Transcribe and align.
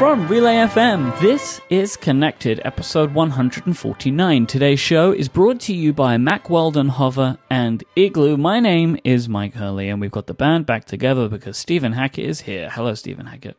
From 0.00 0.26
Relay 0.28 0.54
FM, 0.54 1.20
this 1.20 1.60
is 1.68 1.94
Connected, 1.94 2.58
episode 2.64 3.12
149. 3.12 4.46
Today's 4.46 4.80
show 4.80 5.12
is 5.12 5.28
brought 5.28 5.60
to 5.60 5.74
you 5.74 5.92
by 5.92 6.16
Mack 6.16 6.48
Weldon 6.48 6.88
Hover 6.88 7.36
and 7.50 7.84
Igloo. 7.96 8.38
My 8.38 8.60
name 8.60 8.96
is 9.04 9.28
Mike 9.28 9.52
Hurley, 9.52 9.90
and 9.90 10.00
we've 10.00 10.10
got 10.10 10.26
the 10.26 10.32
band 10.32 10.64
back 10.64 10.86
together 10.86 11.28
because 11.28 11.58
Stephen 11.58 11.92
Hackett 11.92 12.24
is 12.24 12.40
here. 12.40 12.70
Hello, 12.70 12.94
Stephen 12.94 13.26
Hackett. 13.26 13.58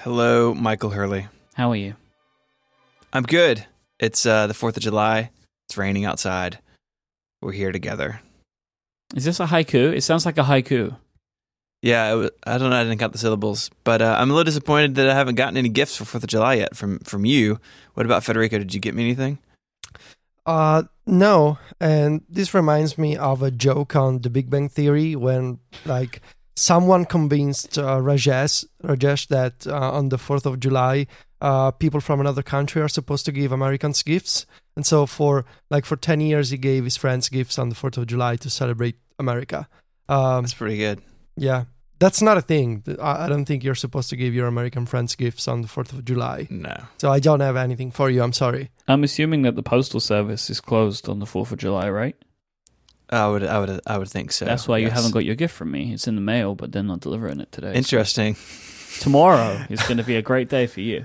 Hello, 0.00 0.54
Michael 0.54 0.88
Hurley. 0.88 1.28
How 1.52 1.70
are 1.72 1.76
you? 1.76 1.96
I'm 3.12 3.24
good. 3.24 3.66
It's 4.00 4.24
uh, 4.24 4.46
the 4.46 4.54
4th 4.54 4.78
of 4.78 4.82
July. 4.82 5.32
It's 5.68 5.76
raining 5.76 6.06
outside. 6.06 6.60
We're 7.42 7.52
here 7.52 7.72
together. 7.72 8.22
Is 9.14 9.26
this 9.26 9.38
a 9.38 9.44
haiku? 9.44 9.94
It 9.94 10.00
sounds 10.00 10.24
like 10.24 10.38
a 10.38 10.44
haiku. 10.44 10.96
Yeah, 11.82 12.12
it 12.12 12.16
wa- 12.16 12.30
I 12.46 12.58
don't 12.58 12.70
know. 12.70 12.76
I 12.76 12.84
didn't 12.84 12.98
count 12.98 13.12
the 13.12 13.18
syllables, 13.18 13.68
but 13.82 14.00
uh, 14.00 14.16
I'm 14.18 14.30
a 14.30 14.32
little 14.32 14.44
disappointed 14.44 14.94
that 14.94 15.10
I 15.10 15.14
haven't 15.14 15.34
gotten 15.34 15.56
any 15.56 15.68
gifts 15.68 15.96
for 15.96 16.04
Fourth 16.04 16.22
of 16.22 16.30
July 16.30 16.54
yet 16.54 16.76
from 16.76 17.00
from 17.00 17.24
you. 17.24 17.58
What 17.94 18.06
about 18.06 18.22
Federico? 18.24 18.58
Did 18.58 18.72
you 18.72 18.80
get 18.80 18.94
me 18.94 19.02
anything? 19.02 19.38
Uh, 20.46 20.84
no, 21.06 21.58
and 21.80 22.22
this 22.28 22.54
reminds 22.54 22.98
me 22.98 23.16
of 23.16 23.42
a 23.42 23.50
joke 23.50 23.94
on 23.94 24.20
The 24.22 24.30
Big 24.30 24.48
Bang 24.48 24.68
Theory 24.68 25.14
when 25.16 25.58
like 25.84 26.20
someone 26.56 27.04
convinced 27.04 27.78
uh, 27.78 27.98
Rajesh 27.98 28.64
Rajesh 28.84 29.28
that 29.28 29.66
uh, 29.66 29.90
on 29.92 30.08
the 30.08 30.18
Fourth 30.18 30.46
of 30.46 30.60
July, 30.60 31.06
uh, 31.40 31.72
people 31.72 32.00
from 32.00 32.20
another 32.20 32.42
country 32.42 32.80
are 32.80 32.88
supposed 32.88 33.24
to 33.26 33.32
give 33.32 33.50
Americans 33.50 34.02
gifts, 34.04 34.46
and 34.76 34.86
so 34.86 35.06
for 35.06 35.44
like 35.68 35.84
for 35.84 35.96
ten 35.96 36.20
years 36.20 36.50
he 36.50 36.58
gave 36.58 36.84
his 36.84 36.96
friends 36.96 37.28
gifts 37.28 37.58
on 37.58 37.70
the 37.70 37.74
Fourth 37.74 37.98
of 37.98 38.06
July 38.06 38.36
to 38.36 38.48
celebrate 38.48 38.96
America. 39.18 39.68
Um, 40.08 40.42
That's 40.42 40.54
pretty 40.54 40.76
good. 40.76 41.02
Yeah, 41.36 41.64
that's 41.98 42.20
not 42.22 42.36
a 42.36 42.40
thing. 42.42 42.82
I 43.00 43.24
I 43.24 43.28
don't 43.28 43.44
think 43.44 43.62
you're 43.64 43.74
supposed 43.76 44.10
to 44.10 44.16
give 44.16 44.34
your 44.34 44.46
American 44.46 44.86
friends 44.86 45.14
gifts 45.16 45.46
on 45.48 45.62
the 45.62 45.68
Fourth 45.68 45.92
of 45.92 46.04
July. 46.04 46.46
No, 46.50 46.74
So 46.98 47.10
I 47.12 47.20
don't 47.20 47.40
have 47.40 47.56
anything 47.56 47.90
for 47.92 48.10
you. 48.10 48.22
I'm 48.22 48.32
sorry. 48.32 48.70
I'm 48.88 49.04
assuming 49.04 49.42
that 49.42 49.54
the 49.56 49.62
postal 49.62 50.00
service 50.00 50.50
is 50.50 50.60
closed 50.60 51.08
on 51.08 51.18
the 51.20 51.26
4th 51.26 51.52
of 51.52 51.58
July, 51.58 51.88
right? 51.90 52.16
I 53.10 53.28
would, 53.28 53.44
I 53.44 53.58
would, 53.60 53.80
I 53.86 53.98
would 53.98 54.08
think 54.08 54.32
so. 54.32 54.46
That's 54.46 54.66
why 54.66 54.78
you 54.78 54.90
haven't 54.90 55.12
got 55.12 55.24
your 55.24 55.34
gift 55.36 55.54
from 55.54 55.70
me. 55.70 55.92
It's 55.92 56.08
in 56.08 56.14
the 56.14 56.20
mail, 56.22 56.54
but 56.54 56.72
they're 56.72 56.82
not 56.82 57.00
delivering 57.00 57.40
it 57.40 57.52
today. 57.52 57.72
So 57.72 57.78
Interesting. 57.78 58.36
tomorrow 59.00 59.66
is 59.70 59.82
going 59.82 59.98
to 59.98 60.04
be 60.04 60.16
a 60.16 60.22
great 60.22 60.48
day 60.48 60.66
for 60.66 60.80
you. 60.80 61.04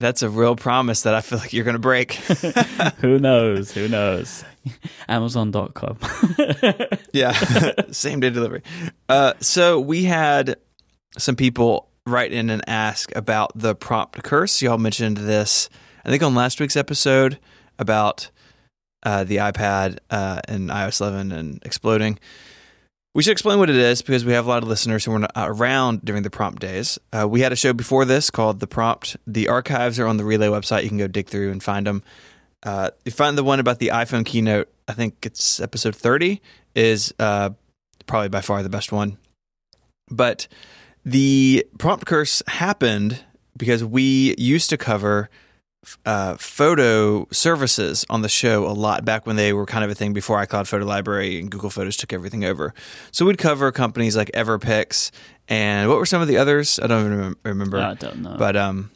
That's 0.00 0.22
a 0.22 0.30
real 0.30 0.56
promise 0.56 1.02
that 1.02 1.14
I 1.14 1.20
feel 1.20 1.38
like 1.38 1.52
you're 1.52 1.64
going 1.64 1.74
to 1.74 1.78
break. 1.78 2.14
Who 3.00 3.18
knows? 3.18 3.70
Who 3.72 3.86
knows? 3.86 4.44
Amazon.com. 5.08 5.98
yeah, 7.12 7.32
same 7.90 8.20
day 8.20 8.30
delivery. 8.30 8.62
Uh, 9.10 9.34
so 9.40 9.78
we 9.78 10.04
had 10.04 10.56
some 11.18 11.36
people 11.36 11.90
write 12.06 12.32
in 12.32 12.48
and 12.48 12.66
ask 12.66 13.14
about 13.14 13.52
the 13.54 13.74
prompt 13.74 14.22
curse. 14.22 14.62
Y'all 14.62 14.78
mentioned 14.78 15.18
this, 15.18 15.68
I 16.02 16.08
think, 16.08 16.22
on 16.22 16.34
last 16.34 16.60
week's 16.60 16.76
episode 16.76 17.38
about 17.78 18.30
uh, 19.02 19.24
the 19.24 19.36
iPad 19.36 19.98
uh, 20.08 20.40
and 20.48 20.70
iOS 20.70 21.02
11 21.02 21.30
and 21.30 21.62
exploding. 21.64 22.18
We 23.12 23.24
should 23.24 23.32
explain 23.32 23.58
what 23.58 23.68
it 23.68 23.76
is 23.76 24.02
because 24.02 24.24
we 24.24 24.34
have 24.34 24.46
a 24.46 24.48
lot 24.48 24.62
of 24.62 24.68
listeners 24.68 25.04
who 25.04 25.10
were 25.10 25.18
not 25.18 25.32
around 25.36 26.04
during 26.04 26.22
the 26.22 26.30
prompt 26.30 26.60
days. 26.60 26.96
Uh, 27.12 27.26
we 27.28 27.40
had 27.40 27.52
a 27.52 27.56
show 27.56 27.72
before 27.72 28.04
this 28.04 28.30
called 28.30 28.60
The 28.60 28.68
Prompt. 28.68 29.16
The 29.26 29.48
archives 29.48 29.98
are 29.98 30.06
on 30.06 30.16
the 30.16 30.24
Relay 30.24 30.46
website. 30.46 30.84
You 30.84 30.90
can 30.90 30.98
go 30.98 31.08
dig 31.08 31.26
through 31.26 31.50
and 31.50 31.60
find 31.60 31.88
them. 31.88 32.04
Uh, 32.62 32.90
you 33.04 33.10
find 33.10 33.36
the 33.36 33.42
one 33.42 33.58
about 33.58 33.80
the 33.80 33.88
iPhone 33.88 34.24
keynote. 34.24 34.68
I 34.86 34.92
think 34.92 35.26
it's 35.26 35.58
episode 35.58 35.96
30 35.96 36.40
is 36.76 37.12
uh, 37.18 37.50
probably 38.06 38.28
by 38.28 38.42
far 38.42 38.62
the 38.62 38.68
best 38.68 38.92
one. 38.92 39.18
But 40.08 40.46
the 41.04 41.66
prompt 41.78 42.06
curse 42.06 42.44
happened 42.46 43.24
because 43.56 43.82
we 43.82 44.36
used 44.38 44.70
to 44.70 44.76
cover 44.76 45.30
uh, 46.04 46.36
photo 46.36 47.26
services 47.32 48.04
on 48.10 48.22
the 48.22 48.28
show 48.28 48.66
a 48.66 48.72
lot 48.72 49.04
back 49.04 49.26
when 49.26 49.36
they 49.36 49.52
were 49.52 49.66
kind 49.66 49.84
of 49.84 49.90
a 49.90 49.94
thing 49.94 50.12
before 50.12 50.44
iCloud 50.44 50.66
Photo 50.66 50.84
Library 50.84 51.38
and 51.38 51.50
Google 51.50 51.70
Photos 51.70 51.96
took 51.96 52.12
everything 52.12 52.44
over. 52.44 52.74
So 53.12 53.24
we'd 53.24 53.38
cover 53.38 53.72
companies 53.72 54.16
like 54.16 54.30
Everpix 54.32 55.10
and 55.48 55.88
what 55.88 55.98
were 55.98 56.06
some 56.06 56.22
of 56.22 56.28
the 56.28 56.36
others? 56.36 56.78
I 56.78 56.86
don't 56.86 57.12
even 57.12 57.36
remember 57.44 57.78
I 57.78 57.94
don't 57.94 58.22
know. 58.22 58.36
but 58.38 58.56
um, 58.56 58.90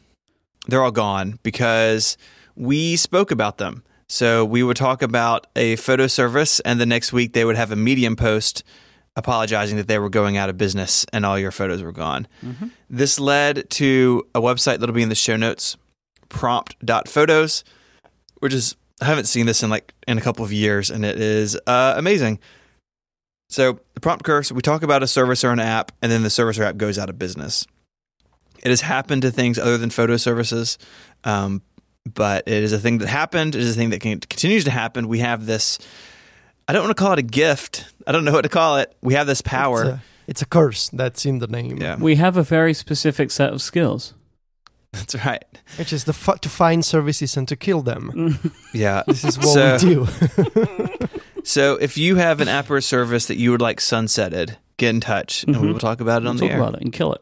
they're 0.67 0.83
all 0.83 0.91
gone 0.91 1.39
because 1.43 2.17
we 2.55 2.95
spoke 2.95 3.31
about 3.31 3.57
them. 3.57 3.83
So 4.07 4.45
we 4.45 4.61
would 4.61 4.77
talk 4.77 5.01
about 5.01 5.47
a 5.55 5.77
photo 5.77 6.05
service, 6.05 6.59
and 6.59 6.79
the 6.79 6.85
next 6.85 7.11
week 7.11 7.33
they 7.33 7.43
would 7.43 7.55
have 7.55 7.71
a 7.71 7.75
Medium 7.75 8.15
post 8.15 8.63
apologizing 9.15 9.77
that 9.77 9.87
they 9.87 9.97
were 9.97 10.09
going 10.09 10.37
out 10.37 10.49
of 10.49 10.57
business 10.57 11.05
and 11.13 11.25
all 11.25 11.39
your 11.39 11.51
photos 11.51 11.81
were 11.81 11.91
gone. 11.91 12.27
Mm-hmm. 12.43 12.67
This 12.89 13.19
led 13.19 13.69
to 13.71 14.27
a 14.35 14.41
website 14.41 14.79
that'll 14.79 14.93
be 14.93 15.01
in 15.01 15.09
the 15.09 15.15
show 15.15 15.37
notes, 15.37 15.77
prompt.photos, 16.35 17.63
which 18.39 18.53
is 18.53 18.75
I 19.01 19.05
haven't 19.05 19.25
seen 19.25 19.45
this 19.45 19.63
in 19.63 19.69
like 19.69 19.93
in 20.07 20.17
a 20.17 20.21
couple 20.21 20.43
of 20.43 20.51
years, 20.51 20.91
and 20.91 21.05
it 21.05 21.19
is 21.19 21.57
uh, 21.65 21.93
amazing. 21.97 22.39
So 23.49 23.79
the 23.93 24.01
prompt 24.01 24.25
curse, 24.25 24.51
we 24.51 24.61
talk 24.61 24.83
about 24.83 25.01
a 25.01 25.07
service 25.07 25.43
or 25.43 25.51
an 25.51 25.59
app, 25.59 25.93
and 26.01 26.11
then 26.11 26.23
the 26.23 26.29
service 26.29 26.59
or 26.59 26.63
app 26.63 26.77
goes 26.77 26.99
out 26.99 27.09
of 27.09 27.17
business. 27.17 27.65
It 28.63 28.69
has 28.69 28.81
happened 28.81 29.21
to 29.21 29.31
things 29.31 29.57
other 29.57 29.77
than 29.77 29.89
photo 29.89 30.17
services, 30.17 30.77
um, 31.23 31.61
but 32.11 32.43
it 32.47 32.63
is 32.63 32.73
a 32.73 32.79
thing 32.79 32.97
that 32.97 33.07
happened. 33.07 33.55
It 33.55 33.61
is 33.61 33.75
a 33.75 33.79
thing 33.79 33.91
that 33.91 34.01
can, 34.01 34.19
continues 34.19 34.65
to 34.65 34.71
happen. 34.71 35.07
We 35.07 35.19
have 35.19 35.45
this. 35.45 35.79
I 36.67 36.73
don't 36.73 36.83
want 36.83 36.97
to 36.97 37.01
call 37.01 37.13
it 37.13 37.19
a 37.19 37.23
gift. 37.23 37.85
I 38.05 38.11
don't 38.11 38.25
know 38.25 38.33
what 38.33 38.41
to 38.41 38.49
call 38.49 38.77
it. 38.77 38.93
We 39.01 39.13
have 39.13 39.27
this 39.27 39.41
power. 39.41 39.81
It's 39.81 39.89
a, 39.89 40.01
it's 40.27 40.41
a 40.41 40.45
curse 40.47 40.89
that's 40.89 41.25
in 41.25 41.39
the 41.39 41.47
name. 41.47 41.77
yeah, 41.77 41.95
we 41.97 42.15
have 42.15 42.35
a 42.35 42.43
very 42.43 42.73
specific 42.73 43.31
set 43.31 43.53
of 43.53 43.61
skills. 43.61 44.13
That's 44.95 45.15
right. 45.25 45.43
Which 45.77 45.93
is 45.93 46.03
the 46.05 46.13
f- 46.13 46.39
to 46.41 46.49
find 46.49 46.83
services 46.83 47.37
and 47.37 47.47
to 47.47 47.55
kill 47.55 47.81
them. 47.83 48.39
Yeah, 48.73 49.03
This 49.07 49.23
is 49.23 49.37
what 49.37 49.47
So- 49.53 49.73
we 49.73 49.95
do. 49.95 50.07
So 51.43 51.75
if 51.75 51.95
you 51.97 52.15
have 52.15 52.41
an 52.41 52.47
app 52.47 52.69
or 52.71 52.77
a 52.77 52.81
service 52.81 53.27
that 53.27 53.37
you 53.37 53.51
would 53.51 53.61
like 53.61 53.79
sunsetted, 53.79 54.57
get 54.77 54.89
in 54.89 54.99
touch 54.99 55.43
and 55.43 55.55
we 55.55 55.67
Mhm. 55.67 55.73
will 55.73 55.79
talk 55.79 56.01
about 56.01 56.23
it 56.23 56.27
on 56.27 56.35
We'll 56.37 56.41
the 56.41 56.47
talk 56.47 56.51
air. 56.55 56.61
about 56.61 56.73
it 56.75 56.81
and 56.81 56.91
kill 56.91 57.13
it. 57.13 57.21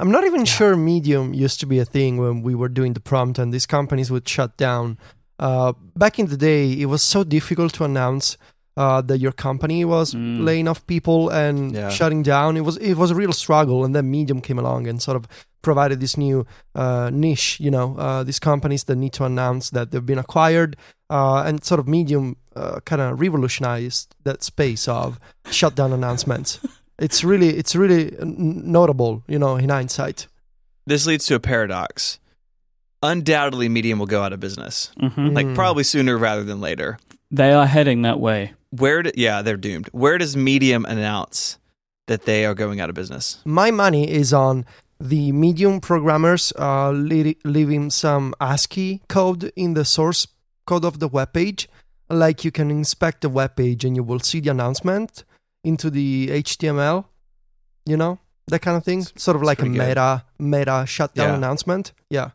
I'm 0.00 0.10
not 0.10 0.24
even 0.24 0.44
sure 0.44 0.74
Medium 0.76 1.32
used 1.32 1.60
to 1.60 1.66
be 1.66 1.78
a 1.78 1.84
thing 1.84 2.16
when 2.18 2.42
we 2.42 2.56
were 2.56 2.68
doing 2.68 2.94
the 2.94 3.00
prompt 3.00 3.38
and 3.38 3.52
these 3.54 3.66
companies 3.66 4.10
would 4.10 4.28
shut 4.28 4.56
down. 4.56 4.98
Uh, 5.38 5.72
back 5.96 6.18
in 6.18 6.26
the 6.26 6.36
day, 6.36 6.72
it 6.72 6.86
was 6.86 7.02
so 7.04 7.22
difficult 7.22 7.72
to 7.74 7.84
announce 7.84 8.36
uh, 8.76 9.00
that 9.02 9.18
your 9.18 9.32
company 9.32 9.84
was 9.84 10.12
Mm. 10.14 10.44
laying 10.44 10.66
off 10.66 10.84
people 10.86 11.28
and 11.28 11.72
Yeah. 11.74 11.88
shutting 11.90 12.22
down. 12.24 12.56
It 12.56 12.64
was 12.64 12.76
it 12.78 12.94
was 12.94 13.10
a 13.10 13.14
real 13.14 13.32
struggle, 13.32 13.84
and 13.84 13.94
then 13.94 14.10
Medium 14.10 14.40
came 14.40 14.58
along 14.58 14.88
and 14.88 15.00
sort 15.00 15.16
of 15.16 15.24
provided 15.62 16.00
this 16.00 16.16
new 16.16 16.44
uh, 16.74 17.10
niche. 17.12 17.58
You 17.60 17.70
know, 17.70 17.96
uh, 17.96 18.22
these 18.24 18.38
companies 18.38 18.84
that 18.84 18.96
need 18.96 19.12
to 19.14 19.24
announce 19.24 19.70
that 19.70 19.90
they've 19.90 20.04
been 20.06 20.18
acquired, 20.18 20.76
uh, 21.10 21.42
and 21.46 21.64
sort 21.64 21.80
of 21.80 21.86
Medium 21.88 22.36
uh, 22.56 22.80
kind 22.84 23.00
of 23.00 23.20
revolutionized 23.20 24.14
that 24.24 24.42
space 24.42 24.86
of 24.88 25.18
shutdown 25.50 25.92
announcements. 25.92 26.60
It's 26.98 27.24
really 27.24 27.48
it's 27.58 27.74
really 27.74 28.16
n- 28.20 28.70
notable, 28.70 29.24
you 29.26 29.38
know, 29.38 29.56
in 29.56 29.70
hindsight. 29.70 30.28
This 30.86 31.04
leads 31.06 31.26
to 31.26 31.34
a 31.34 31.40
paradox. 31.40 32.20
Undoubtedly, 33.02 33.68
Medium 33.68 33.98
will 33.98 34.06
go 34.06 34.22
out 34.22 34.32
of 34.32 34.38
business, 34.38 34.92
hmm 35.00 35.28
like 35.34 35.46
Mm. 35.46 35.54
probably 35.56 35.82
sooner 35.84 36.16
rather 36.16 36.44
than 36.44 36.60
later. 36.60 36.98
They 37.30 37.52
are 37.52 37.66
heading 37.66 38.02
that 38.02 38.20
way. 38.20 38.52
Where? 38.70 39.02
Do, 39.02 39.10
yeah, 39.16 39.42
they're 39.42 39.56
doomed. 39.56 39.88
Where 39.92 40.16
does 40.18 40.36
Medium 40.36 40.84
announce 40.84 41.58
that 42.06 42.24
they 42.24 42.44
are 42.46 42.54
going 42.54 42.78
out 42.80 42.88
of 42.88 42.94
business? 42.94 43.38
My 43.44 43.70
money 43.72 44.08
is 44.08 44.32
on 44.32 44.64
the 45.00 45.32
Medium 45.32 45.80
programmers 45.80 46.52
are 46.52 46.92
li- 46.92 47.36
leaving 47.44 47.90
some 47.90 48.34
ASCII 48.40 49.02
code 49.08 49.52
in 49.56 49.74
the 49.74 49.84
source 49.84 50.26
code 50.66 50.84
of 50.84 50.98
the 51.00 51.08
web 51.08 51.32
page. 51.32 51.68
Like 52.08 52.44
you 52.44 52.50
can 52.52 52.70
inspect 52.70 53.22
the 53.22 53.28
web 53.28 53.56
page 53.56 53.84
and 53.84 53.96
you 53.96 54.02
will 54.02 54.20
see 54.20 54.40
the 54.40 54.50
announcement 54.50 55.24
into 55.64 55.90
the 55.90 56.28
HTML, 56.30 57.06
you 57.86 57.96
know, 57.96 58.18
that 58.48 58.60
kind 58.62 58.76
of 58.76 58.84
thing. 58.84 59.02
Sort 59.16 59.34
of 59.36 59.42
it's 59.42 59.46
like 59.46 59.60
a 59.60 59.68
good. 59.68 59.72
meta 59.78 60.24
meta 60.38 60.84
shutdown 60.86 61.28
Yeah. 61.30 61.34
announcement. 61.36 61.92
Yeah. 62.10 62.30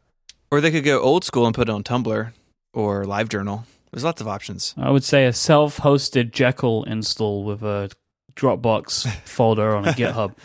Or 0.52 0.62
they 0.62 0.72
could 0.72 0.84
go 0.86 1.00
old 1.00 1.24
school 1.24 1.46
and 1.46 1.54
put 1.56 1.70
it 1.70 1.72
on 1.72 1.84
Tumblr 1.84 2.32
or 2.74 3.04
LiveJournal. 3.06 3.64
There's 3.92 4.04
lots 4.04 4.20
of 4.22 4.28
options. 4.28 4.74
I 4.78 4.90
would 4.92 5.04
say 5.04 5.26
a 5.26 5.34
self-hosted 5.34 6.32
Jekyll 6.32 6.84
install 6.86 7.44
with 7.46 7.64
a 7.64 7.90
Dropbox 8.36 9.08
folder 9.26 9.76
on 9.76 9.88
a 9.88 9.92
GitHub. 9.94 10.36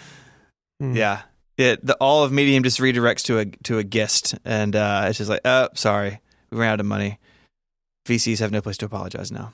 Mm. 0.83 0.97
Yeah, 0.97 1.23
it 1.63 1.85
the 1.85 1.95
all 1.97 2.25
of 2.25 2.33
Medium 2.33 2.63
just 2.63 2.79
redirects 2.79 3.23
to 3.25 3.39
a 3.39 3.47
to 3.47 3.79
a 3.79 3.85
GIST, 3.85 4.35
and 4.45 4.77
uh, 4.77 5.07
it's 5.07 5.19
just 5.19 5.31
like, 5.31 5.41
oh, 5.45 5.69
sorry, 5.75 6.21
we 6.51 6.59
ran 6.59 6.73
out 6.73 6.81
of 6.81 6.87
money. 6.87 7.19
VCs 8.07 8.41
have 8.41 8.51
no 8.51 8.61
place 8.61 8.77
to 8.79 8.87
apologize 8.87 9.31
now. 9.31 9.53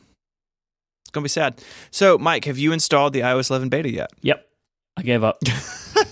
It's 1.04 1.10
gonna 1.10 1.24
be 1.24 1.28
sad. 1.28 1.62
So, 1.90 2.18
Mike, 2.18 2.44
have 2.46 2.58
you 2.58 2.72
installed 2.72 3.12
the 3.12 3.20
iOS 3.20 3.50
11 3.50 3.68
beta 3.68 3.90
yet? 3.90 4.10
Yep. 4.22 4.46
I 4.96 5.02
gave 5.02 5.22
up. 5.22 5.38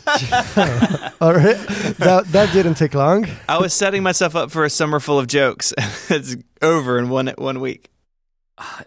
All 1.21 1.35
right. 1.35 1.57
that, 1.99 2.25
that 2.29 2.53
didn't 2.53 2.75
take 2.75 2.95
long. 2.95 3.27
I 3.49 3.59
was 3.59 3.75
setting 3.75 4.03
myself 4.03 4.37
up 4.37 4.51
for 4.51 4.65
a 4.65 4.71
summer 4.71 5.01
full 5.01 5.19
of 5.19 5.27
jokes. 5.27 5.75
it's 6.11 6.37
over 6.63 6.99
in 6.99 7.09
one 7.09 7.29
one 7.37 7.61
week. 7.61 7.91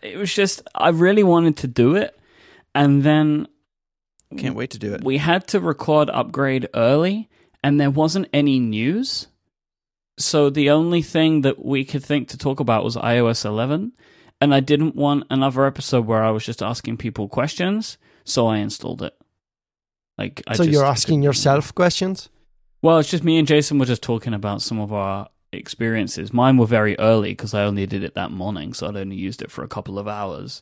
It 0.01 0.17
was 0.17 0.33
just 0.33 0.61
I 0.73 0.89
really 0.89 1.23
wanted 1.23 1.57
to 1.57 1.67
do 1.67 1.95
it, 1.95 2.17
and 2.73 3.03
then 3.03 3.47
Can't 4.37 4.55
wait 4.55 4.69
to 4.71 4.79
do 4.79 4.93
it. 4.93 5.03
we 5.03 5.17
had 5.17 5.47
to 5.47 5.59
record 5.59 6.09
upgrade 6.11 6.67
early, 6.75 7.29
and 7.63 7.79
there 7.79 7.89
wasn't 7.89 8.27
any 8.31 8.59
news. 8.59 9.27
so 10.17 10.49
the 10.49 10.69
only 10.69 11.01
thing 11.01 11.41
that 11.41 11.63
we 11.65 11.85
could 11.85 12.03
think 12.03 12.27
to 12.27 12.37
talk 12.37 12.59
about 12.59 12.83
was 12.83 12.95
iOS 12.97 13.45
11, 13.45 13.93
and 14.41 14.53
I 14.53 14.59
didn't 14.59 14.95
want 14.95 15.23
another 15.29 15.65
episode 15.65 16.05
where 16.05 16.23
I 16.23 16.31
was 16.31 16.45
just 16.45 16.61
asking 16.61 16.97
people 16.97 17.27
questions, 17.27 17.97
so 18.23 18.47
I 18.47 18.57
installed 18.57 19.01
it. 19.01 19.15
Like, 20.17 20.43
I 20.47 20.55
so 20.55 20.63
you're 20.63 20.85
asking 20.85 21.23
yourself 21.23 21.73
questions? 21.73 22.29
Well, 22.81 22.99
it's 22.99 23.09
just 23.09 23.23
me 23.23 23.39
and 23.39 23.47
Jason 23.47 23.79
were 23.79 23.85
just 23.85 24.03
talking 24.03 24.33
about 24.33 24.61
some 24.61 24.79
of 24.79 24.91
our 24.93 25.29
experiences. 25.51 26.31
Mine 26.33 26.57
were 26.57 26.65
very 26.65 26.97
early 26.99 27.31
because 27.31 27.53
I 27.53 27.63
only 27.63 27.85
did 27.85 28.03
it 28.03 28.15
that 28.15 28.31
morning, 28.31 28.73
so 28.73 28.87
I'd 28.87 28.97
only 28.97 29.15
used 29.15 29.41
it 29.41 29.51
for 29.51 29.63
a 29.63 29.67
couple 29.69 29.97
of 29.97 30.07
hours. 30.07 30.61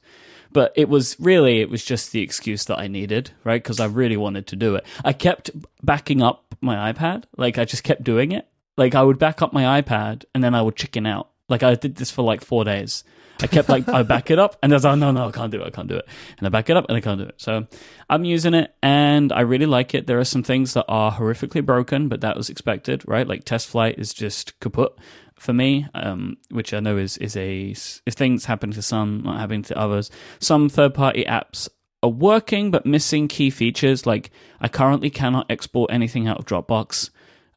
But 0.53 0.73
it 0.75 0.89
was 0.89 1.15
really, 1.19 1.61
it 1.61 1.69
was 1.69 1.83
just 1.83 2.11
the 2.11 2.21
excuse 2.21 2.65
that 2.65 2.79
I 2.79 2.87
needed, 2.87 3.31
right? 3.43 3.61
Because 3.61 3.79
I 3.79 3.85
really 3.85 4.17
wanted 4.17 4.47
to 4.47 4.55
do 4.55 4.75
it. 4.75 4.85
I 5.03 5.13
kept 5.13 5.51
backing 5.83 6.21
up 6.21 6.55
my 6.61 6.91
iPad. 6.91 7.25
Like, 7.37 7.57
I 7.57 7.65
just 7.65 7.83
kept 7.83 8.03
doing 8.03 8.31
it. 8.31 8.47
Like, 8.77 8.95
I 8.95 9.03
would 9.03 9.19
back 9.19 9.41
up 9.41 9.53
my 9.53 9.81
iPad 9.81 10.25
and 10.33 10.43
then 10.43 10.55
I 10.55 10.61
would 10.61 10.75
chicken 10.75 11.05
out. 11.05 11.29
Like, 11.49 11.63
I 11.63 11.75
did 11.75 11.95
this 11.95 12.11
for 12.11 12.23
like 12.23 12.43
four 12.43 12.63
days. 12.63 13.03
I 13.41 13.47
kept 13.47 13.69
like, 13.69 13.87
I 13.87 14.03
back 14.03 14.31
it 14.31 14.39
up 14.39 14.57
and 14.63 14.73
I 14.73 14.75
was 14.75 14.83
like, 14.83 14.97
no, 14.97 15.11
no, 15.11 15.27
I 15.27 15.31
can't 15.31 15.51
do 15.51 15.61
it. 15.61 15.67
I 15.67 15.69
can't 15.69 15.87
do 15.87 15.95
it. 15.95 16.07
And 16.37 16.47
I 16.47 16.49
back 16.49 16.69
it 16.69 16.77
up 16.77 16.85
and 16.89 16.97
I 16.97 17.01
can't 17.01 17.19
do 17.19 17.27
it. 17.27 17.35
So 17.37 17.67
I'm 18.09 18.25
using 18.25 18.53
it 18.53 18.73
and 18.81 19.31
I 19.31 19.41
really 19.41 19.65
like 19.65 19.93
it. 19.93 20.07
There 20.07 20.19
are 20.19 20.25
some 20.25 20.43
things 20.43 20.73
that 20.73 20.85
are 20.87 21.11
horrifically 21.11 21.63
broken, 21.65 22.07
but 22.07 22.21
that 22.21 22.35
was 22.35 22.49
expected, 22.49 23.03
right? 23.07 23.27
Like 23.27 23.43
test 23.43 23.67
flight 23.67 23.99
is 23.99 24.13
just 24.13 24.59
kaput 24.59 24.97
for 25.39 25.53
me, 25.53 25.87
um, 25.93 26.37
which 26.49 26.73
I 26.73 26.79
know 26.79 26.97
is, 26.97 27.17
is 27.17 27.35
a, 27.35 27.69
is 27.69 28.01
things 28.09 28.45
happening 28.45 28.73
to 28.73 28.81
some, 28.81 29.21
not 29.23 29.39
happening 29.39 29.63
to 29.63 29.77
others. 29.77 30.09
Some 30.39 30.69
third 30.69 30.93
party 30.93 31.23
apps 31.25 31.69
are 32.03 32.09
working, 32.09 32.71
but 32.71 32.85
missing 32.85 33.27
key 33.27 33.49
features. 33.49 34.05
Like 34.05 34.31
I 34.59 34.67
currently 34.67 35.09
cannot 35.09 35.49
export 35.49 35.91
anything 35.91 36.27
out 36.27 36.37
of 36.37 36.45
Dropbox. 36.45 37.09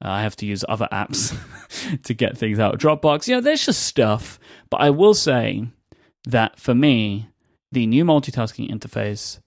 Uh, 0.02 0.08
I 0.08 0.22
have 0.22 0.36
to 0.36 0.46
use 0.46 0.64
other 0.68 0.88
apps 0.92 1.36
to 2.04 2.14
get 2.14 2.38
things 2.38 2.58
out 2.58 2.74
of 2.74 2.80
Dropbox. 2.80 3.28
You 3.28 3.36
know, 3.36 3.40
there's 3.40 3.66
just 3.66 3.82
stuff. 3.82 4.38
But 4.70 4.80
I 4.80 4.90
will 4.90 5.14
say 5.14 5.66
that 6.26 6.58
for 6.58 6.74
me, 6.74 7.28
the 7.72 7.86
new 7.86 8.04
multitasking 8.04 8.70
interface, 8.70 9.40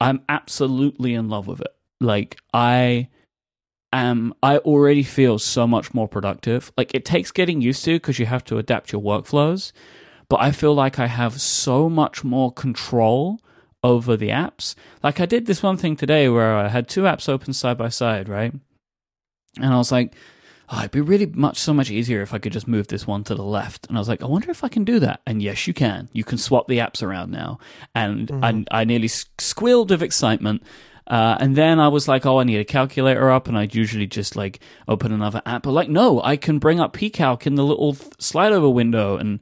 I'm 0.00 0.22
absolutely 0.28 1.14
in 1.14 1.28
love 1.28 1.46
with 1.46 1.60
it. 1.60 1.74
Like, 2.00 2.38
I 2.54 3.08
am, 3.92 4.34
I 4.42 4.58
already 4.58 5.02
feel 5.02 5.38
so 5.38 5.66
much 5.66 5.94
more 5.94 6.08
productive. 6.08 6.72
Like, 6.76 6.94
it 6.94 7.04
takes 7.04 7.30
getting 7.30 7.60
used 7.60 7.84
to 7.84 7.94
because 7.94 8.18
you 8.18 8.26
have 8.26 8.44
to 8.46 8.58
adapt 8.58 8.92
your 8.92 9.02
workflows. 9.02 9.72
But 10.28 10.40
I 10.40 10.52
feel 10.52 10.74
like 10.74 10.98
I 10.98 11.06
have 11.06 11.40
so 11.40 11.88
much 11.88 12.22
more 12.22 12.52
control 12.52 13.40
over 13.82 14.16
the 14.16 14.28
apps. 14.28 14.74
Like, 15.02 15.20
I 15.20 15.26
did 15.26 15.46
this 15.46 15.62
one 15.62 15.76
thing 15.76 15.96
today 15.96 16.28
where 16.28 16.56
I 16.56 16.68
had 16.68 16.88
two 16.88 17.02
apps 17.02 17.28
open 17.28 17.52
side 17.52 17.78
by 17.78 17.88
side, 17.88 18.28
right? 18.28 18.52
And 19.56 19.74
I 19.74 19.76
was 19.76 19.90
like, 19.90 20.14
oh, 20.68 20.78
it'd 20.78 20.92
be 20.92 21.00
really 21.00 21.26
much 21.26 21.58
so 21.58 21.74
much 21.74 21.90
easier 21.90 22.22
if 22.22 22.32
I 22.32 22.38
could 22.38 22.52
just 22.52 22.68
move 22.68 22.88
this 22.88 23.06
one 23.06 23.24
to 23.24 23.34
the 23.34 23.42
left. 23.42 23.86
And 23.88 23.96
I 23.96 24.00
was 24.00 24.08
like, 24.08 24.22
I 24.22 24.26
wonder 24.26 24.50
if 24.50 24.62
I 24.62 24.68
can 24.68 24.84
do 24.84 25.00
that. 25.00 25.20
And 25.26 25.42
yes, 25.42 25.66
you 25.66 25.74
can. 25.74 26.08
You 26.12 26.24
can 26.24 26.38
swap 26.38 26.68
the 26.68 26.78
apps 26.78 27.02
around 27.02 27.32
now. 27.32 27.58
And 27.94 28.28
mm-hmm. 28.28 28.64
I, 28.70 28.80
I 28.82 28.84
nearly 28.84 29.08
squealed 29.08 29.90
of 29.90 30.02
excitement. 30.02 30.62
Uh, 31.10 31.36
and 31.40 31.56
then 31.56 31.80
I 31.80 31.88
was 31.88 32.06
like, 32.06 32.24
oh, 32.24 32.38
I 32.38 32.44
need 32.44 32.60
a 32.60 32.64
calculator 32.64 33.30
up. 33.32 33.48
And 33.48 33.58
I'd 33.58 33.74
usually 33.74 34.06
just 34.06 34.36
like 34.36 34.60
open 34.86 35.12
another 35.12 35.42
app. 35.44 35.64
But 35.64 35.72
like, 35.72 35.88
no, 35.88 36.22
I 36.22 36.36
can 36.36 36.60
bring 36.60 36.78
up 36.78 36.94
pcalc 36.96 37.48
in 37.48 37.56
the 37.56 37.64
little 37.64 37.94
slide 38.20 38.52
over 38.52 38.70
window. 38.70 39.16
And 39.16 39.40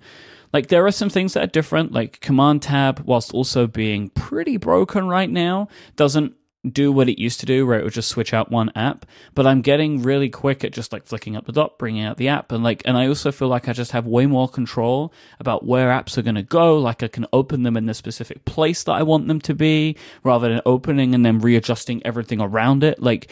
like, 0.50 0.68
there 0.68 0.86
are 0.86 0.90
some 0.90 1.10
things 1.10 1.34
that 1.34 1.44
are 1.44 1.48
different, 1.48 1.92
like 1.92 2.20
Command 2.20 2.62
Tab, 2.62 3.02
whilst 3.04 3.34
also 3.34 3.66
being 3.66 4.08
pretty 4.08 4.56
broken 4.56 5.06
right 5.08 5.28
now, 5.28 5.68
doesn't 5.94 6.34
do 6.68 6.92
what 6.92 7.08
it 7.08 7.20
used 7.20 7.40
to 7.40 7.46
do 7.46 7.66
where 7.66 7.78
it 7.78 7.84
would 7.84 7.92
just 7.92 8.08
switch 8.08 8.32
out 8.34 8.50
one 8.50 8.70
app. 8.74 9.06
But 9.34 9.46
i'm 9.46 9.60
getting 9.60 10.02
really 10.02 10.28
quick 10.28 10.64
at 10.64 10.72
just 10.72 10.92
like 10.92 11.06
flicking 11.06 11.36
up 11.36 11.46
the 11.46 11.52
dot 11.52 11.78
bringing 11.78 12.04
out 12.04 12.16
the 12.16 12.28
app 12.28 12.52
and 12.52 12.62
like 12.64 12.82
and 12.84 12.96
i 12.96 13.06
also 13.06 13.32
feel 13.32 13.48
like 13.48 13.68
i 13.68 13.72
just 13.72 13.92
have 13.92 14.06
way 14.06 14.26
more 14.26 14.48
control 14.48 15.12
about 15.38 15.64
where 15.64 15.90
apps 15.90 16.16
are 16.18 16.22
going 16.22 16.34
to 16.34 16.42
go 16.42 16.78
like 16.78 17.02
i 17.02 17.08
can 17.08 17.26
open 17.32 17.62
them 17.62 17.76
in 17.76 17.86
the 17.86 17.94
specific 17.94 18.44
place 18.44 18.82
that 18.84 18.92
i 18.92 19.02
want 19.02 19.28
them 19.28 19.40
to 19.40 19.54
be 19.54 19.96
rather 20.22 20.48
than 20.48 20.60
opening 20.66 21.14
and 21.14 21.24
then 21.24 21.38
readjusting 21.38 22.04
everything 22.04 22.40
around 22.40 22.84
it. 22.84 23.00
Like 23.02 23.30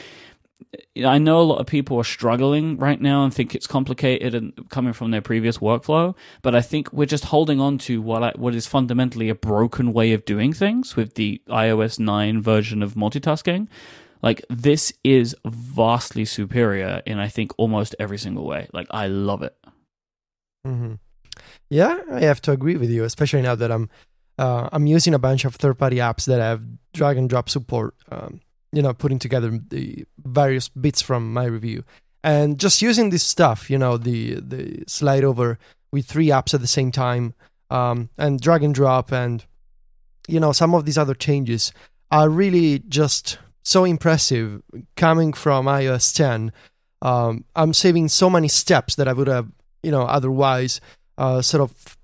I 1.05 1.19
know 1.19 1.41
a 1.41 1.43
lot 1.43 1.61
of 1.61 1.67
people 1.67 1.99
are 1.99 2.05
struggling 2.05 2.79
right 2.79 3.01
now 3.01 3.25
and 3.25 3.33
think 3.33 3.55
it's 3.55 3.67
complicated 3.67 4.35
and 4.35 4.69
coming 4.71 4.95
from 4.95 5.11
their 5.11 5.21
previous 5.21 5.59
workflow, 5.59 6.17
but 6.41 6.55
I 6.55 6.63
think 6.63 6.93
we're 6.93 7.07
just 7.07 7.27
holding 7.27 7.61
on 7.61 7.77
to 7.79 8.01
what 8.01 8.23
I, 8.23 8.33
what 8.37 8.55
is 8.55 8.67
fundamentally 8.67 9.29
a 9.29 9.35
broken 9.35 9.93
way 9.93 10.13
of 10.13 10.25
doing 10.25 10.53
things 10.55 10.97
with 10.97 11.15
the 11.15 11.43
iOS 11.49 11.99
9 11.99 12.41
version 12.41 12.83
of 12.83 12.95
multitasking. 12.95 13.69
Like 14.23 14.45
this 14.49 14.93
is 15.05 15.37
vastly 15.45 16.25
superior 16.25 17.03
in 17.05 17.19
I 17.19 17.29
think 17.29 17.53
almost 17.59 17.95
every 17.99 18.19
single 18.19 18.47
way. 18.47 18.69
Like 18.73 18.87
I 18.91 19.09
love 19.09 19.43
it. 19.43 19.55
hmm 20.65 20.95
Yeah, 21.69 21.99
I 22.11 22.21
have 22.21 22.41
to 22.43 22.53
agree 22.53 22.77
with 22.77 22.91
you, 22.91 23.05
especially 23.05 23.43
now 23.43 23.55
that 23.55 23.71
I'm 23.71 23.91
uh, 24.39 24.69
I'm 24.73 24.87
using 24.87 25.15
a 25.15 25.19
bunch 25.19 25.45
of 25.45 25.55
third-party 25.55 25.97
apps 25.97 26.27
that 26.27 26.41
have 26.41 26.63
drag 26.93 27.17
and 27.17 27.29
drop 27.29 27.49
support. 27.49 27.95
Um, 28.11 28.41
you 28.77 28.83
know, 28.83 28.93
putting 28.93 29.19
together 29.19 29.59
the 29.71 30.05
various 30.19 30.69
bits 30.69 31.01
from 31.01 31.33
my 31.33 31.47
review, 31.47 31.83
and 32.23 32.61
just 32.61 32.83
using 32.83 33.09
this 33.09 33.23
stuff. 33.23 33.71
You 33.71 33.79
know, 33.79 33.97
the 33.97 34.35
the 34.35 34.85
slide 34.87 35.25
over 35.25 35.59
with 35.93 36.05
three 36.05 36.27
apps 36.27 36.53
at 36.53 36.61
the 36.61 36.67
same 36.67 36.93
time, 36.93 37.33
um, 37.71 38.11
and 38.19 38.39
drag 38.39 38.63
and 38.63 38.75
drop, 38.75 39.13
and 39.13 39.43
you 40.29 40.39
know, 40.39 40.53
some 40.53 40.75
of 40.75 40.85
these 40.85 40.99
other 40.99 41.15
changes 41.15 41.73
are 42.11 42.29
really 42.29 42.81
just 42.81 43.39
so 43.65 43.85
impressive 43.85 44.63
coming 44.95 45.33
from 45.33 45.65
iOS 45.67 46.15
10. 46.15 46.53
Um, 47.01 47.45
I'm 47.55 47.73
saving 47.73 48.09
so 48.09 48.29
many 48.29 48.49
steps 48.49 48.95
that 48.97 49.09
I 49.09 49.15
would 49.15 49.27
have, 49.27 49.49
you 49.83 49.91
know, 49.91 50.03
otherwise 50.03 50.81
uh, 51.17 51.41
sort 51.41 51.63
of 51.63 51.96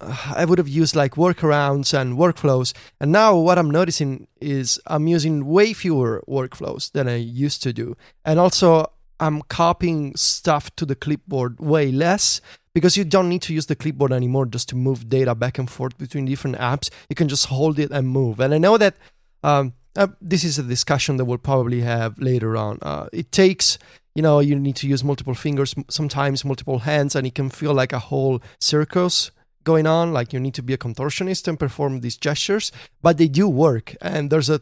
I 0.00 0.44
would 0.44 0.58
have 0.58 0.68
used 0.68 0.96
like 0.96 1.12
workarounds 1.14 1.98
and 1.98 2.18
workflows. 2.18 2.74
And 3.00 3.12
now 3.12 3.36
what 3.36 3.58
I'm 3.58 3.70
noticing 3.70 4.26
is 4.40 4.80
I'm 4.86 5.06
using 5.06 5.46
way 5.46 5.72
fewer 5.72 6.22
workflows 6.28 6.92
than 6.92 7.08
I 7.08 7.16
used 7.16 7.62
to 7.62 7.72
do. 7.72 7.96
And 8.24 8.38
also 8.38 8.92
I'm 9.20 9.42
copying 9.42 10.16
stuff 10.16 10.74
to 10.76 10.86
the 10.86 10.94
clipboard 10.94 11.60
way 11.60 11.90
less 11.90 12.40
because 12.74 12.96
you 12.96 13.04
don't 13.04 13.28
need 13.28 13.42
to 13.42 13.54
use 13.54 13.66
the 13.66 13.76
clipboard 13.76 14.12
anymore 14.12 14.46
just 14.46 14.68
to 14.70 14.76
move 14.76 15.08
data 15.08 15.34
back 15.34 15.58
and 15.58 15.70
forth 15.70 15.96
between 15.96 16.24
different 16.24 16.56
apps. 16.58 16.90
You 17.08 17.16
can 17.16 17.28
just 17.28 17.46
hold 17.46 17.78
it 17.78 17.90
and 17.90 18.08
move. 18.08 18.40
And 18.40 18.52
I 18.52 18.58
know 18.58 18.76
that 18.76 18.96
um, 19.42 19.74
uh, 19.96 20.08
this 20.20 20.44
is 20.44 20.58
a 20.58 20.62
discussion 20.62 21.16
that 21.18 21.24
we'll 21.24 21.38
probably 21.38 21.82
have 21.82 22.18
later 22.18 22.56
on. 22.56 22.78
Uh, 22.82 23.08
it 23.12 23.30
takes 23.30 23.78
you 24.14 24.22
know 24.22 24.40
you 24.40 24.58
need 24.58 24.76
to 24.76 24.88
use 24.88 25.02
multiple 25.02 25.34
fingers 25.34 25.74
sometimes 25.88 26.44
multiple 26.44 26.80
hands 26.80 27.16
and 27.16 27.26
it 27.26 27.34
can 27.34 27.50
feel 27.50 27.74
like 27.74 27.92
a 27.92 27.98
whole 27.98 28.40
circus 28.60 29.32
going 29.64 29.86
on 29.86 30.12
like 30.12 30.32
you 30.32 30.40
need 30.40 30.54
to 30.54 30.62
be 30.62 30.72
a 30.74 30.78
contortionist 30.78 31.48
and 31.48 31.58
perform 31.58 32.00
these 32.00 32.16
gestures 32.16 32.70
but 33.02 33.16
they 33.18 33.28
do 33.28 33.48
work 33.48 33.96
and 34.00 34.30
there's 34.30 34.50
a 34.50 34.60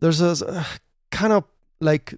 there's 0.00 0.20
a 0.20 0.46
uh, 0.48 0.64
kind 1.10 1.32
of 1.32 1.44
like 1.80 2.14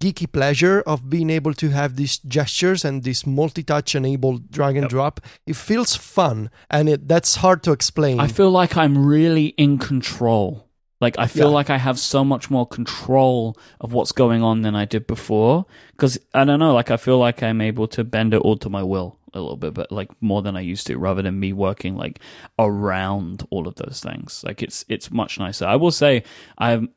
geeky 0.00 0.30
pleasure 0.30 0.80
of 0.86 1.10
being 1.10 1.28
able 1.28 1.52
to 1.52 1.70
have 1.70 1.96
these 1.96 2.18
gestures 2.18 2.84
and 2.84 3.02
this 3.02 3.26
multi-touch 3.26 3.94
enabled 3.96 4.50
drag 4.50 4.76
and 4.76 4.84
Yep. 4.84 4.90
drop 4.90 5.20
it 5.46 5.56
feels 5.56 5.96
fun 5.96 6.50
and 6.70 6.88
it, 6.88 7.08
that's 7.08 7.36
hard 7.36 7.62
to 7.64 7.72
explain 7.72 8.20
I 8.20 8.28
feel 8.28 8.50
like 8.50 8.76
I'm 8.76 9.04
really 9.06 9.46
in 9.56 9.78
control. 9.78 10.64
Like 11.00 11.18
I 11.18 11.26
feel 11.26 11.48
Yeah. 11.48 11.54
like 11.54 11.70
I 11.70 11.78
have 11.78 11.98
so 11.98 12.24
much 12.24 12.48
more 12.50 12.66
control 12.66 13.56
of 13.80 13.92
what's 13.92 14.12
going 14.12 14.42
on 14.42 14.62
than 14.62 14.74
I 14.74 14.84
did 14.84 15.06
before. 15.06 15.64
Because 15.92 16.18
I 16.34 16.44
don't 16.44 16.58
know, 16.58 16.74
like 16.74 16.90
I 16.90 16.96
feel 16.96 17.18
like 17.18 17.40
I'm 17.42 17.60
able 17.60 17.86
to 17.88 18.02
bend 18.04 18.34
it 18.34 18.38
all 18.42 18.56
to 18.58 18.68
my 18.70 18.82
will 18.82 19.17
a 19.34 19.40
little 19.40 19.56
bit, 19.56 19.74
but 19.74 19.90
like 19.92 20.10
more 20.20 20.42
than 20.42 20.56
I 20.56 20.60
used 20.60 20.86
to, 20.88 20.98
rather 20.98 21.22
than 21.22 21.38
me 21.40 21.52
working 21.52 21.96
like 21.96 22.20
around 22.58 23.46
all 23.50 23.68
of 23.68 23.76
those 23.76 24.00
things. 24.00 24.42
Like 24.44 24.62
it's 24.62 24.84
it's 24.88 25.10
much 25.10 25.38
nicer. 25.38 25.66
I 25.66 25.76
will 25.76 25.90
say 25.90 26.22
I'm 26.58 26.90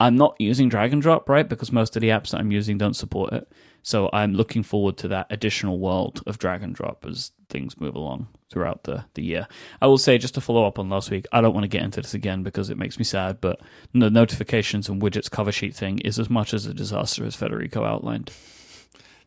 I'm 0.00 0.16
not 0.16 0.34
using 0.38 0.68
drag 0.68 0.92
and 0.92 1.02
drop 1.02 1.28
right 1.28 1.48
because 1.48 1.70
most 1.72 1.94
of 1.94 2.00
the 2.00 2.08
apps 2.08 2.30
that 2.30 2.40
I'm 2.40 2.50
using 2.50 2.78
don't 2.78 2.94
support 2.94 3.32
it. 3.32 3.52
So 3.82 4.10
I'm 4.12 4.34
looking 4.34 4.62
forward 4.62 4.96
to 4.98 5.08
that 5.08 5.26
additional 5.30 5.78
world 5.78 6.22
of 6.26 6.38
drag 6.38 6.62
and 6.62 6.74
drop 6.74 7.04
as 7.06 7.32
things 7.48 7.80
move 7.80 7.94
along 7.94 8.28
throughout 8.50 8.84
the, 8.84 9.04
the 9.14 9.22
year. 9.22 9.46
I 9.80 9.86
will 9.86 9.98
say, 9.98 10.18
just 10.18 10.34
to 10.34 10.40
follow 10.40 10.66
up 10.66 10.78
on 10.78 10.88
last 10.88 11.10
week, 11.10 11.26
I 11.32 11.40
don't 11.40 11.54
want 11.54 11.64
to 11.64 11.68
get 11.68 11.82
into 11.82 12.00
this 12.00 12.14
again 12.14 12.42
because 12.42 12.70
it 12.70 12.78
makes 12.78 12.98
me 12.98 13.04
sad, 13.04 13.40
but 13.40 13.60
the 13.94 14.10
notifications 14.10 14.88
and 14.88 15.00
widgets 15.00 15.30
cover 15.30 15.52
sheet 15.52 15.74
thing 15.74 15.98
is 16.00 16.18
as 16.18 16.28
much 16.28 16.52
as 16.52 16.66
a 16.66 16.74
disaster 16.74 17.24
as 17.24 17.36
Federico 17.36 17.84
outlined. 17.84 18.30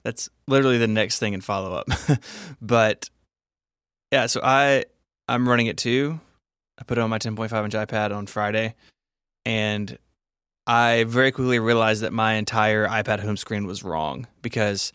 That's 0.04 0.30
literally 0.48 0.78
the 0.78 0.88
next 0.88 1.20
thing 1.20 1.34
in 1.34 1.42
follow 1.42 1.74
up. 1.74 1.88
but 2.62 3.10
yeah, 4.12 4.26
so 4.28 4.42
I 4.44 4.86
I'm 5.28 5.48
running 5.48 5.68
it 5.68 5.78
too. 5.78 6.20
I 6.80 6.84
put 6.84 6.98
it 6.98 7.02
on 7.02 7.10
my 7.10 7.20
10.5 7.20 7.66
inch 7.66 7.74
iPad 7.74 8.16
on 8.16 8.26
Friday, 8.26 8.76
and 9.46 9.98
I 10.66 11.06
very 11.06 11.32
quickly 11.32 11.60
realized 11.60 12.02
that 12.02 12.14
my 12.14 12.34
entire 12.34 12.88
iPad 12.88 13.20
home 13.20 13.38
screen 13.38 13.66
was 13.66 13.84
wrong 13.84 14.28
because 14.42 14.92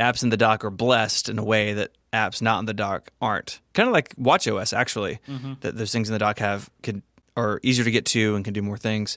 apps 0.00 0.22
in 0.22 0.30
the 0.30 0.36
dock 0.36 0.64
are 0.64 0.70
blessed 0.70 1.28
in 1.28 1.38
a 1.38 1.44
way 1.44 1.72
that 1.72 1.92
apps 2.12 2.40
not 2.40 2.60
in 2.60 2.66
the 2.66 2.74
dock 2.74 3.10
aren't. 3.20 3.60
Kind 3.74 3.88
of 3.88 3.92
like 3.92 4.14
WatchOS, 4.16 4.76
actually 4.76 5.18
mm-hmm. 5.28 5.54
that 5.60 5.76
those 5.76 5.92
things 5.92 6.08
in 6.08 6.12
the 6.12 6.18
dock 6.18 6.38
have 6.38 6.70
can 6.82 7.02
are 7.36 7.60
easier 7.62 7.84
to 7.84 7.90
get 7.90 8.04
to 8.04 8.34
and 8.34 8.44
can 8.44 8.52
do 8.52 8.62
more 8.62 8.76
things. 8.76 9.16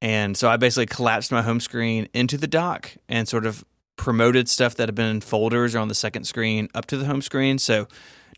And 0.00 0.36
so 0.36 0.48
I 0.48 0.56
basically 0.56 0.86
collapsed 0.86 1.32
my 1.32 1.42
home 1.42 1.58
screen 1.58 2.08
into 2.14 2.38
the 2.38 2.46
dock 2.46 2.92
and 3.08 3.26
sort 3.26 3.46
of 3.46 3.64
promoted 3.98 4.48
stuff 4.48 4.76
that 4.76 4.88
had 4.88 4.94
been 4.94 5.10
in 5.10 5.20
folders 5.20 5.74
or 5.74 5.80
on 5.80 5.88
the 5.88 5.94
second 5.94 6.24
screen 6.24 6.68
up 6.74 6.86
to 6.86 6.96
the 6.96 7.04
home 7.04 7.20
screen. 7.20 7.58
So 7.58 7.86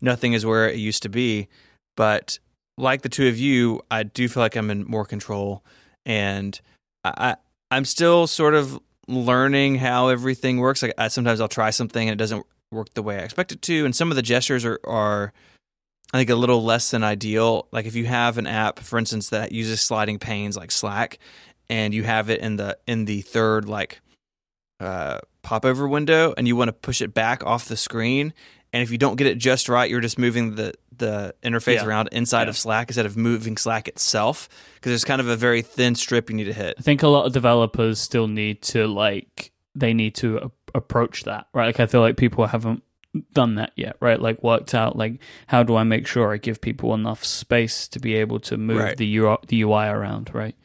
nothing 0.01 0.33
is 0.33 0.45
where 0.45 0.67
it 0.67 0.75
used 0.75 1.03
to 1.03 1.09
be. 1.09 1.47
But 1.95 2.39
like 2.77 3.03
the 3.03 3.09
two 3.09 3.27
of 3.29 3.37
you, 3.37 3.81
I 3.89 4.03
do 4.03 4.27
feel 4.27 4.41
like 4.41 4.57
I'm 4.57 4.69
in 4.69 4.85
more 4.85 5.05
control, 5.05 5.63
and 6.05 6.59
I, 7.05 7.35
I 7.69 7.77
am 7.77 7.85
still 7.85 8.27
sort 8.27 8.55
of 8.55 8.79
learning 9.07 9.75
how 9.75 10.09
everything 10.09 10.57
works. 10.57 10.81
Like 10.81 10.93
I, 10.97 11.07
sometimes 11.07 11.39
I'll 11.39 11.47
try 11.47 11.69
something 11.69 12.09
and 12.09 12.13
it 12.13 12.21
doesn't 12.21 12.45
work 12.71 12.93
the 12.93 13.03
way 13.03 13.17
I 13.17 13.19
expect 13.19 13.51
it 13.51 13.61
to, 13.63 13.85
and 13.85 13.95
some 13.95 14.09
of 14.11 14.15
the 14.15 14.21
gestures 14.21 14.65
are 14.65 14.79
are 14.83 15.31
I 16.13 16.17
think 16.17 16.29
a 16.29 16.35
little 16.35 16.63
less 16.63 16.91
than 16.91 17.03
ideal. 17.03 17.67
Like 17.71 17.85
if 17.85 17.95
you 17.95 18.05
have 18.05 18.37
an 18.37 18.47
app, 18.47 18.79
for 18.79 18.97
instance, 18.97 19.29
that 19.29 19.51
uses 19.51 19.81
sliding 19.81 20.19
panes 20.19 20.57
like 20.57 20.71
Slack, 20.71 21.19
and 21.69 21.93
you 21.93 22.03
have 22.03 22.29
it 22.29 22.41
in 22.41 22.55
the 22.55 22.77
in 22.87 23.05
the 23.05 23.21
third 23.21 23.69
like 23.69 24.01
uh, 24.79 25.19
popover 25.43 25.87
window, 25.87 26.33
and 26.37 26.47
you 26.47 26.55
want 26.55 26.69
to 26.69 26.73
push 26.73 27.01
it 27.01 27.13
back 27.13 27.43
off 27.45 27.67
the 27.67 27.77
screen, 27.77 28.33
and 28.73 28.81
if 28.83 28.91
you 28.91 28.97
don't 28.97 29.15
get 29.15 29.27
it 29.27 29.37
just 29.37 29.67
right, 29.69 29.89
you're 29.89 30.01
just 30.01 30.17
moving 30.19 30.55
the 30.55 30.73
the 30.95 31.33
interface 31.43 31.75
Yeah. 31.77 31.85
around 31.85 32.09
inside 32.11 32.43
Yeah. 32.43 32.49
of 32.49 32.57
Slack 32.57 32.89
instead 32.89 33.07
of 33.07 33.17
moving 33.17 33.57
Slack 33.57 33.87
itself 33.87 34.47
because 34.75 34.91
there's 34.91 35.03
kind 35.03 35.19
of 35.19 35.27
a 35.27 35.35
very 35.35 35.63
thin 35.63 35.95
strip 35.95 36.29
you 36.29 36.35
need 36.35 36.43
to 36.43 36.53
hit. 36.53 36.75
I 36.77 36.81
think 36.83 37.01
a 37.01 37.07
lot 37.07 37.25
of 37.25 37.33
developers 37.33 37.99
still 37.99 38.27
need 38.27 38.61
to 38.63 38.85
like 38.87 39.51
they 39.73 39.93
need 39.95 40.13
to 40.15 40.37
a- 40.37 40.51
approach 40.75 41.23
that 41.23 41.47
right. 41.53 41.65
Like 41.67 41.79
I 41.79 41.87
feel 41.87 42.01
like 42.01 42.17
people 42.17 42.45
haven't 42.45 42.83
done 43.33 43.55
that 43.55 43.71
yet, 43.75 43.95
right? 43.99 44.21
Like 44.21 44.43
worked 44.43 44.75
out 44.75 44.95
like 44.95 45.19
how 45.47 45.63
do 45.63 45.75
I 45.75 45.83
make 45.83 46.05
sure 46.05 46.31
I 46.31 46.37
give 46.37 46.61
people 46.61 46.93
enough 46.93 47.25
space 47.25 47.87
to 47.89 47.99
be 47.99 48.13
able 48.15 48.39
to 48.41 48.57
move 48.57 48.77
Right. 48.77 48.95
the 48.97 49.17
UI, 49.17 49.37
the 49.47 49.61
UI 49.63 49.87
around, 49.87 50.29
right? 50.35 50.55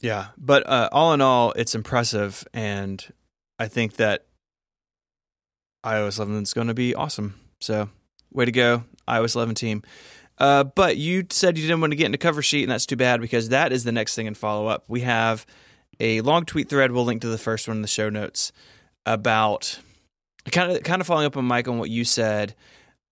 Yeah, 0.00 0.26
but 0.36 0.64
uh, 0.68 0.88
all 0.92 1.12
in 1.14 1.20
all, 1.20 1.52
it's 1.56 1.74
impressive, 1.74 2.46
and 2.54 3.04
I 3.58 3.68
think 3.68 3.94
that 3.96 4.26
iOS 5.84 6.18
11 6.18 6.42
is 6.42 6.54
going 6.54 6.68
to 6.68 6.74
be 6.74 6.94
awesome. 6.94 7.34
So, 7.60 7.88
way 8.32 8.44
to 8.44 8.52
go, 8.52 8.84
iOS 9.08 9.34
11 9.34 9.54
team. 9.54 9.82
Uh, 10.38 10.64
but 10.64 10.96
you 10.96 11.26
said 11.30 11.58
you 11.58 11.66
didn't 11.66 11.80
want 11.80 11.90
to 11.92 11.96
get 11.96 12.06
into 12.06 12.18
cover 12.18 12.42
sheet, 12.42 12.62
and 12.62 12.70
that's 12.70 12.86
too 12.86 12.96
bad 12.96 13.20
because 13.20 13.48
that 13.48 13.72
is 13.72 13.84
the 13.84 13.92
next 13.92 14.14
thing 14.14 14.26
in 14.26 14.34
follow 14.34 14.68
up. 14.68 14.84
We 14.86 15.00
have 15.00 15.44
a 15.98 16.20
long 16.20 16.44
tweet 16.44 16.68
thread. 16.68 16.92
We'll 16.92 17.04
link 17.04 17.22
to 17.22 17.28
the 17.28 17.38
first 17.38 17.66
one 17.66 17.78
in 17.78 17.82
the 17.82 17.88
show 17.88 18.08
notes 18.08 18.52
about 19.04 19.80
kind 20.50 20.72
of 20.72 20.82
kind 20.82 21.00
of 21.00 21.06
following 21.06 21.26
up 21.26 21.36
on 21.36 21.44
Mike 21.44 21.68
on 21.68 21.78
what 21.78 21.90
you 21.90 22.04
said 22.04 22.54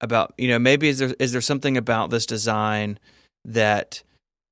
about 0.01 0.35
you 0.39 0.49
know 0.49 0.59
maybe 0.59 0.89
is 0.89 0.99
there 0.99 1.15
is 1.19 1.33
there 1.33 1.41
something 1.41 1.77
about 1.77 2.11
this 2.11 2.27
design 2.27 2.99
that 3.45 4.03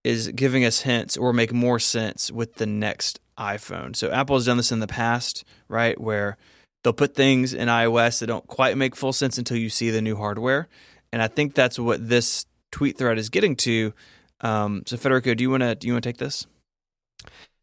is 0.02 0.28
giving 0.28 0.64
us 0.64 0.80
hints 0.80 1.16
or 1.16 1.32
make 1.32 1.52
more 1.52 1.78
sense 1.78 2.30
with 2.30 2.54
the 2.54 2.66
next 2.66 3.20
iPhone. 3.38 3.96
So 3.96 4.10
Apple 4.10 4.36
has 4.36 4.46
done 4.46 4.56
this 4.56 4.72
in 4.72 4.80
the 4.80 4.86
past, 4.86 5.44
right? 5.68 6.00
Where 6.00 6.36
they'll 6.82 6.92
put 6.92 7.14
things 7.14 7.54
in 7.54 7.68
iOS 7.68 8.20
that 8.20 8.26
don't 8.26 8.46
quite 8.46 8.76
make 8.76 8.94
full 8.94 9.12
sense 9.12 9.38
until 9.38 9.56
you 9.56 9.70
see 9.70 9.90
the 9.90 10.02
new 10.02 10.16
hardware. 10.16 10.68
And 11.12 11.22
I 11.22 11.28
think 11.28 11.54
that's 11.54 11.78
what 11.78 12.08
this 12.08 12.46
tweet 12.72 12.98
thread 12.98 13.18
is 13.18 13.28
getting 13.28 13.56
to. 13.56 13.92
Um, 14.40 14.82
so 14.86 14.96
Federico, 14.96 15.34
do 15.34 15.42
you 15.42 15.50
want 15.50 15.62
to 15.62 15.74
do 15.74 15.86
you 15.86 15.94
want 15.94 16.02
to 16.02 16.08
take 16.08 16.18
this? 16.18 16.46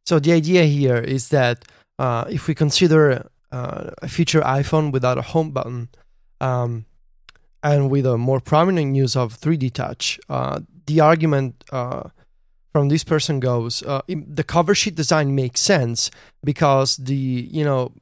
So 0.06 0.20
the 0.20 0.32
idea 0.32 0.64
here 0.66 0.98
is 0.98 1.30
that 1.30 1.66
uh, 2.00 2.26
if 2.30 2.48
we 2.48 2.56
consider 2.56 3.30
uh, 3.52 3.92
a 4.02 4.08
future 4.08 4.42
iPhone 4.42 4.92
without 4.92 5.18
a 5.18 5.22
home 5.22 5.52
button, 5.52 5.90
um, 6.40 6.86
and 7.64 7.92
with 7.92 8.06
a 8.06 8.18
more 8.18 8.40
prominent 8.40 8.96
use 8.96 9.16
of 9.16 9.40
3D 9.40 9.72
Touch, 9.74 10.20
uh, 10.30 10.62
the 10.88 11.00
argument 11.00 11.64
uh, 11.72 12.10
from 12.72 12.90
this 12.90 13.04
person 13.04 13.40
goes: 13.40 13.84
uh, 13.84 14.02
the 14.08 14.44
cover 14.44 14.74
sheet 14.76 14.96
design 14.96 15.36
makes 15.36 15.62
sense 15.62 16.12
because 16.44 16.98
the 16.98 17.16
you 17.16 17.64
know 17.64 17.94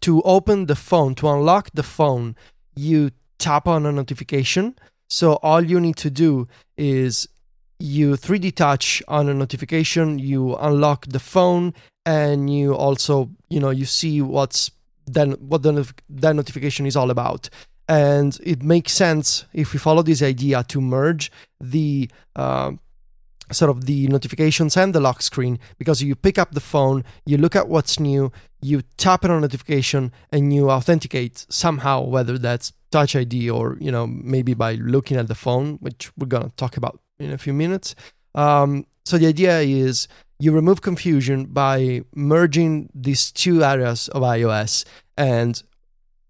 to 0.00 0.22
open 0.22 0.66
the 0.66 0.76
phone 0.76 1.14
to 1.16 1.28
unlock 1.28 1.70
the 1.72 1.82
phone, 1.82 2.36
you 2.74 3.10
tap 3.38 3.66
on 3.66 3.86
a 3.86 3.92
notification. 3.92 4.74
So 5.08 5.34
all 5.42 5.62
you 5.62 5.80
need 5.80 5.96
to 5.96 6.10
do 6.10 6.48
is 6.76 7.28
you 7.78 8.12
3D 8.12 8.54
touch 8.54 9.02
on 9.08 9.28
a 9.28 9.34
notification, 9.34 10.18
you 10.18 10.56
unlock 10.56 11.06
the 11.06 11.18
phone, 11.18 11.74
and 12.06 12.52
you 12.52 12.74
also, 12.74 13.30
you 13.48 13.60
know, 13.60 13.70
you 13.70 13.84
see 13.84 14.22
what's 14.22 14.70
then 15.06 15.32
what 15.32 15.62
the 15.62 15.92
that 16.08 16.36
notification 16.36 16.86
is 16.86 16.96
all 16.96 17.10
about. 17.10 17.48
And 17.88 18.38
it 18.42 18.62
makes 18.62 18.92
sense 18.92 19.44
if 19.52 19.72
we 19.72 19.78
follow 19.78 20.02
this 20.02 20.22
idea 20.22 20.62
to 20.68 20.80
merge 20.80 21.32
the 21.60 22.08
uh, 22.36 22.72
sort 23.52 23.70
of 23.70 23.86
the 23.86 24.08
notifications 24.08 24.76
and 24.76 24.94
the 24.94 25.00
lock 25.00 25.22
screen 25.22 25.58
because 25.78 26.02
you 26.02 26.14
pick 26.14 26.38
up 26.38 26.52
the 26.52 26.60
phone, 26.60 27.04
you 27.24 27.36
look 27.36 27.54
at 27.54 27.68
what's 27.68 28.00
new, 28.00 28.32
you 28.60 28.82
tap 28.96 29.24
it 29.24 29.30
on 29.30 29.40
notification, 29.40 30.12
and 30.30 30.52
you 30.54 30.70
authenticate 30.70 31.46
somehow, 31.48 32.02
whether 32.02 32.38
that's 32.38 32.72
Touch 32.92 33.16
ID 33.16 33.48
or 33.48 33.78
you 33.80 33.90
know 33.90 34.06
maybe 34.06 34.52
by 34.52 34.74
looking 34.74 35.16
at 35.16 35.26
the 35.26 35.34
phone, 35.34 35.78
which 35.80 36.12
we're 36.18 36.26
gonna 36.26 36.52
talk 36.58 36.76
about 36.76 37.00
in 37.18 37.32
a 37.32 37.38
few 37.38 37.54
minutes. 37.54 37.94
Um, 38.34 38.84
so 39.06 39.16
the 39.16 39.26
idea 39.26 39.60
is 39.60 40.08
you 40.38 40.52
remove 40.52 40.82
confusion 40.82 41.46
by 41.46 42.02
merging 42.14 42.90
these 42.94 43.32
two 43.32 43.64
areas 43.64 44.08
of 44.08 44.22
iOS, 44.22 44.84
and 45.16 45.62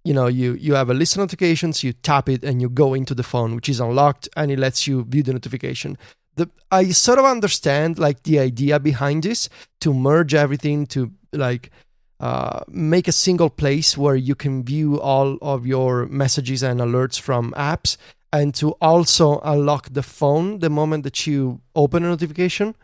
you 0.05 0.14
know 0.14 0.29
you 0.29 0.52
you 0.55 0.75
have 0.75 0.88
a 0.88 0.95
list 0.95 1.17
of 1.17 1.21
notifications, 1.21 1.83
you 1.83 1.93
tap 1.93 2.29
it, 2.29 2.45
and 2.45 2.62
you 2.62 2.69
go 2.69 2.95
into 2.95 3.14
the 3.14 3.25
phone, 3.25 3.57
which 3.57 3.69
is 3.69 3.81
unlocked, 3.81 4.29
and 4.37 4.52
it 4.52 4.59
lets 4.59 4.87
you 4.87 5.05
view 5.05 5.25
the 5.25 5.33
notification. 5.33 5.99
The, 6.37 6.49
I 6.71 6.91
sort 6.91 7.19
of 7.19 7.25
understand 7.25 7.99
like 7.99 8.23
the 8.23 8.39
idea 8.39 8.81
behind 8.81 9.25
this 9.25 9.49
to 9.81 9.93
merge 9.93 10.35
everything 10.35 10.87
to 10.87 11.12
like 11.33 11.71
uh, 12.21 12.61
make 12.69 13.09
a 13.09 13.12
single 13.12 13.51
place 13.51 13.99
where 13.99 14.15
you 14.15 14.35
can 14.35 14.65
view 14.65 15.01
all 15.01 15.39
of 15.43 15.67
your 15.67 16.07
messages 16.07 16.62
and 16.62 16.81
alerts 16.81 17.21
from 17.21 17.53
apps 17.53 17.97
and 18.33 18.55
to 18.55 18.71
also 18.81 19.41
unlock 19.41 19.93
the 19.93 20.03
phone 20.03 20.61
the 20.61 20.71
moment 20.71 21.05
that 21.05 21.27
you 21.27 21.61
open 21.75 22.05
a 22.05 22.09
notification. 22.09 22.75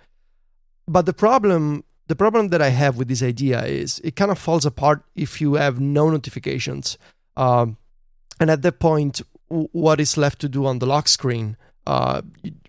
But 0.87 1.07
the 1.07 1.13
problem 1.13 1.85
the 2.09 2.17
problem 2.17 2.49
that 2.49 2.63
i 2.63 2.71
have 2.71 2.97
with 2.97 3.07
this 3.07 3.23
idea 3.23 3.63
is 3.65 4.01
it 4.03 4.17
kind 4.17 4.31
of 4.31 4.39
falls 4.39 4.65
apart 4.65 5.05
if 5.15 5.41
you 5.41 5.55
have 5.55 5.79
no 5.79 6.11
notifications. 6.11 6.99
Um, 7.37 7.77
and 8.41 8.51
at 8.51 8.63
that 8.63 8.81
point 8.81 9.23
w- 9.49 9.69
what 9.73 10.01
is 10.01 10.17
left 10.17 10.41
to 10.41 10.49
do 10.49 10.67
on 10.67 10.79
the 10.79 10.87
lock 10.87 11.07
screen 11.07 11.57
uh, 11.87 12.23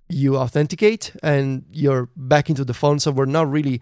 you 0.09 0.35
authenticate 0.35 1.13
and 1.23 1.63
you're 1.71 2.09
back 2.15 2.49
into 2.49 2.65
the 2.65 2.73
phone. 2.73 2.99
So 2.99 3.11
we're 3.11 3.25
not 3.25 3.49
really 3.49 3.81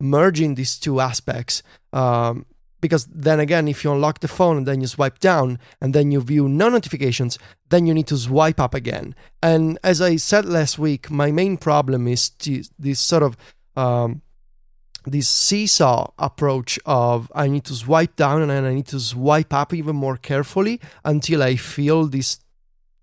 merging 0.00 0.54
these 0.54 0.78
two 0.78 1.00
aspects 1.00 1.62
um, 1.92 2.46
because 2.80 3.06
then 3.06 3.40
again 3.40 3.66
if 3.68 3.82
you 3.82 3.92
unlock 3.92 4.20
the 4.20 4.28
phone 4.28 4.58
and 4.58 4.66
then 4.66 4.80
you 4.80 4.86
swipe 4.86 5.18
down 5.18 5.58
and 5.80 5.94
then 5.94 6.10
you 6.10 6.20
view 6.20 6.48
no 6.48 6.68
notifications 6.68 7.38
then 7.70 7.86
you 7.86 7.94
need 7.94 8.06
to 8.06 8.16
swipe 8.16 8.60
up 8.60 8.74
again. 8.74 9.14
And 9.42 9.78
as 9.82 10.00
i 10.02 10.16
said 10.16 10.44
last 10.44 10.78
week 10.78 11.10
my 11.10 11.30
main 11.30 11.56
problem 11.56 12.06
is 12.08 12.28
to, 12.30 12.62
this 12.78 13.00
sort 13.00 13.22
of 13.22 13.36
um, 13.76 14.22
this 15.06 15.28
seesaw 15.28 16.10
approach 16.18 16.78
of 16.84 17.30
i 17.34 17.46
need 17.46 17.64
to 17.64 17.74
swipe 17.74 18.16
down 18.16 18.42
and 18.42 18.50
then 18.50 18.64
i 18.64 18.74
need 18.74 18.86
to 18.88 19.00
swipe 19.00 19.52
up 19.54 19.72
even 19.72 19.94
more 19.94 20.16
carefully 20.16 20.80
until 21.04 21.42
i 21.42 21.54
feel 21.54 22.06
this 22.06 22.40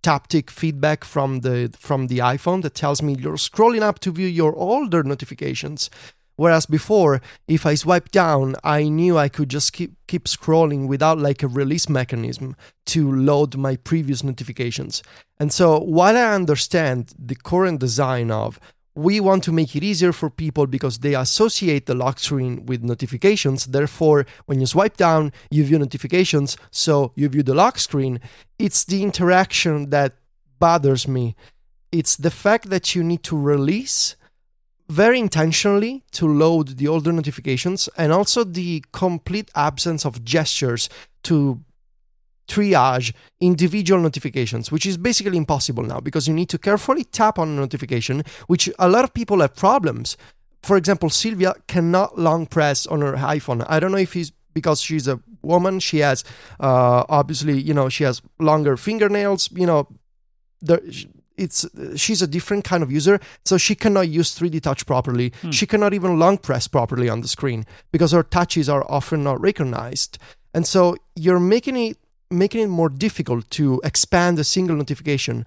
taptic 0.03 0.49
feedback 0.49 1.03
from 1.03 1.39
the 1.39 1.73
from 1.79 2.07
the 2.07 2.19
iphone 2.19 2.61
that 2.61 2.75
tells 2.75 3.01
me 3.01 3.15
you're 3.17 3.37
scrolling 3.37 3.81
up 3.81 3.99
to 3.99 4.11
view 4.11 4.27
your 4.27 4.53
older 4.55 5.01
notifications 5.03 5.89
Whereas 6.35 6.65
before, 6.65 7.21
if 7.47 7.65
I 7.65 7.75
swipe 7.75 8.09
down, 8.09 8.55
I 8.63 8.87
knew 8.89 9.17
I 9.17 9.29
could 9.29 9.49
just 9.49 9.71
keep 9.71 9.95
keep 10.07 10.25
scrolling 10.25 10.87
without 10.87 11.19
like 11.19 11.43
a 11.43 11.47
release 11.47 11.87
mechanism 11.87 12.55
to 12.87 13.11
load 13.11 13.55
my 13.55 13.75
previous 13.75 14.23
notifications. 14.23 15.03
And 15.39 15.53
so 15.53 15.79
while 15.79 16.17
I 16.17 16.33
understand 16.33 17.13
the 17.19 17.35
current 17.35 17.79
design 17.79 18.31
of 18.31 18.59
we 18.95 19.19
want 19.19 19.43
to 19.43 19.51
make 19.51 19.75
it 19.75 19.83
easier 19.83 20.13
for 20.13 20.29
people 20.29 20.67
because 20.67 20.99
they 20.99 21.15
associate 21.15 21.85
the 21.87 21.95
lock 21.95 22.19
screen 22.19 22.65
with 22.65 22.83
notifications. 22.83 23.65
Therefore, 23.65 24.25
when 24.45 24.59
you 24.59 24.67
swipe 24.67 24.97
down, 24.97 25.31
you 25.49 25.63
view 25.63 25.79
notifications, 25.79 26.57
so 26.69 27.11
you 27.15 27.27
view 27.29 27.43
the 27.43 27.55
lock 27.55 27.79
screen. 27.79 28.19
It's 28.59 28.83
the 28.83 29.01
interaction 29.01 29.89
that 29.89 30.13
bothers 30.59 31.07
me. 31.07 31.35
It's 31.91 32.15
the 32.15 32.31
fact 32.31 32.69
that 32.69 32.95
you 32.95 33.03
need 33.03 33.23
to 33.23 33.37
release 33.37 34.15
very 34.89 35.19
intentionally 35.19 36.03
to 36.11 36.27
load 36.27 36.77
the 36.77 36.87
older 36.87 37.11
notifications 37.11 37.89
and 37.97 38.11
also 38.11 38.43
the 38.43 38.83
complete 38.91 39.49
absence 39.55 40.05
of 40.05 40.23
gestures 40.23 40.89
to 41.23 41.61
triage 42.47 43.13
individual 43.39 44.01
notifications, 44.01 44.71
which 44.71 44.85
is 44.85 44.97
basically 44.97 45.37
impossible 45.37 45.83
now 45.83 45.99
because 45.99 46.27
you 46.27 46.33
need 46.33 46.49
to 46.49 46.57
carefully 46.57 47.03
tap 47.03 47.39
on 47.39 47.49
a 47.49 47.51
notification, 47.51 48.23
which 48.47 48.69
a 48.79 48.89
lot 48.89 49.03
of 49.03 49.13
people 49.13 49.39
have 49.39 49.55
problems. 49.55 50.17
For 50.61 50.77
example, 50.77 51.09
Silvia 51.09 51.53
cannot 51.67 52.17
long 52.17 52.45
press 52.45 52.85
on 52.87 53.01
her 53.01 53.13
iPhone. 53.13 53.65
I 53.67 53.79
don't 53.79 53.91
know 53.91 53.97
if 53.97 54.15
it's 54.15 54.31
because 54.53 54.81
she's 54.81 55.07
a 55.07 55.19
woman. 55.41 55.79
She 55.79 55.99
has, 55.99 56.23
uh, 56.59 57.03
obviously, 57.09 57.59
you 57.59 57.73
know, 57.73 57.89
she 57.89 58.03
has 58.03 58.21
longer 58.39 58.77
fingernails. 58.77 59.49
You 59.51 59.65
know, 59.65 59.87
the, 60.61 61.07
it's 61.37 61.65
she's 61.95 62.21
a 62.21 62.27
different 62.27 62.63
kind 62.63 62.83
of 62.83 62.91
user, 62.91 63.19
so 63.43 63.57
she 63.57 63.75
cannot 63.75 64.07
use 64.07 64.37
3D 64.37 64.61
touch 64.61 64.85
properly. 64.85 65.33
Hmm. 65.41 65.51
She 65.51 65.65
cannot 65.65 65.93
even 65.93 66.19
long 66.19 66.37
press 66.37 66.67
properly 66.67 67.09
on 67.09 67.21
the 67.21 67.27
screen 67.27 67.65
because 67.91 68.11
her 68.11 68.23
touches 68.23 68.69
are 68.69 68.85
often 68.89 69.23
not 69.23 69.41
recognized. 69.41 70.17
And 70.53 70.67
so 70.67 70.95
you're 71.15 71.39
making 71.39 71.75
it 71.77 71.97
making 72.33 72.61
it 72.61 72.67
more 72.67 72.89
difficult 72.89 73.49
to 73.51 73.81
expand 73.83 74.39
a 74.39 74.43
single 74.43 74.75
notification 74.75 75.45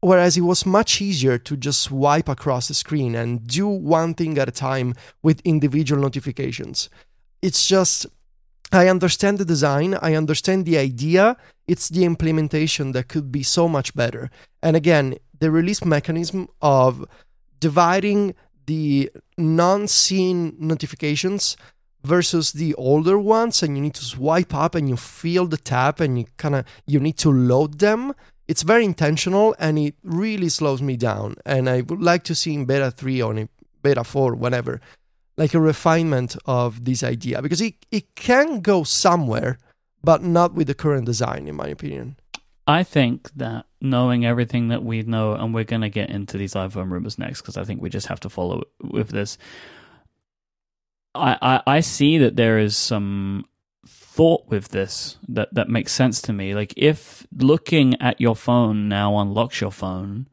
whereas 0.00 0.36
it 0.36 0.42
was 0.42 0.64
much 0.64 1.00
easier 1.00 1.38
to 1.38 1.56
just 1.56 1.82
swipe 1.82 2.28
across 2.28 2.68
the 2.68 2.74
screen 2.74 3.14
and 3.14 3.46
do 3.46 3.66
one 3.66 4.14
thing 4.14 4.38
at 4.38 4.48
a 4.48 4.52
time 4.52 4.94
with 5.22 5.40
individual 5.44 6.00
notifications. 6.00 6.88
It's 7.42 7.66
just 7.66 8.06
I 8.70 8.88
understand 8.88 9.38
the 9.38 9.44
design, 9.44 9.94
I 10.00 10.14
understand 10.14 10.66
the 10.66 10.78
idea, 10.78 11.36
it's 11.66 11.88
the 11.88 12.04
implementation 12.04 12.92
that 12.92 13.08
could 13.08 13.32
be 13.32 13.42
so 13.42 13.66
much 13.66 13.94
better. 13.94 14.30
And 14.62 14.76
again, 14.76 15.16
the 15.38 15.50
release 15.50 15.84
mechanism 15.84 16.48
of 16.60 17.04
dividing 17.60 18.34
the 18.66 19.10
non-seen 19.38 20.54
notifications 20.58 21.56
versus 22.02 22.52
the 22.52 22.74
older 22.74 23.18
ones 23.18 23.62
and 23.62 23.76
you 23.76 23.82
need 23.82 23.94
to 23.94 24.04
swipe 24.04 24.54
up 24.54 24.74
and 24.74 24.88
you 24.88 24.96
feel 24.96 25.46
the 25.46 25.56
tap 25.56 26.00
and 26.00 26.18
you 26.18 26.26
kind 26.36 26.54
of 26.54 26.64
you 26.86 27.00
need 27.00 27.16
to 27.16 27.30
load 27.30 27.78
them 27.80 28.14
it's 28.46 28.62
very 28.62 28.84
intentional 28.84 29.54
and 29.58 29.78
it 29.78 29.94
really 30.02 30.48
slows 30.48 30.80
me 30.80 30.96
down 30.96 31.34
and 31.44 31.68
i 31.68 31.80
would 31.80 32.00
like 32.00 32.22
to 32.22 32.34
see 32.34 32.54
in 32.54 32.64
beta 32.64 32.90
3 32.90 33.22
or 33.22 33.36
in 33.36 33.48
beta 33.82 34.04
4 34.04 34.34
whatever 34.34 34.80
like 35.36 35.54
a 35.54 35.60
refinement 35.60 36.36
of 36.46 36.84
this 36.84 37.02
idea 37.02 37.42
because 37.42 37.60
it, 37.60 37.74
it 37.90 38.14
can 38.14 38.60
go 38.60 38.84
somewhere 38.84 39.58
but 40.02 40.22
not 40.22 40.54
with 40.54 40.68
the 40.68 40.74
current 40.74 41.04
design 41.04 41.48
in 41.48 41.56
my 41.56 41.66
opinion 41.66 42.16
I 42.68 42.82
think 42.82 43.30
that 43.34 43.64
knowing 43.80 44.26
everything 44.26 44.68
that 44.68 44.84
we 44.84 45.02
know, 45.02 45.32
and 45.32 45.54
we're 45.54 45.64
going 45.64 45.80
to 45.80 45.88
get 45.88 46.10
into 46.10 46.36
these 46.36 46.52
iPhone 46.52 46.90
rumors 46.90 47.18
next 47.18 47.40
because 47.40 47.56
I 47.56 47.64
think 47.64 47.80
we 47.80 47.88
just 47.88 48.08
have 48.08 48.20
to 48.20 48.28
follow 48.28 48.64
with 48.82 49.08
this. 49.08 49.38
I, 51.14 51.38
I, 51.40 51.76
I 51.76 51.80
see 51.80 52.18
that 52.18 52.36
there 52.36 52.58
is 52.58 52.76
some 52.76 53.44
thought 53.86 54.48
with 54.48 54.68
this 54.68 55.16
that, 55.28 55.52
that 55.54 55.68
makes 55.68 55.92
sense 55.92 56.20
to 56.22 56.32
me. 56.32 56.54
Like, 56.54 56.74
if 56.76 57.26
looking 57.36 58.00
at 58.00 58.20
your 58.20 58.36
phone 58.36 58.88
now 58.88 59.18
unlocks 59.18 59.60
your 59.60 59.70
phone, 59.70 60.28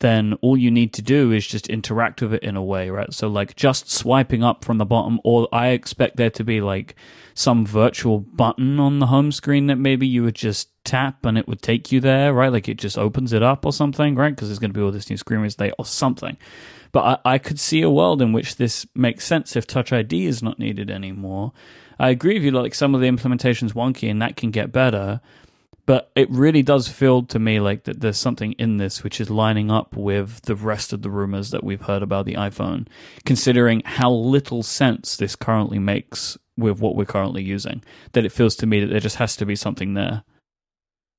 then 0.00 0.32
all 0.40 0.56
you 0.56 0.70
need 0.70 0.94
to 0.94 1.02
do 1.02 1.30
is 1.30 1.46
just 1.46 1.68
interact 1.68 2.22
with 2.22 2.32
it 2.32 2.42
in 2.42 2.56
a 2.56 2.64
way, 2.64 2.88
right? 2.90 3.12
So, 3.12 3.28
like, 3.28 3.54
just 3.54 3.90
swiping 3.90 4.42
up 4.42 4.64
from 4.64 4.78
the 4.78 4.86
bottom, 4.86 5.20
or 5.24 5.46
I 5.52 5.68
expect 5.68 6.16
there 6.16 6.30
to 6.30 6.42
be 6.42 6.60
like 6.60 6.96
some 7.34 7.64
virtual 7.66 8.18
button 8.18 8.80
on 8.80 8.98
the 8.98 9.06
home 9.06 9.30
screen 9.30 9.66
that 9.66 9.76
maybe 9.76 10.06
you 10.06 10.24
would 10.24 10.34
just 10.34 10.70
tap 10.84 11.24
and 11.24 11.36
it 11.38 11.46
would 11.46 11.62
take 11.62 11.92
you 11.92 12.00
there, 12.00 12.32
right? 12.32 12.50
Like, 12.50 12.68
it 12.68 12.78
just 12.78 12.98
opens 12.98 13.32
it 13.32 13.42
up 13.42 13.66
or 13.66 13.72
something, 13.72 14.14
right? 14.14 14.34
Because 14.34 14.48
there's 14.48 14.58
going 14.58 14.72
to 14.72 14.78
be 14.78 14.82
all 14.82 14.90
this 14.90 15.10
new 15.10 15.16
screen 15.18 15.40
real 15.40 15.72
or 15.78 15.84
something. 15.84 16.36
But 16.92 17.20
I, 17.24 17.34
I 17.34 17.38
could 17.38 17.60
see 17.60 17.82
a 17.82 17.90
world 17.90 18.20
in 18.20 18.32
which 18.32 18.56
this 18.56 18.86
makes 18.94 19.26
sense 19.26 19.56
if 19.56 19.66
Touch 19.66 19.92
ID 19.92 20.26
is 20.26 20.42
not 20.42 20.58
needed 20.58 20.90
anymore. 20.90 21.52
I 21.98 22.10
agree 22.10 22.34
with 22.34 22.44
you, 22.44 22.50
like, 22.50 22.74
some 22.74 22.94
of 22.94 23.00
the 23.00 23.06
implementation's 23.06 23.74
wonky 23.74 24.10
and 24.10 24.22
that 24.22 24.36
can 24.36 24.50
get 24.50 24.72
better 24.72 25.20
but 25.90 26.12
it 26.14 26.30
really 26.30 26.62
does 26.62 26.86
feel 26.86 27.24
to 27.24 27.40
me 27.40 27.58
like 27.58 27.82
that 27.82 28.00
there's 28.00 28.16
something 28.16 28.52
in 28.52 28.76
this 28.76 29.02
which 29.02 29.20
is 29.20 29.28
lining 29.28 29.72
up 29.72 29.96
with 29.96 30.40
the 30.42 30.54
rest 30.54 30.92
of 30.92 31.02
the 31.02 31.10
rumors 31.10 31.50
that 31.50 31.64
we've 31.64 31.82
heard 31.82 32.00
about 32.00 32.26
the 32.26 32.34
iPhone, 32.34 32.86
considering 33.24 33.82
how 33.84 34.08
little 34.08 34.62
sense 34.62 35.16
this 35.16 35.34
currently 35.34 35.80
makes 35.80 36.38
with 36.56 36.78
what 36.78 36.94
we're 36.94 37.04
currently 37.04 37.42
using. 37.42 37.82
That 38.12 38.24
it 38.24 38.30
feels 38.30 38.54
to 38.56 38.66
me 38.66 38.78
that 38.78 38.86
there 38.86 39.00
just 39.00 39.16
has 39.16 39.34
to 39.34 39.44
be 39.44 39.56
something 39.56 39.94
there. 39.94 40.22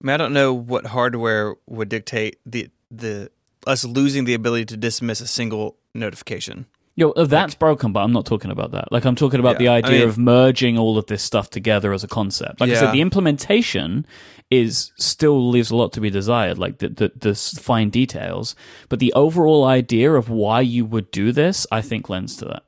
I, 0.02 0.08
mean, 0.08 0.14
I 0.14 0.18
don't 0.18 0.32
know 0.32 0.54
what 0.54 0.86
hardware 0.86 1.56
would 1.68 1.90
dictate 1.90 2.40
the 2.46 2.70
the 2.90 3.30
us 3.68 3.86
losing 3.86 4.26
the 4.26 4.34
ability 4.34 4.66
to 4.66 4.78
dismiss 4.78 5.22
a 5.22 5.28
single 5.28 5.78
notification. 5.94 6.66
Yo, 6.96 7.12
uh, 7.12 7.26
that's 7.26 7.54
like, 7.54 7.60
broken, 7.60 7.94
but 7.94 8.02
I'm 8.02 8.12
not 8.12 8.26
talking 8.26 8.52
about 8.52 8.72
that. 8.72 8.92
Like 8.92 9.06
I'm 9.06 9.16
talking 9.16 9.40
about 9.40 9.54
yeah, 9.54 9.60
the 9.60 9.68
idea 9.70 9.98
I 9.98 10.00
mean, 10.02 10.10
of 10.10 10.18
merging 10.18 10.78
all 10.78 10.98
of 10.98 11.06
this 11.06 11.24
stuff 11.24 11.50
together 11.50 11.94
as 11.94 12.04
a 12.04 12.08
concept. 12.08 12.60
Like 12.60 12.70
yeah. 12.70 12.78
I 12.78 12.80
said, 12.80 12.92
the 12.92 13.02
implementation 13.02 14.06
is 14.50 14.92
still 14.98 15.50
leaves 15.50 15.72
a 15.72 15.76
lot 15.76 15.94
to 15.94 16.02
be 16.02 16.10
desired, 16.10 16.58
like 16.58 16.80
the, 16.80 16.90
the, 16.90 17.12
the 17.16 17.36
fine 17.36 17.90
details. 17.90 18.56
But 18.90 19.00
the 19.00 19.14
overall 19.14 19.64
idea 19.64 20.12
of 20.14 20.30
why 20.30 20.62
you 20.62 20.84
would 20.86 21.10
do 21.12 21.32
this, 21.32 21.66
I 21.72 21.82
think, 21.82 22.10
lends 22.10 22.36
to 22.38 22.46
that. 22.46 22.64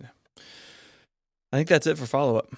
Yeah. 0.00 0.08
I 1.52 1.56
think 1.58 1.68
that's 1.68 1.86
it 1.86 1.96
for 1.96 2.06
follow 2.06 2.36
up. 2.36 2.52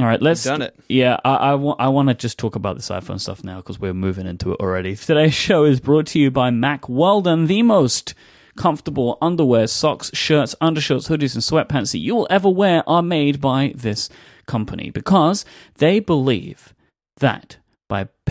All 0.00 0.06
right, 0.06 0.22
let's 0.22 0.42
done 0.44 0.62
it. 0.62 0.74
Yeah, 0.88 1.18
I, 1.26 1.34
I 1.34 1.54
want 1.56 1.78
I 1.78 1.88
want 1.88 2.08
to 2.08 2.14
just 2.14 2.38
talk 2.38 2.56
about 2.56 2.76
this 2.76 2.88
iPhone 2.88 3.20
stuff 3.20 3.44
now 3.44 3.56
because 3.56 3.78
we're 3.78 3.92
moving 3.92 4.26
into 4.26 4.52
it 4.52 4.60
already. 4.60 4.96
Today's 4.96 5.34
show 5.34 5.64
is 5.64 5.78
brought 5.78 6.06
to 6.08 6.18
you 6.18 6.30
by 6.30 6.50
Mack 6.50 6.88
Weldon, 6.88 7.48
the 7.48 7.62
most 7.62 8.14
comfortable 8.56 9.18
underwear, 9.20 9.66
socks, 9.66 10.10
shirts, 10.14 10.54
undershirts, 10.58 11.08
hoodies, 11.08 11.34
and 11.34 11.42
sweatpants 11.42 11.92
that 11.92 11.98
you 11.98 12.14
will 12.14 12.26
ever 12.30 12.48
wear 12.48 12.82
are 12.88 13.02
made 13.02 13.42
by 13.42 13.74
this 13.76 14.08
company 14.46 14.88
because 14.88 15.44
they 15.76 16.00
believe 16.00 16.74
that 17.18 17.58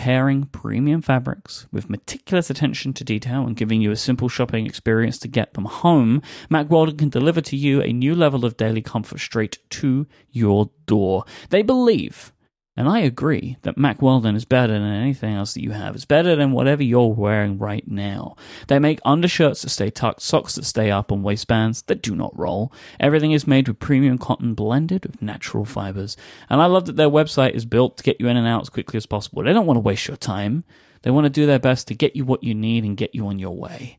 pairing 0.00 0.44
premium 0.46 1.02
fabrics 1.02 1.66
with 1.70 1.90
meticulous 1.90 2.48
attention 2.48 2.90
to 2.94 3.04
detail 3.04 3.46
and 3.46 3.54
giving 3.54 3.82
you 3.82 3.90
a 3.90 3.96
simple 3.96 4.30
shopping 4.30 4.64
experience 4.64 5.18
to 5.18 5.28
get 5.28 5.52
them 5.52 5.66
home, 5.66 6.22
Mack 6.48 6.70
Weldon 6.70 6.96
can 6.96 7.10
deliver 7.10 7.42
to 7.42 7.54
you 7.54 7.82
a 7.82 7.92
new 7.92 8.14
level 8.14 8.46
of 8.46 8.56
daily 8.56 8.80
comfort 8.80 9.18
straight 9.18 9.58
to 9.68 10.06
your 10.30 10.70
door. 10.86 11.24
They 11.50 11.60
believe 11.60 12.32
and 12.80 12.88
I 12.88 13.00
agree 13.00 13.58
that 13.60 13.76
Mack 13.76 14.00
Weldon 14.00 14.34
is 14.34 14.46
better 14.46 14.72
than 14.72 14.90
anything 14.90 15.34
else 15.34 15.52
that 15.52 15.62
you 15.62 15.72
have. 15.72 15.94
It's 15.94 16.06
better 16.06 16.34
than 16.34 16.52
whatever 16.52 16.82
you're 16.82 17.12
wearing 17.12 17.58
right 17.58 17.86
now. 17.86 18.36
They 18.68 18.78
make 18.78 19.00
undershirts 19.04 19.60
that 19.60 19.68
stay 19.68 19.90
tucked, 19.90 20.22
socks 20.22 20.54
that 20.54 20.64
stay 20.64 20.90
up, 20.90 21.10
and 21.10 21.22
waistbands 21.22 21.82
that 21.82 22.00
do 22.00 22.16
not 22.16 22.32
roll. 22.38 22.72
Everything 22.98 23.32
is 23.32 23.46
made 23.46 23.68
with 23.68 23.80
premium 23.80 24.16
cotton 24.16 24.54
blended 24.54 25.04
with 25.04 25.20
natural 25.20 25.66
fibers. 25.66 26.16
And 26.48 26.62
I 26.62 26.64
love 26.64 26.86
that 26.86 26.96
their 26.96 27.10
website 27.10 27.50
is 27.50 27.66
built 27.66 27.98
to 27.98 28.02
get 28.02 28.18
you 28.18 28.28
in 28.28 28.38
and 28.38 28.48
out 28.48 28.62
as 28.62 28.70
quickly 28.70 28.96
as 28.96 29.04
possible. 29.04 29.42
They 29.42 29.52
don't 29.52 29.66
want 29.66 29.76
to 29.76 29.82
waste 29.82 30.08
your 30.08 30.16
time. 30.16 30.64
They 31.02 31.10
want 31.10 31.26
to 31.26 31.30
do 31.30 31.44
their 31.44 31.58
best 31.58 31.86
to 31.88 31.94
get 31.94 32.16
you 32.16 32.24
what 32.24 32.42
you 32.42 32.54
need 32.54 32.84
and 32.84 32.96
get 32.96 33.14
you 33.14 33.26
on 33.26 33.38
your 33.38 33.54
way. 33.54 33.98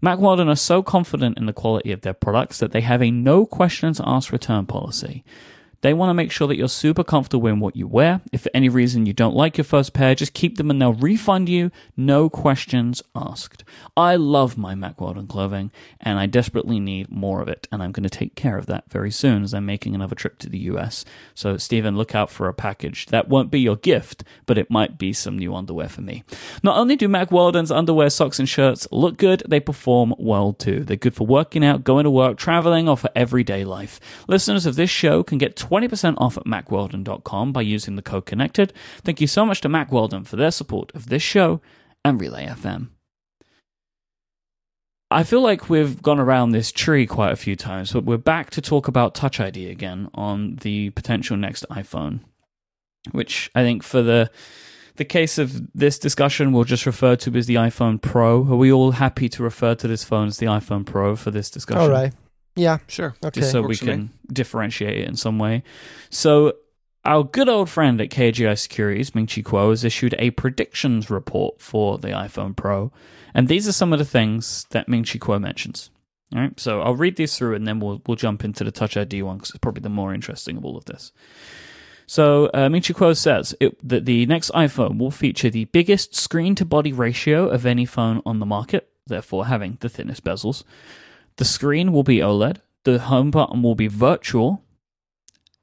Mack 0.00 0.20
Weldon 0.20 0.48
are 0.48 0.54
so 0.54 0.80
confident 0.80 1.38
in 1.38 1.46
the 1.46 1.52
quality 1.52 1.90
of 1.90 2.02
their 2.02 2.14
products 2.14 2.60
that 2.60 2.70
they 2.70 2.82
have 2.82 3.02
a 3.02 3.10
no 3.10 3.46
questions 3.46 4.00
asked 4.04 4.30
return 4.30 4.66
policy. 4.66 5.24
They 5.82 5.94
want 5.94 6.10
to 6.10 6.14
make 6.14 6.32
sure 6.32 6.48
that 6.48 6.56
you're 6.56 6.68
super 6.68 7.04
comfortable 7.04 7.48
in 7.48 7.60
what 7.60 7.76
you 7.76 7.86
wear. 7.86 8.20
If 8.32 8.42
for 8.42 8.50
any 8.54 8.68
reason 8.68 9.06
you 9.06 9.12
don't 9.12 9.36
like 9.36 9.58
your 9.58 9.64
first 9.64 9.92
pair, 9.92 10.14
just 10.14 10.32
keep 10.32 10.56
them 10.56 10.70
and 10.70 10.80
they'll 10.80 10.94
refund 10.94 11.48
you, 11.48 11.70
no 11.96 12.30
questions 12.30 13.02
asked. 13.14 13.64
I 13.96 14.16
love 14.16 14.56
my 14.56 14.74
Mack 14.74 15.00
Weldon 15.00 15.26
clothing 15.26 15.70
and 16.00 16.18
I 16.18 16.26
desperately 16.26 16.80
need 16.80 17.10
more 17.10 17.42
of 17.42 17.48
it, 17.48 17.68
and 17.70 17.82
I'm 17.82 17.92
going 17.92 18.04
to 18.04 18.10
take 18.10 18.34
care 18.34 18.56
of 18.56 18.66
that 18.66 18.90
very 18.90 19.10
soon 19.10 19.42
as 19.42 19.52
I'm 19.52 19.66
making 19.66 19.94
another 19.94 20.14
trip 20.14 20.38
to 20.38 20.48
the 20.48 20.58
US. 20.58 21.04
So, 21.34 21.56
Stephen, 21.56 21.96
look 21.96 22.14
out 22.14 22.30
for 22.30 22.48
a 22.48 22.54
package. 22.54 23.06
That 23.06 23.28
won't 23.28 23.50
be 23.50 23.60
your 23.60 23.76
gift, 23.76 24.24
but 24.46 24.58
it 24.58 24.70
might 24.70 24.98
be 24.98 25.12
some 25.12 25.38
new 25.38 25.54
underwear 25.54 25.88
for 25.88 26.00
me. 26.00 26.24
Not 26.62 26.76
only 26.76 26.96
do 26.96 27.08
Mack 27.08 27.30
Weldon's 27.32 27.70
underwear, 27.70 28.10
socks, 28.10 28.38
and 28.38 28.48
shirts 28.48 28.86
look 28.92 29.16
good, 29.16 29.42
they 29.48 29.60
perform 29.60 30.14
well 30.18 30.52
too. 30.52 30.84
They're 30.84 30.96
good 30.96 31.14
for 31.14 31.26
working 31.26 31.64
out, 31.64 31.84
going 31.84 32.04
to 32.04 32.10
work, 32.10 32.38
traveling, 32.38 32.88
or 32.88 32.96
for 32.96 33.10
everyday 33.16 33.64
life. 33.64 33.98
Listeners 34.28 34.66
of 34.66 34.76
this 34.76 34.90
show 34.90 35.22
can 35.22 35.38
get 35.38 35.56
20% 35.72 36.14
off 36.18 36.36
at 36.36 36.44
mackweldon.com 36.44 37.52
by 37.52 37.62
using 37.62 37.96
the 37.96 38.02
code 38.02 38.26
connected. 38.26 38.74
Thank 39.04 39.22
you 39.22 39.26
so 39.26 39.46
much 39.46 39.62
to 39.62 39.70
Mack 39.70 39.90
Weldon 39.90 40.24
for 40.24 40.36
their 40.36 40.50
support 40.50 40.94
of 40.94 41.08
this 41.08 41.22
show 41.22 41.62
and 42.04 42.20
Relay 42.20 42.46
FM. 42.46 42.88
I 45.10 45.22
feel 45.24 45.40
like 45.40 45.70
we've 45.70 46.02
gone 46.02 46.18
around 46.18 46.50
this 46.50 46.72
tree 46.72 47.06
quite 47.06 47.32
a 47.32 47.36
few 47.36 47.56
times, 47.56 47.92
but 47.92 48.04
we're 48.04 48.18
back 48.18 48.50
to 48.50 48.60
talk 48.60 48.86
about 48.86 49.14
Touch 49.14 49.40
ID 49.40 49.70
again 49.70 50.08
on 50.14 50.56
the 50.56 50.90
potential 50.90 51.38
next 51.38 51.64
iPhone, 51.70 52.20
which 53.12 53.50
I 53.54 53.62
think 53.62 53.82
for 53.82 54.02
the 54.02 54.30
the 54.96 55.04
case 55.06 55.38
of 55.38 55.72
this 55.74 55.98
discussion 55.98 56.52
we'll 56.52 56.64
just 56.64 56.84
refer 56.84 57.16
to 57.16 57.34
as 57.34 57.46
the 57.46 57.54
iPhone 57.54 58.00
Pro. 58.00 58.40
Are 58.40 58.56
we 58.56 58.70
all 58.70 58.92
happy 58.92 59.28
to 59.30 59.42
refer 59.42 59.74
to 59.76 59.88
this 59.88 60.04
phone 60.04 60.28
as 60.28 60.36
the 60.36 60.46
iPhone 60.46 60.84
Pro 60.84 61.16
for 61.16 61.30
this 61.30 61.50
discussion? 61.50 61.82
All 61.82 61.90
right. 61.90 62.12
Yeah. 62.54 62.78
Sure. 62.86 63.14
Okay. 63.24 63.40
Just 63.40 63.52
so 63.52 63.62
Works 63.62 63.80
we 63.80 63.86
can 63.86 64.10
differentiate 64.32 65.00
it 65.00 65.08
in 65.08 65.16
some 65.16 65.38
way. 65.38 65.62
So 66.10 66.54
our 67.04 67.24
good 67.24 67.48
old 67.48 67.68
friend 67.68 68.00
at 68.00 68.10
KGI 68.10 68.58
Securities, 68.58 69.14
Ming 69.14 69.26
Chi 69.26 69.40
Kuo, 69.40 69.70
has 69.70 69.84
issued 69.84 70.14
a 70.18 70.30
predictions 70.30 71.10
report 71.10 71.60
for 71.60 71.98
the 71.98 72.08
iPhone 72.08 72.54
Pro. 72.54 72.92
And 73.34 73.48
these 73.48 73.66
are 73.66 73.72
some 73.72 73.92
of 73.92 73.98
the 73.98 74.04
things 74.04 74.66
that 74.70 74.88
Ming 74.88 75.04
Chi 75.04 75.18
Kuo 75.18 75.40
mentions. 75.40 75.90
All 76.34 76.40
right, 76.40 76.58
so 76.58 76.80
I'll 76.80 76.96
read 76.96 77.16
these 77.16 77.36
through 77.36 77.54
and 77.54 77.66
then 77.66 77.78
we'll, 77.78 78.00
we'll 78.06 78.16
jump 78.16 78.42
into 78.44 78.64
the 78.64 78.70
Touch 78.70 78.96
ID 78.96 79.22
one 79.22 79.36
because 79.36 79.50
it's 79.50 79.58
probably 79.58 79.82
the 79.82 79.90
more 79.90 80.14
interesting 80.14 80.56
of 80.56 80.64
all 80.64 80.78
of 80.78 80.86
this. 80.86 81.12
So 82.06 82.50
uh, 82.54 82.68
Ming 82.68 82.82
Chi 82.82 82.94
Kuo 82.94 83.16
says 83.16 83.54
it, 83.60 83.76
that 83.86 84.04
the 84.04 84.26
next 84.26 84.50
iPhone 84.52 84.98
will 84.98 85.10
feature 85.10 85.50
the 85.50 85.66
biggest 85.66 86.14
screen 86.14 86.54
to 86.56 86.64
body 86.64 86.92
ratio 86.92 87.48
of 87.48 87.66
any 87.66 87.84
phone 87.84 88.22
on 88.24 88.38
the 88.38 88.46
market, 88.46 88.88
therefore 89.06 89.46
having 89.46 89.78
the 89.80 89.88
thinnest 89.88 90.24
bezels. 90.24 90.62
The 91.36 91.44
screen 91.44 91.92
will 91.92 92.02
be 92.02 92.18
OLED. 92.18 92.58
The 92.84 92.98
home 92.98 93.30
button 93.30 93.62
will 93.62 93.74
be 93.74 93.86
virtual. 93.86 94.64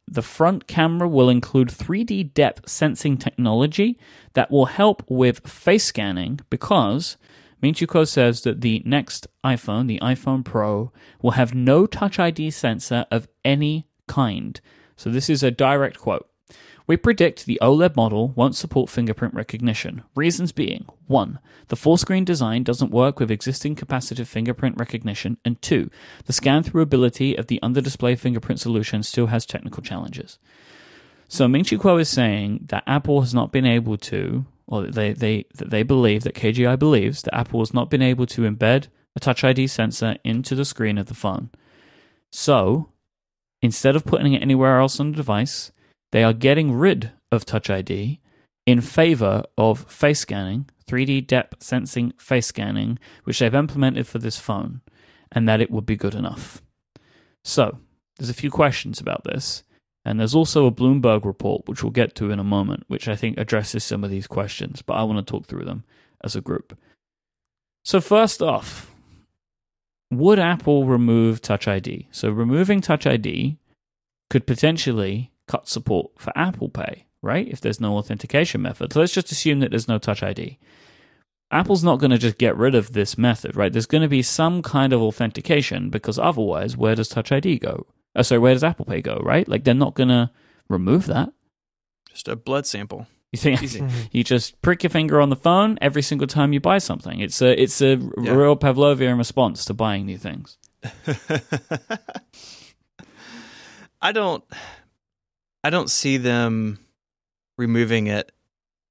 The 0.07 0.21
front 0.21 0.67
camera 0.67 1.07
will 1.07 1.29
include 1.29 1.67
3D 1.67 2.33
depth 2.33 2.67
sensing 2.67 3.17
technology 3.17 3.99
that 4.33 4.49
will 4.49 4.65
help 4.65 5.03
with 5.07 5.47
face 5.47 5.85
scanning 5.85 6.39
because 6.49 7.17
Kuo 7.61 8.07
says 8.07 8.41
that 8.41 8.61
the 8.61 8.81
next 8.85 9.27
iPhone, 9.43 9.87
the 9.87 9.99
iPhone 10.01 10.43
Pro, 10.43 10.91
will 11.21 11.31
have 11.31 11.53
no 11.53 11.85
Touch 11.85 12.17
ID 12.17 12.51
sensor 12.51 13.05
of 13.11 13.27
any 13.43 13.87
kind. 14.07 14.59
So 14.95 15.09
this 15.09 15.29
is 15.29 15.43
a 15.43 15.51
direct 15.51 15.99
quote. 15.99 16.28
We 16.89 16.97
predict 16.97 17.45
the 17.45 17.59
OLED 17.61 17.95
model 17.95 18.29
won't 18.29 18.55
support 18.55 18.89
fingerprint 18.89 19.35
recognition. 19.35 20.01
Reasons 20.15 20.51
being 20.51 20.87
1. 21.05 21.37
The 21.67 21.75
full 21.75 21.97
screen 21.97 22.25
design 22.25 22.63
doesn't 22.63 22.89
work 22.89 23.19
with 23.19 23.29
existing 23.29 23.75
capacitive 23.75 24.25
fingerprint 24.25 24.75
recognition, 24.79 25.37
and 25.45 25.61
2. 25.61 25.91
The 26.25 26.33
scan 26.33 26.63
through 26.63 26.81
ability 26.81 27.35
of 27.35 27.45
the 27.45 27.59
under 27.61 27.79
display 27.79 28.15
fingerprint 28.15 28.59
solution 28.59 29.03
still 29.03 29.27
has 29.27 29.45
technical 29.45 29.83
challenges. 29.83 30.39
So 31.27 31.47
Ming 31.47 31.63
Chi 31.63 31.75
Kuo 31.75 32.01
is 32.01 32.09
saying 32.09 32.65
that 32.69 32.85
Apple 32.87 33.21
has 33.21 33.35
not 33.35 33.51
been 33.51 33.67
able 33.67 33.97
to, 33.97 34.45
or 34.65 34.87
they, 34.87 35.13
they, 35.13 35.45
that 35.53 35.69
they 35.69 35.83
believe, 35.83 36.23
that 36.23 36.33
KGI 36.33 36.79
believes 36.79 37.21
that 37.21 37.35
Apple 37.35 37.59
has 37.59 37.71
not 37.71 37.91
been 37.91 38.01
able 38.01 38.25
to 38.25 38.49
embed 38.49 38.87
a 39.15 39.19
Touch 39.19 39.43
ID 39.43 39.67
sensor 39.67 40.15
into 40.23 40.55
the 40.55 40.65
screen 40.65 40.97
of 40.97 41.05
the 41.05 41.13
phone. 41.13 41.51
So, 42.31 42.89
instead 43.61 43.95
of 43.95 44.05
putting 44.05 44.33
it 44.33 44.41
anywhere 44.41 44.79
else 44.79 44.99
on 44.99 45.11
the 45.11 45.17
device, 45.17 45.71
they 46.11 46.23
are 46.23 46.33
getting 46.33 46.73
rid 46.73 47.11
of 47.31 47.45
Touch 47.45 47.69
ID 47.69 48.19
in 48.65 48.81
favor 48.81 49.43
of 49.57 49.89
face 49.91 50.19
scanning, 50.19 50.69
3D 50.87 51.25
depth 51.25 51.63
sensing 51.63 52.13
face 52.17 52.47
scanning, 52.47 52.99
which 53.23 53.39
they've 53.39 53.53
implemented 53.53 54.07
for 54.07 54.19
this 54.19 54.37
phone, 54.37 54.81
and 55.31 55.47
that 55.47 55.61
it 55.61 55.71
would 55.71 55.85
be 55.85 55.95
good 55.95 56.15
enough. 56.15 56.61
So, 57.43 57.79
there's 58.17 58.29
a 58.29 58.35
few 58.35 58.51
questions 58.51 58.99
about 58.99 59.23
this. 59.23 59.63
And 60.05 60.19
there's 60.19 60.35
also 60.35 60.65
a 60.65 60.71
Bloomberg 60.71 61.25
report, 61.25 61.67
which 61.67 61.83
we'll 61.83 61.91
get 61.91 62.15
to 62.15 62.31
in 62.31 62.39
a 62.39 62.43
moment, 62.43 62.83
which 62.87 63.07
I 63.07 63.15
think 63.15 63.37
addresses 63.37 63.83
some 63.83 64.03
of 64.03 64.09
these 64.09 64.27
questions, 64.27 64.81
but 64.81 64.93
I 64.93 65.03
want 65.03 65.25
to 65.25 65.31
talk 65.31 65.45
through 65.45 65.65
them 65.65 65.83
as 66.23 66.35
a 66.35 66.41
group. 66.41 66.77
So, 67.83 67.99
first 68.01 68.41
off, 68.41 68.93
would 70.11 70.39
Apple 70.39 70.85
remove 70.85 71.41
Touch 71.41 71.67
ID? 71.67 72.07
So, 72.11 72.29
removing 72.29 72.81
Touch 72.81 73.05
ID 73.05 73.57
could 74.29 74.47
potentially 74.47 75.28
cut 75.49 75.67
support 75.67 76.11
for 76.17 76.31
Apple 76.37 76.69
Pay, 76.69 77.05
right? 77.21 77.45
If 77.49 77.59
there's 77.59 77.81
no 77.81 77.97
authentication 77.97 78.61
method. 78.61 78.93
So, 78.93 79.01
let's 79.01 79.11
just 79.13 79.31
assume 79.33 79.59
that 79.59 79.71
there's 79.71 79.89
no 79.89 79.97
Touch 79.97 80.23
ID. 80.23 80.57
Apple's 81.51 81.83
not 81.83 81.99
going 81.99 82.11
to 82.11 82.17
just 82.19 82.37
get 82.37 82.55
rid 82.55 82.75
of 82.75 82.93
this 82.93 83.17
method, 83.17 83.55
right? 83.55 83.73
There's 83.73 83.87
going 83.87 84.03
to 84.03 84.07
be 84.07 84.21
some 84.21 84.61
kind 84.61 84.93
of 84.93 85.01
authentication 85.01 85.89
because 85.89 86.17
otherwise, 86.19 86.77
where 86.77 86.93
does 86.95 87.09
Touch 87.09 87.31
ID 87.31 87.57
go? 87.59 87.87
Oh, 88.15 88.21
sorry, 88.21 88.39
where 88.39 88.53
does 88.53 88.63
Apple 88.63 88.85
Pay 88.85 89.01
go, 89.01 89.17
right? 89.23 89.47
Like, 89.47 89.63
they're 89.65 89.73
not 89.73 89.95
going 89.95 90.09
to 90.09 90.29
remove 90.69 91.07
that. 91.07 91.33
Just 92.11 92.27
a 92.27 92.35
blood 92.35 92.65
sample. 92.67 93.07
You 93.31 93.37
think 93.37 93.61
Easy. 93.63 93.83
you 94.11 94.23
just 94.23 94.59
prick 94.61 94.83
your 94.83 94.89
finger 94.91 95.19
on 95.21 95.29
the 95.29 95.35
phone 95.35 95.77
every 95.81 96.01
single 96.01 96.27
time 96.27 96.53
you 96.53 96.59
buy 96.59 96.77
something. 96.79 97.19
It's 97.19 97.41
a 97.41 97.59
it's 97.61 97.79
a 97.81 97.97
Yeah. 98.21 98.33
real 98.33 98.55
Pavlovian 98.55 99.17
response 99.19 99.65
to 99.65 99.73
buying 99.75 100.05
new 100.07 100.17
things. 100.17 100.57
I 104.01 104.11
don't 104.11 104.43
I 105.63 105.69
don't 105.69 105.89
see 105.89 106.17
them 106.17 106.79
removing 107.57 108.07
it 108.07 108.31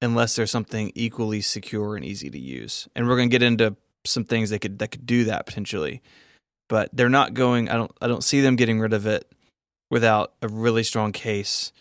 unless 0.01 0.37
there's 0.37 0.51
something 0.51 0.93
equally 0.95 1.41
secure 1.41 1.97
and 1.97 2.05
easy 2.05 2.31
to 2.31 2.39
use. 2.39 2.89
And 2.95 3.09
we're 3.09 3.17
going 3.17 3.31
to 3.31 3.35
get 3.35 3.43
into 3.43 3.77
some 4.05 4.25
things 4.25 4.51
that 4.51 4.61
could 4.61 4.79
that 4.79 4.89
could 4.89 5.07
do 5.07 5.25
that 5.25 5.47
potentially. 5.47 6.03
But 6.69 6.91
they're 6.93 7.09
not 7.09 7.35
going 7.35 7.69
I 7.69 7.75
don't 7.75 7.93
I 8.01 8.07
don't 8.07 8.25
see 8.25 8.41
them 8.41 8.57
getting 8.57 8.81
rid 8.81 8.93
of 8.93 9.07
it 9.07 9.31
without 9.91 10.35
a 10.43 10.49
really 10.49 10.83
strong 10.83 11.13
case 11.13 11.73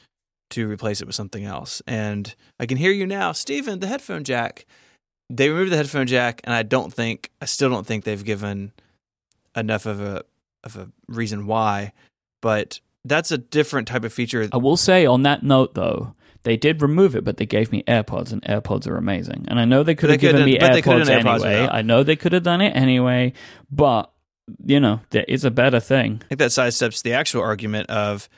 to 0.52 0.68
replace 0.68 1.02
it 1.02 1.08
with 1.08 1.16
something 1.16 1.44
else. 1.44 1.82
And 1.86 2.34
I 2.60 2.66
can 2.66 2.78
hear 2.78 2.92
you 2.92 3.06
now, 3.06 3.34
Stephen, 3.34 3.80
the 3.80 3.88
headphone 3.88 4.24
jack. 4.24 4.66
They 5.30 5.50
removed 5.50 5.74
the 5.74 5.78
headphone 5.78 6.08
jack 6.08 6.40
and 6.46 6.54
I 6.54 6.64
don't 6.64 6.94
think 6.94 7.32
I 7.42 7.46
still 7.46 7.70
don't 7.70 7.86
think 7.86 8.04
they've 8.04 8.24
given 8.24 8.72
enough 9.56 9.86
of 9.86 10.00
a 10.00 10.24
of 10.64 10.78
a 10.78 10.90
reason 11.08 11.48
why, 11.48 11.92
but 12.42 12.80
that's 13.06 13.32
a 13.32 13.38
different 13.38 13.88
type 13.88 14.04
of 14.04 14.14
feature. 14.14 14.48
I 14.52 14.58
will 14.58 14.78
say 14.78 15.06
on 15.06 15.24
that 15.24 15.44
note 15.44 15.74
though, 15.74 16.16
they 16.44 16.58
did 16.58 16.82
remove 16.82 17.16
it, 17.16 17.24
but 17.24 17.38
they 17.38 17.46
gave 17.46 17.72
me 17.72 17.84
AirPods, 17.88 18.32
and 18.32 18.42
AirPods 18.44 18.88
are 18.88 18.96
amazing. 18.96 19.46
And 19.50 19.60
I 19.60 19.66
know 19.66 19.84
they 19.84 19.96
could 19.96 20.10
have 20.10 20.20
given 20.20 20.46
me 20.46 20.58
but 20.58 20.74
they 20.74 20.82
could've 20.82 21.08
AirPods 21.08 21.08
done 21.08 21.24
AirPods 21.24 21.46
anyway. 21.46 21.70
I 21.72 21.82
know 21.82 22.04
they 22.04 22.16
could 22.16 22.34
have 22.34 22.44
done 22.44 22.62
it 22.62 22.76
anyway, 22.76 23.34
but 23.72 24.12
you 24.64 24.80
know 24.80 25.02
there 25.10 25.26
is 25.28 25.44
a 25.44 25.52
better 25.52 25.80
thing. 25.80 26.22
I 26.24 26.28
think 26.28 26.40
that 26.40 26.52
sidesteps 26.52 27.04
the 27.04 27.14
actual 27.14 27.42
argument 27.42 27.90
of 27.90 28.30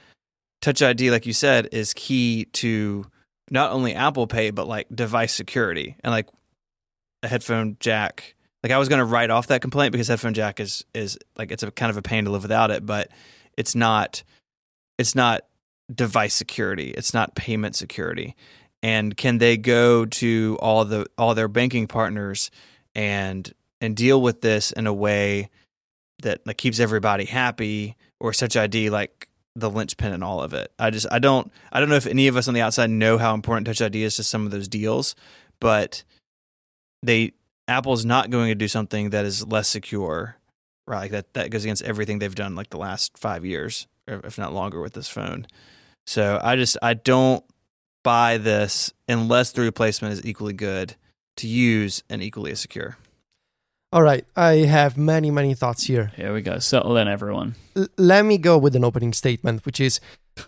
Touch 0.61 0.81
ID, 0.81 1.11
like 1.11 1.25
you 1.25 1.33
said, 1.33 1.69
is 1.71 1.93
key 1.93 2.45
to 2.53 3.05
not 3.51 3.71
only 3.71 3.93
Apple 3.93 4.27
Pay 4.27 4.51
but 4.51 4.67
like 4.67 4.87
device 4.93 5.33
security 5.33 5.95
and 6.03 6.11
like 6.11 6.27
a 7.23 7.27
headphone 7.27 7.77
jack. 7.79 8.35
Like 8.63 8.71
I 8.71 8.77
was 8.77 8.89
going 8.89 8.99
to 8.99 9.05
write 9.05 9.29
off 9.29 9.47
that 9.47 9.61
complaint 9.61 9.91
because 9.93 10.09
headphone 10.09 10.33
jack 10.33 10.59
is 10.59 10.83
is 10.93 11.17
like 11.37 11.51
it's 11.51 11.63
a 11.63 11.71
kind 11.71 11.89
of 11.89 11.97
a 11.97 12.01
pain 12.01 12.25
to 12.25 12.31
live 12.31 12.41
without 12.41 12.71
it, 12.71 12.85
but 12.85 13.09
it's 13.55 13.75
not 13.75 14.23
it's 14.99 15.15
not 15.15 15.41
device 15.93 16.35
security. 16.35 16.91
It's 16.91 17.13
not 17.13 17.33
payment 17.33 17.75
security. 17.75 18.35
And 18.83 19.17
can 19.17 19.39
they 19.39 19.57
go 19.57 20.05
to 20.05 20.57
all 20.61 20.85
the 20.85 21.07
all 21.17 21.33
their 21.33 21.47
banking 21.47 21.87
partners 21.87 22.51
and 22.93 23.51
and 23.81 23.95
deal 23.95 24.21
with 24.21 24.41
this 24.41 24.71
in 24.71 24.87
a 24.87 24.93
way 24.93 25.49
that 26.21 26.45
like 26.45 26.57
keeps 26.57 26.79
everybody 26.79 27.25
happy 27.25 27.95
or 28.19 28.33
Touch 28.33 28.55
ID 28.55 28.89
like 28.89 29.29
the 29.55 29.69
linchpin 29.69 30.13
in 30.13 30.23
all 30.23 30.41
of 30.41 30.53
it. 30.53 30.71
I 30.77 30.89
just 30.89 31.07
I 31.11 31.19
don't 31.19 31.51
I 31.71 31.79
don't 31.79 31.89
know 31.89 31.95
if 31.95 32.07
any 32.07 32.27
of 32.27 32.37
us 32.37 32.47
on 32.47 32.53
the 32.53 32.61
outside 32.61 32.89
know 32.89 33.17
how 33.17 33.33
important 33.33 33.67
Touch 33.67 33.81
ID 33.81 34.03
is 34.03 34.15
to 34.17 34.23
some 34.23 34.45
of 34.45 34.51
those 34.51 34.67
deals, 34.67 35.15
but 35.59 36.03
they 37.03 37.33
Apple's 37.67 38.05
not 38.05 38.29
going 38.29 38.49
to 38.49 38.55
do 38.55 38.67
something 38.67 39.11
that 39.11 39.25
is 39.25 39.45
less 39.45 39.67
secure, 39.67 40.37
right? 40.87 41.01
Like 41.01 41.11
that 41.11 41.33
that 41.33 41.51
goes 41.51 41.63
against 41.63 41.83
everything 41.83 42.19
they've 42.19 42.33
done 42.35 42.55
like 42.55 42.69
the 42.69 42.77
last 42.77 43.17
five 43.17 43.45
years, 43.45 43.87
or 43.98 43.98
if 44.23 44.37
not 44.37 44.53
longer, 44.53 44.81
with 44.81 44.93
this 44.93 45.07
phone. 45.09 45.47
So 46.05 46.39
I 46.43 46.55
just 46.55 46.77
I 46.81 46.93
don't 46.93 47.43
buy 48.03 48.37
this 48.37 48.91
unless 49.07 49.51
the 49.51 49.61
replacement 49.61 50.13
is 50.13 50.25
equally 50.25 50.53
good 50.53 50.95
to 51.37 51.47
use 51.47 52.03
and 52.09 52.21
equally 52.23 52.51
as 52.51 52.59
secure. 52.59 52.97
All 53.91 54.03
right, 54.03 54.23
I 54.35 54.53
have 54.69 54.97
many, 54.97 55.31
many 55.31 55.55
thoughts 55.55 55.85
here. 55.85 56.11
Here 56.15 56.31
we 56.33 56.41
go. 56.41 56.59
Settle 56.59 56.95
in, 56.97 57.07
everyone. 57.07 57.55
L- 57.75 57.87
let 57.97 58.23
me 58.23 58.37
go 58.37 58.55
with 58.57 58.75
an 58.75 58.83
opening 58.83 59.13
statement, 59.13 59.65
which 59.65 59.79
is 59.79 59.99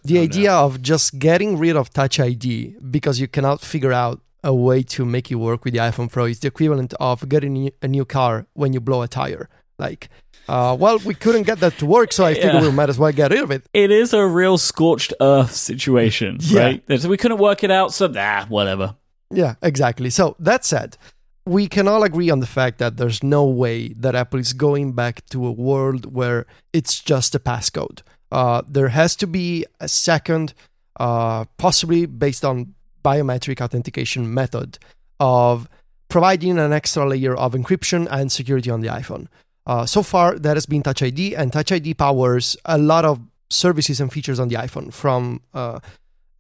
the 0.04 0.17
Oh, 0.17 0.21
no. 0.21 0.24
idea 0.24 0.54
of 0.54 0.82
just 0.84 1.17
getting 1.17 1.58
rid 1.58 1.76
of 1.76 1.89
Touch 1.89 2.19
ID 2.19 2.76
because 2.91 3.19
you 3.19 3.28
cannot 3.28 3.62
figure 3.62 3.91
out 3.93 4.21
a 4.43 4.54
way 4.54 4.84
to 4.84 5.06
make 5.06 5.32
it 5.32 5.36
work 5.36 5.65
with 5.65 5.74
the 5.74 5.80
iPhone 5.80 6.12
Pro 6.12 6.26
is 6.26 6.39
the 6.39 6.47
equivalent 6.50 6.93
of 7.00 7.28
getting 7.30 7.71
a 7.82 7.88
new 7.88 8.06
car 8.06 8.45
when 8.54 8.74
you 8.74 8.80
blow 8.80 9.02
a 9.02 9.08
tire. 9.08 9.50
Like, 9.80 10.10
uh, 10.54 10.76
well, 10.84 10.98
we 11.10 11.14
couldn't 11.24 11.44
get 11.52 11.60
that 11.60 11.78
to 11.80 11.86
work, 11.86 12.10
so 12.18 12.26
I 12.26 12.34
figured 12.34 12.54
Yeah. 12.64 12.70
we 12.70 12.76
might 12.80 12.90
as 12.90 13.00
well 13.00 13.12
get 13.22 13.32
rid 13.32 13.42
of 13.48 13.52
it. 13.52 13.62
It 13.74 13.90
is 14.02 14.14
a 14.14 14.26
real 14.26 14.58
scorched 14.58 15.14
earth 15.22 15.54
situation, 15.56 16.38
Yeah. 16.42 16.62
right? 16.64 17.04
We 17.14 17.18
couldn't 17.22 17.38
work 17.50 17.64
it 17.64 17.72
out, 17.72 17.94
so 17.94 18.08
nah, 18.08 18.46
whatever. 18.48 18.96
Yeah, 19.42 19.54
exactly. 19.62 20.10
So 20.10 20.36
that 20.40 20.66
said, 20.66 20.98
we 21.46 21.68
can 21.76 21.88
all 21.88 22.04
agree 22.04 22.30
on 22.30 22.40
the 22.42 22.48
fact 22.60 22.78
that 22.80 22.98
there's 22.98 23.24
no 23.24 23.44
way 23.46 23.78
that 24.04 24.14
Apple 24.14 24.40
is 24.40 24.54
going 24.54 24.92
back 24.94 25.26
to 25.30 25.38
a 25.48 25.52
world 25.52 26.14
where 26.14 26.46
it's 26.74 27.00
just 27.00 27.34
a 27.34 27.40
passcode. 27.40 28.02
Uh, 28.32 28.62
there 28.68 28.90
has 28.90 29.16
to 29.18 29.28
be 29.28 29.66
a 29.80 29.88
second, 29.88 30.54
uh, 31.00 31.46
possibly 31.58 32.06
based 32.06 32.44
on 32.46 32.74
biometric 33.04 33.62
authentication 33.62 34.32
method 34.34 34.78
of 35.20 35.68
providing 36.10 36.60
an 36.60 36.74
extra 36.74 37.08
layer 37.08 37.36
of 37.36 37.54
encryption 37.54 38.08
and 38.12 38.32
security 38.32 38.70
on 38.70 38.82
the 38.82 38.88
iPhone. 38.90 39.28
Uh, 39.65 39.86
so 39.86 40.02
far, 40.02 40.38
that 40.39 40.58
has 40.58 40.65
been 40.65 40.82
Touch 40.82 41.04
ID, 41.04 41.36
and 41.36 41.54
Touch 41.54 41.71
ID 41.71 41.93
powers 41.93 42.58
a 42.65 42.78
lot 42.78 43.06
of 43.06 43.19
services 43.50 44.00
and 44.00 44.12
features 44.12 44.39
on 44.39 44.47
the 44.47 44.56
iPhone 44.56 44.93
from 44.93 45.41
uh, 45.54 45.80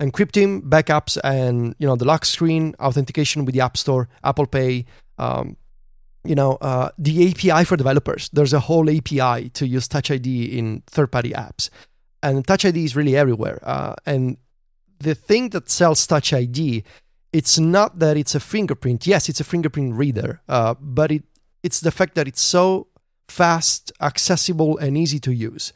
encrypting 0.01 0.61
backups 0.61 1.17
and 1.23 1.75
you 1.77 1.85
know 1.85 1.95
the 1.95 2.05
lock 2.05 2.25
screen 2.25 2.75
authentication 2.79 3.45
with 3.45 3.53
the 3.53 3.61
app 3.61 3.77
store 3.77 4.09
apple 4.23 4.47
pay 4.47 4.83
um, 5.19 5.55
you 6.23 6.33
know 6.33 6.57
uh, 6.61 6.89
the 6.97 7.29
api 7.29 7.63
for 7.65 7.77
developers. 7.77 8.29
There's 8.33 8.53
a 8.53 8.59
whole 8.59 8.89
api 8.89 9.49
to 9.49 9.67
use 9.67 9.87
touch 9.87 10.09
id 10.09 10.27
in 10.57 10.83
third-party 10.87 11.31
apps. 11.31 11.69
And 12.23 12.45
touch 12.45 12.65
id 12.65 12.83
is 12.83 12.95
really 12.95 13.15
everywhere. 13.15 13.59
Uh, 13.63 13.95
and 14.05 14.37
the 14.99 15.15
thing 15.15 15.49
that 15.49 15.69
sells 15.69 16.05
touch 16.07 16.33
id 16.33 16.83
it's 17.33 17.57
not 17.57 17.99
that 17.99 18.17
it's 18.17 18.35
a 18.35 18.39
fingerprint. 18.39 19.07
Yes 19.07 19.29
it's 19.29 19.39
a 19.39 19.43
fingerprint 19.43 19.93
reader 19.95 20.41
uh, 20.49 20.75
but 20.79 21.11
it 21.11 21.23
it's 21.63 21.79
the 21.79 21.91
fact 21.91 22.15
that 22.15 22.27
it's 22.27 22.41
so 22.41 22.87
fast 23.39 23.91
accessible 24.01 24.77
and 24.77 24.97
easy 24.97 25.19
to 25.19 25.31
use 25.31 25.73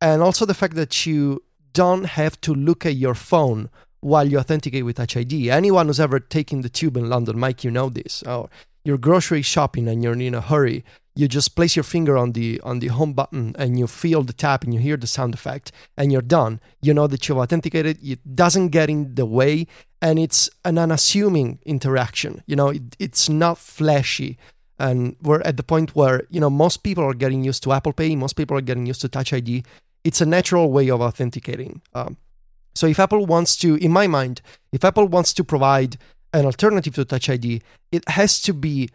and 0.00 0.22
also 0.22 0.46
the 0.46 0.54
fact 0.54 0.74
that 0.74 1.06
you 1.06 1.42
don't 1.72 2.04
have 2.04 2.40
to 2.42 2.54
look 2.54 2.86
at 2.86 2.96
your 2.96 3.14
phone 3.14 3.68
while 4.00 4.26
you 4.26 4.38
authenticate 4.38 4.84
with 4.84 4.96
Touch 4.96 5.16
ID. 5.16 5.50
Anyone 5.50 5.86
who's 5.86 6.00
ever 6.00 6.18
taken 6.18 6.62
the 6.62 6.68
tube 6.68 6.96
in 6.96 7.08
London, 7.08 7.38
Mike, 7.38 7.62
you 7.64 7.70
know 7.70 7.90
this. 7.90 8.22
Or 8.22 8.48
you're 8.84 8.98
grocery 8.98 9.42
shopping 9.42 9.88
and 9.88 10.02
you're 10.02 10.14
in 10.18 10.34
a 10.34 10.40
hurry. 10.40 10.84
You 11.14 11.28
just 11.28 11.54
place 11.54 11.76
your 11.76 11.82
finger 11.82 12.16
on 12.16 12.32
the 12.32 12.60
on 12.62 12.78
the 12.78 12.86
home 12.86 13.12
button 13.12 13.54
and 13.58 13.78
you 13.78 13.86
feel 13.86 14.22
the 14.22 14.32
tap 14.32 14.64
and 14.64 14.72
you 14.72 14.80
hear 14.80 14.96
the 14.96 15.06
sound 15.06 15.34
effect 15.34 15.70
and 15.98 16.10
you're 16.10 16.22
done. 16.22 16.60
You 16.80 16.94
know 16.94 17.06
that 17.08 17.28
you've 17.28 17.36
authenticated. 17.36 17.98
It 18.02 18.34
doesn't 18.34 18.68
get 18.68 18.88
in 18.88 19.14
the 19.16 19.26
way 19.26 19.66
and 20.00 20.18
it's 20.18 20.48
an 20.64 20.78
unassuming 20.78 21.58
interaction. 21.66 22.42
You 22.46 22.56
know, 22.56 22.68
it, 22.68 22.96
it's 22.98 23.28
not 23.28 23.58
flashy. 23.58 24.38
And 24.80 25.14
we're 25.22 25.42
at 25.42 25.56
the 25.56 25.62
point 25.62 25.94
where, 25.94 26.22
you 26.30 26.40
know, 26.40 26.50
most 26.50 26.78
people 26.82 27.04
are 27.04 27.14
getting 27.14 27.44
used 27.44 27.62
to 27.64 27.72
Apple 27.72 27.92
Pay, 27.92 28.16
most 28.16 28.34
people 28.34 28.56
are 28.56 28.62
getting 28.62 28.86
used 28.86 29.02
to 29.02 29.08
Touch 29.08 29.32
ID 29.32 29.62
it's 30.04 30.20
a 30.20 30.26
natural 30.26 30.70
way 30.70 30.90
of 30.90 31.00
authenticating. 31.00 31.82
Um, 31.94 32.16
So 32.72 32.86
if 32.86 33.00
Apple 33.00 33.26
wants 33.26 33.56
to, 33.56 33.74
in 33.76 33.90
my 33.90 34.06
mind, 34.06 34.40
if 34.72 34.84
Apple 34.84 35.06
wants 35.08 35.34
to 35.34 35.44
provide 35.44 35.98
an 36.32 36.46
alternative 36.46 36.94
to 36.94 37.04
Touch 37.04 37.28
ID, 37.28 37.60
it 37.90 38.08
has 38.08 38.40
to 38.42 38.54
be 38.54 38.88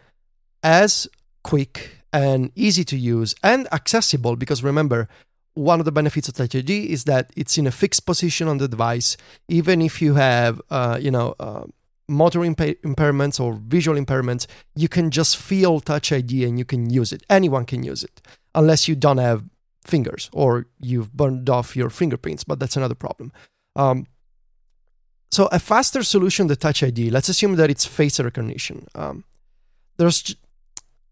as 0.64 1.10
quick 1.44 2.00
and 2.14 2.52
easy 2.56 2.86
to 2.86 2.98
use 2.98 3.36
and 3.44 3.68
accessible 3.74 4.38
because 4.38 4.64
remember, 4.64 5.10
one 5.56 5.80
of 5.80 5.86
the 5.86 5.92
benefits 5.92 6.28
of 6.30 6.36
Touch 6.36 6.56
ID 6.56 6.90
is 6.90 7.04
that 7.04 7.32
it's 7.36 7.58
in 7.58 7.68
a 7.68 7.72
fixed 7.72 8.06
position 8.06 8.48
on 8.48 8.60
the 8.60 8.68
device, 8.68 9.18
even 9.50 9.82
if 9.82 10.02
you 10.02 10.16
have, 10.16 10.62
uh, 10.70 10.98
you 11.00 11.12
know, 11.12 11.36
uh, 11.40 11.66
motor 12.08 12.40
impa- 12.40 12.80
impairments 12.82 13.40
or 13.40 13.54
visual 13.54 14.00
impairments, 14.00 14.48
you 14.76 14.88
can 14.88 15.12
just 15.12 15.38
feel 15.38 15.80
Touch 15.80 16.12
ID 16.12 16.44
and 16.44 16.60
you 16.60 16.66
can 16.66 16.90
use 16.90 17.12
it. 17.12 17.24
Anyone 17.30 17.66
can 17.66 17.84
use 17.84 18.04
it, 18.04 18.22
unless 18.54 18.88
you 18.88 18.96
don't 18.96 19.18
have 19.18 19.44
fingers 19.86 20.30
or 20.34 20.68
you've 20.80 21.14
burned 21.14 21.50
off 21.50 21.76
your 21.76 21.90
fingerprints, 21.90 22.44
but 22.44 22.60
that's 22.60 22.76
another 22.78 22.96
problem. 22.96 23.32
Um, 23.76 24.08
so 25.32 25.48
a 25.52 25.60
faster 25.60 26.04
solution 26.04 26.48
to 26.48 26.56
Touch 26.56 26.84
ID, 26.84 27.10
let's 27.10 27.30
assume 27.30 27.56
that 27.56 27.70
it's 27.70 27.86
face 27.86 28.20
recognition. 28.20 28.88
Um, 28.96 29.26
there's 29.98 30.36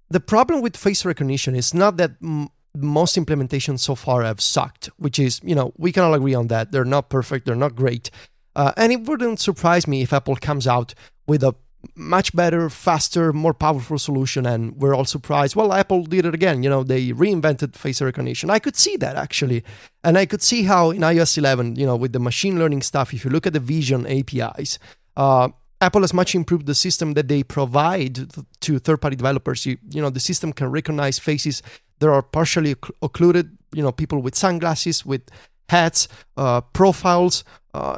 the 0.10 0.20
problem 0.20 0.62
with 0.62 0.78
face 0.78 1.06
recognition 1.06 1.56
is 1.56 1.74
not 1.74 1.98
that 1.98 2.12
m- 2.22 2.50
most 2.76 3.18
implementations 3.18 3.80
so 3.80 3.96
far 3.96 4.24
have 4.24 4.42
sucked, 4.42 4.90
which 4.98 5.20
is, 5.20 5.42
you 5.44 5.56
know, 5.56 5.74
we 5.78 5.92
can 5.92 6.04
all 6.04 6.14
agree 6.14 6.34
on 6.34 6.48
that. 6.48 6.72
They're 6.72 6.86
not 6.86 7.10
perfect, 7.10 7.46
they're 7.46 7.56
not 7.56 7.76
great. 7.76 8.10
Uh, 8.56 8.72
and 8.78 8.92
it 8.92 9.02
wouldn't 9.02 9.40
surprise 9.40 9.88
me 9.88 10.02
if 10.02 10.14
Apple 10.14 10.36
comes 10.36 10.68
out 10.68 10.94
with 11.28 11.44
a 11.44 11.56
much 11.96 12.36
better, 12.36 12.70
faster, 12.70 13.34
more 13.34 13.54
powerful 13.54 14.00
solution. 14.00 14.46
And 14.46 14.76
we're 14.78 14.96
all 14.96 15.06
surprised. 15.06 15.56
Well, 15.56 15.74
Apple 15.74 16.04
did 16.04 16.26
it 16.26 16.34
again. 16.34 16.64
You 16.64 16.70
know, 16.70 16.84
they 16.84 17.10
reinvented 17.10 17.76
face 17.76 18.02
recognition. 18.02 18.50
I 18.50 18.60
could 18.60 18.76
see 18.76 18.96
that 18.98 19.16
actually. 19.16 19.64
And 20.04 20.18
I 20.18 20.26
could 20.26 20.42
see 20.42 20.64
how 20.64 20.92
in 20.92 21.02
iOS 21.02 21.38
11, 21.38 21.76
you 21.76 21.86
know, 21.86 21.96
with 21.96 22.14
the 22.14 22.20
machine 22.20 22.60
learning 22.60 22.82
stuff, 22.82 23.14
if 23.14 23.26
you 23.26 23.32
look 23.32 23.48
at 23.48 23.54
the 23.54 23.60
Vision 23.60 24.06
APIs, 24.08 24.80
uh, 25.18 25.50
Apple 25.82 26.02
has 26.02 26.14
much 26.14 26.34
improved 26.34 26.66
the 26.66 26.76
system 26.76 27.14
that 27.14 27.28
they 27.28 27.44
provide 27.44 28.32
to 28.62 28.80
third-party 28.80 29.18
developers. 29.18 29.66
You, 29.66 29.78
you 29.90 30.02
know, 30.02 30.10
the 30.10 30.22
system 30.22 30.54
can 30.54 30.72
recognize 30.72 31.20
faces 31.20 31.62
that 32.00 32.08
are 32.08 32.22
partially 32.22 32.76
occluded. 33.02 33.58
You 33.74 33.84
know, 33.84 33.92
people 33.92 34.20
with 34.20 34.36
sunglasses, 34.36 35.06
with 35.06 35.24
hats, 35.68 36.08
uh, 36.38 36.62
profiles. 36.62 37.44
Uh, 37.74 37.98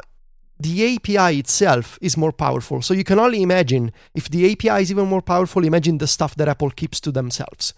the 0.59 0.95
API 0.95 1.39
itself 1.39 1.99
is 2.01 2.17
more 2.17 2.31
powerful. 2.31 2.81
So 2.81 2.93
you 2.93 3.03
can 3.03 3.19
only 3.19 3.41
imagine 3.41 3.91
if 4.13 4.29
the 4.29 4.51
API 4.51 4.81
is 4.81 4.91
even 4.91 5.07
more 5.07 5.21
powerful, 5.21 5.65
imagine 5.65 5.97
the 5.97 6.07
stuff 6.07 6.35
that 6.35 6.47
Apple 6.47 6.71
keeps 6.71 6.99
to 7.01 7.11
themselves. 7.11 7.73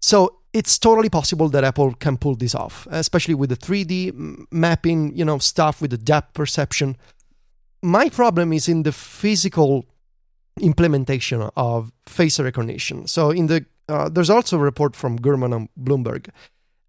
So 0.00 0.40
it's 0.52 0.78
totally 0.78 1.08
possible 1.08 1.48
that 1.50 1.64
Apple 1.64 1.94
can 1.94 2.16
pull 2.16 2.34
this 2.34 2.54
off, 2.54 2.86
especially 2.90 3.34
with 3.34 3.50
the 3.50 3.56
3D 3.56 4.46
mapping, 4.50 5.16
you 5.16 5.24
know, 5.24 5.38
stuff 5.38 5.80
with 5.80 5.90
the 5.90 5.98
depth 5.98 6.34
perception. 6.34 6.96
My 7.82 8.08
problem 8.08 8.52
is 8.52 8.68
in 8.68 8.82
the 8.82 8.92
physical 8.92 9.86
implementation 10.60 11.48
of 11.56 11.92
face 12.06 12.40
recognition. 12.40 13.06
So 13.06 13.30
in 13.30 13.46
the 13.46 13.64
uh, 13.88 14.08
there's 14.08 14.28
also 14.28 14.56
a 14.56 14.60
report 14.60 14.94
from 14.94 15.18
Gurman 15.18 15.54
on 15.54 15.68
Bloomberg 15.80 16.28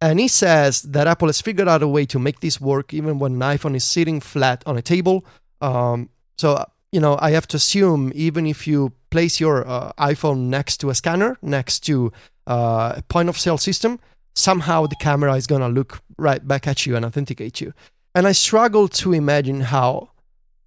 and 0.01 0.19
he 0.19 0.27
says 0.27 0.81
that 0.83 1.07
Apple 1.07 1.27
has 1.27 1.41
figured 1.41 1.67
out 1.67 1.83
a 1.83 1.88
way 1.88 2.05
to 2.05 2.19
make 2.19 2.39
this 2.39 2.62
work 2.62 2.93
even 2.93 3.19
when 3.19 3.33
an 3.33 3.39
iPhone 3.39 3.75
is 3.75 3.83
sitting 3.83 4.21
flat 4.21 4.63
on 4.65 4.77
a 4.77 4.81
table. 4.81 5.25
Um, 5.62 6.09
so, 6.38 6.63
you 6.91 7.01
know, 7.01 7.17
I 7.19 7.31
have 7.31 7.47
to 7.47 7.57
assume 7.57 8.12
even 8.15 8.45
if 8.45 8.65
you 8.65 8.93
place 9.09 9.39
your 9.39 9.67
uh, 9.67 9.91
iPhone 9.99 10.47
next 10.47 10.77
to 10.77 10.89
a 10.89 10.95
scanner, 10.95 11.38
next 11.41 11.81
to 11.81 12.13
uh, 12.47 12.93
a 12.97 13.01
point 13.03 13.27
of 13.27 13.38
sale 13.38 13.57
system, 13.57 13.99
somehow 14.35 14.88
the 14.88 14.95
camera 14.95 15.33
is 15.35 15.47
going 15.47 15.62
to 15.62 15.67
look 15.67 16.01
right 16.17 16.47
back 16.47 16.65
at 16.65 16.85
you 16.85 16.95
and 16.95 17.05
authenticate 17.05 17.59
you. 17.59 17.73
And 18.15 18.25
I 18.25 18.31
struggle 18.31 18.88
to 18.88 19.13
imagine 19.13 19.62
how 19.62 20.12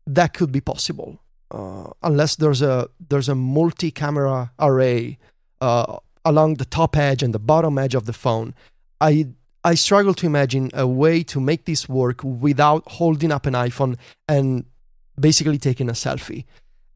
that 0.07 0.35
could 0.35 0.53
be 0.53 0.61
possible. 0.61 1.19
Uh, 1.51 1.91
unless 2.03 2.37
there's 2.37 2.63
a 2.63 2.89
there's 3.09 3.29
a 3.29 3.35
multi-camera 3.35 4.53
array 4.59 5.19
uh, 5.61 5.99
along 6.25 6.55
the 6.55 6.65
top 6.65 6.97
edge 6.97 7.23
and 7.23 7.35
the 7.35 7.39
bottom 7.39 7.77
edge 7.77 7.95
of 7.95 8.07
the 8.07 8.13
phone 8.13 8.55
I 9.03 9.27
I 9.65 9.75
struggle 9.75 10.15
to 10.15 10.27
imagine 10.27 10.71
a 10.75 10.87
way 10.87 11.23
to 11.25 11.41
make 11.41 11.65
this 11.65 11.89
work 11.89 12.23
without 12.25 12.83
holding 12.99 13.31
up 13.31 13.47
an 13.47 13.55
iPhone 13.55 13.97
and 14.27 14.65
basically 15.19 15.59
taking 15.59 15.89
a 15.89 15.93
selfie. 15.93 16.45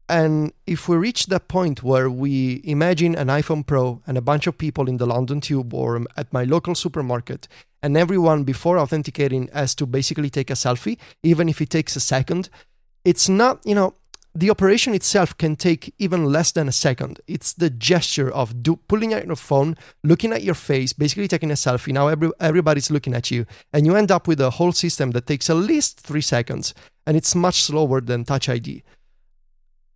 And 0.09 0.53
if 0.65 0.87
we 0.87 0.95
reach 0.97 1.27
that 1.27 1.47
point 1.47 1.83
where 1.83 2.09
we 2.09 2.61
imagine 2.63 3.13
an 3.15 3.27
iPhone 3.27 3.65
Pro 3.65 4.01
and 4.07 4.17
a 4.17 4.21
bunch 4.21 4.47
of 4.47 4.57
people 4.57 4.89
in 4.89 4.97
the 4.97 5.05
London 5.05 5.41
Tube 5.41 5.73
or 5.73 6.05
at 6.15 6.31
my 6.31 6.43
local 6.45 6.75
supermarket, 6.75 7.47
and 7.83 7.97
everyone 7.97 8.43
before 8.43 8.79
authenticating 8.79 9.49
has 9.53 9.75
to 9.75 9.85
basically 9.85 10.29
take 10.29 10.49
a 10.49 10.55
selfie, 10.55 10.97
even 11.23 11.49
if 11.49 11.61
it 11.61 11.69
takes 11.69 11.95
a 11.95 11.99
second, 11.99 12.49
it's 13.03 13.29
not, 13.29 13.59
you 13.65 13.75
know, 13.75 13.93
the 14.37 14.51
operation 14.51 14.93
itself 14.93 15.35
can 15.35 15.55
take 15.55 15.95
even 15.97 16.25
less 16.25 16.51
than 16.51 16.67
a 16.67 16.71
second. 16.71 17.19
It's 17.25 17.53
the 17.53 17.71
gesture 17.71 18.31
of 18.31 18.61
do, 18.61 18.75
pulling 18.87 19.11
out 19.11 19.25
your 19.25 19.35
phone, 19.35 19.75
looking 20.03 20.31
at 20.31 20.43
your 20.43 20.53
face, 20.53 20.93
basically 20.93 21.27
taking 21.27 21.49
a 21.49 21.55
selfie. 21.55 21.91
Now 21.91 22.07
every, 22.07 22.29
everybody's 22.39 22.91
looking 22.91 23.15
at 23.15 23.31
you, 23.31 23.47
and 23.73 23.87
you 23.87 23.95
end 23.95 24.11
up 24.11 24.27
with 24.27 24.39
a 24.39 24.51
whole 24.51 24.73
system 24.73 25.09
that 25.11 25.25
takes 25.25 25.49
at 25.49 25.55
least 25.55 26.01
three 26.01 26.21
seconds, 26.21 26.75
and 27.07 27.17
it's 27.17 27.33
much 27.33 27.63
slower 27.63 27.99
than 27.99 28.25
Touch 28.25 28.47
ID. 28.47 28.83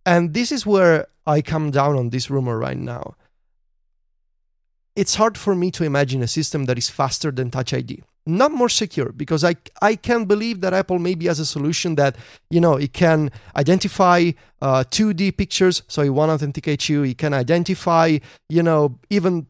And 0.04 0.34
this 0.34 0.50
is 0.50 0.66
where 0.66 1.06
I 1.24 1.40
come 1.40 1.70
down 1.70 1.96
on 1.96 2.10
this 2.10 2.28
rumor 2.28 2.58
right 2.58 2.76
now. 2.76 3.14
It's 4.96 5.14
hard 5.14 5.38
for 5.38 5.54
me 5.54 5.70
to 5.70 5.84
imagine 5.84 6.20
a 6.20 6.26
system 6.26 6.64
that 6.64 6.78
is 6.78 6.90
faster 6.90 7.30
than 7.30 7.52
Touch 7.52 7.72
ID 7.72 8.02
not 8.26 8.52
more 8.52 8.68
secure 8.68 9.12
because 9.12 9.44
I 9.44 9.56
I 9.80 9.96
can 9.96 10.26
believe 10.26 10.60
that 10.60 10.72
Apple 10.72 10.98
maybe 10.98 11.26
has 11.26 11.40
a 11.40 11.46
solution 11.46 11.96
that 11.96 12.16
you 12.50 12.60
know 12.60 12.76
it 12.76 12.92
can 12.92 13.30
identify 13.56 14.30
uh, 14.60 14.84
2D 14.84 15.36
pictures, 15.36 15.82
so 15.88 16.02
it 16.02 16.10
won't 16.10 16.30
authenticate 16.30 16.88
you. 16.88 17.02
It 17.02 17.18
can 17.18 17.34
identify 17.34 18.18
you 18.48 18.62
know 18.62 18.98
even 19.10 19.46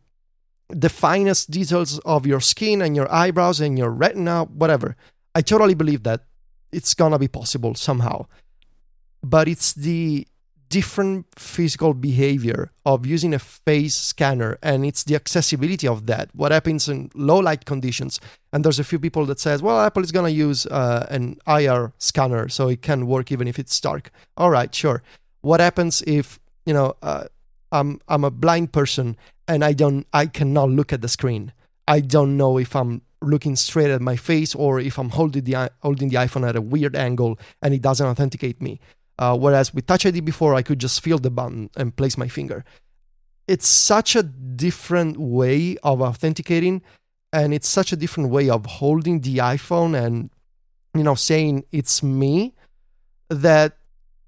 the 0.68 0.88
finest 0.88 1.50
details 1.50 1.98
of 2.00 2.26
your 2.26 2.40
skin 2.40 2.80
and 2.80 2.96
your 2.96 3.12
eyebrows 3.12 3.60
and 3.60 3.78
your 3.78 3.90
retina, 3.90 4.44
whatever. 4.44 4.96
I 5.34 5.42
totally 5.42 5.74
believe 5.74 6.02
that 6.04 6.24
it's 6.72 6.94
gonna 6.94 7.18
be 7.18 7.28
possible 7.28 7.74
somehow, 7.74 8.26
but 9.22 9.48
it's 9.48 9.74
the 9.74 10.26
different 10.72 11.26
physical 11.36 11.92
behavior 11.92 12.72
of 12.86 13.04
using 13.04 13.34
a 13.34 13.38
face 13.38 13.94
scanner 13.94 14.58
and 14.62 14.86
it's 14.86 15.04
the 15.04 15.14
accessibility 15.14 15.86
of 15.86 16.06
that. 16.06 16.30
What 16.32 16.50
happens 16.50 16.88
in 16.88 17.10
low 17.14 17.40
light 17.40 17.66
conditions 17.66 18.18
and 18.54 18.64
there's 18.64 18.78
a 18.78 18.84
few 18.84 18.98
people 18.98 19.26
that 19.26 19.38
says 19.38 19.60
well 19.60 19.78
apple 19.78 20.02
is 20.02 20.12
going 20.12 20.24
to 20.32 20.38
use 20.46 20.64
uh, 20.64 21.06
an 21.10 21.36
ir 21.46 21.92
scanner 21.98 22.48
so 22.48 22.68
it 22.68 22.80
can 22.80 23.06
work 23.06 23.30
even 23.30 23.46
if 23.46 23.58
it's 23.58 23.78
dark. 23.78 24.10
All 24.38 24.48
right 24.48 24.74
sure. 24.74 25.02
What 25.42 25.60
happens 25.60 26.02
if 26.06 26.40
you 26.64 26.72
know 26.72 26.96
uh, 27.02 27.24
i'm 27.70 28.00
i'm 28.08 28.24
a 28.24 28.30
blind 28.30 28.72
person 28.72 29.18
and 29.46 29.62
i 29.62 29.74
don't 29.74 30.06
i 30.14 30.24
cannot 30.24 30.70
look 30.70 30.90
at 30.90 31.02
the 31.02 31.08
screen. 31.08 31.52
I 31.86 32.00
don't 32.00 32.38
know 32.38 32.56
if 32.56 32.74
i'm 32.74 33.02
looking 33.20 33.56
straight 33.56 33.90
at 33.90 34.00
my 34.00 34.16
face 34.16 34.54
or 34.54 34.80
if 34.80 34.98
i'm 34.98 35.10
holding 35.10 35.44
the 35.44 35.70
holding 35.82 36.08
the 36.08 36.16
iphone 36.24 36.48
at 36.48 36.56
a 36.56 36.62
weird 36.62 36.96
angle 36.96 37.38
and 37.60 37.74
it 37.74 37.82
doesn't 37.82 38.06
authenticate 38.06 38.62
me 38.62 38.80
uh, 39.18 39.36
whereas 39.36 39.74
with 39.74 39.86
Touch 39.86 40.06
ID 40.06 40.20
before, 40.20 40.54
I 40.54 40.62
could 40.62 40.78
just 40.78 41.00
feel 41.02 41.18
the 41.18 41.30
button 41.30 41.70
and 41.76 41.94
place 41.94 42.16
my 42.16 42.28
finger. 42.28 42.64
It's 43.46 43.66
such 43.66 44.16
a 44.16 44.22
different 44.22 45.18
way 45.18 45.76
of 45.82 46.00
authenticating, 46.00 46.82
and 47.32 47.52
it's 47.52 47.68
such 47.68 47.92
a 47.92 47.96
different 47.96 48.30
way 48.30 48.48
of 48.48 48.66
holding 48.66 49.20
the 49.20 49.38
iPhone 49.38 50.00
and 50.00 50.30
you 50.94 51.02
know 51.02 51.14
saying 51.14 51.64
it's 51.72 52.02
me 52.02 52.54
that 53.28 53.78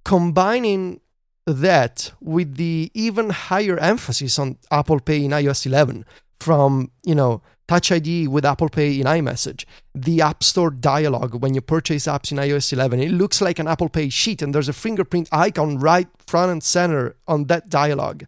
combining 0.05 1.01
that 1.47 2.12
with 2.20 2.57
the 2.57 2.90
even 2.94 3.31
higher 3.31 3.79
emphasis 3.79 4.38
on 4.38 4.57
Apple 4.70 5.01
Pay 5.01 5.25
in 5.25 5.31
iOS 5.31 5.66
11 5.66 6.05
from 6.40 6.90
you 7.05 7.14
know 7.14 7.42
Touch 7.66 7.90
ID 7.90 8.29
with 8.29 8.44
Apple 8.44 8.68
Pay 8.68 9.00
in 9.00 9.07
iMessage, 9.07 9.64
the 9.94 10.20
App 10.20 10.42
Store 10.44 10.70
dialog 10.70 11.40
when 11.40 11.55
you 11.55 11.62
purchase 11.62 12.07
apps 12.07 12.31
in 12.31 12.38
iOS 12.38 12.72
11. 12.72 13.00
It 13.00 13.11
looks 13.11 13.40
like 13.40 13.59
an 13.59 13.68
Apple 13.68 13.88
Pay 13.88 14.11
sheet, 14.11 14.42
and 14.42 14.55
there's 14.55 14.68
a 14.68 14.74
fingerprint 14.74 15.29
icon 15.33 15.79
right 15.79 16.09
front 16.27 16.53
and 16.53 16.62
center 16.62 17.16
on 17.27 17.44
that 17.44 17.70
dialog. 17.70 18.24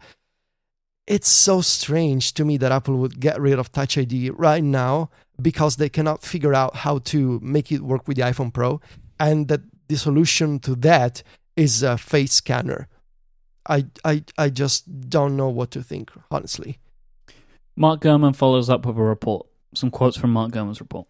It's 1.07 1.29
so 1.29 1.61
strange 1.61 2.33
to 2.35 2.44
me 2.44 2.57
that 2.57 2.72
Apple 2.72 2.96
would 2.96 3.20
get 3.20 3.40
rid 3.40 3.59
of 3.59 3.70
Touch 3.70 3.99
ID 3.99 4.31
right 4.31 4.64
now 4.64 5.11
because 5.40 5.77
they 5.77 5.90
cannot 5.90 6.22
figure 6.22 6.55
out 6.55 6.77
how 6.77 6.99
to 6.99 7.38
make 7.42 7.70
it 7.70 7.83
work 7.83 8.09
with 8.09 8.16
the 8.16 8.22
iPhone 8.22 8.53
Pro, 8.53 8.81
and 9.20 9.49
that 9.49 9.61
the 9.88 9.96
solution 9.96 10.59
to 10.61 10.75
that 10.77 11.22
is 11.57 11.83
a 11.83 11.99
face 11.99 12.33
scanner. 12.33 12.88
I, 13.68 13.87
I, 14.05 14.25
I 14.38 14.49
just 14.49 15.11
don't 15.11 15.37
know 15.37 15.49
what 15.49 15.70
to 15.72 15.83
think, 15.83 16.11
honestly. 16.31 16.79
Mark 17.79 18.01
Gurman 18.01 18.35
follows 18.35 18.71
up 18.71 18.87
with 18.87 18.97
a 18.97 19.03
report. 19.03 19.47
Some 19.75 19.91
quotes 19.91 20.17
from 20.17 20.33
Mark 20.33 20.51
Gurman's 20.51 20.81
report. 20.81 21.07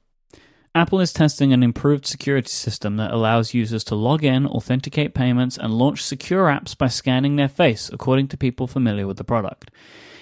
Apple 0.74 0.98
is 0.98 1.12
testing 1.12 1.52
an 1.52 1.62
improved 1.62 2.04
security 2.04 2.48
system 2.48 2.96
that 2.96 3.12
allows 3.12 3.54
users 3.54 3.84
to 3.84 3.94
log 3.94 4.24
in, 4.24 4.48
authenticate 4.48 5.14
payments, 5.14 5.56
and 5.56 5.78
launch 5.78 6.02
secure 6.02 6.46
apps 6.46 6.76
by 6.76 6.88
scanning 6.88 7.36
their 7.36 7.48
face, 7.48 7.88
according 7.92 8.26
to 8.28 8.36
people 8.36 8.66
familiar 8.66 9.06
with 9.06 9.16
the 9.16 9.22
product. 9.22 9.70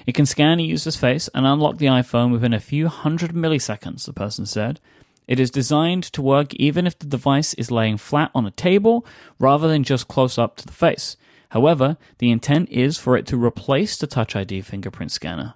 It 0.07 0.15
can 0.15 0.27
scan 0.27 0.61
a 0.61 0.63
user's 0.63 0.97
face 0.97 1.31
and 1.35 1.47
unlock 1.47 1.79
the 1.79 1.87
iPhone 1.87 2.31
within 2.31 2.53
a 2.53 2.61
few 2.61 2.89
hundred 2.89 3.33
milliseconds, 3.33 4.05
the 4.05 4.13
person 4.13 4.45
said. 4.45 4.81
It 5.27 5.41
is 5.41 5.51
designed 5.51 6.05
to 6.13 6.21
work 6.21 6.53
even 6.57 6.87
if 6.87 6.99
the 6.99 7.07
device 7.07 7.55
is 7.55 7.71
laying 7.71 7.97
flat 7.97 8.31
on 8.35 8.45
a 8.45 8.51
table 8.51 9.07
rather 9.39 9.67
than 9.67 9.83
just 9.83 10.09
close 10.09 10.37
up 10.37 10.57
to 10.59 10.67
the 10.67 10.73
face. 10.73 11.17
However, 11.49 11.97
the 12.19 12.31
intent 12.31 12.69
is 12.69 12.99
for 12.99 13.17
it 13.17 13.27
to 13.29 13.43
replace 13.43 13.97
the 13.97 14.07
Touch 14.07 14.37
ID 14.37 14.61
fingerprint 14.61 15.11
scanner. 15.11 15.55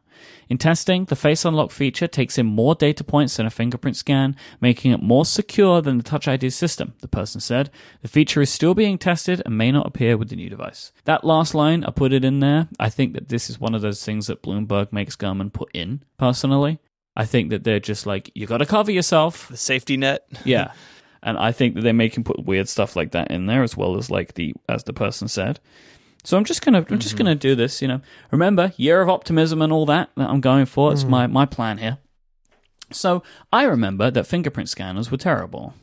In 0.49 0.59
testing, 0.59 1.05
the 1.05 1.17
Face 1.17 1.45
Unlock 1.45 1.71
feature 1.71 2.07
takes 2.07 2.39
in 2.39 2.47
more 2.47 2.75
data 2.75 3.05
points 3.05 3.37
than 3.37 3.47
a 3.47 3.51
fingerprint 3.51 3.97
scan, 3.97 4.37
making 4.61 4.93
it 4.93 5.03
more 5.03 5.25
secure 5.25 5.81
than 5.83 5.99
the 5.99 6.05
Touch 6.05 6.27
ID 6.27 6.51
system, 6.51 6.95
the 7.01 7.09
person 7.09 7.41
said. 7.41 7.71
The 8.03 8.09
feature 8.09 8.41
is 8.41 8.51
still 8.51 8.75
being 8.75 8.99
tested 8.99 9.43
and 9.45 9.59
may 9.59 9.71
not 9.71 9.87
appear 9.87 10.17
with 10.17 10.29
the 10.31 10.37
new 10.37 10.49
device. 10.49 10.93
That 11.05 11.25
last 11.25 11.55
line, 11.55 11.85
I 11.85 11.91
put 11.91 12.13
it 12.13 12.25
in 12.25 12.41
there. 12.41 12.69
I 12.79 12.89
think 12.89 13.15
that 13.15 13.29
this 13.29 13.51
is 13.51 13.61
one 13.61 13.75
of 13.75 13.83
those 13.83 14.05
things 14.05 14.27
that 14.29 14.43
Bloomberg 14.43 14.93
makes 14.93 15.17
Gurman 15.17 15.53
put 15.53 15.71
in, 15.75 16.03
personally. 16.19 16.79
I 17.17 17.25
think 17.25 17.51
that 17.51 17.65
they're 17.65 17.81
just 17.81 18.07
like, 18.07 18.31
you 18.35 18.47
gotta 18.47 18.65
cover 18.65 18.93
yourself. 18.93 19.49
The 19.49 19.57
safety 19.57 19.97
net. 19.97 20.27
Yeah. 20.45 20.73
And 21.21 21.37
I 21.37 21.51
think 21.51 21.75
that 21.75 21.81
they 21.81 21.93
make 21.93 22.17
him 22.17 22.23
put 22.23 22.45
weird 22.45 22.69
stuff 22.69 22.95
like 22.95 23.11
that 23.11 23.33
in 23.33 23.47
there 23.47 23.65
as 23.65 23.77
well 23.77 23.97
as 23.97 24.09
like 24.09 24.35
the 24.35 24.55
as 24.69 24.85
the 24.85 24.93
person 24.93 25.27
said. 25.27 25.59
So 26.25 26.37
I'm 26.37 26.45
just 26.45 26.63
gonna 26.63 26.85
I'm 26.91 26.99
just 26.99 27.15
mm-hmm. 27.15 27.25
gonna 27.25 27.35
do 27.35 27.55
this, 27.55 27.81
you 27.81 27.89
know. 27.89 28.01
Remember, 28.31 28.73
year 28.77 29.01
of 29.01 29.09
optimism 29.09 29.63
and 29.63 29.73
all 29.73 29.87
that 29.87 30.11
that 30.17 30.29
I'm 30.29 30.41
going 30.41 30.67
for. 30.67 30.93
It's 30.93 31.05
mm. 31.05 31.11
my, 31.11 31.27
my 31.27 31.47
plan 31.47 31.79
here. 31.79 31.99
So 32.91 33.23
I 33.53 33.65
remember 33.65 34.11
that 34.11 34.27
fingerprint 34.27 34.69
scanners 34.69 35.11
were 35.11 35.19
terrible. 35.19 35.75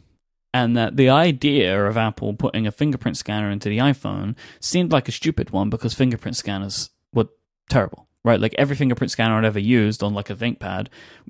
And 0.54 0.78
that 0.78 0.96
the 0.96 1.10
idea 1.10 1.86
of 1.86 1.98
Apple 1.98 2.34
putting 2.34 2.66
a 2.66 2.72
fingerprint 2.72 3.18
scanner 3.18 3.52
into 3.52 3.68
the 3.68 3.80
iPhone 3.80 4.36
seemed 4.62 4.92
like 4.92 5.10
a 5.10 5.12
stupid 5.12 5.50
one 5.50 5.70
because 5.70 5.94
fingerprint 5.94 6.38
scanners 6.38 6.92
were 7.14 7.28
terrible. 7.70 8.08
Right? 8.24 8.40
Like 8.40 8.56
every 8.58 8.76
fingerprint 8.76 9.12
scanner 9.12 9.36
I'd 9.36 9.46
ever 9.46 9.60
used 9.60 10.02
on 10.02 10.14
like 10.14 10.30
a 10.30 10.36
ThinkPad 10.36 10.88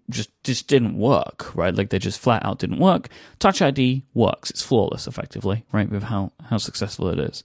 just 0.09 0.29
just 0.43 0.67
didn't 0.67 0.97
work, 0.97 1.53
right? 1.55 1.75
Like 1.75 1.89
they 1.89 1.99
just 1.99 2.19
flat 2.19 2.45
out 2.45 2.59
didn't 2.59 2.79
work. 2.79 3.09
Touch 3.39 3.61
ID 3.61 4.03
works. 4.13 4.49
It's 4.49 4.61
flawless 4.61 5.07
effectively, 5.07 5.65
right, 5.71 5.89
with 5.89 6.03
how, 6.03 6.31
how 6.49 6.57
successful 6.57 7.09
it 7.09 7.19
is. 7.19 7.43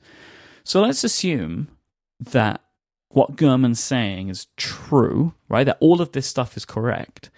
So 0.64 0.80
let's 0.82 1.04
assume 1.04 1.68
that 2.20 2.62
what 3.10 3.36
Gurman's 3.36 3.80
saying 3.80 4.28
is 4.28 4.46
true, 4.56 5.34
right? 5.48 5.64
That 5.64 5.78
all 5.80 6.00
of 6.00 6.12
this 6.12 6.26
stuff 6.26 6.56
is 6.56 6.64
correct. 6.64 7.30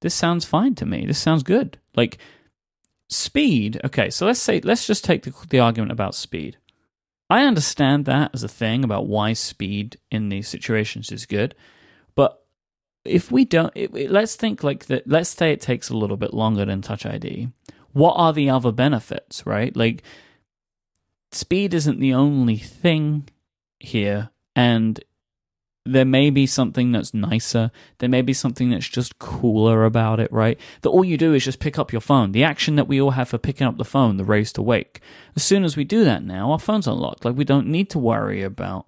This 0.00 0.14
sounds 0.14 0.44
fine 0.44 0.74
to 0.76 0.86
me. 0.86 1.06
This 1.06 1.18
sounds 1.18 1.42
good. 1.42 1.78
Like 1.94 2.18
speed. 3.10 3.80
Okay, 3.84 4.10
so 4.10 4.26
let's 4.26 4.40
say 4.40 4.60
let's 4.60 4.86
just 4.86 5.04
take 5.04 5.22
the, 5.24 5.34
the 5.50 5.58
argument 5.60 5.92
about 5.92 6.14
speed. 6.14 6.56
I 7.28 7.44
understand 7.44 8.04
that 8.04 8.30
as 8.34 8.44
a 8.44 8.48
thing 8.48 8.84
about 8.84 9.08
why 9.08 9.32
speed 9.32 9.98
in 10.10 10.28
these 10.28 10.48
situations 10.48 11.10
is 11.10 11.26
good, 11.26 11.54
but 12.14 12.42
if 13.04 13.30
we 13.32 13.44
don't, 13.44 13.72
it, 13.76 13.94
it- 13.94 14.10
let's 14.10 14.36
think 14.36 14.62
like 14.62 14.86
that. 14.86 15.06
Let's 15.08 15.30
say 15.30 15.52
it 15.52 15.60
takes 15.60 15.88
a 15.90 15.96
little 15.96 16.16
bit 16.16 16.34
longer 16.34 16.64
than 16.64 16.82
Touch 16.82 17.04
ID. 17.04 17.48
What 17.92 18.14
are 18.14 18.32
the 18.32 18.50
other 18.50 18.72
benefits, 18.72 19.46
right? 19.46 19.74
Like 19.76 20.02
speed 21.36 21.74
isn't 21.74 22.00
the 22.00 22.14
only 22.14 22.56
thing 22.56 23.28
here, 23.78 24.30
and 24.54 25.02
there 25.86 26.04
may 26.04 26.30
be 26.30 26.46
something 26.46 26.92
that's 26.92 27.14
nicer. 27.14 27.70
There 27.98 28.08
may 28.08 28.22
be 28.22 28.32
something 28.32 28.70
that's 28.70 28.88
just 28.88 29.18
cooler 29.18 29.84
about 29.84 30.18
it, 30.18 30.32
right? 30.32 30.58
That 30.82 30.90
all 30.90 31.04
you 31.04 31.16
do 31.16 31.32
is 31.32 31.44
just 31.44 31.60
pick 31.60 31.78
up 31.78 31.92
your 31.92 32.00
phone. 32.00 32.32
The 32.32 32.44
action 32.44 32.76
that 32.76 32.88
we 32.88 33.00
all 33.00 33.12
have 33.12 33.28
for 33.28 33.38
picking 33.38 33.66
up 33.66 33.78
the 33.78 33.84
phone, 33.84 34.16
the 34.16 34.24
raise 34.24 34.52
to 34.54 34.62
wake. 34.62 35.00
As 35.36 35.44
soon 35.44 35.64
as 35.64 35.76
we 35.76 35.84
do 35.84 36.04
that 36.04 36.24
now, 36.24 36.50
our 36.50 36.58
phone's 36.58 36.88
unlocked. 36.88 37.24
Like 37.24 37.36
we 37.36 37.44
don't 37.44 37.68
need 37.68 37.88
to 37.90 37.98
worry 37.98 38.42
about 38.42 38.86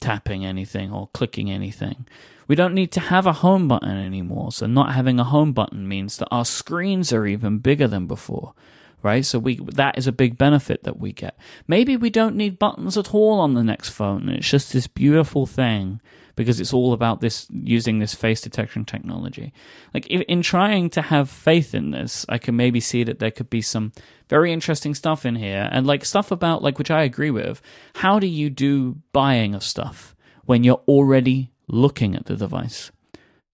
tapping 0.00 0.44
anything 0.44 0.92
or 0.92 1.08
clicking 1.08 1.50
anything. 1.50 2.06
We 2.46 2.54
don't 2.54 2.74
need 2.74 2.92
to 2.92 3.00
have 3.00 3.26
a 3.26 3.32
home 3.34 3.68
button 3.68 3.96
anymore. 3.96 4.52
So 4.52 4.66
not 4.66 4.94
having 4.94 5.18
a 5.18 5.24
home 5.24 5.52
button 5.52 5.88
means 5.88 6.18
that 6.18 6.28
our 6.30 6.44
screens 6.44 7.12
are 7.12 7.26
even 7.26 7.58
bigger 7.58 7.88
than 7.88 8.06
before. 8.06 8.54
Right? 9.02 9.24
So 9.24 9.38
we 9.38 9.56
that 9.74 9.96
is 9.96 10.06
a 10.06 10.12
big 10.12 10.36
benefit 10.36 10.82
that 10.82 10.98
we 10.98 11.12
get. 11.12 11.38
Maybe 11.66 11.96
we 11.96 12.10
don't 12.10 12.36
need 12.36 12.58
buttons 12.58 12.98
at 12.98 13.14
all 13.14 13.38
on 13.38 13.54
the 13.54 13.62
next 13.62 13.90
phone. 13.90 14.28
It's 14.28 14.50
just 14.50 14.72
this 14.72 14.86
beautiful 14.88 15.46
thing 15.46 16.00
because 16.38 16.60
it's 16.60 16.72
all 16.72 16.92
about 16.92 17.20
this 17.20 17.48
using 17.50 17.98
this 17.98 18.14
face 18.14 18.40
detection 18.40 18.84
technology. 18.84 19.52
Like 19.92 20.06
if, 20.08 20.22
in 20.22 20.40
trying 20.40 20.88
to 20.90 21.02
have 21.02 21.28
faith 21.28 21.74
in 21.74 21.90
this, 21.90 22.24
I 22.28 22.38
can 22.38 22.54
maybe 22.54 22.78
see 22.78 23.02
that 23.02 23.18
there 23.18 23.32
could 23.32 23.50
be 23.50 23.60
some 23.60 23.92
very 24.28 24.52
interesting 24.52 24.94
stuff 24.94 25.26
in 25.26 25.34
here 25.34 25.68
and 25.72 25.84
like 25.84 26.04
stuff 26.04 26.30
about 26.30 26.62
like 26.62 26.78
which 26.78 26.92
I 26.92 27.02
agree 27.02 27.32
with. 27.32 27.60
How 27.96 28.20
do 28.20 28.28
you 28.28 28.50
do 28.50 28.98
buying 29.12 29.54
of 29.54 29.64
stuff 29.64 30.14
when 30.44 30.62
you're 30.62 30.82
already 30.86 31.50
looking 31.66 32.14
at 32.14 32.26
the 32.26 32.36
device? 32.36 32.92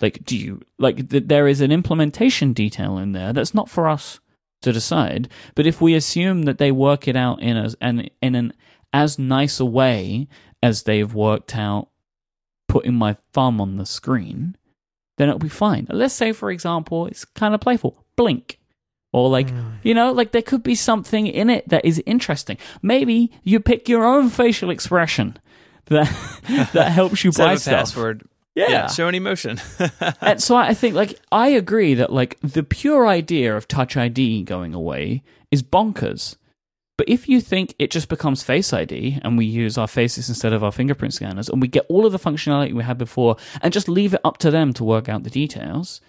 Like 0.00 0.22
do 0.24 0.36
you 0.36 0.60
like 0.78 1.08
th- 1.08 1.24
there 1.26 1.48
is 1.48 1.62
an 1.62 1.72
implementation 1.72 2.52
detail 2.52 2.98
in 2.98 3.12
there 3.12 3.32
that's 3.32 3.54
not 3.54 3.70
for 3.70 3.88
us 3.88 4.20
to 4.64 4.72
decide, 4.72 5.28
but 5.54 5.66
if 5.66 5.80
we 5.80 5.94
assume 5.94 6.42
that 6.42 6.58
they 6.58 6.72
work 6.72 7.06
it 7.08 7.16
out 7.16 7.40
in 7.40 7.56
a 7.56 7.70
and 7.80 8.10
in 8.20 8.34
an 8.34 8.52
as 8.92 9.18
nice 9.18 9.60
a 9.60 9.64
way 9.64 10.28
as 10.62 10.82
they've 10.84 11.14
worked 11.14 11.56
out 11.56 11.88
putting 12.68 12.94
my 12.94 13.16
thumb 13.32 13.60
on 13.60 13.76
the 13.76 13.86
screen, 13.86 14.56
then 15.16 15.28
it'll 15.28 15.38
be 15.38 15.48
fine. 15.48 15.86
Let's 15.90 16.14
say, 16.14 16.32
for 16.32 16.50
example, 16.50 17.06
it's 17.06 17.24
kind 17.24 17.54
of 17.54 17.60
playful. 17.60 18.04
Blink. 18.16 18.58
Or 19.12 19.30
like, 19.30 19.48
you 19.84 19.94
know, 19.94 20.10
like 20.10 20.32
there 20.32 20.42
could 20.42 20.64
be 20.64 20.74
something 20.74 21.28
in 21.28 21.48
it 21.48 21.68
that 21.68 21.84
is 21.84 22.02
interesting. 22.04 22.58
Maybe 22.82 23.30
you 23.44 23.60
pick 23.60 23.88
your 23.88 24.04
own 24.04 24.28
facial 24.28 24.70
expression 24.70 25.38
that 25.86 26.08
that 26.72 26.90
helps 26.90 27.22
you 27.22 27.30
buy 27.30 27.54
stuff. 27.54 27.74
password. 27.74 28.24
Yeah. 28.54 28.86
Show 28.88 29.08
an 29.08 29.14
emotion. 29.14 29.60
and 30.20 30.42
so 30.42 30.56
I 30.56 30.74
think 30.74 30.94
like 30.94 31.18
I 31.32 31.48
agree 31.48 31.94
that 31.94 32.12
like 32.12 32.38
the 32.40 32.62
pure 32.62 33.06
idea 33.06 33.56
of 33.56 33.66
Touch 33.66 33.96
ID 33.96 34.44
going 34.44 34.74
away 34.74 35.22
is 35.50 35.62
bonkers. 35.62 36.36
But 36.96 37.08
if 37.08 37.28
you 37.28 37.40
think 37.40 37.74
it 37.80 37.90
just 37.90 38.08
becomes 38.08 38.44
Face 38.44 38.72
ID 38.72 39.18
and 39.22 39.36
we 39.36 39.46
use 39.46 39.76
our 39.76 39.88
faces 39.88 40.28
instead 40.28 40.52
of 40.52 40.62
our 40.62 40.70
fingerprint 40.70 41.12
scanners 41.12 41.48
and 41.48 41.60
we 41.60 41.66
get 41.66 41.86
all 41.88 42.06
of 42.06 42.12
the 42.12 42.18
functionality 42.18 42.72
we 42.72 42.84
had 42.84 42.98
before 42.98 43.36
and 43.62 43.72
just 43.72 43.88
leave 43.88 44.14
it 44.14 44.20
up 44.24 44.38
to 44.38 44.50
them 44.52 44.72
to 44.74 44.84
work 44.84 45.08
out 45.08 45.24
the 45.24 45.30
details, 45.30 46.00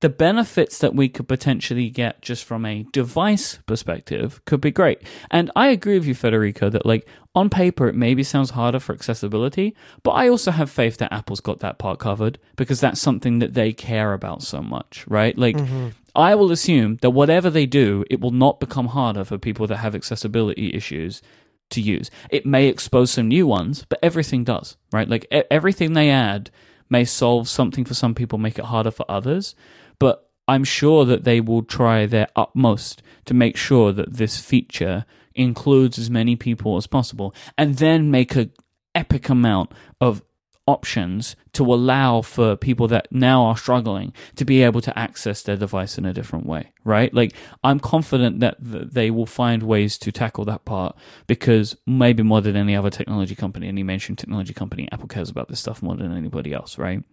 the 0.00 0.08
benefits 0.10 0.78
that 0.78 0.94
we 0.94 1.08
could 1.08 1.26
potentially 1.26 1.88
get 1.88 2.20
just 2.20 2.44
from 2.44 2.66
a 2.66 2.84
device 2.92 3.58
perspective 3.66 4.42
could 4.44 4.60
be 4.60 4.70
great. 4.70 5.02
And 5.30 5.50
I 5.56 5.68
agree 5.68 5.98
with 5.98 6.06
you, 6.06 6.14
Federico, 6.14 6.68
that 6.68 6.84
like 6.84 7.08
on 7.34 7.48
paper 7.48 7.88
it 7.88 7.94
maybe 7.94 8.22
sounds 8.22 8.50
harder 8.50 8.78
for 8.78 8.92
accessibility, 8.92 9.74
but 10.02 10.12
I 10.12 10.28
also 10.28 10.50
have 10.50 10.70
faith 10.70 10.98
that 10.98 11.12
Apple's 11.12 11.40
got 11.40 11.60
that 11.60 11.78
part 11.78 11.98
covered 11.98 12.38
because 12.56 12.78
that's 12.78 13.00
something 13.00 13.38
that 13.38 13.54
they 13.54 13.72
care 13.72 14.12
about 14.12 14.42
so 14.42 14.60
much, 14.60 15.04
right? 15.08 15.36
Like 15.36 15.56
mm-hmm. 15.56 15.88
I 16.14 16.34
will 16.34 16.52
assume 16.52 16.98
that 17.00 17.10
whatever 17.10 17.48
they 17.48 17.66
do, 17.66 18.04
it 18.10 18.20
will 18.20 18.30
not 18.32 18.60
become 18.60 18.88
harder 18.88 19.24
for 19.24 19.38
people 19.38 19.66
that 19.68 19.78
have 19.78 19.94
accessibility 19.94 20.74
issues 20.74 21.22
to 21.70 21.80
use. 21.80 22.10
It 22.30 22.44
may 22.44 22.68
expose 22.68 23.10
some 23.10 23.28
new 23.28 23.46
ones, 23.46 23.86
but 23.88 23.98
everything 24.02 24.44
does, 24.44 24.76
right? 24.92 25.08
Like 25.08 25.26
e- 25.32 25.42
everything 25.50 25.94
they 25.94 26.10
add 26.10 26.50
may 26.88 27.04
solve 27.04 27.48
something 27.48 27.84
for 27.84 27.94
some 27.94 28.14
people, 28.14 28.38
make 28.38 28.58
it 28.58 28.66
harder 28.66 28.90
for 28.90 29.04
others. 29.08 29.54
But 29.98 30.28
I'm 30.48 30.64
sure 30.64 31.04
that 31.04 31.24
they 31.24 31.40
will 31.40 31.62
try 31.62 32.06
their 32.06 32.28
utmost 32.36 33.02
to 33.24 33.34
make 33.34 33.56
sure 33.56 33.92
that 33.92 34.14
this 34.14 34.38
feature 34.38 35.04
includes 35.34 35.98
as 35.98 36.10
many 36.10 36.36
people 36.36 36.76
as 36.76 36.86
possible 36.86 37.34
and 37.58 37.76
then 37.76 38.10
make 38.10 38.34
an 38.36 38.52
epic 38.94 39.28
amount 39.28 39.70
of 40.00 40.22
options 40.66 41.36
to 41.52 41.62
allow 41.62 42.20
for 42.20 42.56
people 42.56 42.88
that 42.88 43.06
now 43.12 43.44
are 43.44 43.56
struggling 43.56 44.12
to 44.34 44.44
be 44.44 44.62
able 44.64 44.80
to 44.80 44.98
access 44.98 45.42
their 45.42 45.56
device 45.56 45.96
in 45.96 46.04
a 46.04 46.12
different 46.12 46.44
way 46.44 46.72
right? 46.82 47.12
Like 47.14 47.34
i'm 47.62 47.78
confident 47.78 48.40
that 48.40 48.56
th- 48.64 48.88
they 48.90 49.10
will 49.10 49.26
find 49.26 49.62
ways 49.62 49.96
to 49.98 50.10
tackle 50.10 50.44
that 50.46 50.64
part 50.64 50.96
because 51.26 51.76
maybe 51.86 52.22
more 52.22 52.40
than 52.40 52.56
any 52.56 52.74
other 52.74 52.90
technology 52.90 53.34
company 53.34 53.68
any 53.68 53.82
mainstream 53.82 54.16
technology 54.16 54.54
company 54.54 54.88
apple 54.90 55.06
cares 55.06 55.30
about 55.30 55.48
this 55.48 55.60
stuff 55.60 55.82
more 55.82 55.96
than 55.96 56.16
anybody 56.16 56.52
else 56.52 56.78
right 56.78 57.04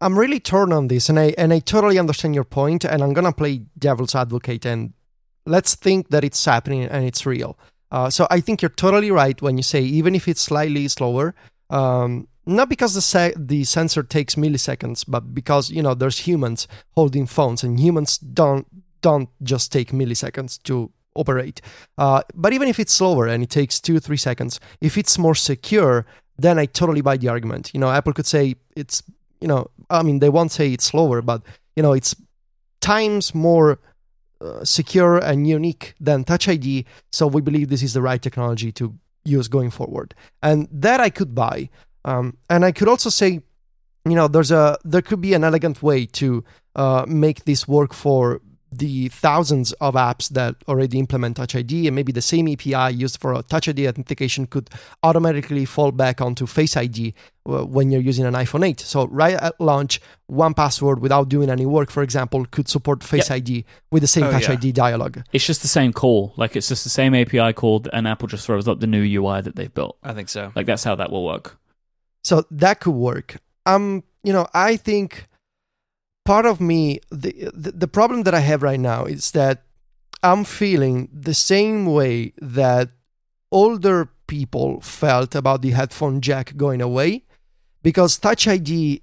I'm 0.00 0.18
really 0.18 0.40
torn 0.40 0.72
on 0.72 0.88
this, 0.88 1.08
and 1.08 1.18
I 1.18 1.34
and 1.36 1.52
I 1.52 1.58
totally 1.58 1.98
understand 1.98 2.34
your 2.34 2.44
point, 2.44 2.84
and 2.84 3.02
I'm 3.02 3.12
gonna 3.12 3.32
play 3.32 3.62
devil's 3.78 4.14
advocate, 4.14 4.64
and 4.64 4.92
let's 5.44 5.74
think 5.74 6.10
that 6.10 6.24
it's 6.24 6.44
happening 6.44 6.84
and 6.84 7.04
it's 7.04 7.26
real. 7.26 7.58
Uh, 7.90 8.10
so 8.10 8.26
I 8.30 8.40
think 8.40 8.60
you're 8.62 8.68
totally 8.68 9.10
right 9.10 9.40
when 9.40 9.56
you 9.56 9.62
say 9.62 9.80
even 9.80 10.14
if 10.14 10.28
it's 10.28 10.42
slightly 10.42 10.86
slower, 10.88 11.34
um, 11.70 12.28
not 12.46 12.68
because 12.68 12.94
the 12.94 13.00
se- 13.00 13.34
the 13.36 13.64
sensor 13.64 14.02
takes 14.02 14.34
milliseconds, 14.36 15.04
but 15.08 15.34
because 15.34 15.70
you 15.70 15.82
know 15.82 15.94
there's 15.94 16.20
humans 16.20 16.68
holding 16.94 17.26
phones, 17.26 17.64
and 17.64 17.80
humans 17.80 18.18
don't 18.18 18.66
don't 19.00 19.28
just 19.42 19.72
take 19.72 19.90
milliseconds 19.90 20.62
to 20.64 20.92
operate. 21.14 21.60
Uh, 21.96 22.22
but 22.34 22.52
even 22.52 22.68
if 22.68 22.78
it's 22.78 22.92
slower 22.92 23.26
and 23.26 23.42
it 23.42 23.50
takes 23.50 23.80
two 23.80 23.98
three 23.98 24.16
seconds, 24.16 24.60
if 24.80 24.96
it's 24.96 25.18
more 25.18 25.34
secure, 25.34 26.06
then 26.38 26.58
I 26.58 26.66
totally 26.66 27.00
buy 27.00 27.16
the 27.16 27.28
argument. 27.28 27.72
You 27.74 27.80
know, 27.80 27.90
Apple 27.90 28.12
could 28.12 28.26
say 28.26 28.54
it's 28.76 29.02
you 29.40 29.48
know, 29.48 29.70
I 29.90 30.02
mean, 30.02 30.18
they 30.18 30.28
won't 30.28 30.52
say 30.52 30.72
it's 30.72 30.84
slower, 30.84 31.22
but 31.22 31.42
you 31.76 31.82
know, 31.82 31.92
it's 31.92 32.14
times 32.80 33.34
more 33.34 33.78
uh, 34.40 34.64
secure 34.64 35.18
and 35.18 35.46
unique 35.46 35.94
than 36.00 36.24
Touch 36.24 36.48
ID. 36.48 36.84
So 37.12 37.26
we 37.26 37.40
believe 37.40 37.68
this 37.68 37.82
is 37.82 37.94
the 37.94 38.02
right 38.02 38.22
technology 38.22 38.72
to 38.72 38.94
use 39.24 39.48
going 39.48 39.70
forward, 39.70 40.14
and 40.42 40.68
that 40.70 41.00
I 41.00 41.10
could 41.10 41.34
buy. 41.34 41.70
Um, 42.04 42.36
and 42.48 42.64
I 42.64 42.72
could 42.72 42.88
also 42.88 43.10
say, 43.10 43.42
you 44.04 44.14
know, 44.14 44.28
there's 44.28 44.50
a 44.50 44.78
there 44.84 45.02
could 45.02 45.20
be 45.20 45.34
an 45.34 45.44
elegant 45.44 45.82
way 45.82 46.06
to 46.06 46.44
uh, 46.76 47.04
make 47.08 47.44
this 47.44 47.66
work 47.66 47.92
for 47.92 48.40
the 48.70 49.08
thousands 49.08 49.72
of 49.74 49.94
apps 49.94 50.28
that 50.28 50.54
already 50.68 50.98
implement 50.98 51.36
Touch 51.36 51.54
ID, 51.54 51.86
and 51.86 51.96
maybe 51.96 52.12
the 52.12 52.22
same 52.22 52.48
API 52.48 52.94
used 52.94 53.20
for 53.20 53.42
Touch 53.42 53.68
ID 53.68 53.88
authentication 53.88 54.46
could 54.46 54.70
automatically 55.02 55.64
fall 55.64 55.90
back 55.90 56.20
onto 56.20 56.46
Face 56.46 56.76
ID 56.76 57.14
when 57.48 57.90
you're 57.90 58.00
using 58.02 58.26
an 58.26 58.34
iPhone 58.34 58.66
8. 58.66 58.80
So, 58.80 59.06
right 59.08 59.34
at 59.34 59.58
launch, 59.60 60.00
1Password 60.30 60.98
without 61.00 61.28
doing 61.28 61.48
any 61.50 61.64
work, 61.66 61.90
for 61.90 62.02
example, 62.02 62.44
could 62.50 62.68
support 62.68 63.02
Face 63.02 63.30
Yep. 63.30 63.36
ID 63.36 63.64
with 63.90 64.02
the 64.02 64.06
same 64.06 64.24
Oh, 64.24 64.30
Touch 64.32 64.48
yeah. 64.48 64.52
ID 64.52 64.72
dialog. 64.72 65.18
It's 65.32 65.46
just 65.46 65.62
the 65.62 65.68
same 65.68 65.92
call. 65.92 66.34
Like 66.36 66.56
it's 66.56 66.68
just 66.68 66.84
the 66.84 66.90
same 66.90 67.14
API 67.14 67.52
call, 67.54 67.84
and 67.92 68.06
Apple 68.06 68.28
just 68.28 68.44
throws 68.46 68.68
up 68.68 68.80
the 68.80 68.86
new 68.86 69.02
UI 69.22 69.40
that 69.40 69.56
they've 69.56 69.72
built. 69.72 69.96
I 70.02 70.12
think 70.12 70.28
so. 70.28 70.52
Like 70.54 70.66
that's 70.66 70.84
how 70.84 70.94
that 70.96 71.10
will 71.10 71.24
work. 71.24 71.56
So 72.24 72.44
that 72.50 72.80
could 72.80 72.94
work. 72.94 73.36
Um, 73.64 74.02
you 74.22 74.32
know, 74.32 74.46
I 74.52 74.76
think 74.76 75.26
part 76.24 76.44
of 76.44 76.60
me, 76.60 77.00
the, 77.10 77.50
the 77.54 77.72
the 77.72 77.88
problem 77.88 78.24
that 78.24 78.34
I 78.34 78.40
have 78.40 78.62
right 78.62 78.80
now 78.80 79.04
is 79.06 79.30
that 79.32 79.62
I'm 80.22 80.44
feeling 80.44 81.08
the 81.12 81.32
same 81.34 81.86
way 81.86 82.32
that 82.42 82.90
older 83.50 84.10
people 84.26 84.80
felt 84.82 85.34
about 85.34 85.62
the 85.62 85.70
headphone 85.70 86.20
jack 86.20 86.56
going 86.56 86.82
away, 86.82 87.24
because 87.82 88.18
Touch 88.18 88.46
ID 88.46 89.02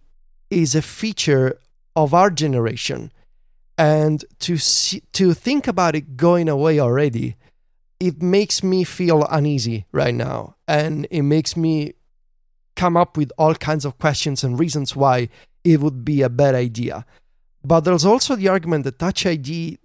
is 0.49 0.75
a 0.75 0.81
feature 0.81 1.59
of 1.95 2.13
our 2.13 2.29
generation, 2.29 3.11
and 3.77 4.23
to 4.39 4.57
see, 4.57 5.03
to 5.13 5.33
think 5.33 5.67
about 5.67 5.95
it 5.95 6.17
going 6.17 6.47
away 6.49 6.79
already, 6.79 7.35
it 7.99 8.21
makes 8.21 8.63
me 8.63 8.83
feel 8.83 9.25
uneasy 9.29 9.85
right 9.91 10.13
now, 10.15 10.55
and 10.67 11.07
it 11.09 11.23
makes 11.23 11.55
me 11.55 11.93
come 12.75 12.97
up 12.97 13.17
with 13.17 13.31
all 13.37 13.55
kinds 13.55 13.85
of 13.85 13.97
questions 13.97 14.43
and 14.43 14.59
reasons 14.59 14.95
why 14.95 15.29
it 15.63 15.79
would 15.79 16.03
be 16.05 16.21
a 16.21 16.29
bad 16.29 16.55
idea. 16.55 17.05
But 17.63 17.81
there's 17.81 18.05
also 18.05 18.35
the 18.35 18.49
argument 18.49 18.83
that 18.83 18.99
Touch 18.99 19.25
ID 19.25 19.79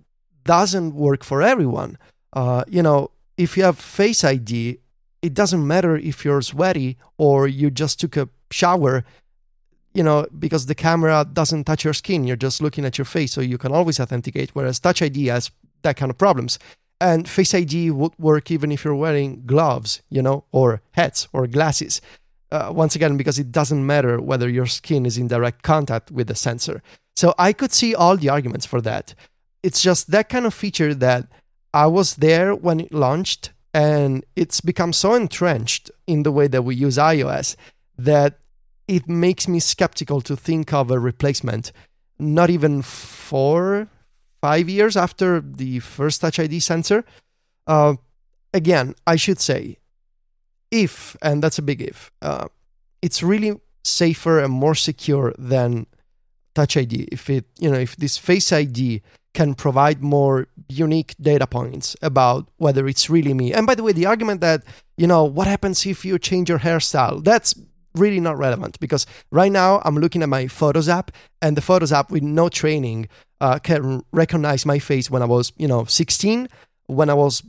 doesn't 0.45 0.95
work 0.95 1.25
for 1.25 1.41
everyone. 1.41 1.97
Uh, 2.33 2.65
you 2.69 2.83
know, 2.83 3.11
if 3.37 3.57
you 3.57 3.63
have 3.63 3.79
Face 3.79 4.25
ID, 4.25 4.79
it 5.23 5.35
doesn't 5.35 5.67
matter 5.67 5.97
if 5.97 6.25
you're 6.25 6.43
sweaty 6.43 6.99
or 7.17 7.47
you 7.47 7.71
just 7.71 8.01
took 8.01 8.17
a 8.17 8.29
shower, 8.51 9.05
you 9.95 10.03
know, 10.03 10.27
because 10.39 10.67
the 10.67 10.75
camera 10.75 11.27
doesn't 11.31 11.65
touch 11.65 11.85
your 11.85 11.95
skin. 11.95 12.25
You're 12.25 12.37
just 12.37 12.63
looking 12.63 12.85
at 12.85 12.99
your 12.99 13.05
face, 13.05 13.33
so 13.33 13.41
you 13.41 13.59
can 13.59 13.73
always 13.73 13.99
authenticate. 13.99 14.51
Whereas 14.53 14.79
Touch 14.79 15.03
ID 15.03 15.27
has 15.27 15.51
that 15.83 15.97
kind 15.97 16.11
of 16.11 16.19
problems. 16.19 16.59
And 17.01 17.29
Face 17.29 17.55
ID 17.55 17.91
would 17.93 18.13
work 18.19 18.51
even 18.51 18.71
if 18.71 18.85
you're 18.85 18.95
wearing 18.95 19.43
gloves, 19.47 20.03
you 20.11 20.21
know, 20.21 20.45
or 20.53 20.83
hats 20.93 21.29
or 21.33 21.47
glasses 21.47 22.01
uh, 22.53 22.71
once 22.75 22.95
again 22.95 23.17
because 23.17 23.39
it 23.39 23.53
doesn't 23.53 23.87
matter 23.87 24.21
whether 24.21 24.49
your 24.49 24.67
skin 24.67 25.07
is 25.07 25.17
in 25.17 25.29
direct 25.29 25.63
contact 25.63 26.11
with 26.11 26.27
the 26.27 26.35
sensor. 26.35 26.83
So 27.17 27.35
I 27.39 27.53
could 27.53 27.73
see 27.73 27.95
all 27.95 28.17
the 28.17 28.29
arguments 28.29 28.67
for 28.67 28.81
that. 28.83 29.15
It's 29.63 29.83
just 29.83 30.11
that 30.11 30.29
kind 30.29 30.47
of 30.47 30.55
feature 30.55 30.95
that 30.95 31.27
I 31.73 31.87
was 31.87 32.17
there 32.17 32.55
when 32.55 32.81
it 32.81 32.93
launched 32.93 33.53
and 33.73 34.25
it's 34.35 34.61
become 34.61 34.93
so 34.93 35.15
entrenched 35.15 35.91
in 36.07 36.23
the 36.25 36.33
way 36.33 36.49
that 36.49 36.63
we 36.63 36.75
use 36.75 36.97
iOS 36.97 37.57
that 38.05 38.39
it 38.89 39.09
makes 39.09 39.47
me 39.47 39.61
skeptical 39.61 40.21
to 40.21 40.37
think 40.37 40.73
of 40.73 40.91
a 40.91 40.99
replacement 40.99 41.73
not 42.19 42.51
even 42.51 42.83
four 42.83 43.89
five 44.43 44.69
years 44.69 44.97
after 44.97 45.41
the 45.41 45.79
first 45.81 46.21
touch 46.21 46.39
id 46.39 46.61
sensor. 46.61 47.05
Uh, 47.67 47.95
again 48.53 48.95
i 49.07 49.15
should 49.17 49.39
say 49.39 49.77
if 50.71 51.17
and 51.23 51.43
that's 51.43 51.59
a 51.59 51.63
big 51.63 51.81
if 51.81 52.11
uh, 52.23 52.47
it's 53.03 53.23
really 53.23 53.61
safer 53.85 54.41
and 54.41 54.53
more 54.53 54.75
secure 54.75 55.33
than 55.39 55.87
touch 56.55 56.77
id 56.77 57.09
if 57.13 57.31
it 57.31 57.45
you 57.59 57.71
know 57.71 57.79
if 57.79 57.97
this 57.97 58.19
face 58.19 58.51
id 58.53 59.03
can 59.33 59.55
provide 59.55 60.03
more 60.03 60.49
unique 60.69 61.15
data 61.21 61.47
points 61.47 61.97
about 62.03 62.49
whether 62.57 62.89
it's 62.89 63.09
really 63.09 63.33
me. 63.33 63.53
And 63.53 63.67
by 63.67 63.75
the 63.75 63.83
way 63.83 63.93
the 63.93 64.07
argument 64.07 64.41
that 64.41 64.65
you 64.97 65.07
know 65.07 65.25
what 65.25 65.47
happens 65.47 65.87
if 65.87 66.05
you 66.05 66.19
change 66.19 66.49
your 66.49 66.59
hairstyle? 66.59 67.23
That's 67.23 67.55
really 67.95 68.21
not 68.21 68.39
relevant 68.39 68.79
because 68.81 69.07
right 69.31 69.53
now 69.53 69.81
i'm 69.85 69.97
looking 69.97 70.23
at 70.23 70.29
my 70.29 70.47
photos 70.47 70.89
app 70.89 71.11
and 71.43 71.57
the 71.57 71.61
photos 71.63 71.93
app 71.93 72.11
with 72.11 72.23
no 72.23 72.49
training 72.49 73.09
uh, 73.41 73.59
can 73.59 74.03
recognize 74.13 74.65
my 74.67 74.79
face 74.79 75.11
when 75.11 75.23
i 75.23 75.25
was 75.27 75.53
you 75.57 75.67
know 75.67 75.85
16 75.85 76.49
when 76.87 77.11
i 77.11 77.15
was 77.15 77.43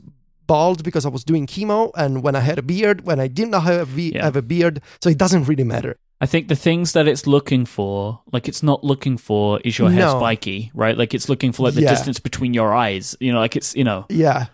bald 0.48 0.82
because 0.82 1.06
I 1.06 1.08
was 1.08 1.22
doing 1.24 1.46
chemo, 1.46 1.92
and 1.96 2.20
when 2.24 2.34
I 2.34 2.40
had 2.40 2.58
a 2.58 2.62
beard, 2.62 3.06
when 3.06 3.20
I 3.20 3.28
didn't 3.28 3.54
have 3.54 3.80
a, 3.80 3.84
ve- 3.84 4.12
Yeah. 4.16 4.24
have 4.24 4.34
a 4.36 4.42
beard. 4.42 4.82
So 5.00 5.08
it 5.08 5.16
doesn't 5.16 5.44
really 5.44 5.62
matter. 5.62 5.96
I 6.20 6.26
think 6.26 6.48
the 6.48 6.56
things 6.56 6.92
that 6.94 7.06
it's 7.06 7.28
looking 7.28 7.64
for, 7.64 8.20
like 8.32 8.48
it's 8.48 8.60
not 8.62 8.82
looking 8.82 9.16
for, 9.18 9.60
is 9.64 9.78
your 9.78 9.88
hair 9.90 10.06
No. 10.06 10.18
spiky, 10.18 10.72
right? 10.74 10.98
Like 10.98 11.14
it's 11.14 11.28
looking 11.28 11.52
for 11.52 11.62
like 11.62 11.74
the 11.74 11.82
Yeah. 11.82 11.90
distance 11.90 12.18
between 12.18 12.54
your 12.54 12.74
eyes. 12.74 13.16
You 13.20 13.32
know, 13.32 13.38
like 13.38 13.54
it's 13.56 13.74
you 13.76 13.84
know, 13.84 14.04
Yeah. 14.10 14.46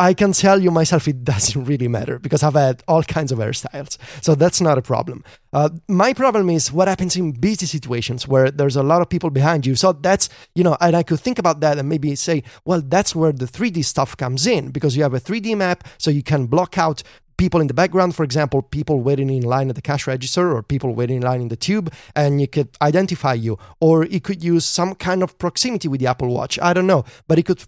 I 0.00 0.14
can 0.14 0.32
tell 0.32 0.62
you 0.62 0.70
myself 0.70 1.06
it 1.08 1.24
doesn't 1.24 1.62
really 1.64 1.86
matter 1.86 2.18
because 2.18 2.42
I've 2.42 2.54
had 2.54 2.82
all 2.88 3.02
kinds 3.02 3.32
of 3.32 3.38
hairstyles. 3.38 3.98
So 4.22 4.34
that's 4.34 4.58
not 4.58 4.78
a 4.78 4.82
problem. 4.82 5.22
Uh, 5.52 5.68
my 5.88 6.14
problem 6.14 6.48
is 6.48 6.72
what 6.72 6.88
happens 6.88 7.16
in 7.16 7.32
busy 7.32 7.66
situations 7.66 8.26
where 8.26 8.50
there's 8.50 8.76
a 8.76 8.82
lot 8.82 9.02
of 9.02 9.10
people 9.10 9.28
behind 9.28 9.66
you. 9.66 9.74
So 9.74 9.92
that's, 9.92 10.30
you 10.54 10.64
know, 10.64 10.78
and 10.80 10.96
I 10.96 11.02
could 11.02 11.20
think 11.20 11.38
about 11.38 11.60
that 11.60 11.76
and 11.76 11.86
maybe 11.86 12.14
say, 12.14 12.44
well, 12.64 12.80
that's 12.80 13.14
where 13.14 13.30
the 13.30 13.44
3D 13.44 13.84
stuff 13.84 14.16
comes 14.16 14.46
in 14.46 14.70
because 14.70 14.96
you 14.96 15.02
have 15.02 15.12
a 15.12 15.20
3D 15.20 15.54
map 15.54 15.86
so 15.98 16.10
you 16.10 16.22
can 16.22 16.46
block 16.46 16.78
out 16.78 17.02
people 17.36 17.60
in 17.60 17.66
the 17.66 17.74
background, 17.74 18.14
for 18.14 18.24
example, 18.24 18.62
people 18.62 19.00
waiting 19.00 19.28
in 19.28 19.42
line 19.42 19.68
at 19.68 19.74
the 19.74 19.82
cash 19.82 20.06
register 20.06 20.50
or 20.50 20.62
people 20.62 20.94
waiting 20.94 21.16
in 21.16 21.22
line 21.22 21.42
in 21.42 21.48
the 21.48 21.56
tube, 21.56 21.92
and 22.16 22.40
you 22.40 22.46
could 22.46 22.68
identify 22.80 23.34
you. 23.34 23.58
Or 23.80 24.04
it 24.04 24.24
could 24.24 24.42
use 24.42 24.64
some 24.64 24.94
kind 24.94 25.22
of 25.22 25.38
proximity 25.38 25.88
with 25.88 26.00
the 26.00 26.06
Apple 26.06 26.28
Watch. 26.28 26.58
I 26.58 26.72
don't 26.72 26.86
know. 26.86 27.04
But 27.28 27.38
it 27.38 27.44
could 27.44 27.64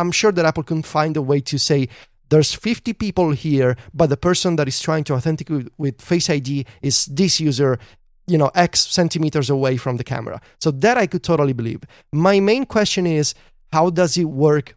I'm 0.00 0.12
sure 0.12 0.32
that 0.32 0.44
Apple 0.44 0.62
can 0.62 0.82
find 0.82 1.16
a 1.16 1.22
way 1.22 1.40
to 1.40 1.58
say 1.58 1.88
there's 2.30 2.54
50 2.54 2.92
people 2.94 3.30
here, 3.30 3.76
but 3.94 4.10
the 4.10 4.16
person 4.16 4.56
that 4.56 4.68
is 4.68 4.80
trying 4.80 5.04
to 5.04 5.14
authenticate 5.14 5.68
with 5.78 6.00
Face 6.00 6.28
ID 6.28 6.66
is 6.82 7.06
this 7.06 7.40
user, 7.40 7.78
you 8.26 8.36
know, 8.36 8.50
X 8.54 8.86
centimeters 8.86 9.48
away 9.48 9.76
from 9.76 9.96
the 9.96 10.04
camera. 10.04 10.40
So 10.60 10.70
that 10.70 10.98
I 10.98 11.06
could 11.06 11.22
totally 11.22 11.54
believe. 11.54 11.80
My 12.12 12.40
main 12.40 12.66
question 12.66 13.06
is 13.06 13.34
how 13.72 13.90
does 13.90 14.16
it 14.16 14.24
work 14.24 14.76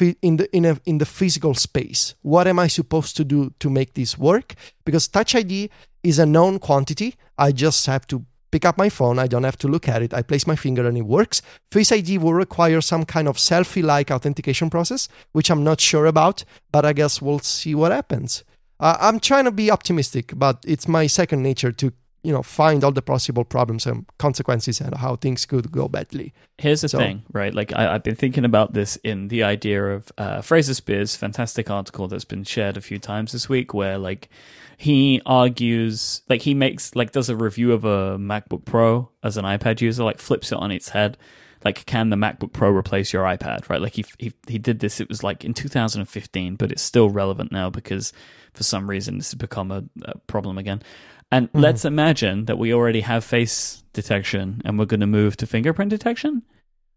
in 0.00 0.36
the 0.36 0.56
in 0.56 0.64
a 0.64 0.78
in 0.84 0.98
the 0.98 1.06
physical 1.06 1.54
space? 1.54 2.14
What 2.22 2.46
am 2.46 2.58
I 2.58 2.68
supposed 2.68 3.16
to 3.16 3.24
do 3.24 3.52
to 3.58 3.70
make 3.70 3.94
this 3.94 4.16
work? 4.16 4.54
Because 4.84 5.08
Touch 5.08 5.34
ID 5.34 5.70
is 6.02 6.18
a 6.18 6.26
known 6.26 6.58
quantity. 6.58 7.16
I 7.36 7.52
just 7.52 7.86
have 7.86 8.06
to 8.08 8.24
pick 8.52 8.64
up 8.64 8.78
my 8.78 8.88
phone. 8.88 9.18
I 9.18 9.26
don't 9.26 9.42
have 9.42 9.58
to 9.58 9.68
look 9.68 9.88
at 9.88 10.02
it. 10.02 10.14
I 10.14 10.22
place 10.22 10.46
my 10.46 10.54
finger 10.56 10.86
and 10.86 10.96
it 10.96 11.02
works. 11.06 11.42
Face 11.72 11.90
ID 11.90 12.18
will 12.18 12.34
require 12.34 12.80
some 12.80 13.04
kind 13.04 13.26
of 13.26 13.36
selfie 13.36 13.82
like 13.82 14.10
authentication 14.12 14.70
process, 14.70 15.08
which 15.32 15.50
I'm 15.50 15.64
not 15.64 15.80
sure 15.80 16.06
about, 16.06 16.44
but 16.70 16.84
I 16.84 16.92
guess 16.92 17.20
we'll 17.20 17.40
see 17.40 17.74
what 17.74 17.90
happens. 17.90 18.44
Uh, 18.78 18.96
I'm 19.00 19.18
trying 19.18 19.44
to 19.46 19.50
be 19.52 19.70
optimistic, 19.70 20.32
but 20.36 20.64
it's 20.66 20.86
my 20.86 21.06
second 21.08 21.42
nature 21.42 21.72
to 21.72 21.92
you 22.24 22.32
know 22.32 22.42
find 22.42 22.84
all 22.84 22.92
the 22.92 23.02
possible 23.02 23.44
problems 23.44 23.84
and 23.84 24.06
consequences 24.18 24.80
and 24.80 24.94
how 24.96 25.16
things 25.16 25.44
could 25.44 25.72
go 25.72 25.88
badly. 25.88 26.32
Here's 26.58 26.82
the 26.82 26.88
So- 26.88 26.98
thing, 26.98 27.22
right? 27.32 27.52
Like 27.52 27.72
I, 27.74 27.94
I've 27.94 28.04
been 28.04 28.14
thinking 28.14 28.44
about 28.44 28.74
this 28.74 28.96
in 29.02 29.28
the 29.28 29.42
idea 29.42 29.84
of 29.96 30.12
uh, 30.18 30.40
Fraser 30.40 30.74
Speirs' 30.74 31.16
fantastic 31.16 31.68
article 31.70 32.06
that's 32.08 32.24
been 32.24 32.44
shared 32.44 32.76
a 32.76 32.80
few 32.80 32.98
times 33.00 33.32
this 33.32 33.48
week, 33.48 33.74
where 33.74 33.98
like 33.98 34.28
he 34.76 35.20
argues, 35.26 36.22
like 36.28 36.42
he 36.42 36.54
makes 36.54 36.94
like 36.94 37.12
does 37.12 37.28
a 37.28 37.36
review 37.36 37.72
of 37.72 37.84
a 37.84 38.18
MacBook 38.18 38.64
Pro 38.64 39.10
as 39.22 39.36
an 39.36 39.44
iPad 39.44 39.80
user, 39.80 40.04
like 40.04 40.18
flips 40.18 40.52
it 40.52 40.58
on 40.58 40.70
its 40.70 40.88
head. 40.88 41.16
Like, 41.64 41.86
can 41.86 42.10
the 42.10 42.16
MacBook 42.16 42.52
Pro 42.52 42.70
replace 42.70 43.12
your 43.12 43.24
iPad? 43.24 43.68
Right? 43.68 43.80
Like 43.80 43.94
he 43.94 44.04
he 44.18 44.32
he 44.48 44.58
did 44.58 44.80
this. 44.80 45.00
It 45.00 45.08
was 45.08 45.22
like 45.22 45.44
in 45.44 45.54
2015, 45.54 46.56
but 46.56 46.72
it's 46.72 46.82
still 46.82 47.10
relevant 47.10 47.52
now 47.52 47.70
because 47.70 48.12
for 48.54 48.62
some 48.62 48.88
reason 48.88 49.18
this 49.18 49.30
has 49.30 49.38
become 49.38 49.70
a, 49.70 49.84
a 50.04 50.18
problem 50.26 50.58
again. 50.58 50.82
And 51.30 51.48
mm-hmm. 51.48 51.60
let's 51.60 51.84
imagine 51.84 52.44
that 52.46 52.58
we 52.58 52.74
already 52.74 53.00
have 53.00 53.24
face 53.24 53.82
detection 53.92 54.60
and 54.64 54.78
we're 54.78 54.84
going 54.84 55.00
to 55.00 55.06
move 55.06 55.36
to 55.38 55.46
fingerprint 55.46 55.90
detection 55.90 56.42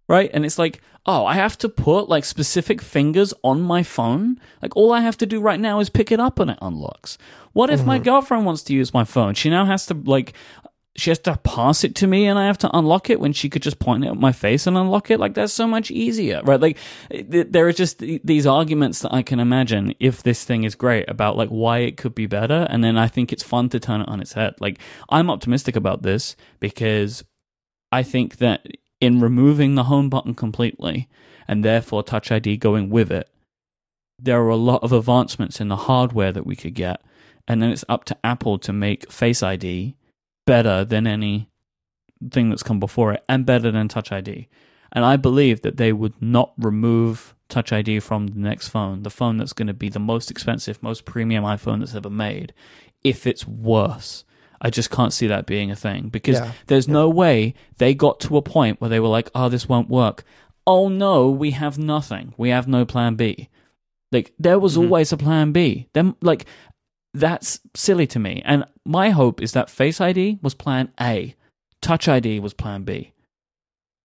right? 0.07 0.29
And 0.33 0.45
it's 0.45 0.59
like, 0.59 0.81
oh, 1.05 1.25
I 1.25 1.35
have 1.35 1.57
to 1.59 1.69
put 1.69 2.09
like 2.09 2.25
specific 2.25 2.81
fingers 2.81 3.33
on 3.43 3.61
my 3.61 3.83
phone. 3.83 4.39
Like 4.61 4.75
all 4.75 4.91
I 4.91 5.01
have 5.01 5.17
to 5.17 5.25
do 5.25 5.39
right 5.39 5.59
now 5.59 5.79
is 5.79 5.89
pick 5.89 6.11
it 6.11 6.19
up 6.19 6.39
and 6.39 6.51
it 6.51 6.57
unlocks. 6.61 7.17
What 7.53 7.69
if 7.69 7.85
my 7.85 7.97
mm-hmm. 7.97 8.03
girlfriend 8.03 8.45
wants 8.45 8.63
to 8.63 8.73
use 8.73 8.93
my 8.93 9.05
phone? 9.05 9.33
She 9.33 9.49
now 9.49 9.65
has 9.65 9.85
to 9.87 9.93
like 9.93 10.33
she 10.97 11.09
has 11.09 11.19
to 11.19 11.35
pass 11.37 11.83
it 11.83 11.93
to 11.95 12.07
me 12.07 12.25
and 12.25 12.39
I 12.39 12.47
have 12.47 12.57
to 12.59 12.77
unlock 12.77 13.09
it 13.09 13.19
when 13.19 13.33
she 13.33 13.49
could 13.49 13.61
just 13.61 13.79
point 13.79 14.05
it 14.05 14.07
at 14.07 14.17
my 14.17 14.31
face 14.31 14.65
and 14.65 14.77
unlock 14.77 15.11
it. 15.11 15.19
Like 15.19 15.33
that's 15.33 15.53
so 15.53 15.67
much 15.67 15.91
easier, 15.91 16.41
right? 16.43 16.59
Like 16.59 16.77
th- 17.09 17.47
there 17.49 17.67
are 17.67 17.73
just 17.73 17.99
th- 17.99 18.21
these 18.23 18.47
arguments 18.47 18.99
that 18.99 19.13
I 19.13 19.21
can 19.21 19.41
imagine 19.41 19.93
if 19.99 20.23
this 20.23 20.45
thing 20.45 20.63
is 20.63 20.73
great 20.73 21.09
about 21.09 21.35
like 21.35 21.49
why 21.49 21.79
it 21.79 21.97
could 21.97 22.15
be 22.15 22.27
better. 22.27 22.65
And 22.69 22.83
then 22.83 22.97
I 22.97 23.07
think 23.07 23.33
it's 23.33 23.43
fun 23.43 23.67
to 23.69 23.79
turn 23.79 24.01
it 24.01 24.07
on 24.07 24.21
its 24.21 24.33
head. 24.33 24.55
Like 24.61 24.79
I'm 25.09 25.29
optimistic 25.29 25.75
about 25.75 26.01
this 26.01 26.37
because 26.61 27.25
I 27.91 28.01
think 28.03 28.37
that 28.37 28.65
in 29.01 29.19
removing 29.19 29.75
the 29.75 29.85
home 29.85 30.09
button 30.09 30.33
completely 30.33 31.07
and 31.47 31.63
therefore 31.63 32.03
Touch 32.03 32.31
ID 32.31 32.57
going 32.57 32.89
with 32.89 33.11
it, 33.11 33.29
there 34.19 34.41
are 34.41 34.49
a 34.49 34.55
lot 34.55 34.83
of 34.83 34.91
advancements 34.91 35.59
in 35.59 35.67
the 35.67 35.75
hardware 35.75 36.31
that 36.31 36.45
we 36.45 36.55
could 36.55 36.73
get. 36.73 37.01
And 37.47 37.61
then 37.61 37.69
it's 37.69 37.85
up 37.87 38.05
to 38.05 38.17
Apple 38.23 38.57
to 38.59 38.73
make 38.73 39.11
Face 39.11 39.43
ID 39.43 39.95
better 40.47 40.83
than 40.83 41.05
any 41.05 41.49
thing 42.31 42.49
that's 42.49 42.63
come 42.63 42.79
before 42.79 43.13
it 43.13 43.23
and 43.29 43.45
better 43.45 43.71
than 43.71 43.87
Touch 43.87 44.11
ID. 44.11 44.47
And 44.91 45.03
I 45.03 45.17
believe 45.17 45.61
that 45.61 45.77
they 45.77 45.91
would 45.91 46.19
not 46.21 46.53
remove 46.57 47.35
Touch 47.49 47.71
ID 47.71 47.99
from 47.99 48.27
the 48.27 48.39
next 48.39 48.69
phone, 48.69 49.03
the 49.03 49.09
phone 49.09 49.37
that's 49.37 49.53
going 49.53 49.67
to 49.67 49.73
be 49.73 49.89
the 49.89 49.99
most 49.99 50.31
expensive, 50.31 50.81
most 50.81 51.05
premium 51.05 51.43
iPhone 51.43 51.79
that's 51.79 51.93
ever 51.93 52.09
made, 52.09 52.53
if 53.03 53.27
it's 53.27 53.45
worse. 53.45 54.23
I 54.61 54.69
just 54.69 54.89
can't 54.89 55.13
see 55.13 55.27
that 55.27 55.45
being 55.45 55.71
a 55.71 55.75
thing 55.75 56.09
because 56.09 56.37
Yeah. 56.37 56.51
there's 56.67 56.87
no 56.87 57.09
way 57.09 57.53
they 57.77 57.93
got 57.93 58.19
to 58.21 58.37
a 58.37 58.41
point 58.41 58.79
where 58.81 58.89
they 58.89 58.99
were 58.99 59.07
like, 59.09 59.29
oh, 59.35 59.49
this 59.49 59.67
won't 59.69 59.89
work. 59.89 60.23
Oh 60.67 60.87
no, 60.89 61.29
we 61.29 61.51
have 61.51 61.77
nothing. 61.77 62.33
We 62.37 62.49
have 62.49 62.67
no 62.67 62.85
plan 62.85 63.15
B. 63.15 63.49
Like, 64.11 64.33
there 64.39 64.57
was 64.59 64.75
Mhm. 64.77 64.83
always 64.83 65.11
a 65.11 65.17
plan 65.17 65.51
B. 65.51 65.87
Then, 65.93 66.15
like, 66.21 66.45
that's 67.13 67.59
silly 67.75 68.07
to 68.07 68.19
me. 68.19 68.41
And 68.45 68.65
my 68.85 69.09
hope 69.09 69.41
is 69.41 69.51
that 69.53 69.69
Face 69.69 69.99
ID 70.01 70.39
was 70.41 70.53
plan 70.53 70.91
A, 70.99 71.35
Touch 71.81 72.07
ID 72.07 72.39
was 72.39 72.53
plan 72.53 72.83
B. 72.83 73.11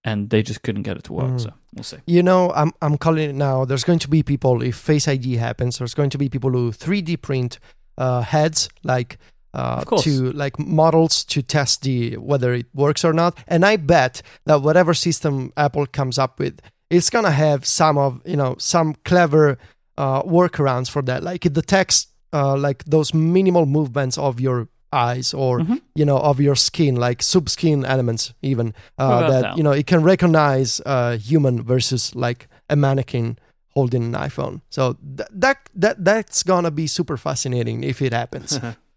And 0.04 0.30
they 0.30 0.42
just 0.42 0.62
couldn't 0.62 0.82
get 0.82 0.96
it 0.96 1.04
to 1.04 1.12
work. 1.12 1.30
Mm. 1.32 1.40
So 1.40 1.52
we'll 1.74 1.84
see. 1.84 1.98
You 2.06 2.22
know, 2.22 2.52
I'm 2.52 2.72
I'm 2.80 2.96
calling 2.96 3.28
it 3.30 3.34
now. 3.34 3.64
There's 3.66 3.84
going 3.84 3.98
to 4.00 4.08
be 4.08 4.22
people 4.22 4.62
if 4.62 4.74
Face 4.76 5.06
ID 5.06 5.36
happens. 5.36 5.78
There's 5.78 5.92
going 5.94 6.10
to 6.10 6.18
be 6.18 6.28
people 6.30 6.50
who 6.50 6.72
3D 6.72 7.16
print 7.20 7.58
uh, 7.98 8.22
heads 8.22 8.70
like 8.82 9.18
uh, 9.54 9.82
to 10.02 10.32
like 10.32 10.58
models 10.58 11.24
to 11.24 11.42
test 11.42 11.82
the 11.82 12.16
whether 12.16 12.52
it 12.54 12.66
works 12.74 13.04
or 13.04 13.12
not. 13.12 13.36
And 13.48 13.64
I 13.64 13.76
bet 13.76 14.22
that 14.46 14.62
whatever 14.62 14.94
system 14.94 15.52
Apple 15.56 15.86
comes 15.86 16.18
up 16.18 16.38
with, 16.38 16.60
it's 16.90 17.10
gonna 17.10 17.30
have 17.32 17.64
some 17.66 17.98
of 17.98 18.20
you 18.24 18.36
know 18.36 18.54
some 18.58 18.94
clever 19.04 19.58
uh, 19.98 20.22
workarounds 20.22 20.88
for 20.90 21.02
that. 21.02 21.22
Like 21.22 21.44
it 21.46 21.52
detects 21.52 22.06
uh, 22.32 22.56
like 22.56 22.84
those 22.84 23.12
minimal 23.12 23.66
movements 23.66 24.16
of 24.18 24.40
your 24.40 24.68
eyes 24.92 25.32
or 25.34 25.60
Mhm. 25.60 25.80
you 25.94 26.04
know 26.04 26.18
of 26.18 26.40
your 26.40 26.56
skin 26.56 26.96
like 26.96 27.22
sub 27.22 27.48
skin 27.48 27.84
elements 27.84 28.32
even 28.42 28.74
uh, 28.98 29.22
Without 29.22 29.30
that 29.42 29.56
you 29.56 29.62
know 29.62 29.70
it 29.70 29.86
can 29.86 30.02
recognize 30.02 30.80
uh, 30.84 31.16
human 31.16 31.62
versus 31.62 32.12
like 32.16 32.48
a 32.68 32.74
mannequin 32.74 33.38
holding 33.74 34.02
an 34.02 34.14
iphone 34.26 34.60
so 34.68 34.96
th- 35.16 35.28
that 35.32 35.58
that 35.76 36.04
that's 36.04 36.42
gonna 36.42 36.72
be 36.72 36.88
super 36.88 37.16
fascinating 37.16 37.84
if 37.84 38.02
it 38.02 38.12
happens 38.12 38.58